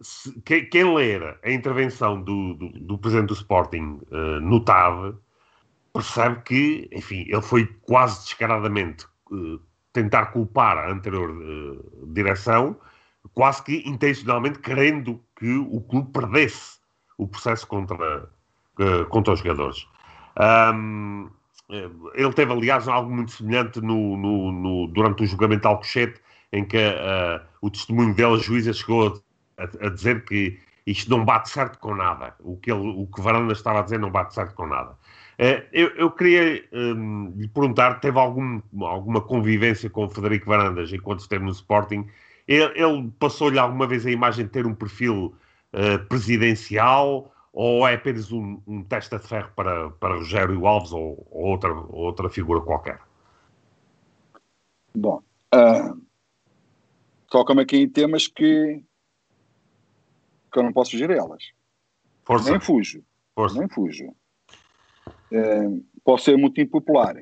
se, 0.00 0.40
quem, 0.42 0.68
quem, 0.68 0.94
ler 0.94 1.38
a 1.42 1.50
intervenção 1.50 2.20
do, 2.22 2.54
do, 2.54 2.68
do 2.68 2.98
presidente 2.98 3.28
do 3.28 3.34
Sporting 3.34 4.00
uh, 4.10 4.40
no 4.40 4.60
TAV 4.64 5.14
percebe 5.92 6.42
que 6.42 6.88
enfim, 6.92 7.24
ele 7.28 7.42
foi 7.42 7.66
quase 7.82 8.24
descaradamente 8.24 9.06
uh, 9.30 9.60
tentar 9.92 10.26
culpar 10.26 10.78
a 10.78 10.90
anterior 10.90 11.32
direção 12.12 12.76
quase 13.34 13.62
que 13.62 13.82
intencionalmente 13.86 14.58
querendo 14.58 15.20
que 15.38 15.56
o 15.56 15.80
clube 15.80 16.10
perdesse 16.12 16.78
o 17.16 17.26
processo 17.26 17.66
contra, 17.66 18.28
contra 19.10 19.34
os 19.34 19.40
jogadores. 19.40 19.86
Um, 20.80 21.28
ele 22.14 22.32
teve, 22.32 22.52
aliás, 22.52 22.88
algo 22.88 23.14
muito 23.14 23.32
semelhante 23.32 23.80
no, 23.80 24.16
no, 24.16 24.52
no 24.52 24.86
durante 24.88 25.24
o 25.24 25.26
julgamento 25.26 25.62
de 25.62 25.68
Alcochete, 25.68 26.20
em 26.52 26.64
que 26.64 26.78
uh, 26.78 27.44
o 27.60 27.70
testemunho 27.70 28.14
dela, 28.14 28.38
juíza, 28.38 28.72
chegou 28.72 29.22
a, 29.58 29.86
a, 29.86 29.90
dizer 29.90 30.24
que 30.24 30.58
isto 30.86 31.10
não 31.10 31.24
bate 31.24 31.50
certo 31.50 31.78
com 31.78 31.94
nada. 31.94 32.34
O 32.40 32.56
que, 32.56 32.72
ele, 32.72 32.88
o 32.88 33.06
que 33.06 33.20
Varanda 33.20 33.52
estava 33.52 33.80
a 33.80 33.82
dizer 33.82 33.98
não 33.98 34.10
bate 34.10 34.34
certo 34.34 34.54
com 34.54 34.66
nada. 34.66 34.92
Uh, 35.38 35.62
eu, 35.72 35.88
eu, 35.90 36.10
queria 36.10 36.64
um, 36.72 37.32
lhe 37.36 37.48
perguntar: 37.48 38.00
teve 38.00 38.18
algum, 38.18 38.60
alguma 38.80 39.20
convivência 39.20 39.88
com 39.90 40.06
o 40.06 40.08
Frederico 40.08 40.46
Varandas 40.46 40.92
enquanto 40.92 41.20
esteve 41.20 41.44
no 41.44 41.52
Sporting? 41.52 42.06
Ele, 42.46 42.72
ele 42.74 43.12
passou-lhe 43.18 43.58
alguma 43.58 43.86
vez 43.86 44.06
a 44.06 44.10
imagem 44.10 44.46
de 44.46 44.50
ter 44.50 44.66
um 44.66 44.74
perfil 44.74 45.34
uh, 45.74 46.04
presidencial 46.08 47.30
ou 47.52 47.86
é 47.86 47.94
apenas 47.94 48.30
um, 48.32 48.60
um 48.66 48.82
testa 48.82 49.18
de 49.18 49.26
ferro 49.26 49.50
para, 49.54 49.90
para 49.90 50.14
Rogério 50.14 50.66
Alves 50.66 50.92
ou, 50.92 51.26
ou 51.30 51.46
outra, 51.46 51.72
outra 51.72 52.30
figura 52.30 52.60
qualquer? 52.60 53.00
Bom, 54.94 55.22
uh, 55.54 56.00
tocam 57.28 57.58
aqui 57.58 57.78
em 57.78 57.88
temas 57.88 58.26
que 58.26 58.82
que 60.50 60.58
eu 60.58 60.62
não 60.62 60.72
posso 60.72 60.92
fugir 60.92 61.10
a 61.10 61.14
elas. 61.14 61.52
Força. 62.24 62.50
Nem 62.50 62.60
fujo. 62.60 63.02
Força. 63.34 63.58
Nem 63.58 63.68
fujo. 63.68 64.14
É, 65.30 65.68
posso 66.04 66.24
ser 66.24 66.36
muito 66.36 66.60
impopular, 66.60 67.16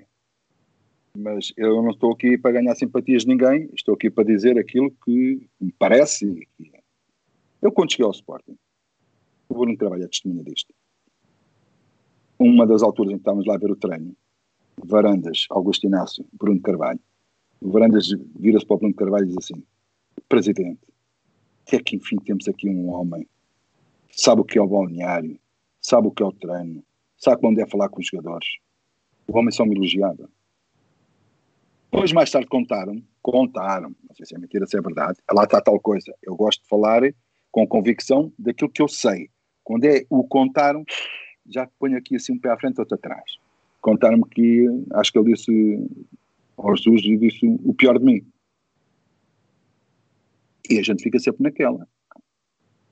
mas 1.16 1.53
eu 1.57 1.83
não 1.83 1.91
estou 1.91 2.12
aqui 2.12 2.37
para 2.39 2.53
ganhar 2.53 2.74
simpatias 2.74 3.22
de 3.22 3.29
ninguém, 3.29 3.68
estou 3.74 3.95
aqui 3.95 4.11
para 4.11 4.24
dizer 4.24 4.59
aquilo 4.59 4.91
que 5.05 5.49
me 5.61 5.72
parece. 5.72 6.47
Eu, 7.61 7.72
quando 7.72 7.91
cheguei 7.91 8.05
ao 8.07 8.12
Sporting, 8.12 8.57
o 9.49 9.55
Bruno 9.55 9.77
trabalha 9.77 10.05
a 10.05 10.09
testemunha 10.09 10.45
disto. 10.45 10.72
Uma 12.39 12.66
das 12.66 12.83
alturas 12.83 13.12
em 13.12 13.16
que 13.16 13.22
estávamos 13.22 13.47
lá 13.47 13.55
a 13.55 13.59
ver 13.59 13.70
o 13.70 13.77
treino, 13.77 14.14
Varandas, 14.85 15.47
Augusto 15.51 15.87
Inácio, 15.87 16.27
Bruno 16.33 16.61
Carvalho, 16.61 17.01
o 17.61 17.70
Varandas 17.70 18.09
vira-se 18.39 18.66
para 18.66 18.77
o 18.77 18.79
Bruno 18.79 18.95
Carvalho 18.95 19.24
e 19.24 19.29
diz 19.29 19.37
assim: 19.39 19.64
Presidente, 20.29 20.81
até 21.66 21.80
que 21.82 21.96
enfim 21.96 22.16
temos 22.16 22.46
aqui 22.46 22.68
um 22.68 22.90
homem, 22.90 23.26
sabe 24.10 24.40
o 24.40 24.44
que 24.44 24.58
é 24.58 24.62
o 24.62 24.68
balneário, 24.68 25.38
sabe 25.80 26.06
o 26.06 26.10
que 26.12 26.22
é 26.22 26.26
o 26.26 26.32
treino, 26.32 26.82
sabe 27.18 27.40
quando 27.40 27.58
é 27.58 27.66
falar 27.66 27.88
com 27.88 28.00
os 28.00 28.06
jogadores. 28.06 28.48
O 29.26 29.36
homem 29.36 29.50
só 29.50 29.64
me 29.66 29.74
elogiava. 29.74 30.30
Depois, 31.90 32.12
mais 32.12 32.30
tarde, 32.30 32.48
contaram, 32.48 33.02
contaram, 33.22 33.94
não 34.08 34.14
sei 34.14 34.26
se 34.26 34.34
é 34.34 34.38
mentira, 34.38 34.66
se 34.66 34.78
é 34.78 34.80
verdade, 34.80 35.18
lá 35.32 35.44
está 35.44 35.60
tal 35.60 35.80
coisa. 35.80 36.14
Eu 36.22 36.36
gosto 36.36 36.62
de 36.62 36.68
falar 36.68 37.02
com 37.50 37.66
convicção 37.66 38.32
daquilo 38.38 38.70
que 38.70 38.82
eu 38.82 38.88
sei. 38.88 39.30
Quando 39.64 39.84
é 39.84 40.04
o 40.10 40.22
contaram, 40.22 40.84
já 41.48 41.68
ponho 41.78 41.96
aqui 41.96 42.16
assim 42.16 42.32
um 42.32 42.38
pé 42.38 42.50
à 42.50 42.56
frente 42.56 42.78
outro 42.78 42.94
atrás. 42.94 43.38
Contaram-me 43.80 44.24
que, 44.28 44.66
acho 44.92 45.12
que 45.12 45.18
ele 45.18 45.32
disse 45.32 45.78
ao 46.56 46.76
Jesus, 46.76 47.02
disse 47.02 47.46
o 47.46 47.74
pior 47.74 47.98
de 47.98 48.04
mim. 48.04 48.26
E 50.68 50.78
a 50.78 50.82
gente 50.82 51.02
fica 51.02 51.18
sempre 51.18 51.42
naquela. 51.42 51.86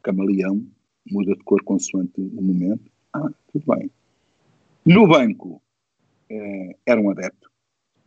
Camaleão, 0.03 0.67
muda 1.11 1.35
de 1.35 1.43
cor 1.45 1.63
consoante 1.65 2.21
o 2.21 2.43
momento. 2.43 2.91
Ah, 3.13 3.31
tudo 3.53 3.65
bem. 3.75 3.91
No 4.85 5.07
banco, 5.09 5.63
eh, 6.31 6.77
era 6.87 7.01
um 7.01 7.11
adepto. 7.11 7.51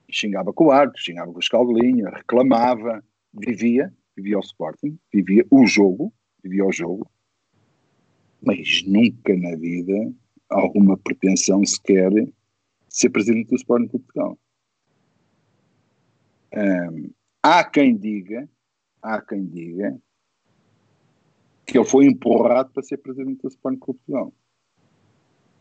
Xingava 0.09 0.53
com 0.53 0.65
o 0.65 0.71
árbitro, 0.71 1.01
xingava 1.01 1.31
com 1.31 1.37
o 1.37 1.41
escaldelinha, 1.41 2.09
reclamava, 2.09 3.03
vivia, 3.33 3.93
vivia 4.15 4.37
o 4.37 4.41
Sporting, 4.41 4.97
vivia 5.13 5.45
o 5.49 5.65
jogo, 5.65 6.13
vivia 6.43 6.65
o 6.65 6.71
jogo, 6.71 7.09
mas 8.41 8.83
nunca 8.85 9.35
na 9.35 9.55
vida 9.55 10.13
alguma 10.49 10.97
pretensão 10.97 11.65
sequer 11.65 12.11
ser 12.87 13.09
presidente 13.09 13.49
do 13.49 13.55
Sporting 13.55 13.85
de 13.85 13.91
Portugal. 13.91 14.37
Há 17.43 17.63
quem 17.63 17.95
diga, 17.95 18.47
há 19.01 19.21
quem 19.21 19.45
diga 19.45 19.97
que 21.65 21.77
ele 21.77 21.85
foi 21.85 22.05
empurrado 22.05 22.71
para 22.71 22.83
ser 22.83 22.97
presidente 22.97 23.41
do 23.41 23.49
Sporting 23.49 23.77
de 23.77 23.85
Portugal. 23.85 24.33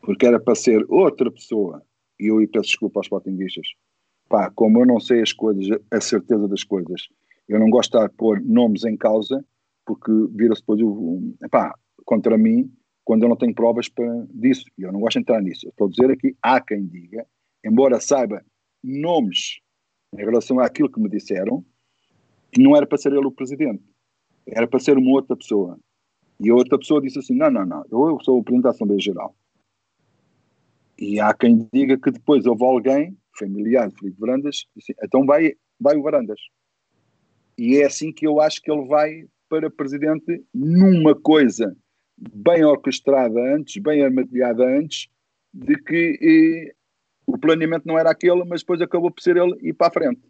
Porque 0.00 0.24
era 0.24 0.38
para 0.38 0.54
ser 0.54 0.84
outra 0.88 1.30
pessoa, 1.30 1.82
e 2.18 2.26
eu 2.26 2.36
peço 2.48 2.68
desculpa 2.68 3.00
aos 3.00 3.06
sportinguistas, 3.06 3.66
pá, 4.28 4.50
como 4.50 4.80
eu 4.80 4.86
não 4.86 5.00
sei 5.00 5.20
as 5.20 5.32
coisas, 5.32 5.66
a 5.90 6.00
certeza 6.00 6.46
das 6.46 6.62
coisas, 6.62 7.08
eu 7.48 7.58
não 7.58 7.68
gosto 7.68 7.98
de 7.98 8.08
pôr 8.14 8.40
nomes 8.40 8.84
em 8.84 8.96
causa, 8.96 9.44
porque 9.84 10.12
vira-se 10.30 10.60
depois 10.60 10.80
o, 10.80 11.34
pá, 11.50 11.74
contra 12.04 12.38
mim, 12.38 12.72
quando 13.04 13.24
eu 13.24 13.28
não 13.28 13.36
tenho 13.36 13.54
provas 13.54 13.88
para, 13.88 14.26
disso, 14.30 14.64
e 14.78 14.82
eu 14.82 14.92
não 14.92 15.00
gosto 15.00 15.14
de 15.14 15.22
entrar 15.22 15.40
nisso. 15.42 15.66
Eu 15.66 15.70
estou 15.70 15.86
a 15.86 15.90
dizer 15.90 16.10
aqui, 16.10 16.36
há 16.42 16.60
quem 16.60 16.86
diga, 16.86 17.26
embora 17.64 18.00
saiba 18.00 18.44
nomes 18.82 19.60
em 20.12 20.24
relação 20.24 20.60
àquilo 20.60 20.90
que 20.90 21.00
me 21.00 21.08
disseram, 21.08 21.64
que 22.56 22.62
não 22.62 22.74
era 22.74 22.86
para 22.86 22.96
ser 22.96 23.12
ele 23.12 23.26
o 23.26 23.30
presidente, 23.30 23.84
era 24.46 24.66
para 24.66 24.80
ser 24.80 24.96
uma 24.96 25.10
outra 25.10 25.36
pessoa. 25.36 25.78
E 26.40 26.48
a 26.48 26.54
outra 26.54 26.78
pessoa 26.78 27.02
disse 27.02 27.18
assim: 27.18 27.36
não, 27.36 27.50
não, 27.50 27.66
não, 27.66 27.84
eu 27.90 28.18
sou 28.22 28.38
o 28.38 28.42
presidente 28.42 28.64
da 28.64 28.70
Assembleia 28.70 28.98
Geral. 28.98 29.36
E 30.98 31.20
há 31.20 31.34
quem 31.34 31.68
diga 31.70 31.98
que 31.98 32.10
depois 32.10 32.46
houve 32.46 32.64
alguém, 32.64 33.14
familiar 33.38 33.90
de 33.90 33.98
Felipe 33.98 34.18
Varandas, 34.18 34.64
disse, 34.74 34.94
então 35.04 35.26
vai, 35.26 35.52
vai 35.78 35.98
o 35.98 36.02
Varandas. 36.02 36.40
E 37.58 37.76
é 37.76 37.84
assim 37.84 38.10
que 38.10 38.26
eu 38.26 38.40
acho 38.40 38.62
que 38.62 38.72
ele 38.72 38.86
vai 38.86 39.24
para 39.50 39.70
presidente 39.70 40.42
numa 40.54 41.14
coisa 41.14 41.76
bem 42.16 42.64
orquestrada 42.64 43.38
antes, 43.54 43.82
bem 43.82 44.02
armadilhada 44.02 44.64
antes, 44.64 45.08
de 45.52 45.76
que 45.82 46.18
e, 46.22 46.74
o 47.26 47.36
planeamento 47.36 47.86
não 47.86 47.98
era 47.98 48.10
aquele, 48.10 48.42
mas 48.44 48.62
depois 48.62 48.80
acabou 48.80 49.10
por 49.10 49.20
ser 49.20 49.36
ele 49.36 49.54
e 49.60 49.74
para 49.74 49.88
a 49.88 49.92
frente. 49.92 50.22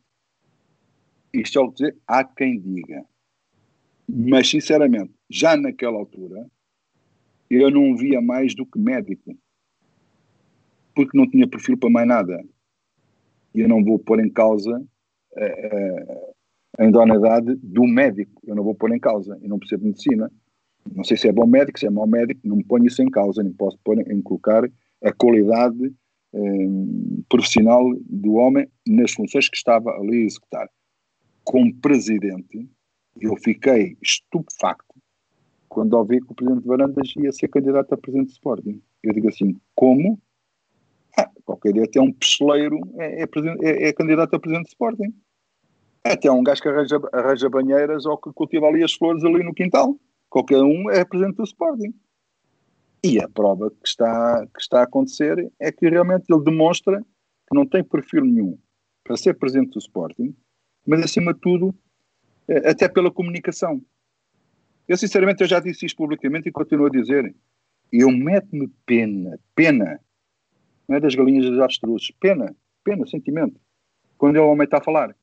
Isto 1.40 1.58
é 1.58 1.62
o 1.62 1.70
que 1.70 1.94
há 2.06 2.24
quem 2.24 2.58
diga. 2.58 3.04
Mas, 4.08 4.48
sinceramente, 4.48 5.12
já 5.28 5.56
naquela 5.56 5.98
altura, 5.98 6.46
eu 7.50 7.70
não 7.70 7.96
via 7.96 8.20
mais 8.20 8.54
do 8.54 8.64
que 8.64 8.78
médico. 8.78 9.36
Porque 10.94 11.16
não 11.16 11.28
tinha 11.28 11.46
perfil 11.46 11.76
para 11.76 11.90
mais 11.90 12.08
nada. 12.08 12.42
E 13.54 13.60
eu 13.60 13.68
não 13.68 13.84
vou 13.84 13.98
pôr 13.98 14.20
em 14.20 14.30
causa 14.30 14.82
a, 15.36 15.44
a, 15.44 16.82
a 16.84 16.88
idoneidade 16.88 17.54
do 17.56 17.84
médico. 17.84 18.40
Eu 18.46 18.54
não 18.54 18.64
vou 18.64 18.74
pôr 18.74 18.94
em 18.94 19.00
causa. 19.00 19.38
Eu 19.42 19.48
não 19.48 19.58
percebo 19.58 19.84
medicina. 19.84 20.30
Não 20.94 21.04
sei 21.04 21.16
se 21.16 21.28
é 21.28 21.32
bom 21.32 21.46
médico, 21.46 21.78
se 21.78 21.86
é 21.86 21.90
mau 21.90 22.06
médico, 22.06 22.40
não 22.44 22.56
me 22.56 22.64
ponho 22.64 22.86
isso 22.86 23.02
em 23.02 23.10
causa, 23.10 23.42
nem 23.42 23.52
posso 23.52 23.76
pôr 23.82 23.98
em 23.98 24.22
colocar 24.22 24.62
a 25.02 25.12
qualidade 25.12 25.92
eh, 26.32 26.68
profissional 27.28 27.82
do 28.08 28.34
homem 28.34 28.68
nas 28.86 29.12
funções 29.12 29.48
que 29.48 29.56
estava 29.56 29.90
ali 29.90 30.22
a 30.22 30.24
executar. 30.24 30.68
Como 31.46 31.72
presidente, 31.76 32.68
eu 33.20 33.36
fiquei 33.36 33.96
estupefacto 34.02 35.00
quando 35.68 35.94
ouvi 35.94 36.20
que 36.20 36.32
o 36.32 36.34
presidente 36.34 36.66
Varandas 36.66 37.14
ia 37.16 37.30
ser 37.30 37.46
candidato 37.46 37.94
a 37.94 37.96
presidente 37.96 38.30
do 38.30 38.32
Sporting. 38.32 38.82
Eu 39.00 39.12
digo 39.12 39.28
assim, 39.28 39.56
como? 39.72 40.20
Ah, 41.16 41.30
qualquer 41.44 41.72
dia 41.72 41.84
até 41.84 42.00
um 42.00 42.12
pisteleiro 42.12 42.80
é, 42.98 43.22
é, 43.22 43.26
é, 43.62 43.88
é, 43.88 43.92
candidato 43.92 44.34
a 44.34 44.40
presidente 44.40 44.64
do 44.64 44.70
Sporting. 44.70 45.14
Até 46.02 46.28
um 46.32 46.42
gajo 46.42 46.62
que 46.62 46.68
arranja, 46.68 47.00
arranja 47.12 47.48
banheiras 47.48 48.06
ou 48.06 48.18
que 48.18 48.32
cultiva 48.32 48.66
ali 48.66 48.82
as 48.82 48.94
flores 48.94 49.22
ali 49.22 49.44
no 49.44 49.54
quintal. 49.54 49.96
Qualquer 50.28 50.62
um 50.62 50.90
é 50.90 51.04
presidente 51.04 51.36
do 51.36 51.44
Sporting. 51.44 51.94
E 53.04 53.20
a 53.20 53.28
prova 53.28 53.70
que 53.70 53.86
está, 53.86 54.44
que 54.52 54.60
está 54.60 54.80
a 54.80 54.84
acontecer 54.84 55.48
é 55.60 55.70
que 55.70 55.88
realmente 55.88 56.24
ele 56.28 56.42
demonstra 56.42 57.00
que 57.00 57.54
não 57.54 57.64
tem 57.64 57.84
perfil 57.84 58.24
nenhum 58.24 58.58
para 59.04 59.16
ser 59.16 59.34
presidente 59.34 59.74
do 59.74 59.78
Sporting, 59.78 60.34
mas 60.86 61.02
acima 61.02 61.34
de 61.34 61.40
tudo, 61.40 61.74
eh, 62.48 62.70
até 62.70 62.88
pela 62.88 63.10
comunicação. 63.10 63.82
Eu 64.88 64.96
sinceramente 64.96 65.42
eu 65.42 65.48
já 65.48 65.58
disse 65.58 65.86
isto 65.86 65.96
publicamente 65.96 66.48
e 66.48 66.52
continuo 66.52 66.86
a 66.86 66.90
dizer. 66.90 67.34
Eu 67.92 68.10
meto-me 68.10 68.68
pena, 68.84 69.38
pena, 69.54 70.00
não 70.88 70.96
é 70.96 71.00
das 71.00 71.14
galinhas 71.14 71.46
dos 71.46 71.58
avestruzes, 71.58 72.10
pena, 72.20 72.54
pena, 72.84 73.06
sentimento, 73.06 73.60
quando 74.16 74.36
o 74.36 74.48
homem 74.48 74.64
está 74.64 74.78
a 74.78 74.84
falar. 74.84 75.14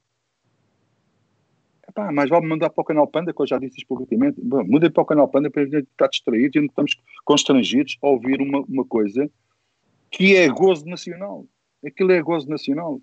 Epá, 1.87 2.11
mas 2.11 2.29
vale 2.29 2.47
mandar 2.47 2.69
para 2.69 2.81
o 2.81 2.85
canal 2.85 3.07
Panda, 3.07 3.33
que 3.33 3.41
eu 3.41 3.47
já 3.47 3.59
disse 3.59 3.77
isso 3.77 3.87
publicamente. 3.87 4.41
Mudem 4.41 4.89
para 4.89 5.03
o 5.03 5.05
canal 5.05 5.27
Panda 5.27 5.49
para 5.49 5.61
a 5.61 5.65
gente 5.65 5.87
estar 5.89 6.07
distraídos 6.07 6.55
e 6.55 6.59
não 6.59 6.65
estamos 6.65 6.95
constrangidos 7.23 7.97
a 8.01 8.07
ouvir 8.07 8.41
uma, 8.41 8.61
uma 8.61 8.85
coisa 8.85 9.29
que 10.09 10.35
é 10.35 10.47
gozo 10.47 10.85
nacional. 10.85 11.45
Aquilo 11.85 12.11
é 12.11 12.21
gozo 12.21 12.49
nacional. 12.49 13.01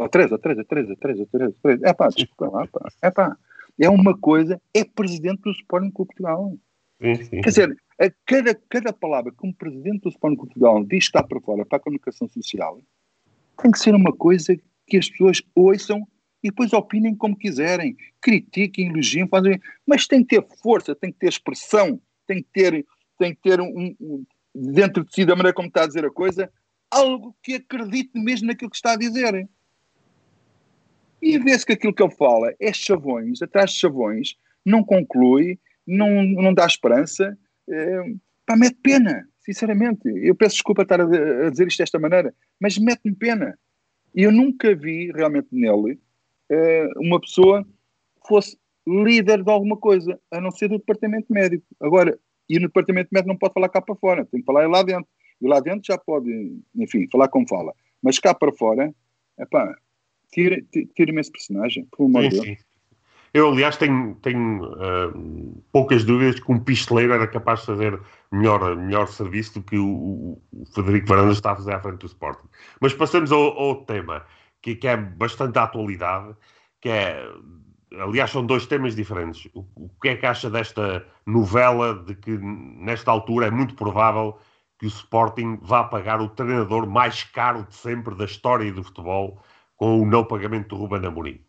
Oh, 0.00 0.08
Teresa, 0.08 0.38
Teresa, 0.38 0.64
Teresa, 0.64 0.96
Teresa, 0.96 1.26
Teresa, 1.26 1.54
Teresa. 1.60 1.88
É 1.88 1.92
pá, 1.92 2.08
desculpa 2.08 2.48
lá, 2.48 2.66
pá. 2.68 2.88
É 3.02 3.10
pá. 3.10 3.36
É 3.80 3.90
uma 3.90 4.16
coisa, 4.16 4.60
é 4.72 4.84
presidente 4.84 5.42
do 5.42 5.50
Sporting 5.50 5.90
Portugal. 5.90 6.56
Sim, 7.00 7.14
sim. 7.16 7.40
Quer 7.40 7.48
dizer, 7.48 7.76
a 8.00 8.10
cada, 8.24 8.54
cada 8.68 8.92
palavra 8.92 9.32
que 9.32 9.46
um 9.46 9.52
presidente 9.52 10.02
do 10.02 10.08
Sporting 10.08 10.36
Portugal 10.36 10.84
diz 10.84 11.04
que 11.04 11.16
está 11.18 11.22
para 11.22 11.40
fora 11.40 11.66
para 11.66 11.78
a 11.78 11.80
comunicação 11.80 12.28
social 12.28 12.80
tem 13.60 13.72
que 13.72 13.78
ser 13.78 13.94
uma 13.94 14.12
coisa 14.12 14.56
que 14.86 14.96
as 14.96 15.10
pessoas 15.10 15.42
ouçam 15.54 16.06
e 16.42 16.50
depois 16.50 16.72
opinem 16.72 17.16
como 17.16 17.36
quiserem, 17.36 17.96
critiquem, 18.20 18.88
elogiem, 18.88 19.26
fazem, 19.26 19.60
mas 19.84 20.06
tem 20.06 20.22
que 20.22 20.36
ter 20.36 20.46
força, 20.62 20.94
tem 20.94 21.10
que 21.10 21.18
ter 21.18 21.28
expressão, 21.28 22.00
tem 22.24 22.40
que 22.40 22.48
ter, 22.52 22.86
tem 23.18 23.34
que 23.34 23.40
ter 23.42 23.60
um, 23.60 23.96
um, 24.00 24.24
dentro 24.54 25.04
de 25.04 25.12
si, 25.12 25.24
da 25.24 25.34
maneira 25.34 25.54
como 25.54 25.66
está 25.66 25.82
a 25.82 25.86
dizer 25.86 26.04
a 26.04 26.10
coisa, 26.10 26.50
algo 26.88 27.36
que 27.42 27.54
acredite 27.54 28.18
mesmo 28.18 28.46
naquilo 28.46 28.70
que 28.70 28.76
está 28.76 28.92
a 28.92 28.96
dizer. 28.96 29.48
E 31.20 31.38
vê-se 31.38 31.66
que 31.66 31.72
aquilo 31.72 31.94
que 31.94 32.02
ele 32.02 32.14
fala 32.14 32.54
é 32.60 32.72
chavões, 32.72 33.42
atrás 33.42 33.70
de 33.72 33.78
chavões, 33.78 34.36
não 34.64 34.84
conclui, 34.84 35.58
não, 35.86 36.22
não 36.22 36.54
dá 36.54 36.66
esperança, 36.66 37.36
é, 37.68 38.02
pá, 38.46 38.56
mete 38.56 38.76
pena, 38.82 39.28
sinceramente. 39.40 40.08
Eu 40.22 40.34
peço 40.34 40.56
desculpa 40.56 40.82
estar 40.82 41.00
a, 41.00 41.46
a 41.46 41.50
dizer 41.50 41.66
isto 41.66 41.78
desta 41.78 41.98
maneira, 41.98 42.34
mas 42.60 42.78
mete-me 42.78 43.14
pena. 43.14 43.58
E 44.14 44.22
eu 44.22 44.32
nunca 44.32 44.74
vi 44.74 45.10
realmente 45.12 45.48
nele 45.52 45.98
uh, 46.50 47.00
uma 47.00 47.20
pessoa 47.20 47.66
fosse 48.26 48.58
líder 48.86 49.42
de 49.42 49.50
alguma 49.50 49.76
coisa, 49.76 50.18
a 50.30 50.40
não 50.40 50.50
ser 50.50 50.68
do 50.68 50.78
departamento 50.78 51.32
médico. 51.32 51.64
Agora, 51.80 52.18
e 52.48 52.58
no 52.58 52.68
departamento 52.68 53.08
médico 53.12 53.28
não 53.28 53.38
pode 53.38 53.54
falar 53.54 53.68
cá 53.68 53.82
para 53.82 53.94
fora, 53.96 54.24
tem 54.24 54.40
que 54.40 54.46
falar 54.46 54.68
lá 54.68 54.82
dentro. 54.82 55.08
E 55.40 55.46
lá 55.46 55.60
dentro 55.60 55.82
já 55.84 55.98
pode, 55.98 56.30
enfim, 56.74 57.06
falar 57.10 57.28
como 57.28 57.48
fala. 57.48 57.72
Mas 58.02 58.18
cá 58.18 58.34
para 58.34 58.52
fora, 58.52 58.92
epá, 59.38 59.76
tira-me 60.32 61.20
esse 61.20 61.32
personagem, 61.32 61.86
por 61.90 62.06
amor 62.06 62.28
de 62.28 62.40
Deus. 62.40 62.68
Eu, 63.34 63.50
aliás, 63.50 63.76
tenho, 63.76 64.14
tenho 64.16 64.64
uh, 64.64 65.62
poucas 65.70 66.04
dúvidas 66.04 66.40
que 66.40 66.50
um 66.50 66.58
pisteleiro 66.58 67.12
era 67.12 67.26
capaz 67.26 67.60
de 67.60 67.66
fazer 67.66 68.00
melhor, 68.32 68.74
melhor 68.76 69.06
serviço 69.06 69.60
do 69.60 69.62
que 69.62 69.76
o, 69.76 70.40
o 70.52 70.66
Federico 70.74 71.06
Varandas 71.06 71.36
está 71.36 71.52
a 71.52 71.56
fazer 71.56 71.74
à 71.74 71.80
frente 71.80 71.98
do 71.98 72.06
Sporting. 72.06 72.48
Mas 72.80 72.94
passamos 72.94 73.30
ao, 73.30 73.58
ao 73.58 73.84
tema, 73.84 74.24
que, 74.62 74.74
que, 74.74 74.88
é 74.88 74.96
bastante 74.96 75.52
da 75.52 75.64
atualidade, 75.64 76.34
que 76.80 76.88
é, 76.88 77.22
aliás, 78.00 78.30
são 78.30 78.46
dois 78.46 78.66
temas 78.66 78.96
diferentes. 78.96 79.46
O, 79.54 79.60
o 79.76 79.90
que 80.00 80.08
é 80.08 80.16
que 80.16 80.24
acha 80.24 80.48
desta 80.48 81.06
novela 81.26 82.02
de 82.06 82.14
que, 82.14 82.30
nesta 82.38 83.10
altura, 83.10 83.46
é 83.46 83.50
muito 83.50 83.74
provável 83.74 84.38
que 84.78 84.86
o 84.86 84.88
Sporting 84.88 85.58
vá 85.60 85.84
pagar 85.84 86.20
o 86.20 86.28
treinador 86.30 86.86
mais 86.86 87.24
caro 87.24 87.66
de 87.68 87.74
sempre 87.74 88.14
da 88.14 88.24
história 88.24 88.72
do 88.72 88.82
futebol 88.82 89.42
com 89.78 90.02
o 90.02 90.04
não 90.04 90.26
pagamento 90.26 90.68
do 90.68 90.76
Ruben 90.76 91.06
Amorim? 91.06 91.40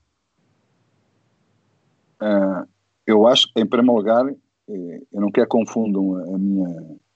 Uh, 2.21 2.65
eu 3.05 3.27
acho 3.27 3.49
em 3.57 3.65
primeiro 3.65 3.97
lugar, 3.97 4.29
eh, 4.29 5.01
eu 5.11 5.19
não 5.19 5.31
quero 5.31 5.47
confundam 5.47 6.15
a 6.35 6.37
minha, 6.37 6.67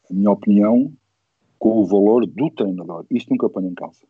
a 0.09 0.13
minha 0.13 0.31
opinião 0.31 0.91
com 1.59 1.81
o 1.81 1.85
valor 1.85 2.25
do 2.25 2.49
treinador. 2.49 3.05
Isto 3.11 3.29
nunca 3.29 3.47
põe 3.47 3.65
em 3.67 3.75
causa. 3.75 4.01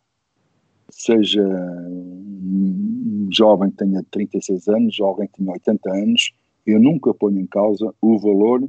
Seja 0.90 1.44
um 1.46 3.28
jovem 3.32 3.70
que 3.70 3.78
tenha 3.78 4.04
36 4.10 4.68
anos, 4.70 5.00
alguém 5.02 5.28
que 5.28 5.40
tenha 5.40 5.52
80 5.52 5.92
anos, 5.92 6.34
eu 6.66 6.80
nunca 6.80 7.14
ponho 7.14 7.40
em 7.40 7.48
causa 7.48 7.94
o 8.02 8.18
valor 8.18 8.68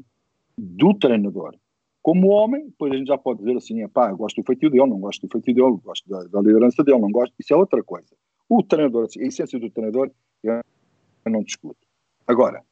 do 0.59 0.95
treinador. 0.95 1.55
Como 2.05 2.29
homem, 2.29 2.67
depois 2.67 2.93
a 2.93 2.97
gente 2.99 3.07
já 3.07 3.17
pode 3.17 3.39
dizer 3.41 3.57
assim, 3.57 3.89
pá, 3.89 4.13
gosto 4.13 4.43
do 4.43 4.47
feitio 4.47 4.69
dele, 4.69 4.91
não 4.91 5.01
gosto 5.01 5.27
do 5.27 5.33
feitio 5.33 5.55
dele, 5.55 5.81
gosto 5.83 6.07
da, 6.07 6.23
da 6.25 6.41
liderança 6.43 6.85
dele, 6.85 6.99
não 6.99 7.11
gosto, 7.11 7.35
isso 7.41 7.55
é 7.55 7.57
outra 7.57 7.83
coisa. 7.83 8.15
O 8.47 8.63
treinador, 8.63 9.05
a 9.05 9.23
essência 9.27 9.59
do 9.59 9.71
treinador, 9.71 10.11
eu 10.43 10.63
não 11.25 11.43
discuto. 11.43 11.79
Agora, 12.27 12.63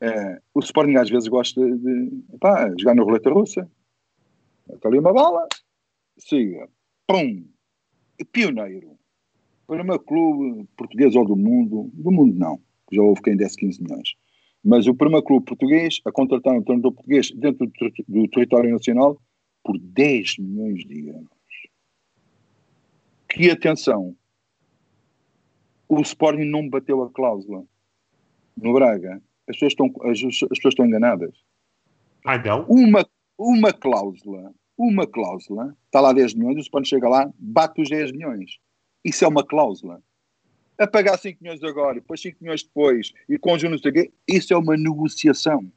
é, 0.00 0.40
o 0.54 0.60
Sporting 0.60 0.94
às 0.94 1.10
vezes 1.10 1.28
gosta 1.28 1.60
de 1.60 2.22
pá, 2.38 2.72
jogar 2.78 2.94
na 2.94 3.02
roleta 3.02 3.30
russa. 3.30 3.68
Está 4.72 4.88
ali 4.88 5.00
uma 5.00 5.12
bala, 5.12 5.48
siga, 6.16 6.68
pum, 7.08 7.44
pioneiro. 8.30 8.96
Para 9.66 9.82
meu 9.82 9.98
clube 9.98 10.68
português 10.76 11.16
ou 11.16 11.26
do 11.26 11.34
mundo, 11.34 11.90
do 11.92 12.12
mundo 12.12 12.38
não, 12.38 12.60
já 12.92 13.02
houve 13.02 13.22
quem 13.22 13.36
desse 13.36 13.56
15 13.56 13.82
milhões. 13.82 14.14
Mas 14.62 14.86
o 14.86 14.94
primeiro 14.94 15.24
clube 15.24 15.46
português 15.46 16.00
a 16.04 16.12
contratar 16.12 16.54
um 16.54 16.62
treinador 16.62 16.92
português 16.92 17.30
dentro 17.30 17.66
do, 17.66 17.72
ter 17.72 17.92
do 18.06 18.28
território 18.28 18.70
nacional 18.70 19.20
por 19.64 19.78
10 19.78 20.38
milhões 20.38 20.84
de 20.84 21.08
euros. 21.08 21.28
Que 23.28 23.50
atenção, 23.50 24.14
o 25.88 26.00
Sporting 26.00 26.44
não 26.44 26.68
bateu 26.68 27.02
a 27.02 27.10
cláusula 27.10 27.64
no 28.56 28.72
Braga. 28.72 29.22
As 29.48 29.56
pessoas 29.56 29.72
estão, 29.72 29.86
as, 30.02 30.18
as 30.18 30.58
pessoas 30.58 30.72
estão 30.72 30.86
enganadas. 30.86 31.34
Ah, 32.24 32.38
não? 32.38 32.64
Uma, 32.66 33.06
uma 33.38 33.72
cláusula, 33.72 34.52
uma 34.76 35.06
cláusula, 35.06 35.76
está 35.86 36.00
lá 36.00 36.12
10 36.12 36.34
milhões, 36.34 36.56
o 36.56 36.60
Sporting 36.60 36.88
chega 36.88 37.08
lá, 37.08 37.32
bate 37.38 37.80
os 37.80 37.88
10 37.88 38.12
milhões. 38.12 38.58
Isso 39.04 39.24
é 39.24 39.28
uma 39.28 39.44
cláusula. 39.44 40.02
A 40.80 40.86
pagar 40.86 41.18
5 41.18 41.42
milhões 41.42 41.62
agora, 41.62 41.96
depois 41.96 42.22
5 42.22 42.38
milhões 42.40 42.62
depois, 42.62 43.12
e 43.28 43.38
com 43.38 43.58
juros 43.58 43.84
aqui, 43.84 44.10
isso 44.26 44.54
é 44.54 44.56
uma 44.56 44.78
negociação. 44.78 45.70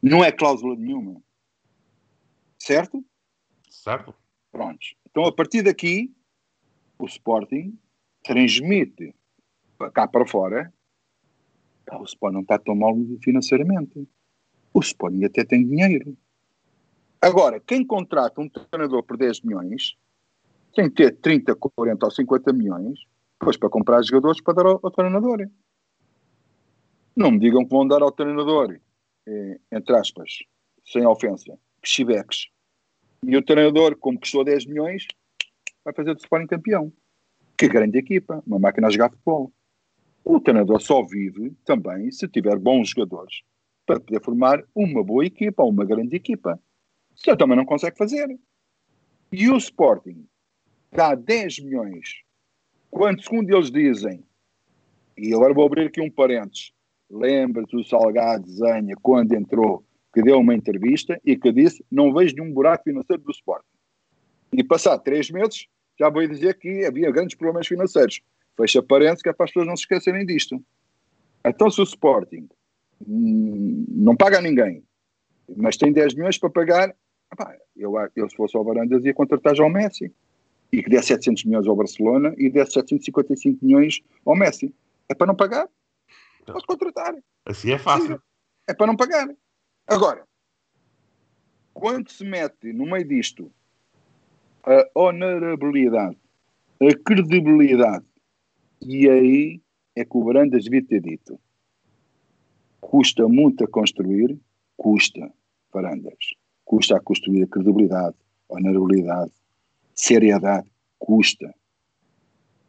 Não 0.00 0.24
é 0.24 0.30
cláusula 0.30 0.76
nenhuma. 0.76 1.20
Certo? 2.56 3.04
Certo. 3.68 4.14
Prontos. 4.52 4.94
Então, 5.10 5.24
a 5.24 5.32
partir 5.32 5.62
daqui, 5.62 6.14
o 6.96 7.06
Sporting 7.06 7.76
transmite 8.22 9.12
cá 9.92 10.06
para 10.06 10.24
fora, 10.24 10.72
o 11.90 12.04
Sporting 12.04 12.34
não 12.34 12.42
está 12.42 12.56
tão 12.56 12.76
mal 12.76 12.94
financeiramente. 13.20 14.08
O 14.72 14.78
Sporting 14.78 15.24
até 15.24 15.44
tem 15.44 15.66
dinheiro. 15.66 16.16
Agora, 17.20 17.58
quem 17.58 17.84
contrata 17.84 18.40
um 18.40 18.48
treinador 18.48 19.02
por 19.02 19.16
10 19.16 19.40
milhões 19.40 19.96
tem 20.72 20.88
que 20.88 21.02
ter 21.02 21.16
30, 21.16 21.56
40 21.56 22.06
ou 22.06 22.12
50 22.12 22.52
milhões 22.52 23.12
depois 23.38 23.56
para 23.56 23.68
comprar 23.68 24.02
jogadores 24.02 24.40
para 24.40 24.54
dar 24.54 24.66
ao, 24.66 24.80
ao 24.82 24.90
treinador. 24.90 25.48
Não 27.16 27.30
me 27.30 27.38
digam 27.38 27.64
que 27.64 27.70
vão 27.70 27.86
dar 27.86 28.02
ao 28.02 28.10
treinador, 28.10 28.78
eh, 29.26 29.60
entre 29.70 29.96
aspas, 29.96 30.38
sem 30.84 31.06
ofensa, 31.06 31.58
chiveques. 31.82 32.48
E 33.26 33.36
o 33.36 33.44
treinador, 33.44 33.96
como 33.96 34.18
custou 34.18 34.44
10 34.44 34.66
milhões, 34.66 35.06
vai 35.84 35.94
fazer 35.94 36.14
do 36.14 36.20
Sporting 36.20 36.46
campeão. 36.46 36.92
Que 37.56 37.68
grande 37.68 37.98
equipa, 37.98 38.42
uma 38.46 38.58
máquina 38.58 38.88
a 38.88 38.90
jogar 38.90 39.10
futebol. 39.10 39.52
O 40.24 40.40
treinador 40.40 40.80
só 40.80 41.02
vive 41.02 41.52
também 41.64 42.10
se 42.10 42.26
tiver 42.26 42.58
bons 42.58 42.90
jogadores 42.90 43.42
para 43.86 44.00
poder 44.00 44.22
formar 44.22 44.64
uma 44.74 45.04
boa 45.04 45.24
equipa, 45.24 45.62
uma 45.62 45.84
grande 45.84 46.16
equipa. 46.16 46.60
Isso 47.14 47.36
também 47.36 47.56
não 47.56 47.64
consegue 47.64 47.96
fazer. 47.96 48.26
E 49.30 49.48
o 49.50 49.56
Sporting 49.56 50.26
dá 50.90 51.14
10 51.14 51.60
milhões, 51.60 52.23
quando, 52.94 53.24
segundo 53.24 53.52
eles 53.52 53.72
dizem, 53.72 54.22
e 55.18 55.34
agora 55.34 55.52
vou 55.52 55.66
abrir 55.66 55.88
aqui 55.88 56.00
um 56.00 56.08
parênteses, 56.08 56.72
lembra-te 57.10 57.76
do 57.76 57.82
Salgado 57.82 58.48
Zanha, 58.48 58.94
quando 59.02 59.32
entrou, 59.32 59.84
que 60.14 60.22
deu 60.22 60.38
uma 60.38 60.54
entrevista 60.54 61.20
e 61.24 61.36
que 61.36 61.52
disse: 61.52 61.84
Não 61.90 62.14
vejo 62.14 62.36
nenhum 62.36 62.52
buraco 62.52 62.84
financeiro 62.84 63.20
do 63.20 63.32
Sporting. 63.32 63.66
E 64.52 64.62
passado 64.62 65.02
três 65.02 65.28
meses, 65.28 65.66
já 65.98 66.08
vou 66.08 66.26
dizer 66.26 66.56
que 66.56 66.84
havia 66.84 67.10
grandes 67.10 67.36
problemas 67.36 67.66
financeiros. 67.66 68.20
Fecha 68.56 68.80
parênteses, 68.80 69.22
que 69.22 69.28
é 69.28 69.32
para 69.32 69.44
as 69.44 69.50
pessoas 69.50 69.66
não 69.66 69.76
se 69.76 69.82
esquecerem 69.82 70.24
disto. 70.24 70.64
Então, 71.44 71.68
se 71.68 71.80
o 71.80 71.84
Sporting 71.84 72.48
hum, 73.04 73.86
não 73.88 74.14
paga 74.14 74.38
a 74.38 74.40
ninguém, 74.40 74.84
mas 75.56 75.76
tem 75.76 75.92
10 75.92 76.14
milhões 76.14 76.38
para 76.38 76.48
pagar, 76.48 76.94
eu, 77.76 77.92
eu 78.14 78.30
se 78.30 78.36
fosse 78.36 78.56
ao 78.56 78.62
Varandas 78.62 79.04
ia 79.04 79.12
contratar 79.12 79.56
já 79.56 79.64
o 79.64 79.68
Messi. 79.68 80.14
E 80.74 80.82
que 80.82 80.90
desse 80.90 81.08
700 81.08 81.44
milhões 81.44 81.68
ao 81.68 81.76
Barcelona 81.76 82.34
e 82.36 82.50
desse 82.50 82.72
755 82.72 83.64
milhões 83.64 84.00
ao 84.26 84.36
Messi. 84.36 84.74
É 85.08 85.14
para 85.14 85.28
não 85.28 85.36
pagar? 85.36 85.68
Posso 86.44 86.66
contratar. 86.66 87.14
Assim 87.46 87.70
é 87.70 87.78
fácil. 87.78 88.20
É 88.66 88.74
para 88.74 88.88
não 88.88 88.96
pagar. 88.96 89.28
Agora, 89.86 90.26
quando 91.72 92.10
se 92.10 92.24
mete 92.24 92.72
no 92.72 92.86
meio 92.86 93.06
disto 93.06 93.52
a 94.64 94.88
honorabilidade, 94.94 96.18
a 96.80 97.04
credibilidade, 97.04 98.06
e 98.82 99.08
aí 99.08 99.60
é 99.94 100.04
que 100.04 100.16
o 100.16 100.24
Brandas 100.24 100.64
devia 100.64 100.84
ter 100.84 101.00
dito: 101.00 101.38
custa 102.80 103.28
muito 103.28 103.62
a 103.62 103.68
construir, 103.68 104.36
custa, 104.76 105.32
Varandas, 105.72 106.34
custa 106.64 106.96
a 106.96 107.00
construir 107.00 107.44
a 107.44 107.46
credibilidade, 107.46 108.16
a 108.50 108.54
honorabilidade, 108.54 109.32
seriedade, 109.94 110.68
custa. 110.98 111.54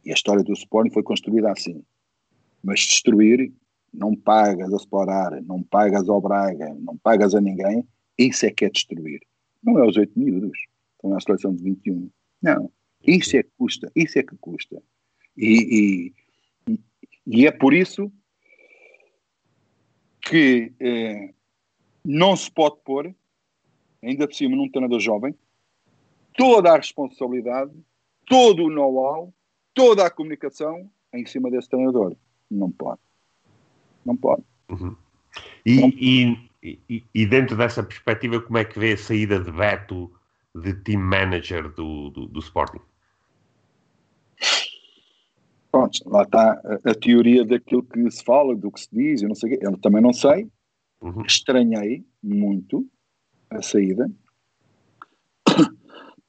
E 0.03 0.11
a 0.11 0.13
história 0.13 0.43
do 0.43 0.53
Sporting 0.53 0.91
foi 0.91 1.03
construída 1.03 1.51
assim. 1.51 1.83
Mas 2.63 2.81
destruir, 2.81 3.51
não 3.93 4.15
pagas 4.15 4.73
a 4.73 4.77
Sporar, 4.77 5.41
não 5.43 5.63
pagas 5.63 6.07
ao 6.09 6.21
Braga, 6.21 6.73
não 6.79 6.97
pagas 6.97 7.33
a 7.33 7.41
ninguém, 7.41 7.87
isso 8.17 8.45
é 8.45 8.51
que 8.51 8.65
é 8.65 8.69
destruir. 8.69 9.21
Não 9.63 9.79
é 9.79 9.87
os 9.87 9.97
oito 9.97 10.17
miúdos 10.17 10.57
com 10.97 11.15
a 11.15 11.19
seleção 11.19 11.53
de 11.55 11.63
21. 11.63 12.09
Não. 12.41 12.71
Isso 13.05 13.37
é 13.37 13.43
que 13.43 13.49
custa, 13.57 13.91
isso 13.95 14.19
é 14.19 14.23
que 14.23 14.35
custa. 14.37 14.81
E, 15.37 16.13
e, 16.67 16.79
e 17.27 17.47
é 17.47 17.51
por 17.51 17.73
isso 17.73 18.11
que 20.21 20.73
eh, 20.79 21.33
não 22.03 22.35
se 22.35 22.49
pode 22.49 22.77
pôr, 22.83 23.13
ainda 24.01 24.27
por 24.27 24.33
cima 24.33 24.55
num 24.55 24.69
treinador 24.69 24.99
jovem, 24.99 25.35
toda 26.37 26.73
a 26.73 26.77
responsabilidade, 26.77 27.71
todo 28.27 28.65
o 28.65 28.69
know-how, 28.69 29.33
toda 29.73 30.05
a 30.05 30.09
comunicação 30.09 30.89
em 31.13 31.25
cima 31.25 31.49
desse 31.49 31.69
treinador. 31.69 32.15
Não 32.49 32.71
pode. 32.71 33.01
Não 34.05 34.15
pode. 34.15 34.43
Uhum. 34.69 34.95
E, 35.65 35.81
não... 35.81 35.89
E, 35.89 36.79
e, 36.89 37.03
e, 37.13 37.25
dentro 37.25 37.55
dessa 37.55 37.83
perspectiva, 37.83 38.41
como 38.41 38.57
é 38.57 38.65
que 38.65 38.79
vê 38.79 38.93
a 38.93 38.97
saída 38.97 39.39
de 39.39 39.51
Beto 39.51 40.11
de 40.55 40.73
team 40.73 41.01
manager 41.01 41.69
do, 41.73 42.09
do, 42.09 42.25
do 42.27 42.39
Sporting? 42.39 42.81
Pronto, 45.71 46.09
lá 46.09 46.23
está 46.23 46.53
a, 46.53 46.91
a, 46.91 46.95
teoria 46.95 47.43
daquilo 47.43 47.83
que 47.83 48.09
se 48.09 48.23
fala, 48.23 48.55
do 48.55 48.71
que 48.71 48.79
se 48.79 48.87
diz, 48.91 49.21
eu 49.21 49.27
não 49.27 49.35
sei 49.35 49.59
eu 49.61 49.77
também 49.77 50.01
não 50.01 50.13
sei. 50.13 50.49
Uhum. 51.01 51.23
Estranhei 51.23 52.05
muito 52.23 52.87
a 53.49 53.61
saída. 53.61 54.09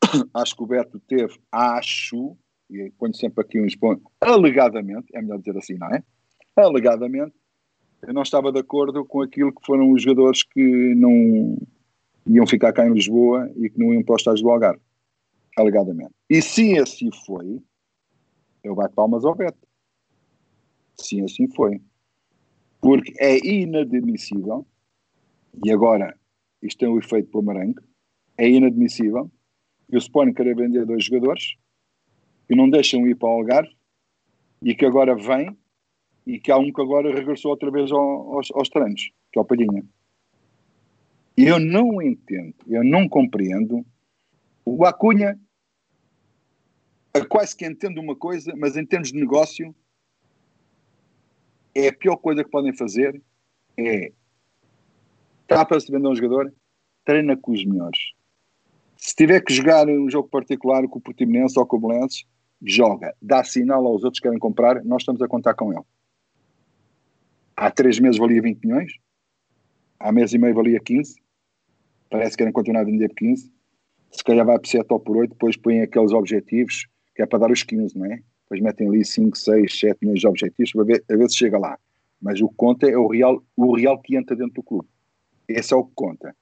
acho 0.35 0.57
que 0.57 0.63
o 0.63 0.67
Beto 0.67 1.01
teve, 1.01 1.39
acho, 1.51 2.37
e 2.71 2.91
ponho 2.99 3.15
sempre 3.15 3.45
aqui 3.45 3.61
uns 3.61 3.75
pontos, 3.77 4.05
alegadamente, 4.21 5.07
é 5.15 5.21
melhor 5.21 5.39
dizer 5.39 5.57
assim, 5.57 5.75
não 5.75 5.89
é? 5.89 6.03
Alegadamente, 6.57 7.35
eu 8.03 8.13
não 8.13 8.23
estava 8.23 8.53
de 8.53 8.59
acordo 8.59 9.05
com 9.05 9.23
aquilo 9.23 9.53
que 9.53 9.65
foram 9.65 9.91
os 9.91 10.03
jogadores 10.03 10.43
que 10.43 10.95
não 10.95 11.57
iam 12.27 12.47
ficar 12.47 12.73
cá 12.73 12.87
em 12.87 12.93
Lisboa 12.93 13.51
e 13.57 13.71
que 13.71 13.79
não 13.79 13.93
iam 13.93 14.03
para 14.03 14.17
os 14.17 14.21
estágios 14.21 14.43
do 14.43 14.51
Algarve. 14.51 14.81
Alegadamente. 15.57 16.13
E 16.29 16.43
se 16.43 16.79
assim 16.79 17.09
foi, 17.25 17.63
eu 18.63 18.75
bato 18.75 18.95
palmas 18.95 19.25
ao 19.25 19.35
Beto. 19.35 19.59
Sim, 20.99 21.25
assim 21.25 21.49
foi. 21.49 21.81
Porque 22.81 23.13
é 23.19 23.39
inadmissível, 23.47 24.67
e 25.65 25.71
agora 25.73 26.15
isto 26.63 26.79
tem 26.79 26.89
o 26.89 26.99
efeito 26.99 27.31
bumerangue, 27.31 27.81
é 28.37 28.49
inadmissível 28.49 29.31
que 29.89 29.97
o 29.97 29.99
Sporting 29.99 30.33
queira 30.33 30.55
vender 30.55 30.85
dois 30.85 31.05
jogadores 31.05 31.57
que 32.49 32.55
não 32.55 32.69
deixam 32.69 33.07
ir 33.07 33.15
para 33.17 33.29
o 33.29 33.33
Algarve 33.33 33.77
e 34.63 34.75
que 34.75 34.85
agora 34.85 35.15
vem 35.15 35.57
e 36.27 36.39
que 36.41 36.51
há 36.51 36.59
um 36.59 36.73
que 36.73 36.81
agora 36.81 37.15
regressou 37.15 37.53
outra 37.53 37.71
vez 37.71 37.91
aos, 37.93 38.51
aos 38.53 38.69
treinos, 38.69 39.11
que 39.33 39.39
é 39.39 39.43
o 39.43 39.45
Palhinha. 39.45 39.85
E 41.37 41.45
eu 41.45 41.61
não 41.61 42.01
entendo, 42.03 42.55
eu 42.67 42.83
não 42.83 43.09
compreendo. 43.09 43.85
O 44.65 44.85
Acunha 44.85 45.39
quase 47.25 47.57
que 47.57 47.67
entendo 47.67 48.01
uma 48.01 48.17
coisa, 48.17 48.55
mas 48.57 48.77
em 48.77 48.85
termos 48.85 49.13
de 49.13 49.19
negócio 49.19 49.75
é 51.75 51.89
a 51.89 51.93
pior 51.93 52.17
coisa 52.17 52.43
que 52.43 52.51
podem 52.51 52.73
fazer 52.73 53.21
é 53.77 54.13
está 55.43 55.65
para 55.65 55.79
se 55.79 55.93
vender 55.93 56.09
um 56.09 56.15
jogador, 56.15 56.53
treina 57.05 57.37
com 57.37 57.53
os 57.53 57.65
melhores. 57.65 58.16
Se 59.07 59.15
tiver 59.15 59.41
que 59.41 59.55
jogar 59.55 59.89
um 59.89 60.11
jogo 60.11 60.29
particular 60.29 60.85
com 60.89 60.99
o 60.99 61.01
Portimonense 61.01 61.57
ou 61.57 61.65
com 61.65 61.77
o 61.77 61.81
Belenenses, 61.81 62.25
joga, 62.61 63.15
dá 63.23 63.45
sinal 63.45 63.87
aos 63.87 64.03
outros 64.03 64.19
que 64.19 64.27
querem 64.27 64.41
comprar, 64.41 64.85
nós 64.85 65.03
estamos 65.03 65.23
a 65.23 65.29
contar 65.29 65.55
com 65.55 65.73
ele. 65.73 65.85
Há 67.57 67.71
três 67.71 68.01
meses 68.01 68.19
valia 68.19 68.43
20 68.43 68.65
milhões, 68.65 68.93
há 70.01 70.11
mês 70.11 70.33
e 70.33 70.39
meio 70.39 70.57
valia 70.57 70.81
15, 70.81 71.23
parece 72.11 72.33
que 72.33 72.39
querem 72.39 72.53
continuar 72.53 72.81
a 72.81 72.85
vender 72.85 73.09
por 73.11 73.19
15, 73.19 73.49
se 74.11 74.25
calhar 74.25 74.45
vai 74.45 74.59
por 74.59 74.67
7 74.67 74.85
ou 74.91 74.99
por 74.99 75.19
8, 75.19 75.31
depois 75.31 75.57
põem 75.57 75.83
aqueles 75.83 76.11
objetivos, 76.11 76.89
que 77.15 77.23
é 77.23 77.27
para 77.27 77.39
dar 77.39 77.53
os 77.53 77.63
15, 77.63 77.97
não 77.97 78.07
é? 78.07 78.21
Depois 78.43 78.61
metem 78.61 78.89
ali 78.89 79.05
5, 79.05 79.39
6, 79.39 79.79
7 79.79 79.99
milhões 80.03 80.19
de 80.19 80.27
objetivos 80.27 80.73
para 80.73 80.83
ver, 80.83 81.05
a 81.09 81.17
ver 81.17 81.31
se 81.31 81.37
chega 81.37 81.57
lá. 81.57 81.79
Mas 82.21 82.41
o 82.41 82.49
que 82.49 82.57
conta 82.57 82.91
é 82.91 82.97
o 82.99 83.07
real, 83.07 83.41
o 83.57 83.77
real 83.77 84.03
que 84.03 84.17
entra 84.17 84.35
dentro 84.35 84.55
do 84.55 84.63
clube. 84.65 84.89
Esse 85.47 85.73
é 85.73 85.77
o 85.77 85.85
que 85.85 85.93
conta. 85.95 86.35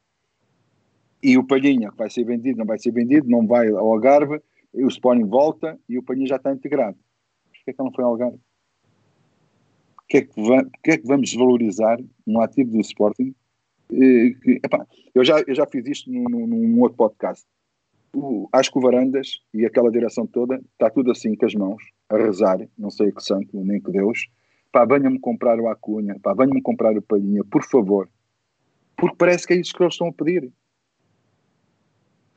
E 1.25 1.39
o 1.39 1.43
Palhinha, 1.43 1.91
que 1.91 1.97
vai 1.97 2.11
ser 2.11 2.23
vendido, 2.25 2.59
não 2.59 2.67
vai 2.67 2.79
ser 2.79 2.91
vendido, 2.91 3.27
não 3.31 3.47
vai 3.47 3.67
ao 3.71 3.91
Algarve, 3.91 4.43
o 4.75 4.89
Sporting 4.89 5.25
volta 5.25 5.81
e 5.89 5.97
o 5.97 6.03
Palhinha 6.03 6.27
já 6.27 6.37
está 6.37 6.53
integrado. 6.53 6.99
Porquê 7.47 7.71
é 7.71 7.73
que 7.73 7.83
não 7.83 7.91
foi 7.91 8.05
ao 8.05 8.11
Algarve? 8.11 8.39
Porquê 9.97 10.19
é 10.19 10.23
que, 10.83 10.91
é 10.91 10.99
que 10.99 11.07
vamos 11.07 11.31
desvalorizar 11.31 11.99
um 12.27 12.43
ativo 12.43 12.73
do 12.73 12.81
Sporting? 12.81 13.35
Que, 13.89 14.61
epá, 14.63 14.87
eu, 15.15 15.25
já, 15.25 15.41
eu 15.47 15.55
já 15.55 15.65
fiz 15.67 15.87
isto 15.87 16.13
num, 16.13 16.25
num, 16.25 16.47
num 16.47 16.81
outro 16.83 16.99
podcast. 16.99 17.47
O, 18.15 18.47
acho 18.53 18.71
que 18.71 18.79
o 18.79 18.83
Varandas 18.83 19.41
e 19.55 19.65
aquela 19.65 19.91
direção 19.91 20.27
toda 20.27 20.61
está 20.73 20.91
tudo 20.91 21.11
assim 21.11 21.35
com 21.35 21.47
as 21.47 21.55
mãos, 21.55 21.83
a 22.11 22.19
rezar, 22.19 22.69
não 22.77 22.91
sei 22.91 23.11
que 23.11 23.23
santo, 23.23 23.49
nem 23.65 23.81
que 23.81 23.91
Deus. 23.91 24.29
Pá, 24.71 24.85
venha-me 24.85 25.19
comprar 25.19 25.59
o 25.59 25.69
Acunha, 25.69 26.19
pá, 26.23 26.35
venha-me 26.35 26.61
comprar 26.61 26.95
o 26.99 27.01
Palhinha, 27.01 27.43
por 27.45 27.65
favor. 27.65 28.11
Porque 28.95 29.17
parece 29.17 29.47
que 29.47 29.55
é 29.55 29.57
isso 29.57 29.73
que 29.73 29.83
eles 29.83 29.95
estão 29.95 30.09
a 30.09 30.13
pedir. 30.13 30.53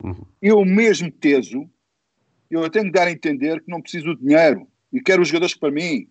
Uhum. 0.02 0.24
Eu 0.40 0.64
mesmo 0.64 1.10
teso, 1.10 1.68
eu 2.50 2.68
tenho 2.70 2.86
que 2.86 2.92
dar 2.92 3.08
a 3.08 3.10
entender 3.10 3.60
que 3.62 3.70
não 3.70 3.82
preciso 3.82 4.14
de 4.14 4.22
dinheiro 4.22 4.66
e 4.92 5.00
quero 5.00 5.22
os 5.22 5.28
jogadores 5.28 5.54
para 5.54 5.70
mim 5.70 6.08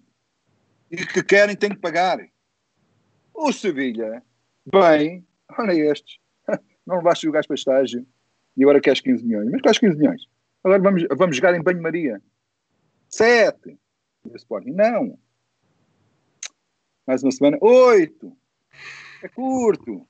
e 0.92 0.98
que 0.98 1.24
querem 1.24 1.56
tenho 1.56 1.76
que 1.76 1.82
pagar. 1.82 2.20
O 3.34 3.52
Sevilha, 3.52 4.24
bem, 4.66 5.26
olha 5.58 5.74
estes, 5.74 6.18
não 6.86 7.00
o 7.00 7.02
gajo 7.02 7.32
para 7.32 7.56
estágio 7.56 8.06
e 8.56 8.64
agora 8.64 8.82
queres 8.82 9.02
15 9.02 9.24
milhões. 9.24 9.50
Mas 9.52 9.62
queres 9.62 9.80
15 9.80 9.98
milhões? 9.98 10.28
Agora 10.64 10.82
vamos, 10.82 11.04
vamos 11.16 11.36
jogar 11.36 11.56
em 11.56 11.62
banho-maria. 11.62 12.22
Sete. 13.08 13.78
E 14.26 14.36
Sporting, 14.36 14.72
não. 14.72 15.18
Mais 17.06 17.24
uma 17.24 17.32
semana, 17.32 17.58
oito. 17.62 18.36
É 19.24 19.30
curto. 19.30 20.06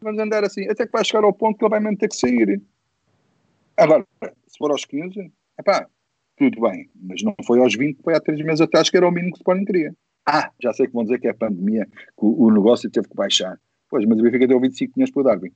Vamos 0.00 0.20
andar 0.20 0.44
assim, 0.44 0.68
até 0.68 0.84
que 0.84 0.92
vai 0.92 1.04
chegar 1.04 1.24
ao 1.24 1.32
ponto 1.32 1.56
que 1.56 1.64
ele 1.64 1.70
vai 1.70 1.80
mesmo 1.80 1.96
ter 1.96 2.08
que 2.08 2.16
sair. 2.16 2.60
Agora, 3.76 4.06
se 4.46 4.58
for 4.58 4.70
aos 4.70 4.84
15, 4.84 5.32
epá, 5.58 5.86
tudo 6.36 6.60
bem, 6.60 6.90
mas 6.94 7.22
não 7.22 7.34
foi 7.46 7.60
aos 7.60 7.74
20, 7.74 8.02
foi 8.02 8.14
há 8.14 8.20
3 8.20 8.44
meses 8.44 8.60
atrás 8.60 8.90
que 8.90 8.96
era 8.96 9.06
o 9.06 9.10
mínimo 9.10 9.32
que 9.32 9.38
o 9.38 9.40
Sporting 9.40 9.64
queria. 9.64 9.94
Ah, 10.26 10.50
já 10.60 10.72
sei 10.72 10.86
que 10.86 10.92
vão 10.92 11.02
dizer 11.02 11.20
que 11.20 11.26
é 11.26 11.30
a 11.30 11.34
pandemia, 11.34 11.86
que 11.86 12.24
o, 12.24 12.44
o 12.44 12.50
negócio 12.52 12.90
teve 12.90 13.08
que 13.08 13.14
baixar. 13.14 13.58
Pois, 13.88 14.04
mas 14.06 14.18
o 14.18 14.22
Benfica 14.22 14.46
deu 14.46 14.60
25 14.60 14.92
milhões 14.96 15.10
para 15.10 15.20
o 15.20 15.24
Darwin. 15.24 15.52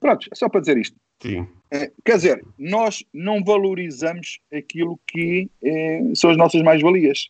Pronto, 0.00 0.28
é 0.30 0.34
só 0.34 0.48
para 0.48 0.60
dizer 0.60 0.76
isto. 0.78 0.96
Sim. 1.22 1.46
É, 1.70 1.90
quer 2.04 2.16
dizer, 2.16 2.44
nós 2.58 3.04
não 3.12 3.42
valorizamos 3.42 4.40
aquilo 4.52 5.00
que 5.06 5.50
é, 5.62 6.00
são 6.14 6.30
as 6.30 6.36
nossas 6.36 6.62
mais-valias. 6.62 7.28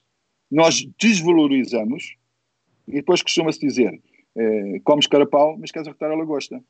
Nós 0.51 0.87
desvalorizamos 0.99 2.17
e 2.89 2.93
depois 2.93 3.23
costuma-se 3.23 3.61
dizer 3.61 4.01
é, 4.37 4.81
comes 4.85 5.07
carapau, 5.07 5.57
mas 5.59 5.71
queres 5.71 5.89
arrotar 5.89 6.11
a 6.11 6.17
lagosta. 6.17 6.63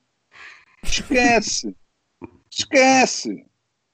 Esquece! 0.83 1.75
Esquece! 2.59 3.47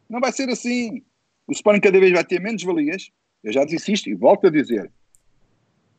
Não 0.08 0.20
vai 0.20 0.30
ser 0.30 0.48
assim. 0.48 1.02
O 1.48 1.52
Sporting 1.52 1.80
cada 1.80 1.98
vez 1.98 2.12
vai 2.12 2.24
ter 2.24 2.40
menos 2.40 2.62
valias. 2.62 3.10
Eu 3.42 3.52
já 3.52 3.64
disse 3.64 3.92
isto 3.92 4.08
e 4.08 4.14
volto 4.14 4.46
a 4.46 4.50
dizer. 4.50 4.88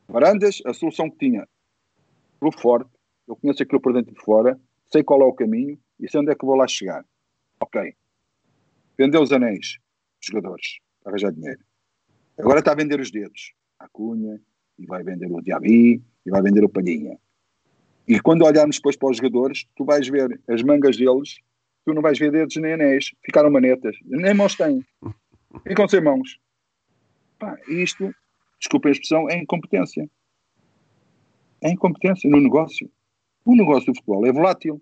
Varandas, 0.07 0.61
a 0.65 0.73
solução 0.73 1.09
que 1.09 1.17
tinha 1.17 1.45
pelo 2.39 2.53
forte, 2.53 2.89
eu 3.27 3.35
conheço 3.35 3.63
aquilo 3.63 3.81
por 3.81 3.93
dentro 3.93 4.11
e 4.11 4.15
de 4.15 4.21
fora, 4.21 4.57
sei 4.91 5.03
qual 5.03 5.21
é 5.21 5.25
o 5.25 5.33
caminho 5.33 5.77
e 5.99 6.09
sei 6.09 6.21
onde 6.21 6.31
é 6.31 6.35
que 6.35 6.45
vou 6.45 6.55
lá 6.55 6.65
chegar. 6.65 7.05
Ok. 7.59 7.93
Vendeu 8.97 9.21
os 9.21 9.33
anéis, 9.33 9.77
jogadores, 10.21 10.79
para 11.01 11.11
arranjar 11.11 11.33
dinheiro. 11.33 11.59
Agora 12.37 12.59
está 12.59 12.71
a 12.71 12.75
vender 12.75 12.99
os 12.99 13.11
dedos. 13.11 13.53
A 13.77 13.89
Cunha, 13.89 14.39
e 14.79 14.85
vai 14.85 15.03
vender 15.03 15.29
o 15.29 15.41
Diaby, 15.41 16.01
e 16.25 16.29
vai 16.29 16.41
vender 16.41 16.63
o 16.63 16.69
Palhinha. 16.69 17.17
E 18.07 18.19
quando 18.21 18.45
olharmos 18.45 18.77
depois 18.77 18.95
para 18.95 19.09
os 19.09 19.17
jogadores, 19.17 19.65
tu 19.75 19.83
vais 19.83 20.07
ver 20.07 20.39
as 20.47 20.61
mangas 20.63 20.97
deles 20.97 21.39
tu 21.85 21.93
não 21.93 22.01
vais 22.01 22.17
ver 22.17 22.31
dedos 22.31 22.55
nem 22.57 22.73
anéis, 22.73 23.11
ficaram 23.25 23.51
manetas, 23.51 23.95
nem 24.03 24.33
mãos 24.33 24.55
têm, 24.55 24.85
ficam 25.67 25.87
sem 25.87 26.01
mãos. 26.01 26.39
Pá, 27.37 27.57
isto, 27.67 28.13
desculpem 28.59 28.89
a 28.89 28.93
expressão, 28.93 29.29
é 29.29 29.37
incompetência. 29.37 30.09
É 31.61 31.69
incompetência 31.69 32.29
no 32.29 32.39
negócio. 32.39 32.89
O 33.45 33.55
negócio 33.55 33.91
do 33.91 33.95
futebol 33.95 34.25
é 34.25 34.31
volátil. 34.31 34.81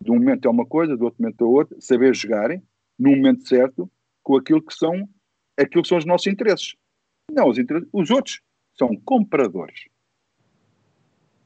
De 0.00 0.10
um 0.10 0.14
momento 0.14 0.46
é 0.46 0.50
uma 0.50 0.66
coisa, 0.66 0.96
do 0.96 1.04
outro 1.04 1.22
momento 1.22 1.44
é 1.44 1.46
outra. 1.46 1.80
Saber 1.80 2.14
jogar, 2.14 2.50
no 2.98 3.10
momento 3.10 3.46
certo, 3.46 3.90
com 4.22 4.36
aquilo 4.36 4.62
que 4.62 4.74
são, 4.74 5.08
aquilo 5.56 5.82
que 5.82 5.88
são 5.88 5.98
os 5.98 6.04
nossos 6.04 6.26
interesses. 6.26 6.74
Não, 7.30 7.48
os, 7.48 7.58
interesses, 7.58 7.88
os 7.92 8.10
outros 8.10 8.40
são 8.76 8.96
compradores. 9.04 9.88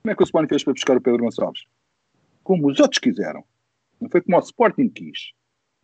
Como 0.03 0.13
é 0.13 0.15
que 0.15 0.23
o 0.23 0.25
Sporting 0.25 0.49
fez 0.49 0.65
para 0.65 0.73
buscar 0.73 0.97
o 0.97 1.01
Pedro 1.01 1.25
Gonçalves? 1.25 1.65
Como 2.43 2.71
os 2.71 2.79
outros 2.79 2.99
quiseram. 2.99 3.45
Não 4.01 4.11
foi 4.11 4.21
como 4.21 4.37
o 4.37 4.41
Sporting 4.41 4.89
quis. 4.89 5.33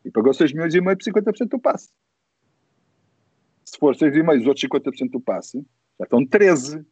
E 0.04 0.10
pagou 0.10 0.34
6 0.34 0.52
milhões 0.52 0.74
e 0.74 0.80
meio 0.80 0.96
por 0.96 1.04
50% 1.04 1.48
do 1.48 1.58
passe. 1.58 1.90
Se 3.64 3.78
for 3.78 3.94
6,5 3.94 4.40
os 4.40 4.46
outros 4.46 4.64
50% 4.64 5.10
do 5.10 5.20
passe, 5.20 5.64
já 5.98 6.04
estão 6.04 6.26
13. 6.26 6.84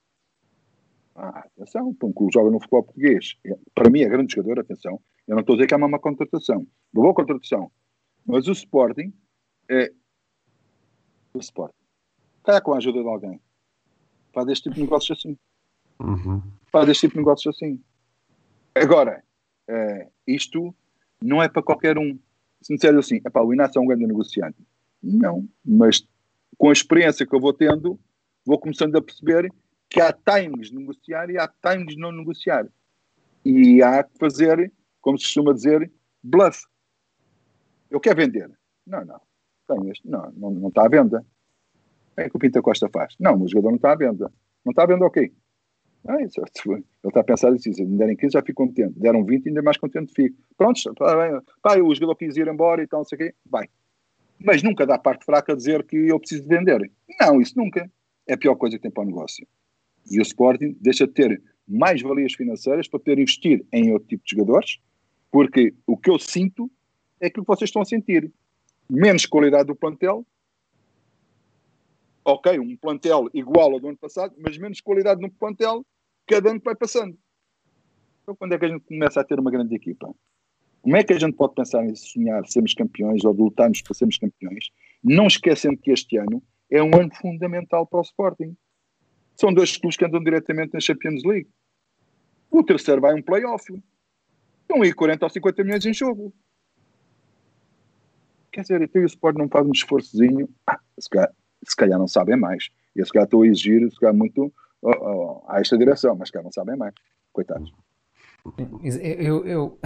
Ah, 1.15 1.41
atenção, 1.41 1.93
para 1.95 2.09
um 2.09 2.13
clube 2.13 2.33
joga 2.33 2.51
no 2.51 2.61
futebol 2.61 2.85
português. 2.85 3.37
É, 3.45 3.59
para 3.75 3.91
mim 3.91 4.01
é 4.01 4.09
grande 4.09 4.35
jogador, 4.35 4.61
atenção. 4.61 5.01
Eu 5.27 5.35
não 5.35 5.41
estou 5.41 5.55
a 5.55 5.57
dizer 5.57 5.67
que 5.67 5.75
é 5.75 5.77
uma 5.77 5.89
má 5.89 5.99
contratação. 5.99 6.67
Uma 6.93 7.03
boa 7.03 7.15
contratação. 7.15 7.71
Mas 8.25 8.47
o 8.49 8.53
Sporting 8.53 9.13
é. 9.69 9.93
O 11.35 11.39
Sporting. 11.39 11.77
Está 12.39 12.61
com 12.61 12.73
a 12.73 12.79
ajuda 12.79 13.03
de 13.03 13.09
alguém. 13.09 13.41
Faz 14.33 14.49
este 14.49 14.65
tipo 14.65 14.77
de 14.77 14.83
negócios 14.83 15.19
assim. 15.19 15.37
Uhum. 16.01 16.43
Faz 16.73 16.89
este 16.89 17.03
tipo 17.03 17.15
de 17.15 17.19
negócios 17.19 17.55
assim. 17.55 17.83
Agora, 18.75 19.23
é, 19.69 20.09
isto 20.27 20.75
não 21.23 21.43
é 21.43 21.49
para 21.49 21.63
qualquer 21.63 21.99
um. 21.99 22.19
Se 22.61 22.73
me 22.73 22.77
disser 22.77 22.97
assim, 22.97 23.21
o 23.35 23.53
Inácio 23.55 23.79
é 23.79 23.83
um 23.83 23.87
grande 23.87 24.07
negociante. 24.07 24.59
Não, 25.03 25.49
mas 25.65 26.07
com 26.59 26.69
a 26.69 26.73
experiência 26.73 27.27
que 27.27 27.35
eu 27.35 27.41
vou 27.41 27.53
tendo, 27.53 27.99
vou 28.45 28.59
começando 28.59 28.97
a 28.97 29.03
perceber 29.03 29.51
que 29.89 30.01
há 30.01 30.13
times 30.13 30.69
de 30.69 30.77
negociar 30.77 31.31
e 31.31 31.39
há 31.39 31.49
times 31.49 31.95
de 31.95 32.01
não 32.01 32.13
negociar. 32.13 32.67
E 33.45 33.83
há 33.83 34.05
que 34.05 34.19
fazer, 34.19 34.71
como 35.01 35.19
se 35.19 35.25
costuma 35.25 35.55
dizer, 35.55 35.91
bluff. 36.23 36.67
Eu 37.91 37.99
quero 37.99 38.17
vender. 38.17 38.51
Não, 38.87 39.05
não. 39.05 39.21
Tenho 39.67 39.91
este. 39.91 40.07
Não, 40.09 40.31
não, 40.37 40.51
não 40.51 40.69
está 40.69 40.85
à 40.85 40.89
venda. 40.89 41.25
É 42.17 42.29
que 42.29 42.37
o 42.37 42.39
Pinta 42.39 42.61
Costa 42.61 42.89
faz. 42.89 43.15
Não, 43.19 43.41
o 43.41 43.49
jogador 43.49 43.71
não 43.71 43.77
está 43.77 43.93
à 43.93 43.97
venda. 43.97 44.31
Não 44.65 44.71
está 44.71 44.83
à 44.83 44.87
venda, 44.87 45.07
ok. 45.07 45.33
Ah, 46.07 46.23
isso, 46.23 46.41
ele 46.41 46.85
está 47.05 47.21
a 47.21 47.25
pensar 47.25 47.53
assim, 47.53 47.73
se 47.73 47.85
me 47.85 47.99
derem 47.99 48.17
15 48.17 48.33
já 48.33 48.43
fico 48.43 48.67
contente, 48.67 48.99
deram 48.99 49.25
20 49.25 49.49
ainda 49.49 49.63
mais 49.63 49.77
contente 49.77 50.13
fico. 50.15 50.37
Pronto, 50.57 50.77
está 50.77 51.17
bem, 51.17 51.41
pá, 51.63 51.79
o 51.79 51.95
jogador 51.95 52.17
quis 52.17 52.37
ir 52.37 52.49
embora 52.49 52.83
e 52.83 52.87
tal, 52.87 53.01
não 53.01 53.05
sei 53.05 53.17
o 53.17 53.19
quê, 53.19 53.35
vai. 53.45 53.69
Mas 54.43 54.63
nunca 54.63 54.87
dá 54.87 54.99
parte 54.99 55.25
fraca 55.25 55.55
dizer 55.55 55.85
que 55.85 55.97
eu 55.97 56.19
preciso 56.19 56.49
vender. 56.49 56.91
Não, 57.21 57.41
isso 57.41 57.57
nunca. 57.57 57.91
É 58.27 58.35
a 58.35 58.39
pior 58.39 58.55
coisa 58.55 58.77
que 58.77 58.83
tem 58.83 58.91
para 58.91 59.03
o 59.03 59.07
negócio. 59.07 59.47
E 60.11 60.19
o 60.19 60.23
Sporting 60.23 60.77
deixa 60.81 61.07
de 61.07 61.13
ter 61.13 61.43
mais 61.69 62.01
valias 62.01 62.33
financeiras 62.33 62.89
para 62.89 62.99
poder 62.99 63.19
investir 63.19 63.65
em 63.73 63.93
outro 63.93 64.09
tipo 64.09 64.25
de 64.25 64.31
jogadores, 64.37 64.79
porque 65.31 65.75
o 65.87 65.97
que 65.97 66.11
eu 66.11 66.19
sinto 66.19 66.71
é 67.21 67.27
aquilo 67.27 67.45
que 67.45 67.55
vocês 67.55 67.69
estão 67.69 67.83
a 67.83 67.85
sentir. 67.85 68.33
Menos 68.89 69.27
qualidade 69.27 69.67
do 69.67 69.77
plantel, 69.77 70.27
ok, 72.31 72.59
um 72.59 72.77
plantel 72.77 73.29
igual 73.35 73.73
ao 73.73 73.81
do 73.81 73.89
ano 73.89 73.99
passado, 73.99 74.35
mas 74.39 74.57
menos 74.59 74.81
qualidade 74.81 75.21
no 75.21 75.31
plantel 75.31 75.85
cada 76.27 76.51
ano 76.51 76.61
que 76.61 76.65
vai 76.65 76.75
passando. 76.75 77.17
Então, 78.23 78.37
quando 78.37 78.55
é 78.55 78.59
que 78.59 78.65
a 78.65 78.69
gente 78.69 78.85
começa 78.85 79.21
a 79.21 79.25
ter 79.25 79.39
uma 79.39 79.51
grande 79.51 79.75
equipa? 79.75 80.15
Como 80.83 80.97
é 80.97 81.05
que 81.05 81.13
a 81.13 81.19
gente 81.19 81.37
pode 81.37 81.55
pensar 81.55 81.85
em 81.85 81.95
sonhar 81.95 82.47
sermos 82.47 82.75
campeões 82.75 83.25
ou 83.25 83.35
de 83.35 83.41
lutarmos 83.41 83.83
para 83.83 83.95
sermos 83.95 84.17
campeões, 84.19 84.71
não 85.03 85.27
esquecendo 85.27 85.77
que 85.77 85.91
este 85.91 86.17
ano 86.17 86.43
é 86.71 86.83
um 86.83 86.95
ano 86.95 87.11
fundamental 87.15 87.87
para 87.87 87.99
o 87.99 88.03
Sporting. 88.03 88.57
São 89.37 89.53
dois 89.53 89.77
clubes 89.77 89.97
que 89.97 90.05
andam 90.05 90.23
diretamente 90.23 90.73
na 90.73 90.81
Champions 90.81 91.25
League. 91.25 91.49
O 92.51 92.63
terceiro 92.63 93.01
vai 93.01 93.15
um 93.15 93.23
play-off. 93.23 93.73
Estão 94.63 94.83
aí 94.83 94.93
40 94.93 95.25
ou 95.25 95.31
50 95.31 95.65
milhões 95.65 95.87
em 95.87 95.93
jogo. 95.93 96.33
Quer 98.53 98.63
dizer, 98.63 98.83
então 98.83 99.03
o 99.03 99.07
Sport 99.07 99.37
não 99.37 99.49
faz 99.49 99.67
um 99.67 99.73
esforçozinho. 99.73 100.49
Ah, 100.67 100.81
se, 100.99 101.09
calhar, 101.09 101.33
se 101.65 101.77
calhar 101.77 101.99
não 101.99 102.09
sabem 102.09 102.37
mais. 102.37 102.71
E 102.95 103.05
se 103.05 103.13
calhar 103.13 103.25
estou 103.25 103.43
a 103.43 103.47
exigir 103.47 103.91
se 103.91 103.99
calhar, 103.99 104.15
muito 104.15 104.53
oh, 104.83 104.91
oh, 104.91 105.45
a 105.49 105.61
esta 105.61 105.77
direção, 105.77 106.17
mas 106.17 106.29
se 106.29 106.33
calhar 106.33 106.45
não 106.45 106.53
sabem 106.53 106.77
mais. 106.77 106.95
Coitados. 107.33 107.73
Eu, 108.83 109.47
eu, 109.47 109.79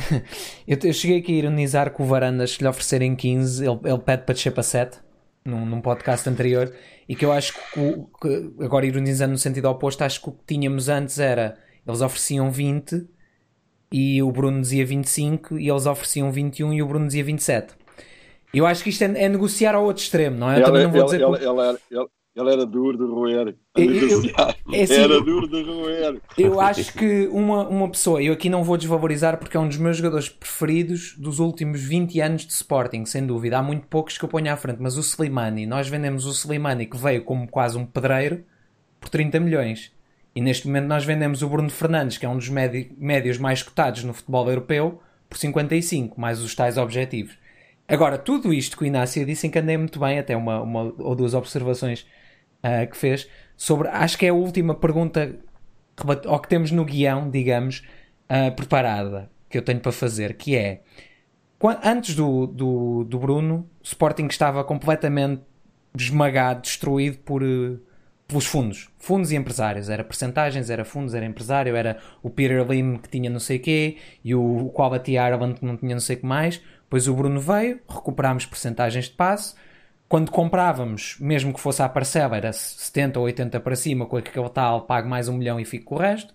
eu, 0.67 0.93
cheguei 0.93 1.19
aqui 1.19 1.33
a 1.33 1.39
ironizar 1.39 1.91
com 1.91 2.05
o 2.05 2.07
Varandas 2.07 2.53
se 2.53 2.63
lhe 2.63 2.69
oferecerem 2.69 3.17
15, 3.17 3.67
ele, 3.67 3.81
ele 3.85 3.99
pede 3.99 4.23
para 4.23 4.35
descer 4.35 4.53
para 4.53 4.63
7 4.63 5.01
num, 5.45 5.67
num 5.67 5.81
podcast 5.81 6.29
anterior 6.29 6.73
e 7.09 7.17
que 7.17 7.25
eu 7.25 7.33
acho 7.33 7.53
que, 7.53 8.07
que, 8.23 8.65
agora 8.65 8.87
ironizando 8.87 9.33
no 9.33 9.39
sentido 9.39 9.69
oposto, 9.69 10.03
acho 10.03 10.23
que 10.23 10.29
o 10.29 10.33
que 10.33 10.45
tínhamos 10.47 10.89
antes 10.89 11.19
era 11.19 11.59
eles 11.87 12.01
ofereciam 12.01 12.51
20 12.51 13.09
e 13.93 14.23
o 14.23 14.31
Bruno 14.33 14.61
dizia 14.61 14.87
25 14.87 15.59
e 15.59 15.69
eles 15.69 15.87
ofereciam 15.87 16.31
21 16.31 16.73
e 16.73 16.83
o 16.83 16.87
Bruno 16.87 17.07
dizia 17.07 17.25
27. 17.25 17.75
Eu 18.55 18.67
acho 18.67 18.83
que 18.83 18.91
isto 18.91 19.03
é, 19.03 19.25
é 19.25 19.29
negociar 19.29 19.75
ao 19.75 19.85
outro 19.85 20.03
extremo, 20.03 20.37
não 20.37 20.51
é? 20.51 20.61
Eu 20.61 20.65
também 20.65 20.85
não 20.85 20.91
vou 20.91 21.05
dizer 21.05 21.19
que... 21.19 21.25
ele, 22.37 22.51
era 22.51 22.67
duro 22.67 22.99
de 22.99 23.05
roer. 23.05 23.57
Eu, 23.77 23.85
eu, 23.85 24.23
é 24.73 24.83
assim, 24.83 24.95
era 24.95 25.21
duro 25.21 25.49
de 25.49 25.63
roer. 25.63 26.21
Eu 26.37 26.61
acho 26.61 26.93
que 26.95 27.29
uma, 27.29 27.69
uma 27.69 27.89
pessoa, 27.89 28.23
eu 28.23 28.33
aqui 28.33 28.49
não 28.49 28.65
vou 28.65 28.77
desvalorizar 28.77 29.39
porque 29.39 29.57
é 29.57 29.61
um 29.61 29.69
dos 29.69 29.77
meus 29.77 29.97
jogadores 29.97 30.29
preferidos 30.29 31.15
dos 31.17 31.39
últimos 31.39 31.81
20 31.81 32.21
anos 32.21 32.47
de 32.47 32.53
Sporting, 32.53 33.05
sem 33.07 33.25
dúvida. 33.27 33.59
Há 33.59 33.63
muito 33.63 33.87
poucos 33.87 34.19
que 34.19 34.25
eu 34.25 34.29
ponho 34.29 34.53
à 34.53 34.57
frente, 34.57 34.79
mas 34.81 34.97
o 34.97 35.01
Slimani, 35.01 35.67
nós 35.67 35.89
vendemos 35.89 36.27
o 36.27 36.31
Slimani 36.31 36.87
que 36.87 36.97
veio 36.97 37.23
como 37.23 37.47
quase 37.47 37.79
um 37.79 37.87
pedreiro 37.87 38.45
por 39.01 39.09
30 39.09 39.39
milhões. 39.39 39.93
E 40.35 40.41
neste 40.41 40.67
momento 40.67 40.87
nós 40.87 41.05
vendemos 41.05 41.43
o 41.43 41.49
Bruno 41.49 41.71
Fernandes, 41.71 42.19
que 42.19 42.27
é 42.27 42.29
um 42.29 42.37
dos 42.37 42.49
médios 42.49 43.39
mais 43.39 43.63
cotados 43.63 44.03
no 44.03 44.13
futebol 44.13 44.49
europeu, 44.49 45.01
por 45.29 45.39
55, 45.39 46.21
mais 46.21 46.41
os 46.41 46.55
tais 46.55 46.77
objetivos. 46.77 47.39
Agora, 47.87 48.17
tudo 48.17 48.53
isto 48.53 48.77
que 48.77 48.85
o 48.85 48.87
Inácio 48.87 49.25
disse 49.27 49.51
andei 49.59 49.77
muito 49.77 50.01
bem, 50.01 50.19
até 50.19 50.37
uma, 50.37 50.61
uma 50.63 50.95
ou 50.99 51.15
duas 51.15 51.35
observações 51.35 52.07
uh, 52.65 52.91
que 52.91 52.97
fez 52.97 53.29
sobre. 53.57 53.89
Acho 53.89 54.17
que 54.17 54.27
é 54.27 54.31
a 54.31 54.35
última 54.35 54.75
pergunta 54.75 55.39
ou 56.27 56.39
que 56.39 56.49
temos 56.49 56.71
no 56.71 56.85
guião, 56.85 57.31
digamos, 57.31 57.87
uh, 58.25 58.55
preparada 58.55 59.31
que 59.49 59.59
eu 59.59 59.63
tenho 59.63 59.81
para 59.81 59.93
fazer, 59.93 60.35
que 60.35 60.57
é 60.57 60.83
antes 61.83 62.15
do, 62.15 62.47
do, 62.47 63.05
do 63.05 63.19
Bruno, 63.19 63.69
o 63.81 63.85
Sporting 63.85 64.27
estava 64.27 64.65
completamente 64.65 65.43
esmagado, 65.97 66.63
destruído 66.63 67.19
por, 67.19 67.43
uh, 67.43 67.79
pelos 68.27 68.47
fundos. 68.47 68.91
Fundos 68.99 69.31
e 69.31 69.37
empresários. 69.37 69.89
Era 69.89 70.03
percentagens, 70.03 70.71
era 70.71 70.85
fundos, 70.85 71.15
era 71.15 71.25
empresário, 71.25 71.77
era 71.77 71.99
o 72.23 72.31
Peter 72.31 72.67
Lim 72.69 72.97
que 72.97 73.09
tinha 73.09 73.31
não 73.31 73.41
sei 73.41 73.59
o 73.59 73.61
quê 73.61 73.97
e 74.25 74.35
o 74.35 74.71
Quality 74.75 75.13
Ireland 75.13 75.55
que 75.61 75.65
não 75.65 75.77
tinha 75.77 75.95
não 75.95 76.01
sei 76.01 76.17
o 76.17 76.21
que 76.21 76.27
mais. 76.27 76.61
Depois 76.85 77.09
o 77.09 77.15
Bruno 77.15 77.41
veio, 77.41 77.81
recuperámos 77.89 78.47
percentagens 78.47 79.07
de 79.07 79.13
passe 79.13 79.55
quando 80.09 80.31
comprávamos, 80.31 81.17
mesmo 81.19 81.53
que 81.53 81.61
fosse 81.61 81.83
à 81.83 81.89
parcela, 81.89 82.37
era 82.37 82.53
70 82.53 83.19
ou 83.19 83.25
80 83.25 83.59
para 83.59 83.75
cima, 83.75 84.07
com 84.07 84.17
aquele 84.17 84.49
tal, 84.51 84.83
pago 84.83 85.09
mais 85.09 85.29
um 85.29 85.37
milhão 85.37 85.59
e 85.59 85.65
fico 85.65 85.87
com 85.87 85.95
o 85.97 85.99
resto. 85.99 86.33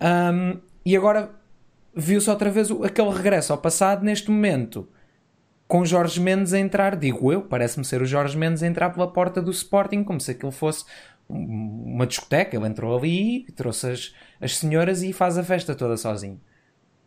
Um, 0.00 0.58
e 0.84 0.96
agora 0.96 1.30
viu-se 1.94 2.28
outra 2.30 2.50
vez 2.50 2.70
aquele 2.70 3.10
regresso 3.10 3.52
ao 3.52 3.58
passado 3.58 4.04
neste 4.04 4.30
momento, 4.30 4.88
com 5.68 5.84
Jorge 5.84 6.18
Mendes 6.18 6.52
a 6.52 6.58
entrar, 6.58 6.96
digo 6.96 7.32
eu, 7.32 7.42
parece-me 7.42 7.84
ser 7.84 8.02
o 8.02 8.06
Jorge 8.06 8.36
Mendes 8.36 8.62
a 8.62 8.66
entrar 8.66 8.90
pela 8.90 9.06
porta 9.06 9.40
do 9.40 9.52
Sporting, 9.52 10.02
como 10.02 10.20
se 10.20 10.32
aquilo 10.32 10.50
fosse 10.50 10.84
uma 11.28 12.06
discoteca. 12.06 12.56
Ele 12.56 12.66
entrou 12.66 12.98
ali, 12.98 13.46
trouxe 13.54 13.88
as, 13.88 14.14
as 14.40 14.56
senhoras 14.56 15.02
e 15.04 15.12
faz 15.12 15.38
a 15.38 15.44
festa 15.44 15.74
toda 15.76 15.96
sozinho. 15.96 16.40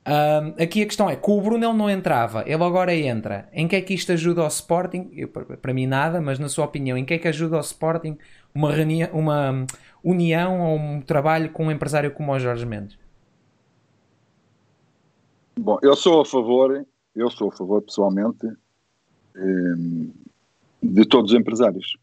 Um, 0.05 0.61
aqui 0.61 0.81
a 0.81 0.85
questão 0.85 1.09
é, 1.09 1.15
com 1.15 1.37
o 1.37 1.41
Bruno 1.41 1.63
ele 1.63 1.77
não 1.77 1.89
entrava, 1.89 2.43
ele 2.45 2.61
agora 2.61 2.93
entra. 2.93 3.47
Em 3.53 3.67
que 3.67 3.75
é 3.75 3.81
que 3.81 3.93
isto 3.93 4.11
ajuda 4.11 4.41
ao 4.41 4.47
Sporting? 4.47 5.09
Eu, 5.13 5.29
para 5.29 5.73
mim 5.73 5.87
nada, 5.87 6.19
mas 6.19 6.37
na 6.39 6.49
sua 6.49 6.65
opinião, 6.65 6.97
em 6.97 7.05
que 7.05 7.13
é 7.13 7.17
que 7.17 7.27
ajuda 7.27 7.55
ao 7.55 7.61
Sporting 7.61 8.17
uma, 8.53 8.73
uma 9.13 9.65
união 10.03 10.59
ou 10.59 10.77
um 10.77 11.01
trabalho 11.01 11.51
com 11.51 11.67
um 11.67 11.71
empresário 11.71 12.11
como 12.11 12.33
o 12.33 12.39
Jorge 12.39 12.65
Mendes? 12.65 12.97
Bom, 15.57 15.79
eu 15.81 15.95
sou 15.95 16.21
a 16.21 16.25
favor, 16.25 16.85
eu 17.15 17.29
sou 17.29 17.49
a 17.49 17.51
favor 17.55 17.81
pessoalmente 17.81 18.47
de 20.81 21.07
todos 21.07 21.31
os 21.31 21.39
empresários. 21.39 21.95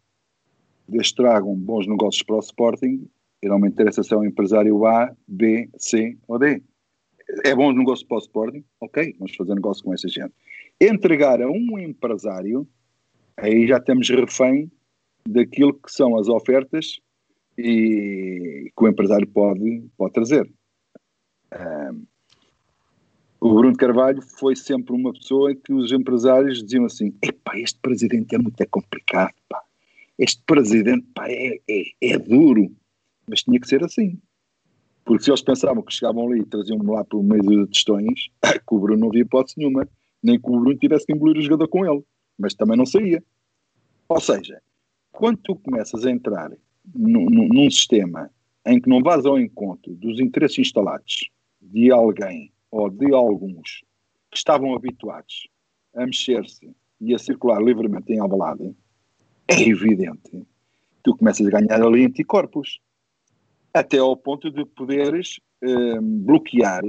Desde 0.88 1.14
tragam 1.14 1.54
bons 1.54 1.86
negócios 1.86 2.22
para 2.22 2.36
o 2.36 2.40
Sporting, 2.40 3.06
e 3.42 3.48
não 3.48 3.58
me 3.58 3.68
interessa 3.68 4.02
se 4.02 4.14
é 4.14 4.16
um 4.16 4.24
empresário 4.24 4.86
A, 4.86 5.12
B, 5.28 5.68
C 5.76 6.16
ou 6.26 6.38
D 6.38 6.62
é 7.44 7.54
bom 7.54 7.72
negócio 7.72 8.06
para 8.06 8.16
o 8.16 8.20
Sporting, 8.20 8.64
ok, 8.80 9.14
vamos 9.18 9.36
fazer 9.36 9.54
negócio 9.54 9.84
com 9.84 9.94
essa 9.94 10.08
gente. 10.08 10.32
Entregar 10.80 11.40
a 11.40 11.50
um 11.50 11.78
empresário, 11.78 12.66
aí 13.36 13.66
já 13.66 13.76
estamos 13.76 14.08
refém 14.08 14.70
daquilo 15.28 15.74
que 15.74 15.92
são 15.92 16.16
as 16.16 16.28
ofertas 16.28 17.00
e 17.56 18.72
que 18.76 18.84
o 18.84 18.88
empresário 18.88 19.26
pode, 19.26 19.84
pode 19.96 20.12
trazer. 20.12 20.50
Um, 21.52 22.04
o 23.40 23.54
Bruno 23.54 23.76
Carvalho 23.76 24.20
foi 24.22 24.54
sempre 24.54 24.92
uma 24.94 25.12
pessoa 25.12 25.52
em 25.52 25.56
que 25.56 25.72
os 25.72 25.90
empresários 25.92 26.62
diziam 26.62 26.84
assim: 26.84 27.14
epá, 27.22 27.58
este 27.58 27.78
presidente 27.80 28.34
é 28.34 28.38
muito 28.38 28.66
complicado, 28.68 29.34
pá. 29.48 29.62
este 30.18 30.42
presidente 30.44 31.06
pá, 31.14 31.26
é, 31.28 31.58
é, 31.68 31.82
é 32.02 32.18
duro, 32.18 32.70
mas 33.26 33.42
tinha 33.42 33.58
que 33.58 33.68
ser 33.68 33.82
assim. 33.82 34.18
Porque 35.10 35.24
se 35.24 35.30
eles 35.32 35.42
pensavam 35.42 35.82
que 35.82 35.92
chegavam 35.92 36.28
ali 36.28 36.42
e 36.42 36.46
traziam-me 36.46 36.88
lá 36.88 37.04
por 37.04 37.20
meio 37.20 37.42
de 37.42 37.72
testões, 37.72 38.28
que 38.64 38.74
o 38.74 38.78
Bruno 38.78 39.00
não 39.00 39.08
havia 39.08 39.22
hipótese 39.22 39.56
nenhuma. 39.58 39.88
Nem 40.22 40.40
que 40.40 40.48
o 40.48 40.52
Bruno 40.52 40.78
tivesse 40.78 41.04
que 41.04 41.12
engolir 41.12 41.36
o 41.36 41.42
jogador 41.42 41.66
com 41.66 41.84
ele. 41.84 42.04
Mas 42.38 42.54
também 42.54 42.76
não 42.76 42.86
saía. 42.86 43.20
Ou 44.08 44.20
seja, 44.20 44.62
quando 45.10 45.38
tu 45.38 45.56
começas 45.56 46.06
a 46.06 46.10
entrar 46.12 46.52
num, 46.94 47.28
num 47.28 47.68
sistema 47.68 48.30
em 48.64 48.80
que 48.80 48.88
não 48.88 49.02
vais 49.02 49.26
ao 49.26 49.36
encontro 49.36 49.92
dos 49.96 50.20
interesses 50.20 50.60
instalados 50.60 51.28
de 51.60 51.90
alguém 51.90 52.52
ou 52.70 52.88
de 52.88 53.12
alguns 53.12 53.82
que 54.30 54.36
estavam 54.36 54.76
habituados 54.76 55.48
a 55.92 56.06
mexer-se 56.06 56.70
e 57.00 57.16
a 57.16 57.18
circular 57.18 57.60
livremente 57.60 58.12
em 58.12 58.20
Alvalade, 58.20 58.76
é 59.48 59.60
evidente 59.60 60.30
que 60.30 60.46
tu 61.02 61.16
começas 61.16 61.44
a 61.48 61.50
ganhar 61.50 61.82
ali 61.82 62.04
anticorpos 62.04 62.78
até 63.72 63.98
ao 63.98 64.16
ponto 64.16 64.50
de 64.50 64.64
poderes 64.64 65.40
eh, 65.62 66.00
bloquear 66.00 66.82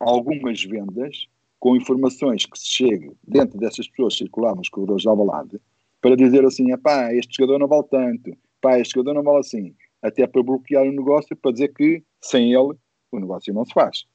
algumas 0.00 0.62
vendas 0.64 1.28
com 1.58 1.76
informações 1.76 2.46
que 2.46 2.58
se 2.58 2.66
chegue 2.66 3.12
dentro 3.26 3.58
dessas 3.58 3.88
pessoas 3.88 4.16
circular 4.16 4.54
nos 4.54 4.68
corredores 4.68 5.02
de 5.02 5.08
Alvalade 5.08 5.60
para 6.00 6.16
dizer 6.16 6.44
assim, 6.44 6.76
pá, 6.78 7.12
este 7.12 7.36
jogador 7.36 7.58
não 7.58 7.66
vale 7.66 7.84
tanto, 7.90 8.36
pá, 8.60 8.78
este 8.78 8.94
jogador 8.94 9.14
não 9.14 9.22
vale 9.22 9.40
assim, 9.40 9.74
até 10.00 10.26
para 10.26 10.42
bloquear 10.42 10.84
o 10.84 10.92
negócio, 10.92 11.36
para 11.36 11.52
dizer 11.52 11.68
que 11.74 12.02
sem 12.20 12.52
ele 12.52 12.74
o 13.10 13.18
negócio 13.18 13.52
não 13.52 13.64
se 13.64 13.72
faz. 13.72 14.06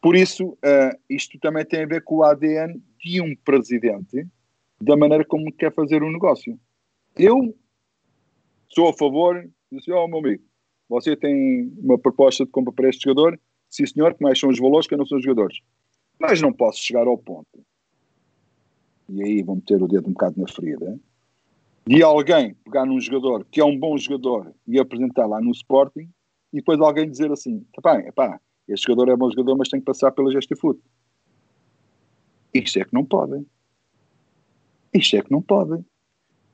Por 0.00 0.14
isso, 0.14 0.48
uh, 0.50 0.96
isto 1.08 1.38
também 1.40 1.64
tem 1.64 1.84
a 1.84 1.86
ver 1.86 2.02
com 2.04 2.16
o 2.16 2.24
ADN 2.24 2.80
de 3.02 3.20
um 3.20 3.34
presidente, 3.36 4.26
da 4.80 4.96
maneira 4.96 5.24
como 5.24 5.52
quer 5.52 5.72
fazer 5.74 6.02
o 6.02 6.12
negócio. 6.12 6.58
Eu 7.16 7.56
sou 8.68 8.88
a 8.88 8.92
favor, 8.92 9.48
disse, 9.72 9.90
oh, 9.90 10.06
meu 10.06 10.18
amigo, 10.18 10.44
você 10.88 11.16
tem 11.16 11.72
uma 11.78 11.98
proposta 11.98 12.44
de 12.44 12.50
compra 12.50 12.72
para 12.72 12.88
este 12.88 13.04
jogador? 13.04 13.38
Sim, 13.68 13.86
senhor, 13.86 14.14
que 14.14 14.34
são 14.36 14.50
os 14.50 14.58
valores 14.58 14.86
que 14.86 14.96
não 14.96 15.06
sou 15.06 15.18
os 15.18 15.24
jogadores. 15.24 15.58
Mas 16.18 16.40
não 16.40 16.52
posso 16.52 16.78
chegar 16.78 17.06
ao 17.06 17.18
ponto, 17.18 17.64
e 19.08 19.22
aí 19.22 19.42
vou 19.42 19.56
meter 19.56 19.82
o 19.82 19.86
dedo 19.86 20.08
um 20.08 20.12
bocado 20.12 20.40
na 20.40 20.48
ferida, 20.48 20.98
de 21.86 22.02
alguém 22.02 22.54
pegar 22.64 22.84
num 22.84 23.00
jogador 23.00 23.44
que 23.50 23.60
é 23.60 23.64
um 23.64 23.78
bom 23.78 23.96
jogador 23.96 24.52
e 24.66 24.78
apresentar 24.78 25.26
lá 25.26 25.40
no 25.40 25.52
Sporting 25.52 26.08
e 26.52 26.56
depois 26.56 26.80
alguém 26.80 27.08
dizer 27.08 27.30
assim: 27.30 27.64
pá, 27.80 28.02
pá, 28.12 28.40
este 28.66 28.86
jogador 28.86 29.12
é 29.12 29.16
bom 29.16 29.30
jogador, 29.30 29.56
mas 29.56 29.68
tem 29.68 29.78
que 29.78 29.86
passar 29.86 30.10
pela 30.10 30.32
Gestifoot. 30.32 30.80
Isto 32.52 32.80
é 32.80 32.84
que 32.84 32.94
não 32.94 33.04
podem. 33.04 33.46
Isto 34.92 35.16
é 35.16 35.22
que 35.22 35.30
não 35.30 35.42
podem. 35.42 35.84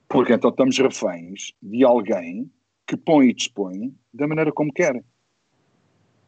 Porque 0.08 0.34
então 0.34 0.50
estamos 0.50 0.76
reféns 0.76 1.52
de 1.62 1.84
alguém 1.84 2.50
que 2.86 2.96
põe 2.96 3.28
e 3.28 3.34
dispõe 3.34 3.94
da 4.12 4.26
maneira 4.26 4.52
como 4.52 4.72
quer. 4.72 5.02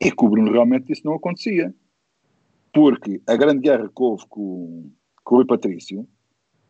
E 0.01 0.11
com 0.13 0.27
o 0.27 0.31
Bruno 0.31 0.53
realmente 0.53 0.93
isso 0.93 1.03
não 1.05 1.15
acontecia. 1.15 1.75
Porque 2.73 3.21
a 3.27 3.37
grande 3.37 3.61
guerra 3.61 3.89
que 3.89 4.03
houve 4.03 4.27
com, 4.29 4.91
com 5.23 5.35
o 5.35 5.39
Rui 5.39 5.47
Patrício 5.47 6.09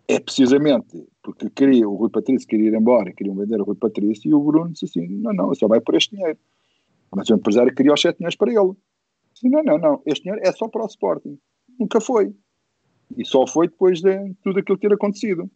é 0.06 0.20
precisamente 0.20 1.06
porque 1.22 1.48
queria, 1.48 1.88
o 1.88 1.94
Rui 1.94 2.10
Patrício 2.10 2.46
queria 2.46 2.68
ir 2.68 2.74
embora, 2.74 3.12
queriam 3.12 3.34
vender 3.34 3.58
o 3.60 3.64
Rui 3.64 3.76
Patrício, 3.76 4.30
e 4.30 4.34
o 4.34 4.40
Bruno 4.40 4.72
disse 4.72 4.84
assim: 4.84 5.08
não, 5.08 5.32
não, 5.32 5.54
só 5.54 5.66
vai 5.66 5.80
por 5.80 5.94
este 5.94 6.14
dinheiro. 6.14 6.38
Mas 7.10 7.30
o 7.30 7.34
empresário 7.34 7.74
queria 7.74 7.94
os 7.94 8.00
7 8.00 8.18
milhões 8.18 8.36
para 8.36 8.52
ele. 8.52 8.72
Disse, 9.32 9.48
não, 9.48 9.62
não, 9.62 9.78
não, 9.78 10.02
este 10.04 10.24
dinheiro 10.24 10.46
é 10.46 10.52
só 10.52 10.68
para 10.68 10.82
o 10.82 10.86
Sporting. 10.86 11.38
Nunca 11.78 12.00
foi. 12.00 12.34
E 13.16 13.24
só 13.24 13.46
foi 13.46 13.68
depois 13.68 14.00
de 14.00 14.34
tudo 14.42 14.58
aquilo 14.58 14.78
ter 14.78 14.92
acontecido. 14.92 15.50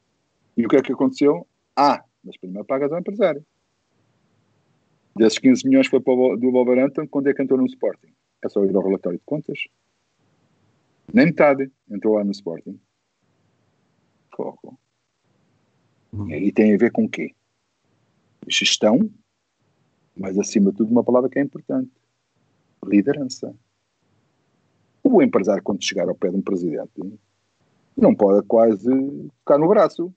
E 0.56 0.64
o 0.64 0.68
que 0.68 0.76
é 0.76 0.82
que 0.82 0.92
aconteceu? 0.92 1.46
Ah, 1.76 2.02
mas 2.24 2.36
primeiro 2.38 2.64
pagas 2.64 2.90
ao 2.92 2.98
empresário. 2.98 3.44
Desses 5.18 5.38
15 5.40 5.66
milhões 5.66 5.88
foi 5.88 6.00
para 6.00 6.14
o, 6.14 6.36
do 6.36 6.52
Wolverhampton, 6.52 7.08
quando 7.08 7.28
é 7.28 7.34
que 7.34 7.42
entrou 7.42 7.58
no 7.58 7.66
Sporting? 7.66 8.14
É 8.44 8.48
só 8.48 8.64
ir 8.64 8.74
ao 8.74 8.82
relatório 8.82 9.18
de 9.18 9.24
contas. 9.24 9.58
Nem 11.12 11.26
metade 11.26 11.68
entrou 11.90 12.14
lá 12.14 12.22
no 12.22 12.30
Sporting. 12.30 12.78
Foco. 14.34 14.78
E 16.28 16.34
aí 16.34 16.52
tem 16.52 16.72
a 16.72 16.78
ver 16.78 16.92
com 16.92 17.04
o 17.04 17.08
quê? 17.08 17.34
Gestão, 18.46 19.10
mas 20.16 20.38
acima 20.38 20.70
de 20.70 20.76
tudo 20.76 20.92
uma 20.92 21.02
palavra 21.02 21.28
que 21.28 21.40
é 21.40 21.42
importante. 21.42 21.90
Liderança. 22.86 23.52
O 25.02 25.20
empresário, 25.20 25.64
quando 25.64 25.84
chegar 25.84 26.08
ao 26.08 26.14
pé 26.14 26.30
de 26.30 26.36
um 26.36 26.42
presidente, 26.42 27.18
não 27.96 28.14
pode 28.14 28.46
quase 28.46 28.88
ficar 29.40 29.58
no 29.58 29.68
braço. 29.68 30.14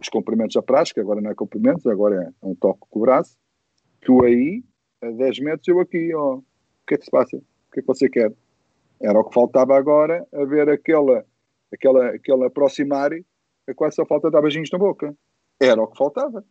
Os 0.00 0.08
cumprimentos 0.08 0.56
à 0.56 0.62
prática, 0.62 1.02
agora 1.02 1.20
não 1.20 1.30
é 1.30 1.34
cumprimentos, 1.34 1.86
agora 1.86 2.32
é 2.42 2.46
um 2.46 2.54
toque 2.54 2.80
com 2.88 2.98
o 3.00 3.02
braço. 3.02 3.36
Tu 4.06 4.24
aí, 4.24 4.62
a 5.02 5.10
10 5.10 5.40
metros, 5.40 5.66
eu 5.66 5.80
aqui, 5.80 6.14
ó. 6.14 6.36
O 6.36 6.44
que 6.86 6.94
é 6.94 6.96
que 6.96 7.04
se 7.04 7.10
passa? 7.10 7.36
O 7.36 7.72
que 7.72 7.80
é 7.80 7.82
que 7.82 7.86
você 7.88 8.08
quer? 8.08 8.32
Era 9.00 9.18
o 9.18 9.24
que 9.24 9.34
faltava 9.34 9.76
agora, 9.76 10.24
a 10.32 10.44
ver 10.44 10.70
aquela, 10.70 11.26
aquela, 11.74 12.10
aquela 12.10 12.46
aproximar, 12.46 13.10
a 13.68 13.74
quase 13.74 13.96
só 13.96 14.06
falta 14.06 14.30
dar 14.30 14.40
beijinhos 14.40 14.70
na 14.70 14.78
boca. 14.78 15.12
Era 15.60 15.82
o 15.82 15.88
que 15.88 15.98
faltava. 15.98 16.44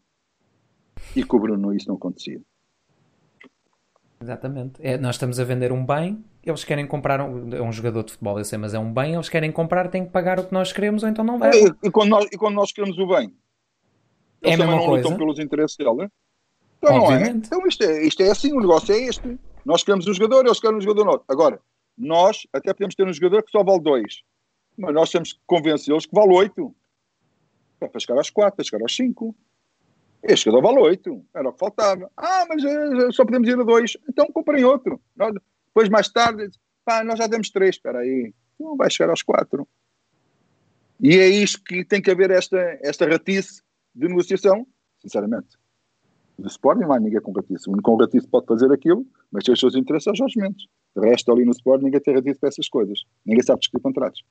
E 1.15 1.23
com 1.23 1.37
o 1.37 1.39
Bruno 1.39 1.73
isso 1.73 1.87
não 1.87 1.95
acontecia. 1.95 2.41
Exatamente. 4.21 4.73
É, 4.81 4.97
nós 4.97 5.15
estamos 5.15 5.39
a 5.39 5.45
vender 5.45 5.71
um 5.71 5.85
bem, 5.85 6.25
eles 6.43 6.65
querem 6.65 6.85
comprar 6.85 7.21
um, 7.21 7.53
é 7.53 7.61
um 7.61 7.71
jogador 7.71 8.03
de 8.03 8.11
futebol, 8.11 8.37
eu 8.37 8.43
sei, 8.43 8.57
mas 8.57 8.73
é 8.73 8.79
um 8.79 8.93
bem, 8.93 9.13
eles 9.13 9.29
querem 9.29 9.51
comprar, 9.51 9.89
têm 9.89 10.03
que 10.03 10.11
pagar 10.11 10.39
o 10.41 10.45
que 10.45 10.53
nós 10.53 10.73
queremos 10.73 11.03
ou 11.03 11.09
então 11.09 11.23
não 11.23 11.39
vai. 11.39 11.51
E, 11.51 11.87
e, 11.87 11.89
quando, 11.91 12.09
nós, 12.09 12.25
e 12.25 12.37
quando 12.37 12.55
nós 12.55 12.73
queremos 12.73 12.97
o 12.97 13.07
bem? 13.07 13.33
É 14.43 14.55
a 14.55 14.57
mesma 14.57 14.75
não 14.75 14.85
coisa. 14.85 15.03
lutam 15.03 15.17
pelos 15.17 15.39
interesses 15.39 15.77
dele? 15.77 16.09
Então 16.85 16.97
não 16.97 17.11
é. 17.11 17.29
Então 17.29 17.67
isto, 17.67 17.83
é. 17.83 18.05
isto 18.05 18.21
é 18.21 18.29
assim, 18.29 18.53
o 18.53 18.59
negócio 18.59 18.93
é 18.93 18.99
este. 18.99 19.39
Nós 19.65 19.83
queremos 19.83 20.07
um 20.07 20.13
jogador, 20.13 20.45
eles 20.45 20.59
querem 20.59 20.77
um 20.77 20.81
jogador 20.81 21.05
nosso. 21.05 21.23
Agora, 21.27 21.59
nós 21.97 22.45
até 22.53 22.73
podemos 22.73 22.95
ter 22.95 23.07
um 23.07 23.13
jogador 23.13 23.43
que 23.43 23.51
só 23.51 23.63
vale 23.63 23.81
dois, 23.81 24.21
mas 24.77 24.93
nós 24.93 25.09
temos 25.09 25.33
que 25.33 25.39
convencê-los 25.47 26.05
que 26.05 26.13
vale 26.13 26.33
oito. 26.33 26.75
É 27.81 27.87
para 27.87 27.99
chegar 27.99 28.17
aos 28.17 28.29
quatro, 28.29 28.55
para 28.55 28.65
chegar 28.65 28.81
aos 28.81 28.95
cinco. 28.95 29.35
Este 30.21 30.45
jogador 30.45 30.73
vale 30.73 30.79
oito, 30.87 31.23
era 31.33 31.49
o 31.49 31.53
que 31.53 31.59
faltava. 31.59 32.11
Ah, 32.15 32.45
mas 32.47 32.63
eh, 32.63 33.11
só 33.11 33.25
podemos 33.25 33.47
ir 33.47 33.59
a 33.59 33.63
dois. 33.63 33.97
Então 34.07 34.27
comprem 34.27 34.63
outro. 34.63 34.99
Nós, 35.15 35.33
depois, 35.67 35.89
mais 35.89 36.09
tarde, 36.09 36.49
pá, 36.83 37.03
nós 37.03 37.17
já 37.17 37.27
demos 37.27 37.49
três. 37.49 37.75
Espera 37.75 37.99
aí, 37.99 38.33
não 38.59 38.75
vai 38.75 38.89
chegar 38.89 39.09
aos 39.09 39.23
quatro. 39.23 39.67
E 40.99 41.17
é 41.17 41.27
isto 41.27 41.61
que 41.63 41.83
tem 41.83 42.01
que 42.01 42.09
haver 42.09 42.31
esta, 42.31 42.57
esta 42.81 43.07
ratice 43.07 43.61
de 43.93 44.07
negociação, 44.07 44.65
sinceramente. 44.97 45.57
Do 46.37 46.47
Sporting 46.47 46.81
não 46.81 46.93
há 46.93 46.99
ninguém 46.99 47.21
com 47.21 47.31
ratice. 47.31 47.69
O 47.69 47.73
único 47.73 47.89
com 47.89 47.97
ratice 47.97 48.27
pode 48.27 48.45
fazer 48.45 48.71
aquilo, 48.71 49.05
mas 49.31 49.43
tem 49.43 49.53
os 49.53 49.59
seus 49.59 49.75
interesses 49.75 50.07
aos 50.07 50.17
Jorge 50.17 50.39
Mendes. 50.39 50.65
O 50.93 51.01
resto 51.01 51.31
ali 51.31 51.45
no 51.45 51.51
Sporting 51.51 51.85
ninguém 51.85 52.01
tem 52.01 52.13
ratice 52.13 52.39
para 52.39 52.49
essas 52.49 52.67
coisas. 52.67 53.03
Ninguém 53.25 53.43
sabe 53.43 53.59
discutir 53.59 53.81
contratos. 53.81 54.23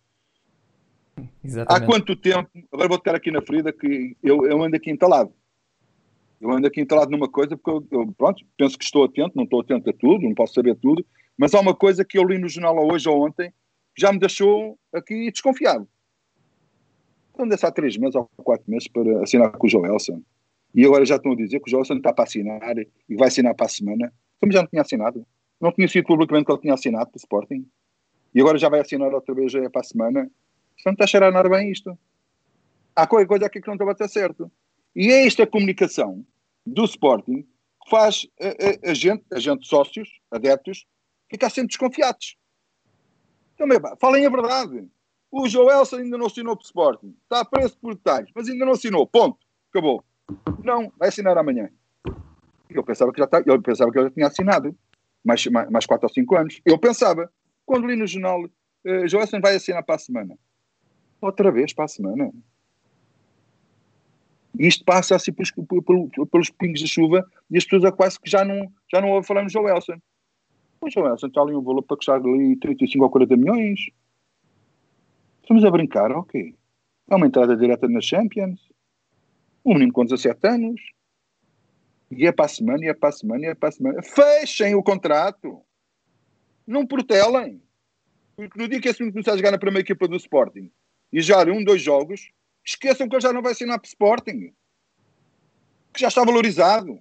Há 1.16 1.22
Exatamente. 1.42 1.86
quanto 1.86 2.16
tempo, 2.16 2.50
agora 2.72 2.88
vou 2.88 2.98
tocar 2.98 3.14
aqui 3.14 3.30
na 3.30 3.40
ferida, 3.40 3.72
que 3.72 4.16
eu, 4.22 4.46
eu 4.46 4.62
ando 4.62 4.76
aqui 4.76 4.90
entalado. 4.90 5.32
Eu 6.40 6.50
ando 6.50 6.66
aqui 6.66 6.80
entalado 6.80 7.10
numa 7.10 7.28
coisa, 7.28 7.56
porque 7.56 7.70
eu, 7.70 8.00
eu, 8.00 8.12
pronto, 8.12 8.44
penso 8.56 8.76
que 8.76 8.84
estou 8.84 9.04
atento, 9.04 9.32
não 9.34 9.44
estou 9.44 9.60
atento 9.60 9.88
a 9.88 9.92
tudo, 9.92 10.24
não 10.24 10.34
posso 10.34 10.54
saber 10.54 10.76
tudo, 10.76 11.04
mas 11.38 11.54
há 11.54 11.60
uma 11.60 11.74
coisa 11.74 12.04
que 12.04 12.18
eu 12.18 12.24
li 12.24 12.38
no 12.38 12.48
jornal 12.48 12.76
hoje 12.92 13.08
ou 13.08 13.26
ontem, 13.26 13.50
que 13.94 14.02
já 14.02 14.12
me 14.12 14.18
deixou 14.18 14.78
aqui 14.92 15.30
desconfiado. 15.30 15.88
Então, 17.32 17.48
desse 17.48 17.64
há 17.66 17.70
três 17.70 17.96
meses 17.96 18.14
ou 18.14 18.28
quatro 18.36 18.64
meses 18.68 18.88
para 18.88 19.22
assinar 19.22 19.50
com 19.52 19.66
o 19.66 19.70
Joelson. 19.70 20.22
E 20.74 20.84
agora 20.84 21.04
já 21.04 21.16
estão 21.16 21.32
a 21.32 21.36
dizer 21.36 21.60
que 21.60 21.68
o 21.68 21.70
Joelson 21.70 21.94
está 21.94 22.12
para 22.12 22.24
assinar 22.24 22.76
e 22.78 23.16
vai 23.16 23.28
assinar 23.28 23.54
para 23.54 23.66
a 23.66 23.68
semana. 23.68 24.12
Como 24.40 24.52
já 24.52 24.60
não 24.60 24.68
tinha 24.68 24.82
assinado. 24.82 25.24
Não 25.60 25.70
tinha 25.72 25.86
sido 25.86 26.04
publicamente 26.06 26.46
que 26.46 26.52
ele 26.52 26.60
tinha 26.60 26.74
assinado 26.74 27.10
para 27.10 27.16
o 27.16 27.20
Sporting. 27.20 27.66
E 28.34 28.40
agora 28.40 28.58
já 28.58 28.68
vai 28.68 28.80
assinar 28.80 29.14
outra 29.14 29.34
vez 29.34 29.54
é 29.54 29.68
para 29.68 29.80
a 29.80 29.84
semana. 29.84 30.30
Não 30.84 30.92
está 30.92 31.04
a 31.04 31.06
cheirar 31.06 31.32
nada 31.32 31.48
bem 31.48 31.70
isto. 31.70 31.96
Há 32.96 33.06
qualquer 33.06 33.26
coisa 33.26 33.46
aqui 33.46 33.60
que 33.60 33.66
não 33.68 33.74
está 33.74 33.84
a 33.84 33.88
bater 33.88 34.08
certo. 34.08 34.50
E 34.94 35.10
é 35.10 35.26
esta 35.26 35.46
comunicação 35.46 36.26
do 36.66 36.84
Sporting 36.84 37.42
que 37.42 37.90
faz 37.90 38.26
a, 38.40 38.88
a, 38.88 38.90
a 38.90 38.94
gente, 38.94 39.24
a 39.32 39.38
gente, 39.38 39.66
sócios, 39.66 40.08
adeptos, 40.30 40.86
ficar 41.30 41.50
sempre 41.50 41.68
desconfiados. 41.68 42.36
Então, 43.54 43.68
pá, 43.80 43.96
falem 44.00 44.26
a 44.26 44.30
verdade. 44.30 44.88
O 45.30 45.48
Joelson 45.48 45.96
ainda 45.96 46.18
não 46.18 46.26
assinou 46.26 46.56
para 46.56 46.62
o 46.62 46.66
Sporting. 46.66 47.16
Está 47.22 47.44
preso 47.44 47.76
por 47.78 47.94
detalhes, 47.94 48.30
mas 48.34 48.48
ainda 48.48 48.64
não 48.64 48.72
assinou. 48.72 49.06
Ponto. 49.06 49.38
Acabou. 49.70 50.04
Não, 50.62 50.92
vai 50.98 51.08
assinar 51.08 51.36
amanhã. 51.36 51.68
Eu 52.70 52.82
pensava 52.82 53.12
que 53.12 53.18
já, 53.18 53.24
está, 53.24 53.42
eu 53.44 53.60
pensava 53.60 53.90
que 53.90 53.98
ele 53.98 54.08
já 54.08 54.14
tinha 54.14 54.26
assinado. 54.26 54.76
Mais, 55.24 55.44
mais, 55.46 55.70
mais 55.70 55.86
4 55.86 56.06
ou 56.06 56.12
5 56.12 56.36
anos. 56.36 56.60
Eu 56.64 56.78
pensava. 56.78 57.30
Quando 57.64 57.86
li 57.86 57.96
no 57.96 58.06
jornal, 58.06 58.44
uh, 58.44 59.08
Joelson 59.08 59.40
vai 59.40 59.56
assinar 59.56 59.82
para 59.82 59.94
a 59.94 59.98
semana. 59.98 60.36
Outra 61.20 61.50
vez 61.50 61.72
para 61.72 61.86
a 61.86 61.88
semana. 61.88 62.30
E 64.58 64.66
isto 64.66 64.84
passa 64.84 65.16
assim 65.16 65.32
pelos, 65.32 65.50
pelos, 65.50 66.28
pelos 66.30 66.50
pingos 66.50 66.80
de 66.80 66.86
chuva 66.86 67.26
e 67.50 67.56
as 67.56 67.64
pessoas 67.64 67.90
quase 67.94 68.20
que 68.20 68.30
já 68.30 68.44
não, 68.44 68.70
já 68.92 69.00
não 69.00 69.08
ouvem 69.08 69.26
falar 69.26 69.42
no 69.42 69.48
Joelson. 69.48 69.98
O 70.80 70.90
Joelson 70.90 71.26
está 71.26 71.40
ali 71.40 71.54
um 71.54 71.62
valor 71.62 71.82
para 71.82 71.96
custar 71.96 72.20
ali 72.20 72.56
35 72.56 73.02
ou 73.02 73.10
40 73.10 73.36
milhões. 73.36 73.80
Estamos 75.42 75.64
a 75.64 75.70
brincar, 75.70 76.12
ok. 76.12 76.54
É 77.10 77.16
uma 77.16 77.26
entrada 77.26 77.56
direta 77.56 77.88
na 77.88 78.00
Champions. 78.00 78.60
Um 79.64 79.74
menino 79.74 79.92
com 79.92 80.04
17 80.04 80.46
anos. 80.46 80.80
E 82.10 82.26
é 82.26 82.32
para 82.32 82.44
a 82.44 82.48
semana, 82.48 82.84
e 82.84 82.88
é 82.88 82.94
para 82.94 83.08
a 83.08 83.12
semana, 83.12 83.46
e 83.46 83.48
é 83.48 83.54
para 83.54 83.68
a 83.70 83.72
semana. 83.72 84.02
Fechem 84.02 84.74
o 84.74 84.82
contrato. 84.82 85.62
Não 86.66 86.86
protelem. 86.86 87.62
Porque 88.36 88.58
no 88.58 88.68
dia 88.68 88.80
que 88.80 88.88
esse 88.88 89.00
menino 89.00 89.14
começar 89.14 89.32
a 89.32 89.36
jogar 89.36 89.50
na 89.50 89.58
primeira 89.58 89.84
equipa 89.84 90.06
do 90.06 90.16
Sporting 90.16 90.70
e 91.12 91.20
já 91.20 91.42
um, 91.44 91.64
dois 91.64 91.80
jogos, 91.80 92.30
esqueçam 92.64 93.08
que 93.08 93.14
ele 93.14 93.22
já 93.22 93.32
não 93.32 93.42
vai 93.42 93.52
assinar 93.52 93.78
para 93.78 93.86
o 93.86 93.88
Sporting. 93.88 94.52
Que 95.92 96.00
já 96.00 96.08
está 96.08 96.24
valorizado. 96.24 96.98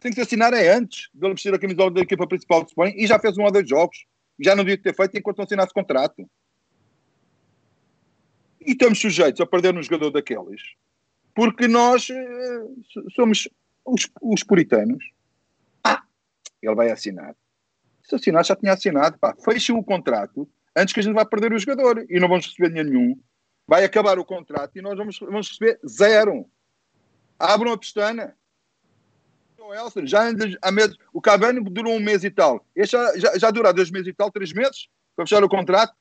Tem 0.00 0.10
que 0.12 0.14
se 0.14 0.22
assinar 0.22 0.54
é 0.54 0.72
antes 0.72 1.10
de 1.12 1.26
ele 1.26 1.34
vestir 1.34 1.52
a 1.52 1.58
camisola 1.58 1.90
da 1.90 2.00
equipa 2.00 2.26
principal 2.26 2.62
do 2.62 2.68
Sporting 2.68 2.96
e 2.96 3.06
já 3.06 3.18
fez 3.18 3.36
um 3.36 3.42
ou 3.42 3.52
dois 3.52 3.68
jogos. 3.68 4.06
Já 4.38 4.54
não 4.54 4.64
devia 4.64 4.80
ter 4.80 4.94
feito 4.94 5.18
enquanto 5.18 5.38
não 5.38 5.44
assinasse 5.44 5.74
contrato. 5.74 6.28
E 8.60 8.72
estamos 8.72 8.98
sujeitos 9.00 9.40
a 9.40 9.46
perder 9.46 9.76
um 9.76 9.82
jogador 9.82 10.10
daqueles 10.10 10.62
porque 11.38 11.68
nós 11.68 12.10
eh, 12.10 12.64
somos 13.14 13.48
os, 13.84 14.10
os, 14.20 14.42
puritanos. 14.42 15.12
Ah, 15.84 16.02
ele 16.60 16.74
vai 16.74 16.90
assinar. 16.90 17.36
Se 18.02 18.16
assinar, 18.16 18.44
já 18.44 18.56
tinha 18.56 18.72
assinado. 18.72 19.16
Pá, 19.20 19.36
fechem 19.44 19.76
o 19.76 19.84
contrato 19.84 20.50
antes 20.74 20.92
que 20.92 20.98
a 20.98 21.02
gente 21.04 21.14
vá 21.14 21.24
perder 21.24 21.52
o 21.52 21.58
jogador 21.60 22.04
e 22.10 22.18
não 22.18 22.26
vamos 22.26 22.46
receber 22.46 22.70
dinheiro 22.70 22.90
nenhum. 22.90 23.20
Vai 23.68 23.84
acabar 23.84 24.18
o 24.18 24.24
contrato 24.24 24.76
e 24.76 24.82
nós 24.82 24.98
vamos, 24.98 25.16
vamos 25.20 25.50
receber 25.50 25.78
zero. 25.86 26.44
Abram 27.38 27.70
a 27.70 27.78
pestana. 27.78 28.36
O 29.60 29.72
Elson, 29.72 30.06
já 30.06 30.22
há 30.60 30.72
meses, 30.72 30.96
o 31.12 31.20
Cavani 31.20 31.60
durou 31.60 31.94
um 31.94 32.00
mês 32.00 32.24
e 32.24 32.32
tal. 32.32 32.66
Este 32.74 32.96
já, 32.96 33.16
já, 33.16 33.38
já 33.38 33.50
dura 33.52 33.72
dois 33.72 33.92
meses 33.92 34.08
e 34.08 34.12
tal, 34.12 34.32
três 34.32 34.52
meses, 34.52 34.88
para 35.14 35.24
fechar 35.24 35.44
o 35.44 35.48
contrato. 35.48 35.94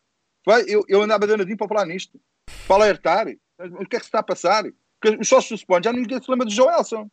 Eu, 0.66 0.84
eu 0.88 1.04
andava 1.04 1.28
danadinho 1.28 1.58
para 1.58 1.68
falar 1.68 1.86
nisto, 1.86 2.20
para 2.68 2.78
alertar. 2.78 3.28
O 3.60 3.86
que 3.86 3.98
é 3.98 4.00
que 4.00 4.06
se 4.06 4.10
está 4.10 4.18
a 4.18 4.24
passar? 4.24 4.66
Porque 5.00 5.18
os 5.22 5.28
sócios 5.28 5.50
do 5.50 5.62
Sporting 5.62 5.90
já 5.90 5.94
ninguém 5.94 6.22
se 6.22 6.30
lembra 6.30 6.48
de 6.48 6.56
Joelson. 6.56 7.10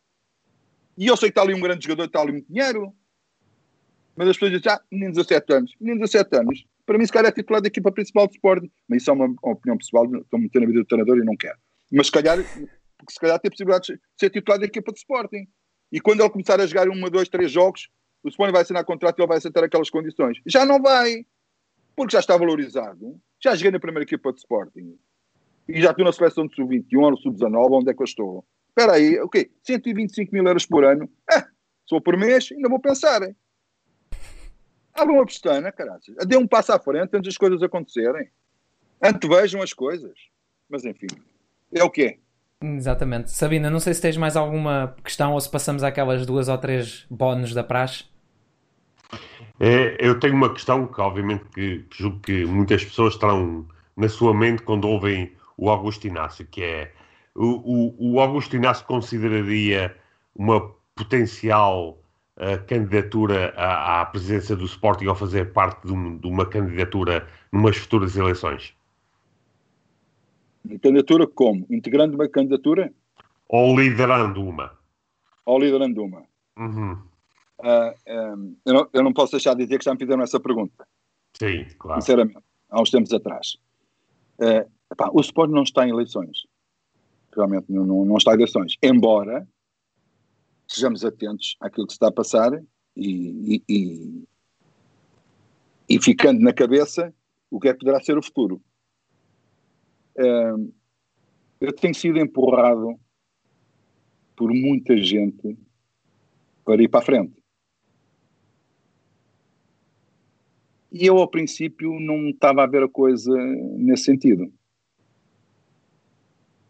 E 0.97 1.07
eu 1.07 1.17
sei 1.17 1.29
que 1.29 1.31
está 1.31 1.41
ali 1.41 1.53
um 1.53 1.61
grande 1.61 1.83
jogador, 1.83 2.05
está 2.05 2.21
ali 2.21 2.31
muito 2.31 2.47
dinheiro. 2.47 2.93
Mas 4.15 4.29
as 4.29 4.37
pessoas 4.37 4.53
dizem, 4.53 4.71
ah, 4.71 4.81
menino 4.91 5.13
17 5.13 5.53
anos. 5.53 5.75
Menino 5.79 5.99
17 5.99 6.35
anos. 6.37 6.65
Para 6.85 6.97
mim, 6.97 7.05
se 7.05 7.11
calhar 7.11 7.29
é 7.29 7.33
titular 7.33 7.61
da 7.61 7.67
equipa 7.67 7.91
principal 7.91 8.27
do 8.27 8.33
Sporting. 8.33 8.71
Mas 8.87 9.01
isso 9.01 9.11
é 9.11 9.13
uma, 9.13 9.35
opinião 9.43 9.77
pessoal, 9.77 10.05
estou 10.05 10.39
metendo 10.39 10.65
na 10.65 10.71
vida 10.71 10.81
do 10.81 10.87
treinador 10.87 11.17
e 11.17 11.25
não 11.25 11.35
quero. 11.35 11.57
Mas 11.91 12.07
se 12.07 12.11
calhar, 12.11 12.37
porque 12.37 13.13
se 13.13 13.19
calhar 13.19 13.39
tem 13.39 13.51
possibilidade 13.51 13.93
de 13.93 13.99
ser 14.17 14.29
titular 14.29 14.59
da 14.59 14.65
equipa 14.65 14.91
do 14.91 14.97
Sporting. 14.97 15.47
E 15.91 15.99
quando 15.99 16.21
ele 16.21 16.29
começar 16.29 16.59
a 16.59 16.65
jogar 16.65 16.89
um, 16.89 17.09
dois, 17.09 17.29
três 17.29 17.51
jogos, 17.51 17.89
o 18.23 18.29
Sporting 18.29 18.53
vai 18.53 18.61
assinar 18.61 18.85
contrato 18.85 19.19
e 19.19 19.21
ele 19.21 19.27
vai 19.27 19.37
aceitar 19.37 19.63
aquelas 19.63 19.89
condições. 19.89 20.39
Já 20.45 20.65
não 20.65 20.81
vai. 20.81 21.25
Porque 21.95 22.13
já 22.13 22.19
está 22.19 22.35
valorizado. 22.37 23.19
Já 23.43 23.53
joguei 23.55 23.71
na 23.71 23.79
primeira 23.79 24.03
equipa 24.03 24.31
do 24.31 24.37
Sporting 24.37 24.97
e 25.67 25.81
já 25.81 25.91
estou 25.91 26.05
na 26.05 26.11
seleção 26.11 26.47
de 26.47 26.55
sub-21 26.55 27.01
ou 27.01 27.11
no 27.11 27.17
sub-19, 27.17 27.67
onde 27.71 27.91
é 27.91 27.93
que 27.93 28.01
eu 28.01 28.05
estou? 28.05 28.45
Espera 28.69 28.93
aí, 28.93 29.19
o 29.19 29.29
quê? 29.29 29.49
125 29.63 30.33
mil 30.33 30.45
euros 30.45 30.65
por 30.65 30.83
ano? 30.83 31.09
É, 31.31 31.43
sou 31.85 32.01
por 32.01 32.17
mês, 32.17 32.49
ainda 32.51 32.69
vou 32.69 32.79
pensar. 32.79 33.21
Hein? 33.23 33.35
Abra 34.93 35.13
uma 35.13 35.25
pestana, 35.25 35.71
caralho. 35.71 36.01
Dê 36.27 36.37
um 36.37 36.47
passo 36.47 36.73
à 36.73 36.79
frente 36.79 37.15
antes 37.15 37.23
das 37.29 37.37
coisas 37.37 37.61
acontecerem. 37.63 38.29
Antevejam 39.01 39.61
as 39.61 39.73
coisas. 39.73 40.13
Mas 40.69 40.85
enfim, 40.85 41.07
é 41.73 41.83
o 41.83 41.89
que 41.89 42.03
é. 42.03 42.17
Exatamente. 42.61 43.31
Sabina, 43.31 43.69
não 43.69 43.79
sei 43.79 43.93
se 43.93 44.01
tens 44.01 44.17
mais 44.17 44.35
alguma 44.35 44.95
questão 45.03 45.33
ou 45.33 45.41
se 45.41 45.49
passamos 45.49 45.83
àquelas 45.83 46.25
duas 46.25 46.47
ou 46.47 46.57
três 46.57 47.05
bónus 47.09 47.53
da 47.53 47.63
praxe. 47.63 48.05
É, 49.59 49.97
eu 49.99 50.19
tenho 50.19 50.33
uma 50.33 50.51
questão 50.51 50.87
que, 50.87 50.99
obviamente, 50.99 51.45
que, 51.53 51.79
que 51.89 51.97
julgo 51.97 52.19
que 52.19 52.45
muitas 52.45 52.83
pessoas 52.83 53.15
terão 53.15 53.67
na 53.95 54.09
sua 54.09 54.33
mente 54.33 54.63
quando 54.63 54.87
ouvem 54.87 55.31
o 55.57 55.69
Augusto 55.69 56.07
Inácio, 56.07 56.45
que 56.45 56.63
é 56.63 56.91
o, 57.35 57.45
o, 57.45 58.13
o 58.13 58.19
Augusto 58.19 58.55
Inácio 58.55 58.85
consideraria 58.85 59.95
uma 60.35 60.73
potencial 60.95 61.99
uh, 62.37 62.65
candidatura 62.65 63.53
à, 63.57 64.01
à, 64.01 64.05
presidência 64.05 64.55
do 64.55 64.65
Sporting 64.65 65.07
ou 65.07 65.15
fazer 65.15 65.51
parte 65.51 65.85
de, 65.85 65.93
um, 65.93 66.17
de 66.17 66.27
uma 66.27 66.45
candidatura 66.45 67.27
numas 67.51 67.75
futuras 67.77 68.15
eleições? 68.15 68.73
Candidatura 70.81 71.27
como? 71.27 71.65
Integrando 71.69 72.15
uma 72.15 72.27
candidatura? 72.27 72.91
Ou 73.47 73.79
liderando 73.79 74.41
uma? 74.41 74.71
Ou 75.45 75.59
liderando 75.59 76.03
uma. 76.03 76.23
Uhum. 76.57 76.93
Uh, 77.59 77.63
ah, 77.63 77.93
um, 78.07 78.55
eu, 78.65 78.73
não, 78.73 78.89
eu, 78.93 79.03
não, 79.03 79.13
posso 79.13 79.33
deixar 79.33 79.53
de 79.53 79.63
dizer 79.63 79.77
que 79.77 79.85
já 79.85 79.93
me 79.93 79.99
fizeram 79.99 80.23
essa 80.23 80.39
pergunta. 80.39 80.87
Sim, 81.33 81.65
claro. 81.77 82.01
Sinceramente, 82.01 82.39
há 82.69 82.81
uns 82.81 82.89
tempos 82.89 83.13
atrás. 83.13 83.57
Uh, 84.39 84.69
epá, 84.91 85.09
o 85.13 85.19
Sport 85.21 85.51
não 85.51 85.63
está 85.63 85.87
em 85.87 85.91
eleições. 85.91 86.45
Realmente 87.35 87.71
não, 87.71 87.85
não, 87.85 88.05
não, 88.05 88.17
está 88.17 88.31
em 88.31 88.35
eleições. 88.35 88.75
Embora 88.81 89.47
sejamos 90.67 91.05
atentos 91.05 91.55
àquilo 91.59 91.85
que 91.87 91.93
se 91.93 91.97
está 91.97 92.07
a 92.07 92.11
passar 92.11 92.51
e, 92.95 93.55
e, 93.55 93.63
e, 93.69 94.23
e 95.89 96.01
ficando 96.01 96.39
na 96.41 96.53
cabeça 96.53 97.13
o 97.49 97.59
que 97.59 97.67
é 97.67 97.73
que 97.73 97.79
poderá 97.79 98.01
ser 98.01 98.17
o 98.17 98.23
futuro. 98.23 98.61
Uh, 100.17 100.73
eu 101.59 101.73
tenho 101.73 101.93
sido 101.93 102.17
empurrado 102.19 102.99
por 104.35 104.53
muita 104.53 104.97
gente 104.97 105.57
para 106.63 106.81
ir 106.81 106.89
para 106.89 106.99
a 106.99 107.03
frente. 107.03 107.45
E 110.91 111.05
eu, 111.05 111.17
ao 111.17 111.27
princípio, 111.27 111.99
não 111.99 112.29
estava 112.29 112.63
a 112.63 112.67
ver 112.67 112.83
a 112.83 112.89
coisa 112.89 113.33
nesse 113.77 114.05
sentido. 114.05 114.51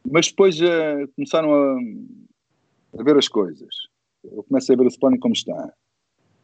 Mas 0.09 0.27
depois 0.29 0.59
uh, 0.61 1.07
começaram 1.15 1.53
a, 1.53 2.99
a, 2.99 3.03
ver 3.03 3.17
as 3.17 3.27
coisas. 3.27 3.75
Eu 4.23 4.43
começo 4.43 4.71
a 4.71 4.75
ver 4.75 4.83
o 4.83 4.87
Sporting 4.87 5.19
como 5.19 5.33
está. 5.33 5.73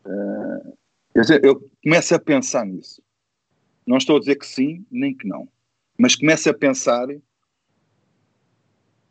Uh, 0.05 0.77
eu, 1.13 1.23
eu 1.43 1.71
começo 1.83 2.15
a 2.15 2.19
pensar 2.19 2.65
nisso. 2.65 3.01
Não 3.85 3.97
estou 3.97 4.17
a 4.17 4.19
dizer 4.19 4.35
que 4.35 4.45
sim, 4.45 4.85
nem 4.89 5.15
que 5.15 5.27
não. 5.27 5.47
Mas 5.97 6.15
começo 6.15 6.49
a 6.49 6.53
pensar 6.53 7.07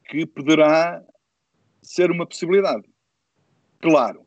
que 0.08 0.26
poderá 0.26 1.04
ser 1.82 2.10
uma 2.10 2.26
possibilidade. 2.26 2.88
Claro 3.78 4.26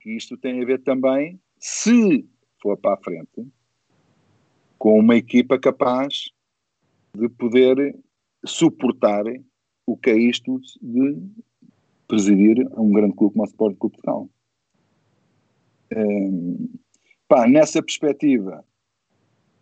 que 0.00 0.10
isto 0.10 0.36
tem 0.36 0.60
a 0.62 0.66
ver 0.66 0.82
também, 0.82 1.40
se 1.58 2.28
for 2.60 2.76
para 2.76 2.94
a 2.94 3.02
frente, 3.02 3.48
com 4.78 4.98
uma 4.98 5.16
equipa 5.16 5.58
capaz 5.58 6.30
de 7.16 7.28
poder 7.28 7.96
suportar 8.44 9.24
o 9.86 9.96
que 9.96 10.10
é 10.10 10.16
isto 10.16 10.60
de 10.80 11.18
presidir 12.06 12.66
um 12.78 12.92
grande 12.92 13.14
clube 13.14 13.34
como 13.34 13.44
o 13.44 13.48
Sport 13.48 13.76
Clube 13.76 13.96
Portugal. 13.96 14.28
Um, 15.94 16.68
pá, 17.28 17.46
nessa 17.46 17.82
perspectiva, 17.82 18.64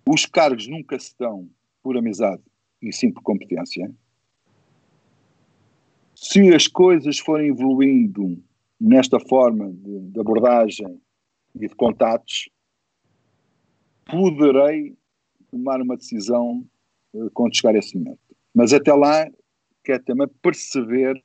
os 0.07 0.27
cargos 0.27 0.67
nunca 0.67 0.99
se 0.99 1.15
dão 1.19 1.49
por 1.83 1.97
amizade 1.97 2.43
e 2.81 2.93
sim 2.93 3.13
por 3.13 3.23
competência. 3.23 3.93
Se 6.15 6.55
as 6.55 6.69
coisas 6.69 7.19
forem 7.19 7.49
evoluindo 7.49 8.43
nesta 8.81 9.19
forma 9.21 9.73
de, 9.73 10.01
de 10.11 10.21
abordagem 10.21 11.01
e 11.55 11.69
de 11.69 11.75
contatos, 11.75 12.49
poderei 14.07 14.97
tomar 15.51 15.81
uma 15.81 15.97
decisão 15.97 16.65
uh, 17.13 17.31
quando 17.31 17.57
chegar 17.57 17.75
a 17.75 17.79
esse 17.79 17.97
momento. 17.97 18.22
Mas 18.55 18.73
até 18.73 18.93
lá, 18.93 19.29
quero 19.83 20.03
também 20.05 20.29
perceber 20.41 21.23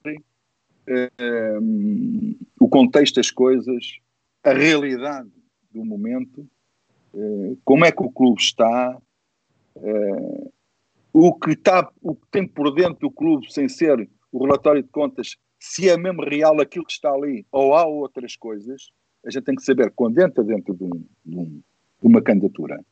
uh, 0.88 2.38
o 2.60 2.70
contexto 2.70 3.16
das 3.16 3.32
coisas, 3.32 4.00
a 4.44 4.54
realidade 4.54 5.30
do 5.72 5.84
momento, 5.84 6.48
uh, 7.14 7.58
como 7.64 7.86
é 7.86 7.92
que 7.92 8.02
o 8.02 8.12
clube 8.12 8.42
está, 8.42 8.98
o 11.14 11.34
que 11.36 11.52
está, 11.52 11.92
o 12.02 12.16
que 12.16 12.28
tem 12.32 12.48
por 12.48 12.74
dentro 12.74 13.00
do 13.02 13.12
clube, 13.12 13.52
sem 13.52 13.70
ser 13.70 14.10
o 14.32 14.44
relatório 14.44 14.82
de 14.82 14.90
contas, 14.90 15.36
se 15.60 15.90
é 15.90 15.98
mesmo 15.98 16.24
real 16.24 16.60
aquilo 16.62 16.86
que 16.86 16.92
está 16.92 17.12
ali 17.12 17.46
ou 17.52 17.76
há 17.76 17.86
outras 17.86 18.36
coisas, 18.36 18.92
a 19.26 19.30
gente 19.30 19.44
tem 19.44 19.56
que 19.56 19.64
saber 19.64 19.92
quando 19.92 20.20
entra 20.20 20.44
dentro 20.44 20.74
de, 20.74 20.84
um, 20.84 21.06
de, 21.26 21.38
um, 21.38 21.62
de 22.02 22.08
uma 22.08 22.22
candidatura. 22.22 22.84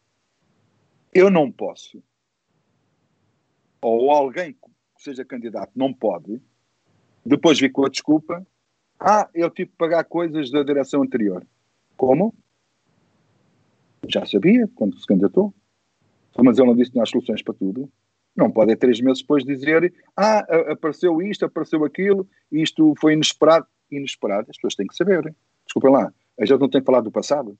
Eu 1.13 1.29
não 1.29 1.51
posso, 1.51 2.03
ou 3.85 4.09
alguém 4.09 4.53
que 4.53 4.59
seja 4.97 5.23
candidato 5.23 5.71
não 5.75 5.93
pode, 5.93 6.41
depois 7.23 7.59
vir 7.59 7.71
com 7.71 7.85
a 7.85 7.89
desculpa, 7.89 8.45
ah, 8.99 9.29
eu 9.33 9.49
tive 9.51 9.69
que 9.69 9.77
pagar 9.77 10.03
coisas 10.05 10.49
da 10.49 10.63
direção 10.63 11.03
anterior. 11.03 11.45
Como? 11.95 12.33
Já 14.07 14.25
sabia 14.25 14.67
quando 14.73 14.97
se 14.99 15.05
candidatou. 15.05 15.53
Mas 16.37 16.57
ele 16.57 16.67
não 16.67 16.75
disse 16.75 16.89
que 16.89 16.93
tinha 16.93 17.03
as 17.03 17.09
soluções 17.09 17.43
para 17.43 17.53
tudo. 17.53 17.87
Não 18.35 18.51
pode 18.51 18.71
é 18.71 18.75
três 18.75 18.99
meses 18.99 19.21
depois 19.21 19.43
dizer 19.45 19.93
ah, 20.17 20.39
apareceu 20.71 21.21
isto, 21.21 21.45
apareceu 21.45 21.85
aquilo, 21.85 22.27
isto 22.51 22.93
foi 22.99 23.13
inesperado. 23.13 23.67
Inesperado, 23.91 24.49
as 24.49 24.57
pessoas 24.57 24.75
têm 24.75 24.87
que 24.87 24.95
saber. 24.95 25.33
Desculpem 25.63 25.91
lá, 25.91 26.11
a 26.39 26.45
gente 26.45 26.59
não 26.59 26.69
tem 26.69 26.81
que 26.81 26.85
falar 26.85 27.01
do 27.01 27.11
passado. 27.11 27.57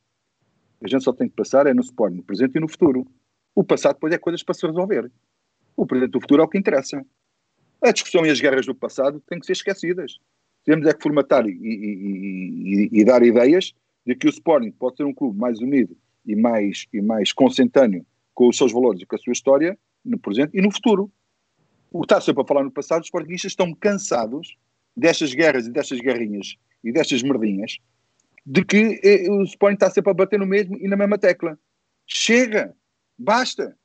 A 0.81 0.87
gente 0.87 1.03
só 1.03 1.13
tem 1.13 1.29
que 1.29 1.35
passar 1.35 1.67
é 1.67 1.73
no 1.73 1.83
suporte, 1.83 2.17
no 2.17 2.23
presente 2.23 2.55
e 2.55 2.59
no 2.59 2.67
futuro. 2.67 3.05
O 3.53 3.63
passado 3.63 3.93
depois 3.93 4.11
é 4.11 4.17
coisas 4.17 4.41
para 4.41 4.55
se 4.55 4.65
resolver. 4.65 5.11
O 5.75 5.85
presente 5.85 6.13
e 6.13 6.17
o 6.17 6.21
futuro 6.21 6.41
é 6.41 6.45
o 6.45 6.47
que 6.47 6.57
interessa. 6.57 7.05
A 7.81 7.91
discussão 7.91 8.25
e 8.25 8.29
as 8.29 8.39
guerras 8.39 8.65
do 8.65 8.73
passado 8.73 9.21
têm 9.27 9.39
que 9.39 9.45
ser 9.45 9.53
esquecidas. 9.53 10.17
Temos 10.63 10.87
é 10.87 10.93
que 10.93 11.03
formatar 11.03 11.45
e, 11.45 11.51
e, 11.51 12.89
e, 12.91 12.99
e, 12.99 13.05
dar 13.05 13.21
ideias 13.21 13.73
de 14.05 14.15
que 14.15 14.27
o 14.27 14.29
Sporting 14.29 14.71
pode 14.71 14.97
ser 14.97 15.03
um 15.03 15.13
clube 15.13 15.37
mais 15.37 15.59
unido 15.59 15.95
e 16.25 16.35
mais, 16.35 16.87
e 16.91 17.01
mais 17.01 17.31
consentâneo 17.31 18.05
com 18.33 18.47
os 18.47 18.57
seus 18.57 18.71
valores 18.71 19.01
e 19.01 19.05
com 19.05 19.15
a 19.15 19.19
sua 19.19 19.33
história 19.33 19.77
no 20.03 20.17
presente 20.17 20.57
e 20.57 20.61
no 20.61 20.71
futuro. 20.71 21.11
O 21.91 21.99
que 22.01 22.05
está 22.05 22.19
sempre 22.19 22.41
a 22.41 22.45
falar 22.45 22.63
no 22.63 22.71
passado, 22.71 23.01
os 23.01 23.07
sportingistas 23.07 23.51
estão 23.51 23.73
cansados 23.75 24.57
destas 24.97 25.33
guerras 25.33 25.67
e 25.67 25.71
destas 25.71 25.99
guerrinhas 25.99 26.55
e 26.83 26.91
destas 26.91 27.21
merdinhas 27.21 27.77
de 28.45 28.63
que 28.63 28.99
eh, 29.03 29.29
o 29.29 29.43
Sporting 29.43 29.75
está 29.75 29.89
sempre 29.89 30.11
a 30.11 30.13
bater 30.13 30.39
no 30.39 30.45
mesmo 30.45 30.77
e 30.77 30.87
na 30.87 30.95
mesma 30.95 31.17
tecla. 31.17 31.57
Chega! 32.05 32.75
Basta. 33.17 33.75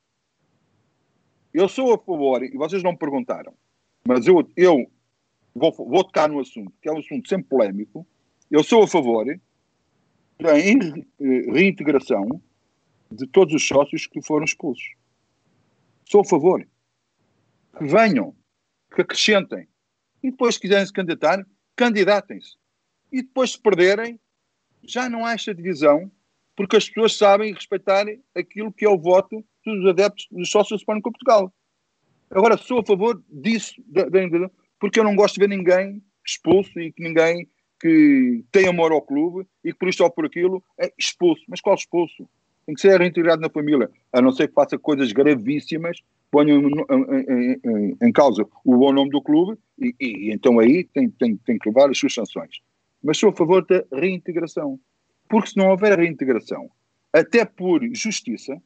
Eu 1.53 1.67
sou 1.67 1.93
a 1.93 1.97
favor, 1.97 2.43
e 2.43 2.55
vocês 2.57 2.81
não 2.81 2.91
me 2.91 2.97
perguntaram, 2.97 3.53
mas 4.07 4.25
eu, 4.25 4.49
eu 4.55 4.89
vou, 5.53 5.71
vou 5.71 6.03
tocar 6.03 6.29
no 6.29 6.39
assunto, 6.39 6.73
que 6.81 6.87
é 6.87 6.91
um 6.91 6.99
assunto 6.99 7.27
sempre 7.27 7.49
polémico. 7.49 8.07
Eu 8.49 8.63
sou 8.63 8.83
a 8.83 8.87
favor 8.87 9.25
da 10.39 10.53
reintegração 10.53 12.41
de 13.11 13.27
todos 13.27 13.53
os 13.53 13.67
sócios 13.67 14.07
que 14.07 14.21
foram 14.21 14.45
expulsos. 14.45 14.95
Sou 16.05 16.21
a 16.21 16.25
favor. 16.25 16.65
Que 17.77 17.85
venham, 17.85 18.35
que 18.93 19.01
acrescentem. 19.01 19.67
E 20.23 20.31
depois, 20.31 20.55
se 20.55 20.61
quiserem 20.61 20.85
se 20.85 20.93
candidatar, 20.93 21.45
candidatem-se. 21.75 22.55
E 23.11 23.21
depois, 23.21 23.51
se 23.51 23.59
perderem, 23.59 24.19
já 24.83 25.09
não 25.09 25.25
há 25.25 25.33
esta 25.33 25.53
divisão 25.53 26.11
porque 26.55 26.75
as 26.75 26.87
pessoas 26.87 27.15
sabem 27.15 27.53
respeitar 27.53 28.05
aquilo 28.35 28.71
que 28.71 28.85
é 28.85 28.89
o 28.89 28.97
voto 28.97 29.43
dos 29.65 29.85
adeptos 29.87 30.27
dos 30.31 30.49
sócios 30.49 30.79
do 30.79 30.81
Sporting 30.81 31.01
Portugal. 31.01 31.53
Agora, 32.29 32.57
sou 32.57 32.79
a 32.79 32.85
favor 32.85 33.21
disso, 33.29 33.75
porque 34.79 34.99
eu 34.99 35.03
não 35.03 35.15
gosto 35.15 35.35
de 35.35 35.41
ver 35.41 35.49
ninguém 35.49 36.01
expulso 36.25 36.79
e 36.79 36.91
que 36.91 37.03
ninguém 37.03 37.47
que 37.79 38.43
tem 38.51 38.67
amor 38.67 38.91
ao 38.91 39.01
clube 39.01 39.45
e 39.63 39.73
que 39.73 39.79
por 39.79 39.89
isto 39.89 40.03
ou 40.03 40.11
por 40.11 40.25
aquilo 40.25 40.63
é 40.79 40.93
expulso. 40.97 41.43
Mas 41.47 41.59
qual 41.59 41.75
expulso? 41.75 42.29
Tem 42.65 42.75
que 42.75 42.81
ser 42.81 42.99
reintegrado 42.99 43.41
na 43.41 43.49
família, 43.49 43.89
a 44.13 44.21
não 44.21 44.31
ser 44.31 44.47
que 44.47 44.53
faça 44.53 44.77
coisas 44.77 45.11
gravíssimas, 45.11 45.99
ponham 46.29 46.61
em, 46.61 46.67
em, 46.69 47.59
em, 47.65 47.97
em 47.99 48.11
causa 48.11 48.47
o 48.63 48.77
bom 48.77 48.93
nome 48.93 49.09
do 49.09 49.21
clube 49.21 49.59
e, 49.79 49.95
e, 49.99 50.05
e 50.29 50.31
então 50.31 50.59
aí 50.59 50.83
tem, 50.83 51.09
tem, 51.09 51.35
tem 51.37 51.57
que 51.57 51.69
levar 51.69 51.89
as 51.89 51.97
suas 51.97 52.13
sanções. 52.13 52.61
Mas 53.03 53.17
sou 53.17 53.29
a 53.29 53.33
favor 53.33 53.65
da 53.65 53.83
reintegração. 53.91 54.79
Porque 55.27 55.49
se 55.49 55.57
não 55.57 55.69
houver 55.69 55.97
reintegração, 55.97 56.69
até 57.11 57.43
por 57.45 57.81
justiça, 57.93 58.61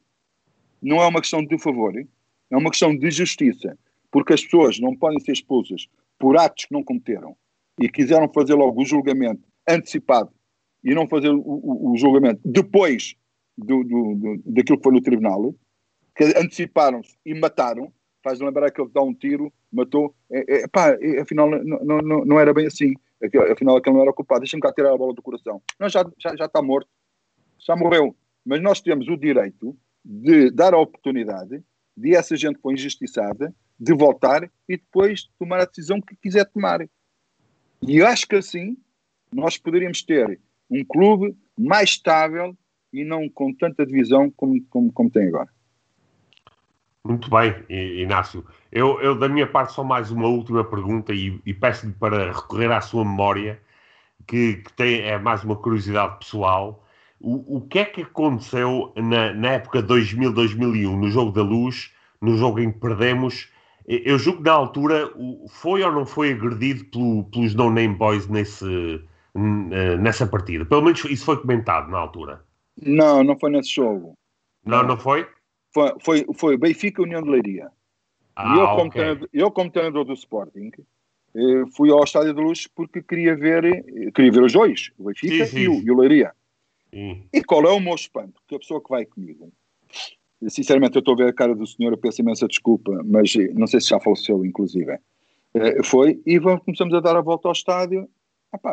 não 0.82 1.02
é 1.02 1.06
uma 1.06 1.20
questão 1.20 1.44
de 1.44 1.58
favor, 1.58 1.94
é 1.96 2.56
uma 2.56 2.70
questão 2.70 2.96
de 2.96 3.10
justiça. 3.10 3.76
Porque 4.10 4.32
as 4.32 4.42
pessoas 4.42 4.78
não 4.78 4.96
podem 4.96 5.20
ser 5.20 5.32
expulsas 5.32 5.88
por 6.18 6.36
atos 6.36 6.64
que 6.64 6.72
não 6.72 6.82
cometeram 6.82 7.36
e 7.80 7.88
quiseram 7.88 8.28
fazer 8.32 8.54
logo 8.54 8.80
o 8.80 8.84
julgamento 8.84 9.42
antecipado 9.68 10.30
e 10.82 10.94
não 10.94 11.06
fazer 11.06 11.30
o, 11.30 11.40
o, 11.40 11.92
o 11.92 11.96
julgamento 11.96 12.40
depois 12.44 13.14
do, 13.58 13.82
do, 13.84 14.14
do, 14.14 14.42
daquilo 14.46 14.78
que 14.78 14.84
foi 14.84 14.92
no 14.92 15.02
tribunal, 15.02 15.54
que 16.14 16.24
anteciparam-se 16.24 17.16
e 17.26 17.34
mataram, 17.34 17.92
faz 18.22 18.40
lembrar 18.40 18.70
que 18.70 18.80
ele 18.80 18.90
dá 18.92 19.02
um 19.02 19.12
tiro, 19.12 19.52
matou, 19.70 20.14
é, 20.30 20.62
é, 20.62 20.68
pá, 20.68 20.96
é, 21.00 21.20
afinal 21.20 21.50
não, 21.50 22.00
não, 22.00 22.24
não 22.24 22.40
era 22.40 22.54
bem 22.54 22.66
assim 22.66 22.94
afinal 23.50 23.76
aquele 23.76 23.96
não 23.96 24.02
era 24.02 24.12
culpado, 24.12 24.40
deixa-me 24.40 24.60
cá 24.60 24.72
tirar 24.72 24.92
a 24.92 24.98
bola 24.98 25.14
do 25.14 25.22
coração. 25.22 25.62
Não, 25.78 25.88
já, 25.88 26.04
já, 26.18 26.36
já 26.36 26.44
está 26.46 26.62
morto, 26.62 26.88
já 27.58 27.74
morreu. 27.76 28.14
mas 28.44 28.62
nós 28.62 28.80
temos 28.80 29.08
o 29.08 29.16
direito 29.16 29.76
de 30.08 30.52
dar 30.52 30.72
a 30.72 30.78
oportunidade 30.78 31.60
de 31.96 32.14
essa 32.14 32.36
gente 32.36 32.56
que 32.56 32.62
foi 32.62 32.74
injustiçada 32.74 33.52
de 33.78 33.92
voltar 33.92 34.44
e 34.68 34.76
depois 34.76 35.28
tomar 35.36 35.60
a 35.60 35.64
decisão 35.64 36.00
que 36.00 36.14
quiser 36.14 36.44
tomar. 36.46 36.86
E 37.82 38.00
acho 38.02 38.26
que 38.28 38.36
assim 38.36 38.76
nós 39.32 39.58
poderíamos 39.58 40.02
ter 40.02 40.40
um 40.70 40.84
clube 40.84 41.36
mais 41.58 41.90
estável 41.90 42.56
e 42.92 43.04
não 43.04 43.28
com 43.28 43.52
tanta 43.52 43.84
divisão 43.84 44.30
como, 44.30 44.62
como, 44.70 44.92
como 44.92 45.10
tem 45.10 45.26
agora. 45.26 45.48
Muito 47.04 47.28
bem, 47.28 47.54
Inácio. 48.00 48.44
Eu, 48.70 49.00
eu, 49.00 49.18
da 49.18 49.28
minha 49.28 49.46
parte, 49.46 49.72
só 49.72 49.84
mais 49.84 50.10
uma 50.10 50.26
última 50.26 50.64
pergunta 50.64 51.12
e, 51.12 51.40
e 51.44 51.52
peço-lhe 51.52 51.92
para 51.92 52.32
recorrer 52.32 52.70
à 52.72 52.80
sua 52.80 53.04
memória, 53.04 53.60
que, 54.26 54.56
que, 54.56 54.72
tem, 54.72 55.02
é 55.02 55.18
mais 55.18 55.44
uma 55.44 55.56
curiosidade 55.56 56.18
pessoal. 56.18 56.84
O, 57.20 57.56
o 57.56 57.60
que 57.62 57.78
é 57.78 57.84
que 57.84 58.02
aconteceu 58.02 58.92
na, 58.96 59.32
na 59.32 59.52
época 59.52 59.82
2000-2001, 59.82 60.96
no 60.96 61.10
Jogo 61.10 61.32
da 61.32 61.42
Luz, 61.42 61.92
no 62.20 62.36
jogo 62.36 62.60
em 62.60 62.70
que 62.70 62.78
perdemos? 62.78 63.48
Eu 63.86 64.18
julgo 64.18 64.38
que 64.38 64.48
na 64.48 64.52
altura 64.52 65.10
foi 65.48 65.82
ou 65.82 65.92
não 65.92 66.04
foi 66.04 66.32
agredido 66.32 66.84
pelo, 66.86 67.24
pelos 67.24 67.54
No 67.54 67.70
Name 67.70 67.94
Boys 67.94 68.28
nesse, 68.28 69.00
nessa 70.00 70.26
partida? 70.26 70.64
Pelo 70.64 70.82
menos 70.82 71.04
isso 71.04 71.24
foi 71.24 71.36
comentado 71.36 71.88
na 71.90 71.98
altura. 71.98 72.44
Não, 72.82 73.22
não 73.22 73.38
foi 73.38 73.50
nesse 73.50 73.74
jogo. 73.74 74.14
Não, 74.64 74.82
não 74.82 74.96
foi? 74.96 75.26
Foi, 75.72 75.92
foi, 76.00 76.26
foi 76.34 76.56
Benfica 76.56 77.02
União 77.02 77.22
de 77.22 77.30
Leiria. 77.30 77.70
Ah, 78.34 78.54
e 78.54 78.58
eu, 78.58 78.66
como, 78.66 78.88
okay. 78.88 78.90
treinador, 78.90 79.28
eu, 79.32 79.50
como 79.50 79.70
treinador 79.70 80.04
do 80.04 80.12
Sporting, 80.12 80.70
eh, 81.34 81.64
fui 81.74 81.90
ao 81.90 82.04
Estádio 82.04 82.34
de 82.34 82.40
Luz 82.40 82.66
porque 82.66 83.00
queria 83.00 83.36
ver, 83.36 83.84
queria 84.12 84.32
ver 84.32 84.42
os 84.42 84.52
dois, 84.52 84.90
o 84.98 85.04
Benfica 85.04 85.46
sim, 85.46 85.52
sim. 85.52 85.58
E, 85.60 85.68
o, 85.68 85.82
e 85.82 85.90
o 85.90 85.98
Leiria. 85.98 86.32
E 86.92 87.42
qual 87.44 87.64
é 87.64 87.72
o 87.72 87.80
meu 87.80 87.94
espanto? 87.94 88.40
Que 88.46 88.56
a 88.56 88.58
pessoa 88.58 88.82
que 88.82 88.88
vai 88.88 89.04
comigo, 89.04 89.52
sinceramente 90.48 90.96
eu 90.96 91.00
estou 91.00 91.14
a 91.14 91.18
ver 91.18 91.28
a 91.28 91.32
cara 91.32 91.54
do 91.54 91.66
senhor, 91.66 91.92
eu 91.92 91.98
peço 91.98 92.20
imensa 92.20 92.46
desculpa, 92.46 93.02
mas 93.04 93.34
eh, 93.36 93.52
não 93.54 93.66
sei 93.66 93.80
se 93.80 93.88
já 93.88 94.00
faleceu, 94.00 94.44
inclusive. 94.44 94.98
Eh, 95.54 95.82
foi, 95.82 96.20
e 96.26 96.38
vamos, 96.38 96.62
começamos 96.64 96.94
a 96.94 97.00
dar 97.00 97.16
a 97.16 97.20
volta 97.20 97.48
ao 97.48 97.52
estádio, 97.52 98.08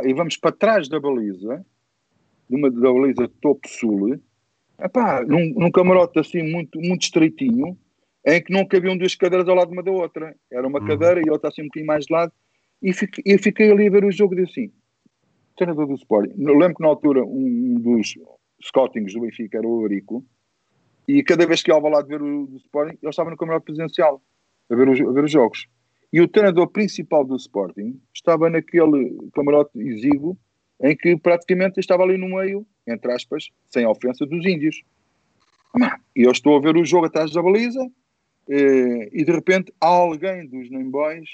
e 0.03 0.14
vamos 0.14 0.38
para 0.38 0.52
trás 0.52 0.88
da 0.88 0.99
baliza, 0.99 1.65
de 2.49 2.56
uma 2.56 2.69
da 2.69 2.91
baliza 2.91 3.30
topo 3.41 3.68
sul, 3.68 4.19
num, 5.27 5.53
num 5.56 5.72
camarote 5.72 6.19
assim 6.19 6.44
muito, 6.44 6.80
muito 6.80 7.03
estreitinho, 7.03 7.77
em 8.26 8.41
que 8.41 8.53
não 8.53 8.65
cabiam 8.65 8.98
duas 8.98 9.15
cadeiras 9.15 9.48
ao 9.48 9.56
lado 9.56 9.68
de 9.68 9.73
uma 9.73 9.84
da 9.84 9.91
outra. 9.91 10.35
Era 10.52 10.68
uma 10.68 10.80
uhum. 10.80 10.88
cadeira 10.88 11.22
e 11.26 11.30
outra 11.30 11.49
assim 11.49 11.61
um 11.61 11.65
bocadinho 11.65 11.88
mais 11.88 12.06
de 12.06 12.14
lado. 12.14 12.31
E 12.81 12.94
fiquei, 12.94 13.23
eu 13.26 13.40
fiquei 13.40 13.72
ali 13.72 13.88
a 13.88 13.91
ver 13.91 14.06
o 14.06 14.11
jogo 14.11 14.34
e 14.34 14.45
disse 14.45 14.61
assim, 14.61 14.72
treinador 15.55 15.88
do 15.88 15.95
Sporting. 15.95 16.34
Eu 16.38 16.57
lembro 16.57 16.75
que 16.75 16.81
na 16.81 16.89
altura 16.89 17.23
um, 17.23 17.75
dos 17.75 18.15
scoutings 18.61 19.13
do 19.13 19.21
Benfica 19.21 19.57
era 19.57 19.67
o 19.67 19.81
Eurico, 19.81 20.25
e 21.07 21.21
cada 21.23 21.45
vez 21.45 21.61
que 21.61 21.69
ia 21.69 21.75
ao 21.75 21.89
lado 21.89 22.07
ver 22.07 22.21
o 22.21 22.47
do 22.47 22.57
Sporting, 22.57 22.97
ele 23.01 23.09
estava 23.09 23.30
no 23.30 23.38
camarote 23.38 23.65
presencial, 23.65 24.21
a 24.69 24.75
ver, 24.75 24.88
a 24.89 25.11
ver 25.11 25.23
os 25.23 25.31
jogos. 25.31 25.67
E 26.11 26.21
o 26.21 26.27
treinador 26.27 26.67
principal 26.67 27.25
do 27.25 27.35
Sporting 27.35 27.99
estava 28.13 28.49
naquele 28.49 29.17
camarote 29.34 29.80
exíguo 29.80 30.38
em 30.81 30.95
que 30.95 31.17
praticamente 31.17 31.80
estava 31.80 32.03
ali 32.03 32.17
no 32.17 32.35
meio, 32.35 32.65
entre 32.85 33.11
aspas, 33.11 33.49
sem 33.69 33.85
ofensa, 33.85 34.25
dos 34.25 34.45
índios. 34.45 34.84
E 36.15 36.21
eu 36.21 36.31
estou 36.31 36.55
a 36.55 36.61
ver 36.61 36.77
o 36.77 36.85
jogo 36.85 37.07
atrás 37.07 37.31
da 37.31 37.41
baliza 37.41 37.89
eh, 38.49 39.09
e 39.11 39.23
de 39.23 39.31
repente 39.31 39.73
alguém 39.80 40.45
dos 40.47 40.69
Boys 40.91 41.30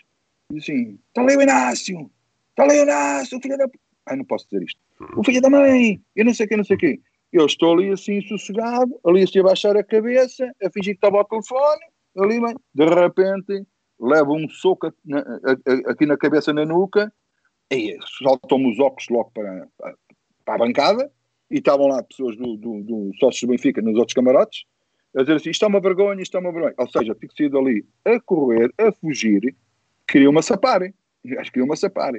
diz 0.52 0.64
assim: 0.64 1.00
está 1.08 1.22
ali 1.22 1.36
o 1.36 1.42
Inácio, 1.42 2.10
está 2.52 2.64
ali 2.64 2.80
o 2.80 2.84
Inácio, 2.84 3.40
filho 3.42 3.58
da. 3.58 3.68
Ai, 4.10 4.16
não 4.18 4.26
posso 4.26 4.46
dizer 4.50 4.64
isto. 4.64 4.80
O 5.16 5.24
filho 5.24 5.42
da 5.42 5.50
mãe, 5.50 6.02
eu 6.16 6.26
não 6.26 6.34
sei 6.34 6.46
o 6.46 6.50
que, 6.50 6.58
não 6.58 6.64
sei 6.64 6.76
o 6.76 6.80
que. 6.80 7.00
Eu 7.32 7.46
estou 7.46 7.74
ali 7.74 7.92
assim 7.92 8.22
sossegado, 8.22 9.00
ali 9.06 9.24
assim 9.24 9.40
a 9.40 9.44
baixar 9.44 9.78
a 9.78 9.84
cabeça, 9.84 10.52
a 10.64 10.70
fingir 10.72 10.96
que 10.96 10.98
estava 10.98 11.18
ao 11.18 11.26
telefone, 11.26 11.82
ali 12.18 12.42
bem. 12.42 12.56
De 12.74 12.86
repente 12.86 13.68
levo 14.00 14.34
um 14.34 14.50
soco 14.50 14.88
aqui 15.88 16.06
na 16.06 16.18
cabeça, 16.18 16.54
na 16.54 16.66
nuca, 16.66 17.12
e 17.72 17.98
saltam-me 18.24 18.72
os 18.72 18.80
óculos 18.80 19.08
logo 19.10 19.32
para, 19.32 19.68
para 20.46 20.56
a 20.56 20.58
bancada, 20.58 21.12
e 21.52 21.58
estavam 21.58 21.88
lá 21.88 22.02
pessoas 22.04 22.36
do, 22.38 22.56
do, 22.58 22.82
do 22.84 23.12
sócios 23.20 23.42
do 23.42 23.50
Benfica 23.50 23.82
nos 23.82 23.98
outros 23.98 24.14
camarotes, 24.14 24.64
a 25.16 25.22
dizer 25.22 25.36
assim, 25.36 25.50
isto 25.50 25.66
é 25.66 25.68
uma 25.68 25.82
vergonha, 25.82 26.22
isto 26.22 26.38
é 26.38 26.40
uma 26.40 26.52
vergonha. 26.52 26.74
Ou 26.78 26.90
seja, 26.90 27.16
fico 27.16 27.34
saído 27.36 27.58
ali 27.58 27.86
a 28.06 28.20
correr, 28.20 28.72
a 28.78 28.92
fugir, 28.92 29.56
queriam-me 30.08 30.42
sapar. 30.42 30.82
Acho 30.84 30.94
que 31.24 31.52
queriam-me 31.52 31.76
sapar. 31.76 32.14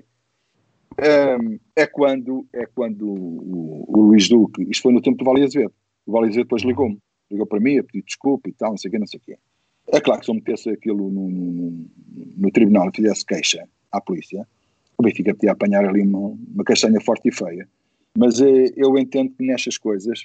É 1.76 1.86
quando, 1.86 2.46
é 2.52 2.66
quando 2.66 3.08
o, 3.08 3.84
o, 3.88 4.02
Luís 4.02 4.28
Duque, 4.28 4.66
isto 4.70 4.82
foi 4.82 4.92
no 4.92 5.00
tempo 5.00 5.18
do 5.18 5.24
Vale 5.24 5.44
Azevedo, 5.44 5.72
o 6.06 6.12
Vale 6.12 6.26
Azevedo 6.26 6.44
depois 6.44 6.62
ligou-me, 6.62 6.98
ligou 7.30 7.46
para 7.46 7.60
mim 7.60 7.78
a 7.78 7.84
pedir 7.84 8.04
desculpa 8.04 8.48
e 8.48 8.52
tal, 8.52 8.70
não 8.70 8.76
sei 8.76 8.88
o 8.88 8.92
quê, 8.92 8.98
não 8.98 9.06
sei 9.06 9.18
o 9.18 9.22
quê. 9.22 9.38
É 9.92 10.00
claro 10.00 10.20
que 10.20 10.26
se 10.26 10.30
eu 10.30 10.34
metesse 10.34 10.70
aquilo 10.70 11.10
no, 11.10 11.28
no, 11.28 11.86
no 12.36 12.50
tribunal 12.50 12.88
e 12.88 12.96
fizesse 12.96 13.24
queixa 13.24 13.64
à 13.90 14.00
polícia, 14.00 14.46
o 14.98 15.02
Benfica 15.02 15.34
podia 15.34 15.52
apanhar 15.52 15.84
ali 15.84 16.02
uma, 16.02 16.36
uma 16.54 16.64
castanha 16.64 17.00
forte 17.00 17.28
e 17.28 17.32
feia. 17.32 17.66
Mas 18.16 18.40
é, 18.40 18.66
eu 18.76 18.96
entendo 18.98 19.32
que 19.32 19.44
nestas 19.44 19.78
coisas, 19.78 20.22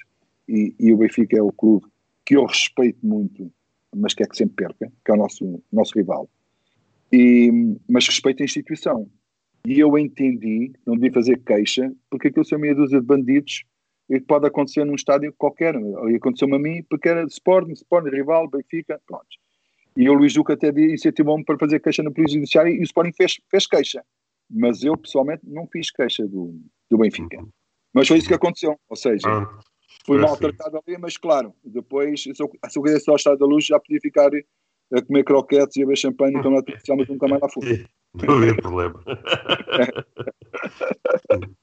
e, 0.48 0.74
e, 0.78 0.92
o 0.92 0.98
Benfica 0.98 1.36
é 1.36 1.42
o 1.42 1.52
clube 1.52 1.86
que 2.24 2.36
eu 2.36 2.44
respeito 2.44 2.98
muito, 3.04 3.50
mas 3.94 4.12
que 4.12 4.22
é 4.22 4.26
que 4.26 4.36
sempre 4.36 4.66
perca, 4.66 4.92
que 5.04 5.10
é 5.10 5.14
o 5.14 5.16
nosso, 5.16 5.62
nosso 5.72 5.92
rival, 5.96 6.28
e, 7.12 7.50
mas 7.88 8.06
respeito 8.06 8.42
a 8.42 8.44
instituição. 8.44 9.08
E 9.66 9.80
eu 9.80 9.98
entendi, 9.98 10.72
não 10.86 10.94
devia 10.94 11.12
fazer 11.12 11.42
queixa, 11.44 11.92
porque 12.08 12.28
aquilo 12.28 12.44
são 12.44 12.56
meia 12.56 12.72
dúzia 12.72 13.00
de 13.00 13.06
bandidos 13.06 13.64
e 14.08 14.20
pode 14.20 14.46
acontecer 14.46 14.84
num 14.84 14.94
estádio 14.94 15.34
qualquer. 15.36 15.74
E 15.74 16.14
aconteceu-me 16.14 16.54
a 16.54 16.58
mim 16.60 16.84
porque 16.88 17.08
era 17.08 17.24
Sporting, 17.24 17.72
Sporting, 17.72 18.10
rival, 18.10 18.48
Benfica, 18.48 19.00
pronto. 19.04 19.26
E 19.96 20.08
o 20.08 20.14
Luís 20.14 20.34
Duque 20.34 20.52
até 20.52 20.68
incentivou-me 20.68 21.44
para 21.44 21.58
fazer 21.58 21.80
queixa 21.80 22.00
na 22.00 22.12
Polícia 22.12 22.34
Judiciária 22.34 22.70
e 22.70 22.78
o 22.78 22.84
Sporting 22.84 23.12
fez, 23.12 23.40
fez 23.50 23.66
queixa. 23.66 24.04
Mas 24.48 24.84
eu, 24.84 24.96
pessoalmente, 24.96 25.42
não 25.44 25.66
fiz 25.66 25.90
queixa 25.90 26.24
do, 26.28 26.54
do 26.88 26.98
Benfica. 26.98 27.44
Mas 27.92 28.06
foi 28.06 28.18
isso 28.18 28.28
que 28.28 28.34
aconteceu. 28.34 28.78
Ou 28.88 28.96
seja, 28.96 29.26
ah, 29.26 29.58
fui 30.06 30.18
mal 30.18 30.36
tratado 30.36 30.80
ali, 30.86 30.96
mas 30.96 31.16
claro, 31.16 31.52
depois, 31.64 32.22
se 32.22 32.30
eu, 32.30 32.50
se 32.68 32.78
eu 32.78 32.82
quisesse 32.84 33.10
ao 33.10 33.16
Estado 33.16 33.38
da 33.38 33.46
Luz, 33.46 33.64
já 33.64 33.80
podia 33.80 33.98
ficar 34.00 34.30
a 34.92 35.02
comer 35.02 35.24
croquetes 35.24 35.76
e 35.76 35.82
a 35.82 35.86
beber 35.86 35.96
champanhe 35.96 36.34
no 36.34 36.42
campeonato 36.42 36.72
oficial, 36.72 36.96
mas 36.98 37.08
nunca 37.08 37.26
mais 37.26 37.42
lá 37.42 37.48
fui. 37.48 37.84
Não 38.22 38.36
havia 38.36 38.54
problema. 38.56 39.00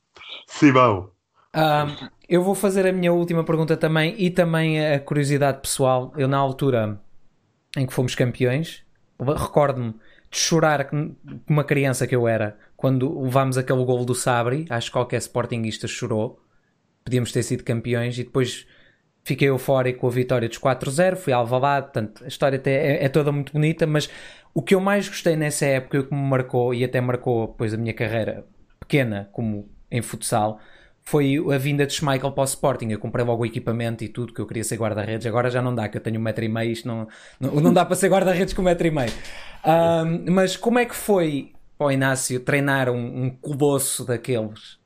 Simão. 0.48 1.12
Um, 1.56 2.10
eu 2.28 2.44
vou 2.44 2.56
fazer 2.56 2.88
a 2.88 2.92
minha 2.92 3.14
última 3.14 3.44
pergunta 3.44 3.78
também 3.78 4.16
e 4.18 4.30
também 4.30 4.86
a 4.86 5.00
curiosidade 5.00 5.62
pessoal. 5.62 6.14
Eu, 6.18 6.28
na 6.28 6.38
altura, 6.38 7.00
em 7.78 7.86
que 7.86 7.94
fomos 7.94 8.16
campeões. 8.16 8.84
Recordo-me 9.20 9.94
de 10.32 10.38
chorar 10.38 10.90
como 10.90 11.16
uma 11.48 11.64
criança 11.64 12.08
que 12.08 12.16
eu 12.16 12.28
era 12.28 12.58
quando 12.76 13.22
levámos 13.22 13.58
aquele 13.58 13.86
gol 13.86 14.04
do 14.04 14.16
Sabri. 14.16 14.66
Acho 14.70 14.88
que 14.88 14.94
qualquer 14.94 15.18
sportinguista 15.18 15.88
chorou. 15.88 16.40
Podíamos 17.04 17.32
ter 17.32 17.44
sido 17.44 17.64
campeões 17.64 18.18
e 18.18 18.24
depois 18.24 18.66
fiquei 19.24 19.50
eufórico 19.50 20.02
com 20.02 20.08
a 20.08 20.12
vitória 20.12 20.48
dos 20.48 20.60
4-0. 20.60 21.16
Fui 21.16 21.34
alvalado, 21.34 21.86
portanto, 21.86 22.24
a 22.24 22.28
história 22.28 22.62
é, 22.66 23.06
é, 23.06 23.10
toda 23.10 23.32
muito 23.32 23.54
bonita. 23.54 23.88
Mas 23.88 24.10
o 24.54 24.62
que 24.62 24.76
eu 24.76 24.80
mais 24.80 25.08
gostei 25.08 25.36
nessa 25.36 25.66
época, 25.66 26.00
o 26.00 26.04
que 26.06 26.14
me 26.14 26.22
marcou 26.22 26.74
e 26.74 26.84
até 26.84 27.00
marcou 27.02 27.48
depois 27.48 27.74
a 27.74 27.78
minha 27.78 27.94
carreira 27.94 28.45
pequena 28.80 29.30
como 29.32 29.70
em 29.90 30.02
futsal, 30.02 30.60
foi 31.02 31.38
a 31.54 31.58
vinda 31.58 31.86
de 31.86 31.94
Schmeichel 31.94 32.32
para 32.32 32.41
o 32.41 32.45
Sporting. 32.45 32.88
Eu 32.90 33.00
comprei 33.00 33.26
logo 33.26 33.44
o 33.44 33.45
equipamento 33.45 34.04
e 34.04 34.08
tudo, 34.08 34.34
que 34.34 34.40
eu 34.40 34.48
queria 34.48 34.64
ser 34.64 34.78
guarda-redes. 34.78 35.28
Agora 35.28 35.50
já 35.50 35.62
não 35.62 35.76
dá, 35.76 35.88
que 35.90 35.98
eu 35.98 36.02
tenho 36.02 36.20
um 36.20 36.24
metro 36.24 36.44
e 36.44 36.50
meio, 36.50 36.72
isto 36.72 36.88
não, 36.88 37.08
não, 37.40 37.52
não 37.56 37.74
dá 37.74 37.86
para 37.86 37.95
ser 37.95 38.10
guarda-redes 38.10 38.54
com 38.54 38.62
um 38.62 38.66
metro 38.66 38.88
e 38.88 38.91
meio. 38.91 39.12
Um, 39.66 40.32
mas 40.32 40.56
como 40.56 40.80
é 40.80 40.86
que 40.86 40.95
foi 40.95 41.52
para 41.78 41.88
o 41.88 41.91
Inácio 41.91 42.40
treinar 42.40 42.90
um, 42.90 43.26
um 43.26 43.30
colosso 43.30 44.06
daqueles? 44.06 44.80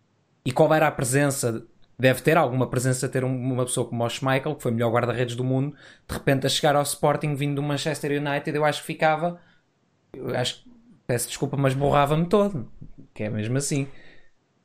E 0.44 0.52
qual 0.52 0.74
era 0.74 0.88
a 0.88 0.92
presença? 0.92 1.64
Deve 2.00 2.22
ter 2.22 2.38
alguma 2.38 2.68
presença 2.70 3.10
ter 3.10 3.24
uma 3.24 3.64
pessoa 3.64 3.88
como 3.88 4.04
o 4.04 4.10
Schmeichel, 4.10 4.56
que 4.56 4.62
foi 4.62 4.72
o 4.72 4.76
melhor 4.76 4.92
guarda-redes 4.92 5.36
do 5.36 5.44
mundo, 5.44 5.76
de 6.08 6.14
repente 6.14 6.46
a 6.46 6.50
chegar 6.50 6.76
ao 6.76 6.84
Sporting 6.84 7.34
vindo 7.34 7.56
do 7.56 7.64
Manchester 7.64 8.12
United, 8.22 8.56
eu 8.56 8.64
acho 8.64 8.82
que 8.82 8.88
ficava. 8.88 9.40
Eu 10.14 10.30
acho 10.36 10.64
peço 11.08 11.30
desculpa, 11.30 11.58
mas 11.58 11.74
borrava-me 11.74 12.28
todo. 12.28 12.68
Que 13.14 13.24
é 13.24 13.30
mesmo 13.30 13.58
assim. 13.58 13.88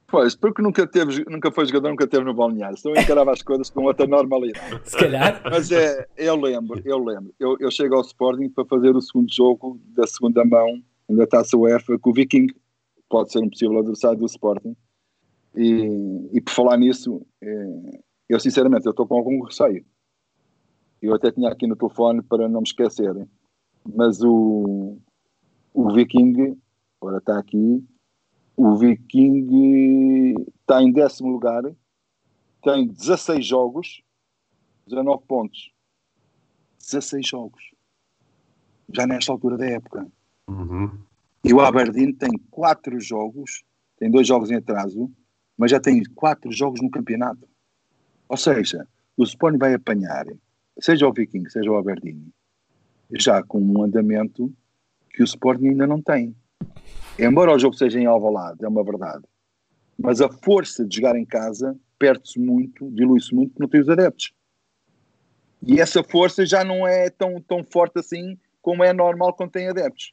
Pois, 0.09 0.34
porque 0.34 0.60
nunca, 0.60 0.86
teve, 0.86 1.24
nunca 1.26 1.50
foi 1.50 1.64
jogador, 1.64 1.88
nunca 1.88 2.06
teve 2.06 2.22
no 2.22 2.34
balneário, 2.34 2.76
então 2.78 2.92
encarava 2.94 3.32
as 3.32 3.40
coisas 3.40 3.70
com 3.70 3.84
outra 3.84 4.06
normalidade. 4.06 4.78
Se 4.84 4.94
calhar. 4.94 5.40
Mas 5.42 5.72
é, 5.72 6.06
eu 6.18 6.36
lembro, 6.36 6.82
eu 6.84 6.98
lembro. 6.98 7.32
Eu, 7.40 7.56
eu 7.59 7.70
chego 7.70 7.94
ao 7.94 8.02
Sporting 8.02 8.50
para 8.50 8.66
fazer 8.66 8.94
o 8.94 9.00
segundo 9.00 9.32
jogo 9.32 9.80
da 9.86 10.06
segunda 10.06 10.44
mão 10.44 10.82
da 11.09 11.26
Taça 11.26 11.56
UEFA 11.56 11.98
com 11.98 12.10
o 12.10 12.12
Viking, 12.12 12.48
pode 13.09 13.32
ser 13.32 13.38
um 13.38 13.48
possível 13.48 13.78
adversário 13.78 14.18
do 14.18 14.26
Sporting. 14.26 14.76
E, 15.55 16.31
e 16.33 16.41
por 16.41 16.53
falar 16.53 16.77
nisso, 16.77 17.24
é, 17.41 18.01
eu 18.29 18.41
sinceramente 18.41 18.87
eu 18.87 18.91
estou 18.91 19.07
com 19.07 19.16
algum 19.16 19.43
receio. 19.43 19.85
Eu 21.01 21.15
até 21.15 21.31
tinha 21.31 21.51
aqui 21.51 21.66
no 21.66 21.77
telefone 21.77 22.23
para 22.23 22.49
não 22.49 22.61
me 22.61 22.66
esquecer, 22.66 23.29
mas 23.85 24.23
o, 24.23 24.99
o 25.74 25.93
Viking, 25.93 26.57
agora 27.01 27.19
está 27.19 27.39
aqui, 27.39 27.85
o 28.57 28.77
Viking 28.77 30.35
está 30.61 30.83
em 30.83 30.93
décimo 30.93 31.33
lugar, 31.33 31.62
tem 32.62 32.87
16 32.87 33.45
jogos 33.45 34.03
19 34.87 35.24
pontos. 35.27 35.73
16 36.79 37.27
jogos. 37.27 37.62
Já 38.93 39.07
nesta 39.07 39.33
altura 39.33 39.57
da 39.57 39.66
época. 39.66 40.07
Uhum. 40.49 40.99
E 41.45 41.53
o 41.53 41.61
Aberdeen 41.61 42.12
tem 42.12 42.31
4 42.51 43.01
jogos, 43.01 43.65
tem 43.97 44.11
dois 44.11 44.27
jogos 44.27 44.51
em 44.51 44.57
atraso, 44.57 45.11
mas 45.62 45.70
já 45.70 45.78
tem 45.78 46.02
4 46.02 46.51
jogos 46.51 46.82
no 46.82 46.90
campeonato. 46.90 47.48
Ou 48.28 48.36
seja, 48.36 48.84
o 49.16 49.22
Sporting 49.22 49.59
vai 49.59 49.72
apanhar, 49.74 50.26
seja 50.80 51.06
o 51.06 51.12
Viking, 51.12 51.48
seja 51.48 51.70
o 51.70 51.76
Aberdeen, 51.76 52.32
já 53.12 53.44
com 53.44 53.60
um 53.60 53.80
andamento 53.80 54.52
que 55.10 55.22
o 55.22 55.24
Sporting 55.24 55.68
ainda 55.68 55.86
não 55.86 56.02
tem. 56.02 56.34
Embora 57.16 57.55
o 57.55 57.59
jogo 57.60 57.76
seja 57.76 58.01
em 58.01 58.06
Alvalade, 58.06 58.64
é 58.64 58.66
uma 58.66 58.82
verdade. 58.82 59.22
Mas 59.97 60.20
a 60.20 60.28
força 60.28 60.84
de 60.84 60.97
jogar 60.97 61.14
em 61.14 61.24
casa 61.24 61.78
perde-se 61.97 62.40
muito, 62.40 62.90
dilui-se 62.90 63.32
muito, 63.32 63.51
porque 63.51 63.62
não 63.62 63.68
tem 63.68 63.82
os 63.82 63.89
adeptos. 63.89 64.32
E 65.64 65.80
essa 65.80 66.02
força 66.02 66.44
já 66.44 66.64
não 66.64 66.84
é 66.84 67.09
tão, 67.09 67.40
tão 67.40 67.62
forte 67.62 68.01
assim 68.01 68.36
como 68.60 68.82
é 68.82 68.93
normal 68.93 69.32
quando 69.34 69.52
tem 69.52 69.68
adeptos. 69.68 70.12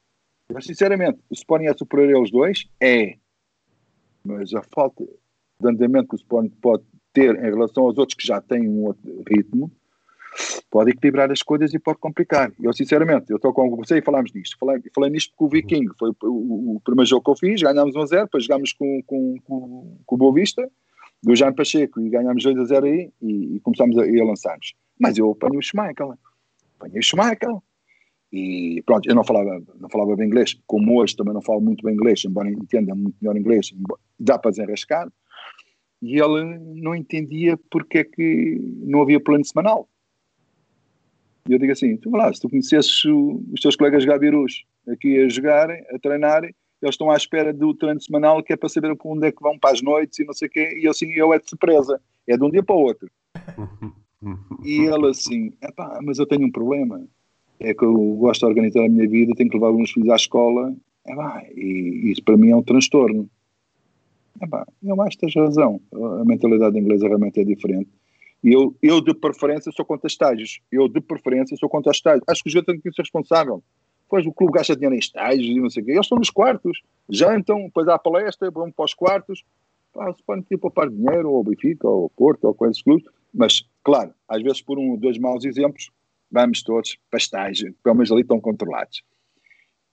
Mas, 0.54 0.68
sinceramente, 0.68 1.18
o 1.28 1.34
Sporting 1.34 1.66
é 1.66 1.74
superior 1.76 2.20
aos 2.20 2.30
dois? 2.30 2.70
É. 2.80 3.18
Mas 4.24 4.54
a 4.54 4.62
falta 4.62 5.04
de 5.60 5.68
andamento 5.68 6.10
que 6.10 6.16
o 6.16 6.18
Sporting 6.18 6.50
pode 6.62 6.84
ter 7.14 7.36
em 7.36 7.50
relação 7.50 7.84
aos 7.84 7.98
outros 7.98 8.16
que 8.16 8.26
já 8.26 8.40
têm 8.40 8.68
um 8.68 8.86
outro 8.86 9.24
ritmo 9.28 9.72
pode 10.70 10.92
equilibrar 10.92 11.32
as 11.32 11.42
coisas 11.42 11.74
e 11.74 11.80
pode 11.80 12.00
complicar. 12.00 12.52
Eu, 12.62 12.72
sinceramente, 12.74 13.30
eu 13.30 13.38
estou 13.38 13.54
com 13.54 13.76
você 13.76 13.98
e 13.98 14.02
falámos 14.02 14.32
disto. 14.32 14.58
Falei, 14.60 14.82
falei 14.94 15.10
nisto 15.10 15.34
com 15.36 15.46
o 15.46 15.50
Viking. 15.50 15.88
Foi 15.98 16.12
o, 16.24 16.76
o, 16.76 16.82
primeiro 16.84 17.10
jogo 17.10 17.24
que 17.24 17.32
eu 17.32 17.36
fiz, 17.36 17.62
ganhámos 17.62 17.96
1 17.96 18.02
a 18.02 18.06
0, 18.06 18.24
depois 18.26 18.44
jogámos 18.44 18.74
com, 18.74 19.02
com, 19.06 19.36
com, 19.46 19.98
com 20.06 20.16
o 20.16 20.18
Boa 20.18 20.34
Vista, 20.34 20.70
do 21.24 21.36
Jaime 21.36 21.56
Pacheco, 21.56 22.00
e 22.00 22.10
ganhámos 22.10 22.44
2 22.44 22.58
a 22.60 22.66
0 22.66 22.86
aí, 22.86 23.12
e, 23.22 23.56
e 23.56 23.60
começámos 23.62 23.98
a, 23.98 24.04
a 24.04 24.26
lançarmos. 24.26 24.74
Mas 25.00 25.18
eu 25.18 25.32
apanhei 25.32 25.58
o 25.58 25.62
Schmeichel. 25.62 26.18
Apanhei 26.78 27.00
o 27.00 27.04
Schmeichel. 27.04 27.64
E 28.32 28.84
pronto, 28.86 29.10
eu 29.10 29.16
não 29.16 29.24
falava, 29.24 29.60
não 29.80 29.90
falava 29.90 30.16
bem 30.16 30.28
inglês, 30.28 30.56
como 30.68 31.02
hoje 31.02 31.16
também 31.16 31.34
não 31.34 31.42
falo 31.42 31.60
muito 31.60 31.84
bem 31.84 31.96
inglês, 31.96 32.24
embora 32.26 32.48
entenda 32.48 32.94
muito 32.94 33.16
melhor 33.20 33.36
inglês, 33.36 33.74
dá 34.20 34.38
para 34.38 34.52
desenrascar. 34.52 35.12
E 36.02 36.20
ele 36.20 36.58
não 36.82 36.96
entendia 36.96 37.58
porque 37.70 38.00
é 38.00 38.04
que 38.04 38.58
não 38.84 39.02
havia 39.02 39.20
plano 39.20 39.44
semanal. 39.44 39.88
E 41.48 41.54
eu 41.54 41.60
digo 41.60 41.72
assim: 41.72 41.98
tu 41.98 42.10
lá, 42.12 42.34
se 42.34 42.40
tu 42.40 42.50
conhecesses 42.50 43.04
os 43.06 43.62
teus 43.62 43.76
colegas 43.76 44.06
gabirus 44.06 44.66
aqui 44.88 45.20
a 45.20 45.28
jogarem, 45.28 45.84
a 45.94 46.00
treinarem, 46.00 46.54
eles 46.82 46.94
estão 46.94 47.12
à 47.12 47.18
espera 47.18 47.54
do 47.54 47.74
treino 47.74 48.02
semanal 48.02 48.42
que 48.42 48.54
é 48.54 48.58
para 48.58 48.70
saber 48.70 48.96
onde 49.04 49.28
é 49.28 49.32
que 49.32 49.42
vão 49.42 49.58
para 49.58 49.72
as 49.72 49.82
noites 49.82 50.20
e 50.20 50.26
não 50.26 50.34
sei 50.34 50.48
o 50.48 50.52
quê, 50.52 50.78
e 50.80 50.86
eu 50.86 50.92
assim, 50.92 51.12
eu 51.12 51.34
é 51.34 51.40
de 51.40 51.50
surpresa, 51.50 52.00
é 52.28 52.38
de 52.38 52.44
um 52.44 52.50
dia 52.50 52.64
para 52.64 52.76
o 52.76 52.80
outro. 52.80 53.10
e 54.64 54.82
ele 54.82 55.08
assim, 55.10 55.54
mas 56.04 56.20
eu 56.20 56.26
tenho 56.26 56.48
um 56.48 56.52
problema, 56.52 57.06
é 57.60 57.74
que 57.74 57.84
eu 57.84 57.94
gosto 58.16 58.42
de 58.42 58.46
organizar 58.46 58.86
a 58.86 58.90
minha 58.90 59.08
vida, 59.08 59.34
tenho 59.36 59.50
que 59.50 59.58
levar 59.58 59.68
alguns 59.68 59.92
filhos 59.92 60.10
à 60.10 60.16
escola, 60.16 60.74
epá, 61.06 61.44
e 61.56 62.12
isso 62.12 62.24
para 62.24 62.38
mim 62.38 62.52
é 62.52 62.56
um 62.56 62.64
transtorno. 62.64 63.30
Epá, 64.42 64.66
eu 64.82 65.02
acho 65.02 65.18
que 65.18 65.26
tens 65.26 65.36
razão, 65.36 65.82
a 65.94 66.26
mentalidade 66.26 66.78
inglesa 66.78 67.08
realmente 67.08 67.40
é 67.40 67.44
diferente. 67.44 67.90
E 68.44 68.54
eu, 68.54 68.76
eu, 68.82 69.02
de 69.02 69.14
preferência, 69.14 69.72
sou 69.72 69.86
contra 69.86 70.08
estágios. 70.08 70.62
Eu, 70.72 70.88
de 70.88 71.02
preferência, 71.02 71.58
sou 71.58 71.68
contra 71.68 71.92
estágios. 71.92 72.24
Acho 72.28 72.42
que 72.42 72.50
o 72.50 72.52
jogador 72.52 72.72
tem 72.72 72.82
que 72.82 72.94
ser 72.94 73.02
responsável. 73.02 73.62
Pois 74.08 74.26
o 74.26 74.32
clube 74.32 74.54
gasta 74.54 74.76
dinheiro 74.76 74.96
em 74.96 75.00
estágios 75.00 75.46
e 75.46 75.60
não 75.60 75.70
sei 75.70 75.84
o 75.84 75.86
quê. 75.86 75.92
Eles 75.92 76.06
estão 76.06 76.18
nos 76.18 76.30
quartos. 76.30 76.82
Jantam, 77.10 77.66
depois 77.66 77.88
há 77.88 77.96
a 77.96 78.00
palestra, 78.00 78.50
vão 78.50 78.72
para 78.72 78.86
os 78.86 78.94
quartos. 78.94 79.44
Pá, 79.94 80.12
se 80.14 80.24
podem 80.24 80.44
ter 80.44 80.58
poupar 80.58 80.90
dinheiro, 80.90 81.32
ou 81.32 81.44
Benfica, 81.44 81.88
ou 81.88 82.10
Porto, 82.12 82.46
ou 82.46 82.54
com 82.54 82.72
clubes. 82.84 83.06
Mas, 83.34 83.64
claro, 83.84 84.14
às 84.28 84.42
vezes 84.42 84.62
por 84.62 84.80
um 84.80 84.92
ou 84.92 84.98
dois 84.98 85.18
maus 85.18 85.44
exemplos, 85.44 85.92
vamos 86.32 86.64
todos 86.64 86.98
para 87.10 87.18
estágio. 87.18 87.76
Pelo 87.84 87.96
menos 87.96 88.12
ali 88.12 88.22
estão 88.22 88.40
controlados. 88.40 89.04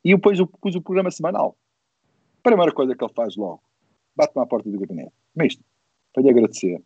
E 0.05 0.14
depois 0.14 0.39
pus 0.60 0.77
o 0.77 0.81
programa 0.81 1.10
semanal. 1.10 1.56
A 2.39 2.48
primeira 2.48 2.73
coisa 2.73 2.94
que 2.94 3.05
ele 3.05 3.12
faz 3.12 3.36
logo, 3.36 3.60
bate-me 4.16 4.43
à 4.43 4.47
porta 4.47 4.70
do 4.70 4.78
gabinete. 4.78 5.12
Misto, 5.34 5.62
para 6.12 6.22
lhe 6.22 6.30
agradecer 6.30 6.82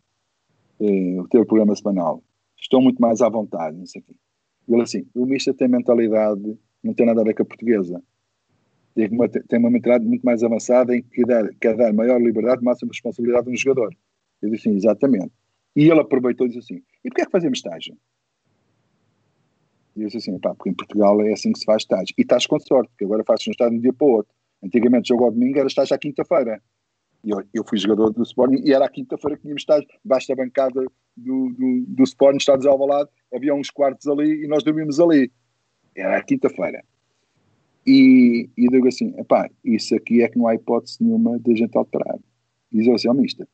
eh, 0.79 1.19
o 1.19 1.27
teu 1.27 1.45
programa 1.45 1.75
semanal, 1.75 2.23
estou 2.59 2.81
muito 2.81 3.01
mais 3.01 3.21
à 3.21 3.29
vontade, 3.29 3.77
não 3.77 3.85
sei 3.85 4.01
o 4.01 4.03
quê. 4.03 4.15
Ele 4.67 4.81
assim, 4.81 5.05
o 5.15 5.25
Mista 5.25 5.53
tem 5.53 5.67
mentalidade, 5.67 6.57
não 6.83 6.93
tem 6.93 7.05
nada 7.05 7.21
a 7.21 7.23
ver 7.23 7.33
com 7.33 7.43
a 7.43 7.45
portuguesa. 7.45 8.01
Tem 8.93 9.07
uma, 9.07 9.27
tem 9.29 9.59
uma 9.59 9.69
mentalidade 9.69 10.05
muito 10.05 10.23
mais 10.23 10.43
avançada 10.43 10.95
em 10.95 11.01
que 11.01 11.23
quer, 11.59 11.75
dar 11.75 11.93
maior 11.93 12.21
liberdade, 12.21 12.63
máxima 12.63 12.91
responsabilidade 12.91 13.49
no 13.49 13.55
jogador. 13.55 13.95
Eu 14.41 14.49
disse 14.49 14.67
assim, 14.67 14.77
exatamente. 14.77 15.31
E 15.75 15.89
ele 15.89 15.99
aproveitou 15.99 16.45
e 16.45 16.49
disse 16.49 16.59
assim, 16.59 16.83
e 17.03 17.09
porquê 17.09 17.21
é 17.21 17.25
que 17.25 17.31
fazemos 17.31 17.59
estágio? 17.59 17.97
E 19.95 20.01
eu 20.01 20.07
disse 20.07 20.17
assim, 20.17 20.37
pá, 20.39 20.53
porque 20.53 20.69
em 20.69 20.73
Portugal 20.73 21.21
é 21.21 21.31
assim 21.31 21.51
que 21.51 21.59
se 21.59 21.65
faz 21.65 21.83
estágio. 21.83 22.13
E 22.17 22.21
estás 22.21 22.45
com 22.45 22.59
sorte, 22.59 22.89
porque 22.89 23.05
agora 23.05 23.23
fazes 23.23 23.47
um 23.47 23.51
estágio 23.51 23.73
de 23.73 23.77
um 23.79 23.81
dia 23.81 23.93
para 23.93 24.07
o 24.07 24.11
outro. 24.11 24.33
Antigamente, 24.63 25.09
jogo 25.09 25.25
ao 25.25 25.31
domingo, 25.31 25.57
era 25.57 25.67
estágio 25.67 25.95
à 25.95 25.99
quinta-feira. 25.99 26.61
Eu, 27.23 27.43
eu 27.53 27.63
fui 27.63 27.77
jogador 27.77 28.11
do 28.11 28.23
Sporting 28.23 28.63
e 28.65 28.73
era 28.73 28.85
a 28.85 28.89
quinta-feira 28.89 29.37
que 29.37 29.43
tínhamos 29.43 29.61
estado 29.61 29.85
debaixo 30.03 30.27
da 30.27 30.35
bancada 30.35 30.81
do, 31.15 31.49
do, 31.49 31.85
do 31.87 32.03
Sporting, 32.03 32.37
Estados 32.37 32.65
Alvalade, 32.65 33.09
havia 33.33 33.53
uns 33.53 33.69
quartos 33.69 34.07
ali 34.07 34.43
e 34.43 34.47
nós 34.47 34.63
dormimos 34.63 34.99
ali. 34.99 35.31
Era 35.95 36.17
a 36.17 36.23
quinta-feira. 36.23 36.83
E, 37.85 38.49
e 38.57 38.67
digo 38.67 38.87
assim, 38.87 39.13
epá, 39.17 39.49
isso 39.63 39.95
aqui 39.95 40.23
é 40.23 40.29
que 40.29 40.37
não 40.37 40.47
há 40.47 40.55
hipótese 40.55 40.97
nenhuma 41.01 41.39
de 41.39 41.51
a 41.51 41.55
gente 41.55 41.77
alterar. 41.77 42.17
E 42.71 42.77
diz 42.77 42.87
assim, 42.87 43.09
oh, 43.09 43.13
mister, 43.13 43.47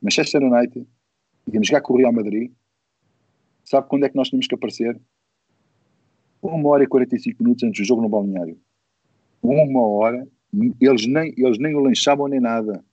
Manchester 0.00 0.42
United, 0.42 0.86
íamos 1.52 1.68
jogar 1.68 1.80
com 1.82 1.94
o 1.94 1.96
Real 1.96 2.12
Madrid, 2.12 2.50
sabe 3.64 3.88
quando 3.88 4.04
é 4.04 4.08
que 4.08 4.16
nós 4.16 4.28
tínhamos 4.28 4.46
que 4.46 4.54
aparecer? 4.54 4.98
Uma 6.40 6.68
hora 6.70 6.84
e 6.84 6.86
45 6.86 7.42
minutos 7.42 7.62
antes 7.64 7.82
do 7.82 7.86
jogo 7.86 8.02
no 8.02 8.08
balneário. 8.08 8.58
Uma 9.42 9.86
hora, 9.86 10.26
eles 10.80 11.06
nem, 11.06 11.32
eles 11.36 11.58
nem 11.58 11.74
o 11.74 11.80
lanchavam 11.80 12.28
nem 12.28 12.40
nada 12.40 12.84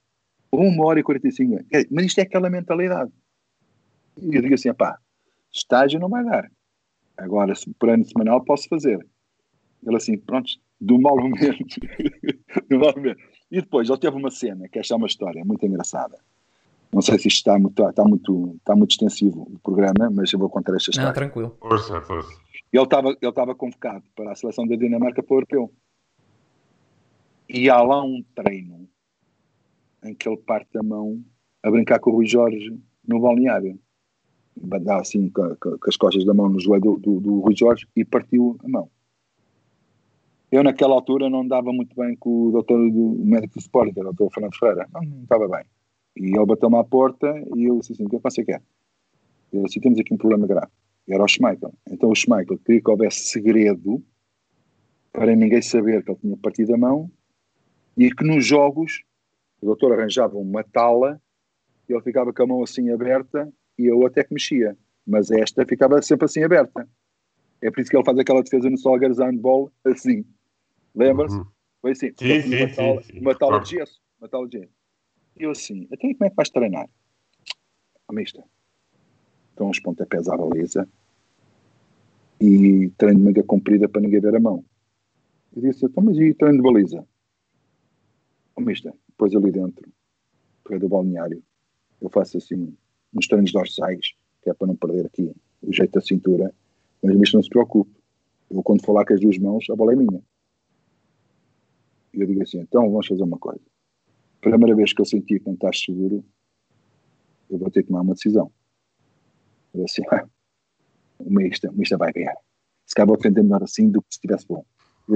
uma 0.52 0.86
hora 0.86 1.00
e 1.00 1.02
45 1.02 1.64
Mas 1.90 2.06
isto 2.06 2.18
é 2.18 2.22
aquela 2.22 2.50
mentalidade. 2.50 3.12
E 4.16 4.34
eu 4.34 4.42
digo 4.42 4.54
assim, 4.54 4.72
pá, 4.74 4.98
estágio 5.52 6.00
não 6.00 6.08
vai 6.08 6.24
dar. 6.24 6.50
Agora, 7.16 7.52
por 7.78 7.90
ano 7.90 8.04
semanal, 8.04 8.44
posso 8.44 8.68
fazer. 8.68 8.98
Ele 9.86 9.96
assim, 9.96 10.18
pronto, 10.18 10.50
do 10.80 10.98
mal 11.00 11.16
do 11.20 11.28
menos. 11.28 11.76
E 13.50 13.60
depois, 13.60 13.88
ele 13.88 13.98
teve 13.98 14.16
uma 14.16 14.30
cena, 14.30 14.68
que 14.68 14.78
esta 14.78 14.94
é 14.94 14.96
uma 14.96 15.06
história 15.06 15.44
muito 15.44 15.64
engraçada. 15.64 16.18
Não 16.92 17.00
sei 17.00 17.18
se 17.18 17.28
isto 17.28 17.38
está 17.38 17.58
muito, 17.58 17.88
está 17.88 18.04
muito, 18.04 18.56
está 18.56 18.74
muito 18.74 18.90
extensivo 18.90 19.42
o 19.42 19.58
programa, 19.60 20.10
mas 20.10 20.32
eu 20.32 20.38
vou 20.38 20.50
contar 20.50 20.74
esta 20.74 20.90
história. 20.90 21.08
Não, 21.08 21.14
tranquilo. 21.14 21.56
Força, 21.60 22.00
força. 22.02 22.30
Ele 22.72 22.82
estava, 22.82 23.08
ele 23.08 23.18
estava 23.22 23.54
convocado 23.54 24.04
para 24.14 24.32
a 24.32 24.34
seleção 24.34 24.66
da 24.66 24.76
Dinamarca 24.76 25.22
para 25.22 25.34
o 25.34 25.36
Europeu. 25.36 25.72
E 27.48 27.68
há 27.68 27.80
lá 27.82 28.02
um 28.02 28.22
treino 28.34 28.88
em 30.04 30.14
que 30.14 30.28
ele 30.28 30.36
parte 30.36 30.76
a 30.78 30.82
mão 30.82 31.22
a 31.62 31.70
brincar 31.70 31.98
com 31.98 32.10
o 32.10 32.14
Rui 32.14 32.26
Jorge 32.26 32.78
no 33.06 33.20
balneário. 33.20 33.78
Dá 34.56 35.00
assim 35.00 35.28
com, 35.30 35.54
com, 35.56 35.76
as 35.86 35.96
costas 35.96 36.24
da 36.24 36.34
mão 36.34 36.48
no 36.48 36.60
joelho 36.60 36.80
do, 36.80 36.98
do, 36.98 37.20
do, 37.20 37.40
Rui 37.40 37.54
Jorge 37.56 37.86
e 37.94 38.04
partiu 38.04 38.58
a 38.64 38.68
mão. 38.68 38.90
Eu, 40.50 40.64
naquela 40.64 40.94
altura, 40.94 41.30
não 41.30 41.46
dava 41.46 41.72
muito 41.72 41.94
bem 41.94 42.16
com 42.16 42.48
o 42.48 42.50
doutor 42.50 42.90
do 42.90 43.24
médico 43.24 43.54
do 43.54 43.60
Sport, 43.60 43.96
o 43.96 44.02
doutor 44.02 44.30
Fernando 44.32 44.58
Ferreira. 44.58 44.88
Não, 44.92 45.00
não 45.00 45.22
estava 45.22 45.48
bem. 45.48 45.64
E 46.16 46.36
ele 46.36 46.46
bateu-me 46.46 46.76
à 46.76 46.84
porta 46.84 47.32
e 47.54 47.64
eu 47.64 47.78
disse 47.78 47.92
assim: 47.92 48.04
o 48.04 48.08
que 48.08 48.16
é 48.16 48.18
que 48.18 48.22
você 48.24 48.44
quer? 48.44 48.62
Ele 49.52 49.62
disse: 49.62 49.80
temos 49.80 49.98
aqui 49.98 50.12
um 50.12 50.18
problema 50.18 50.46
grave. 50.46 50.72
Era 51.08 51.22
o 51.22 51.28
Schmeichel. 51.28 51.72
Então 51.88 52.10
o 52.10 52.14
Schmeichel 52.14 52.58
queria 52.58 52.80
que 52.80 52.90
houvesse 52.90 53.28
segredo 53.28 54.02
para 55.12 55.34
ninguém 55.34 55.62
saber 55.62 56.04
que 56.04 56.10
ele 56.10 56.18
tinha 56.20 56.36
partido 56.36 56.74
a 56.74 56.78
mão 56.78 57.10
e 57.96 58.10
que 58.10 58.24
nos 58.24 58.44
jogos 58.44 59.02
o 59.60 59.66
doutor 59.66 59.92
arranjava 59.92 60.36
uma 60.38 60.64
tala 60.64 61.20
e 61.88 61.92
ele 61.92 62.02
ficava 62.02 62.32
com 62.32 62.42
a 62.42 62.46
mão 62.46 62.62
assim 62.62 62.90
aberta 62.90 63.52
e 63.78 63.86
eu 63.86 64.06
até 64.06 64.24
que 64.24 64.32
mexia. 64.32 64.76
Mas 65.06 65.30
esta 65.30 65.66
ficava 65.66 66.00
sempre 66.02 66.26
assim 66.26 66.42
aberta. 66.42 66.88
É 67.60 67.70
por 67.70 67.80
isso 67.80 67.90
que 67.90 67.96
ele 67.96 68.04
faz 68.04 68.18
aquela 68.18 68.42
defesa 68.42 68.70
no 68.70 68.78
Solgers 68.78 69.18
Handball 69.18 69.70
assim. 69.84 70.24
Lembra-se? 70.94 71.36
Uhum. 71.36 71.46
Foi 71.80 71.90
assim. 71.92 72.12
Sim, 72.16 72.40
sim, 72.42 72.56
uma, 72.56 72.74
tala, 72.74 73.02
sim, 73.02 73.18
uma 73.20 73.34
tala 73.34 73.60
de 73.60 73.70
gesso. 73.70 74.00
Uma 74.18 74.28
tala 74.28 74.48
de 74.48 74.58
gesso. 74.58 74.72
E 75.38 75.42
eu 75.44 75.50
assim, 75.50 75.88
até 75.92 76.06
aí 76.06 76.14
como 76.14 76.26
é 76.26 76.30
que 76.30 76.36
vais 76.36 76.50
treinar? 76.50 76.88
A 78.08 78.12
mista. 78.12 78.42
Então 79.52 79.68
uns 79.68 79.80
pontapés 79.80 80.28
à 80.28 80.36
baliza 80.36 80.88
e 82.40 82.90
treino 82.96 83.18
de 83.18 83.24
manga 83.24 83.42
comprida 83.42 83.88
para 83.88 84.00
ninguém 84.00 84.20
ver 84.20 84.34
a 84.34 84.40
mão. 84.40 84.64
Eu 85.54 85.62
disse, 85.62 85.84
então 85.84 86.02
mas 86.02 86.16
e 86.16 86.32
treino 86.34 86.56
de 86.56 86.62
baliza? 86.62 87.06
Ó 88.60 88.62
mista, 88.62 88.94
depois 89.08 89.34
ali 89.34 89.50
dentro, 89.50 89.90
para 90.62 90.78
do 90.78 90.86
balneário, 90.86 91.42
eu 91.98 92.10
faço 92.10 92.36
assim 92.36 92.76
uns 93.14 93.26
treinos 93.26 93.52
dorsais, 93.52 94.12
que 94.42 94.50
é 94.50 94.54
para 94.54 94.66
não 94.66 94.76
perder 94.76 95.06
aqui 95.06 95.34
o 95.62 95.72
jeito 95.72 95.92
da 95.92 96.00
cintura, 96.00 96.54
mas 97.02 97.14
o 97.14 97.36
não 97.36 97.42
se 97.42 97.48
preocupe. 97.48 97.90
Eu 98.50 98.62
quando 98.62 98.86
lá 98.92 99.04
com 99.04 99.14
as 99.14 99.20
duas 99.20 99.38
mãos, 99.38 99.64
a 99.70 99.74
bola 99.74 99.94
é 99.94 99.96
minha. 99.96 100.22
E 102.12 102.20
eu 102.20 102.26
digo 102.26 102.42
assim, 102.42 102.58
então 102.60 102.90
vamos 102.90 103.06
fazer 103.06 103.22
uma 103.22 103.38
coisa. 103.38 103.60
Primeira 104.42 104.76
vez 104.76 104.92
que 104.92 105.00
eu 105.00 105.06
senti 105.06 105.38
que 105.38 105.46
não 105.46 105.54
estás 105.54 105.80
seguro, 105.80 106.22
eu 107.48 107.58
vou 107.58 107.70
ter 107.70 107.82
que 107.82 107.88
tomar 107.88 108.02
uma 108.02 108.14
decisão. 108.14 108.52
Eu 109.72 109.84
assim, 109.84 110.02
o 111.18 111.30
Mista 111.30 111.96
vai 111.96 112.12
ganhar. 112.12 112.36
Se 112.84 112.94
calhar 112.94 113.06
vou 113.06 113.16
defender 113.16 113.42
melhor 113.42 113.62
assim 113.62 113.88
do 113.88 114.02
que 114.02 114.08
se 114.10 114.18
estivesse 114.18 114.46
bom. 114.46 114.64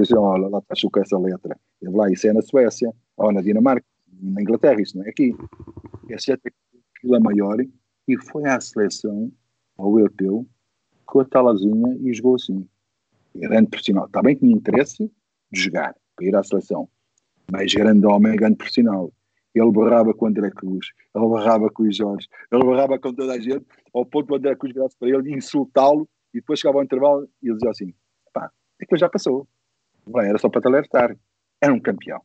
Disse, 0.01 0.15
olha, 0.15 0.47
lá 0.47 0.59
está 0.59 0.75
com 0.89 0.99
essa 0.99 1.17
letra. 1.17 1.57
Ele 1.81 1.95
lá, 1.95 2.09
isso 2.11 2.27
é 2.27 2.33
na 2.33 2.41
Suécia, 2.41 2.91
ou 3.17 3.31
na 3.31 3.41
Dinamarca, 3.41 3.85
na 4.21 4.41
Inglaterra, 4.41 4.81
isso 4.81 4.97
não 4.97 5.05
é 5.05 5.09
aqui. 5.09 5.35
É 6.09 6.15
aquilo 6.15 7.15
é 7.15 7.19
maior 7.19 7.57
e 8.07 8.17
foi 8.17 8.45
à 8.45 8.59
seleção, 8.59 9.31
ao 9.77 9.99
europeu, 9.99 10.45
com 11.05 11.19
a 11.19 11.25
talazinha 11.25 11.97
e 12.01 12.13
jogou 12.13 12.35
assim. 12.35 12.67
Grande 13.35 13.69
profissional. 13.69 14.05
Está 14.05 14.21
bem 14.21 14.35
que 14.35 14.45
me 14.45 14.53
interesse 14.53 15.11
de 15.51 15.59
jogar, 15.59 15.95
para 16.15 16.25
ir 16.25 16.35
à 16.35 16.43
seleção. 16.43 16.89
Mas 17.51 17.73
grande 17.73 18.05
homem, 18.05 18.35
grande 18.35 18.55
profissional. 18.55 19.11
Ele 19.53 19.71
barrava 19.71 20.13
com 20.13 20.25
o 20.25 20.27
André 20.27 20.49
Cruz, 20.51 20.87
ele 21.15 21.27
barrava 21.29 21.69
com 21.69 21.83
o 21.83 21.91
Jorge, 21.91 22.27
ele 22.51 22.65
barrava 22.65 22.99
com 22.99 23.13
toda 23.13 23.33
a 23.33 23.39
gente, 23.39 23.65
ao 23.93 24.05
ponto 24.05 24.27
do 24.27 24.35
André 24.35 24.55
Cruz 24.55 24.73
virasse 24.73 24.97
para 24.97 25.09
ele 25.09 25.33
insultá-lo 25.33 26.09
e 26.33 26.39
depois 26.39 26.59
chegava 26.59 26.79
ao 26.79 26.83
intervalo 26.83 27.29
e 27.41 27.47
ele 27.47 27.55
dizia 27.55 27.69
assim: 27.69 27.93
pá, 28.33 28.51
aquilo 28.81 28.99
já 28.99 29.09
passou. 29.09 29.47
Bem, 30.07 30.29
era 30.29 30.37
só 30.37 30.49
para 30.49 30.61
te 30.61 30.67
alertar. 30.67 31.17
Era 31.61 31.73
um 31.73 31.79
campeão. 31.79 32.21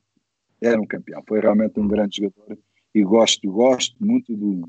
Era 0.61 0.81
um 0.81 0.87
campeão. 0.87 1.23
Foi 1.27 1.41
realmente 1.41 1.79
um 1.81 1.89
grande 1.89 2.19
jogador 2.19 2.59
e 2.95 3.03
gosto, 3.03 3.51
gosto 3.51 3.97
muito 4.05 4.37
do, 4.37 4.69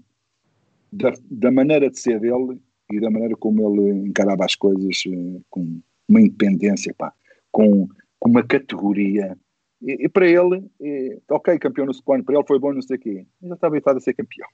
da, 0.92 1.12
da 1.30 1.52
maneira 1.52 1.90
de 1.90 2.00
ser 2.00 2.20
dele 2.20 2.62
e 2.92 3.00
da 3.00 3.10
maneira 3.10 3.36
como 3.36 3.82
ele 3.82 4.08
encarava 4.08 4.46
as 4.46 4.56
coisas 4.56 5.04
eh, 5.08 5.42
com 5.50 5.82
uma 6.08 6.22
independência, 6.22 6.94
pá, 6.98 7.14
com, 7.52 7.88
com 8.20 8.30
uma 8.30 8.44
categoria 8.44 9.38
e, 9.82 10.06
e 10.06 10.10
para 10.10 10.28
ele, 10.28 10.64
e, 10.80 11.20
ok, 11.30 11.58
campeão 11.58 11.86
no 11.86 11.92
Sporting, 11.92 12.24
para 12.24 12.36
ele 12.36 12.48
foi 12.48 12.60
bom, 12.60 12.74
não 12.74 12.82
sei 12.82 12.98
o 12.98 13.00
quê. 13.00 13.26
Ele 13.42 13.54
estava 13.54 13.74
habituado 13.74 13.98
a 13.98 14.02
ser 14.02 14.14
campeão. 14.14 14.48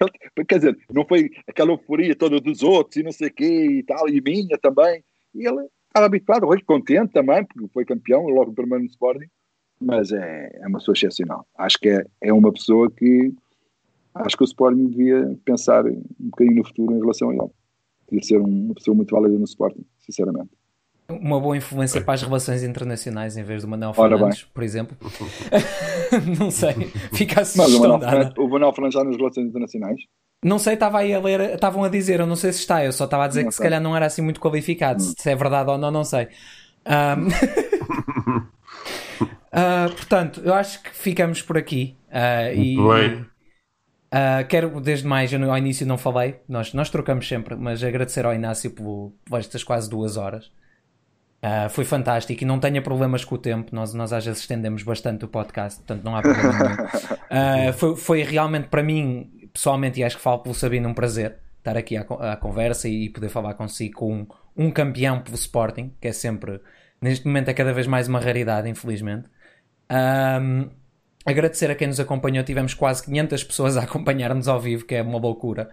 Ele, 0.00 0.46
quer 0.46 0.58
dizer, 0.58 0.78
não 0.92 1.04
foi 1.04 1.30
aquela 1.48 1.72
euforia 1.72 2.14
toda 2.14 2.40
dos 2.40 2.62
outros 2.62 2.96
e 2.96 3.02
não 3.02 3.12
sei 3.12 3.28
o 3.28 3.34
quê 3.34 3.66
e 3.78 3.82
tal, 3.82 4.08
e 4.08 4.20
minha 4.20 4.56
também. 4.58 5.02
E 5.34 5.46
ele 5.46 5.66
estava 5.90 6.06
habituado, 6.06 6.46
hoje 6.46 6.62
contente 6.62 7.12
também, 7.12 7.44
porque 7.44 7.68
foi 7.72 7.84
campeão, 7.84 8.26
logo 8.26 8.52
primeiro 8.52 8.84
no 8.84 8.90
Sporting. 8.90 9.26
Mas 9.80 10.12
é, 10.12 10.50
é 10.60 10.66
uma 10.68 10.78
pessoa 10.78 10.94
excepcional. 10.94 11.46
Acho 11.56 11.78
que 11.78 11.88
é, 11.88 12.04
é 12.22 12.32
uma 12.32 12.52
pessoa 12.52 12.90
que 12.90 13.34
acho 14.14 14.36
que 14.36 14.42
o 14.42 14.44
Sporting 14.44 14.86
devia 14.86 15.38
pensar 15.44 15.86
um 15.86 16.02
bocadinho 16.18 16.56
no 16.56 16.64
futuro 16.64 16.94
em 16.94 17.00
relação 17.00 17.30
a 17.30 17.34
ele. 17.34 17.50
Devia 18.10 18.22
ser 18.22 18.40
uma 18.40 18.74
pessoa 18.74 18.94
muito 18.94 19.14
válida 19.14 19.38
no 19.38 19.44
Sporting, 19.44 19.84
sinceramente 19.98 20.50
uma 21.10 21.40
boa 21.40 21.56
influência 21.56 22.00
para 22.00 22.14
as 22.14 22.22
relações 22.22 22.62
internacionais 22.62 23.36
em 23.36 23.42
vez 23.42 23.62
do 23.62 23.68
Manuel 23.68 23.92
Fernandes, 23.92 24.44
por 24.44 24.62
exemplo. 24.62 24.96
não 26.38 26.50
sei, 26.50 26.72
fica 27.12 27.40
a 27.40 27.44
sugestão 27.44 27.98
Mas 27.98 28.32
o 28.36 28.48
Manuel 28.48 28.72
Fernandes 28.72 28.96
está 28.96 29.04
nas 29.04 29.16
relações 29.16 29.48
internacionais? 29.48 30.00
Não 30.42 30.58
sei, 30.58 30.74
estava 30.74 30.98
aí 30.98 31.12
a 31.12 31.20
ler, 31.20 31.54
estavam 31.54 31.84
a 31.84 31.88
dizer, 31.88 32.20
eu 32.20 32.26
não 32.26 32.36
sei 32.36 32.52
se 32.52 32.60
está, 32.60 32.82
eu 32.84 32.92
só 32.92 33.04
estava 33.04 33.24
a 33.24 33.28
dizer 33.28 33.42
não 33.42 33.48
que 33.48 33.54
sei. 33.54 33.62
se 33.62 33.62
calhar 33.62 33.80
não 33.80 33.94
era 33.94 34.06
assim 34.06 34.22
muito 34.22 34.40
qualificado, 34.40 35.02
hum. 35.02 35.12
se 35.16 35.30
é 35.30 35.36
verdade 35.36 35.70
ou 35.70 35.76
não, 35.76 35.90
não 35.90 36.04
sei. 36.04 36.28
Um... 36.86 37.28
uh, 39.52 39.90
portanto, 39.96 40.40
eu 40.42 40.54
acho 40.54 40.82
que 40.82 40.90
ficamos 40.94 41.42
por 41.42 41.58
aqui. 41.58 41.94
Uh, 42.08 42.54
e, 42.54 42.76
bem. 42.76 43.26
Uh, 44.12 44.44
quero, 44.48 44.80
desde 44.80 45.06
mais, 45.06 45.32
eu 45.32 45.50
ao 45.50 45.56
início 45.56 45.86
não 45.86 45.96
falei, 45.96 46.40
nós, 46.48 46.74
nós 46.74 46.90
trocamos 46.90 47.28
sempre, 47.28 47.54
mas 47.54 47.84
agradecer 47.84 48.26
ao 48.26 48.34
Inácio 48.34 48.70
por, 48.72 49.12
por 49.24 49.38
estas 49.38 49.62
quase 49.62 49.88
duas 49.88 50.16
horas. 50.16 50.50
Uh, 51.42 51.70
foi 51.70 51.84
fantástico 51.84 52.42
e 52.42 52.46
não 52.46 52.58
tenha 52.58 52.82
problemas 52.82 53.24
com 53.24 53.36
o 53.36 53.38
tempo. 53.38 53.74
Nós, 53.74 53.94
nós 53.94 54.12
às 54.12 54.26
vezes 54.26 54.40
estendemos 54.40 54.82
bastante 54.82 55.24
o 55.24 55.28
podcast, 55.28 55.78
portanto 55.78 56.04
não 56.04 56.16
há 56.16 56.22
problema 56.22 56.52
nenhum. 56.52 56.74
Uh, 56.74 57.72
foi, 57.78 57.96
foi 57.96 58.22
realmente 58.22 58.68
para 58.68 58.82
mim, 58.82 59.30
pessoalmente, 59.52 60.00
e 60.00 60.04
acho 60.04 60.16
que 60.16 60.22
falo 60.22 60.38
pelo 60.38 60.54
Sabino, 60.54 60.88
um 60.88 60.94
prazer 60.94 61.38
estar 61.58 61.76
aqui 61.76 61.96
à, 61.96 62.02
à 62.02 62.36
conversa 62.36 62.88
e 62.88 63.08
poder 63.08 63.28
falar 63.28 63.54
consigo 63.54 63.98
com 63.98 64.14
um, 64.14 64.26
um, 64.56 64.70
campeão 64.70 65.20
pelo 65.20 65.36
Sporting, 65.36 65.94
que 66.00 66.08
é 66.08 66.12
sempre, 66.12 66.60
neste 67.00 67.26
momento, 67.26 67.48
é 67.48 67.54
cada 67.54 67.72
vez 67.72 67.86
mais 67.86 68.08
uma 68.08 68.20
raridade, 68.20 68.68
infelizmente. 68.68 69.28
Um, 69.90 70.70
agradecer 71.24 71.70
a 71.70 71.74
quem 71.74 71.88
nos 71.88 72.00
acompanhou. 72.00 72.44
Tivemos 72.44 72.74
quase 72.74 73.04
500 73.04 73.44
pessoas 73.44 73.76
a 73.76 73.82
acompanhar-nos 73.82 74.48
ao 74.48 74.60
vivo, 74.60 74.84
que 74.84 74.94
é 74.94 75.02
uma 75.02 75.18
loucura. 75.18 75.70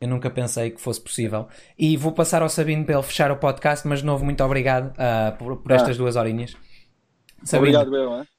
Eu 0.00 0.08
nunca 0.08 0.30
pensei 0.30 0.70
que 0.70 0.80
fosse 0.80 1.00
possível. 1.00 1.48
E 1.76 1.96
vou 1.96 2.12
passar 2.12 2.42
ao 2.42 2.48
Sabino 2.48 2.84
para 2.84 2.94
ele 2.94 3.02
fechar 3.02 3.30
o 3.32 3.36
podcast, 3.36 3.86
mas 3.86 4.00
de 4.00 4.06
novo, 4.06 4.24
muito 4.24 4.42
obrigado 4.44 4.92
uh, 4.92 5.36
por, 5.36 5.56
por, 5.56 5.72
estas 5.72 5.96
ah. 5.96 5.98
duas 5.98 6.16
horinhas. 6.16 6.56
Sabino. 7.42 7.78
Obrigado, 7.78 7.96
eu, 7.96 8.20
é? 8.20 8.37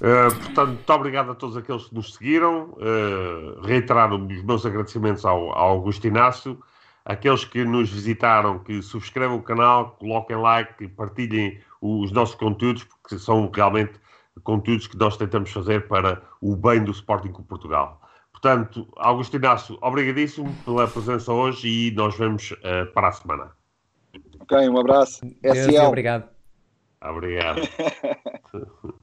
Uh, 0.00 0.34
portanto, 0.34 0.68
muito 0.68 0.92
obrigado 0.92 1.30
a 1.30 1.34
todos 1.34 1.56
aqueles 1.56 1.86
que 1.86 1.94
nos 1.94 2.14
seguiram. 2.14 2.70
Uh, 2.72 3.60
reiterar 3.62 4.12
os 4.12 4.42
meus 4.42 4.64
agradecimentos 4.66 5.24
ao, 5.24 5.52
ao 5.52 5.70
Augusto 5.70 6.06
Inácio. 6.06 6.60
Aqueles 7.04 7.44
que 7.44 7.64
nos 7.64 7.90
visitaram, 7.90 8.60
que 8.60 8.80
subscrevam 8.80 9.36
o 9.36 9.42
canal, 9.42 9.96
coloquem 9.98 10.36
like 10.36 10.84
e 10.84 10.88
partilhem 10.88 11.60
os 11.80 12.12
nossos 12.12 12.36
conteúdos, 12.36 12.84
porque 12.84 13.18
são 13.18 13.50
realmente 13.52 14.00
conteúdos 14.44 14.86
que 14.86 14.96
nós 14.96 15.16
tentamos 15.16 15.50
fazer 15.50 15.88
para 15.88 16.22
o 16.40 16.54
bem 16.54 16.82
do 16.84 16.92
Sporting 16.92 17.32
com 17.32 17.42
Portugal. 17.42 18.00
Portanto, 18.30 18.88
Augusto 18.96 19.36
Inácio, 19.36 19.78
obrigadíssimo 19.80 20.54
pela 20.64 20.86
presença 20.86 21.32
hoje 21.32 21.68
e 21.68 21.90
nós 21.92 22.16
vemos 22.16 22.52
uh, 22.52 22.92
para 22.92 23.08
a 23.08 23.12
semana. 23.12 23.50
Ok, 24.40 24.68
um 24.68 24.78
abraço. 24.78 25.20
Deus, 25.40 25.74
obrigado. 25.80 26.28
Obrigado. 27.00 27.60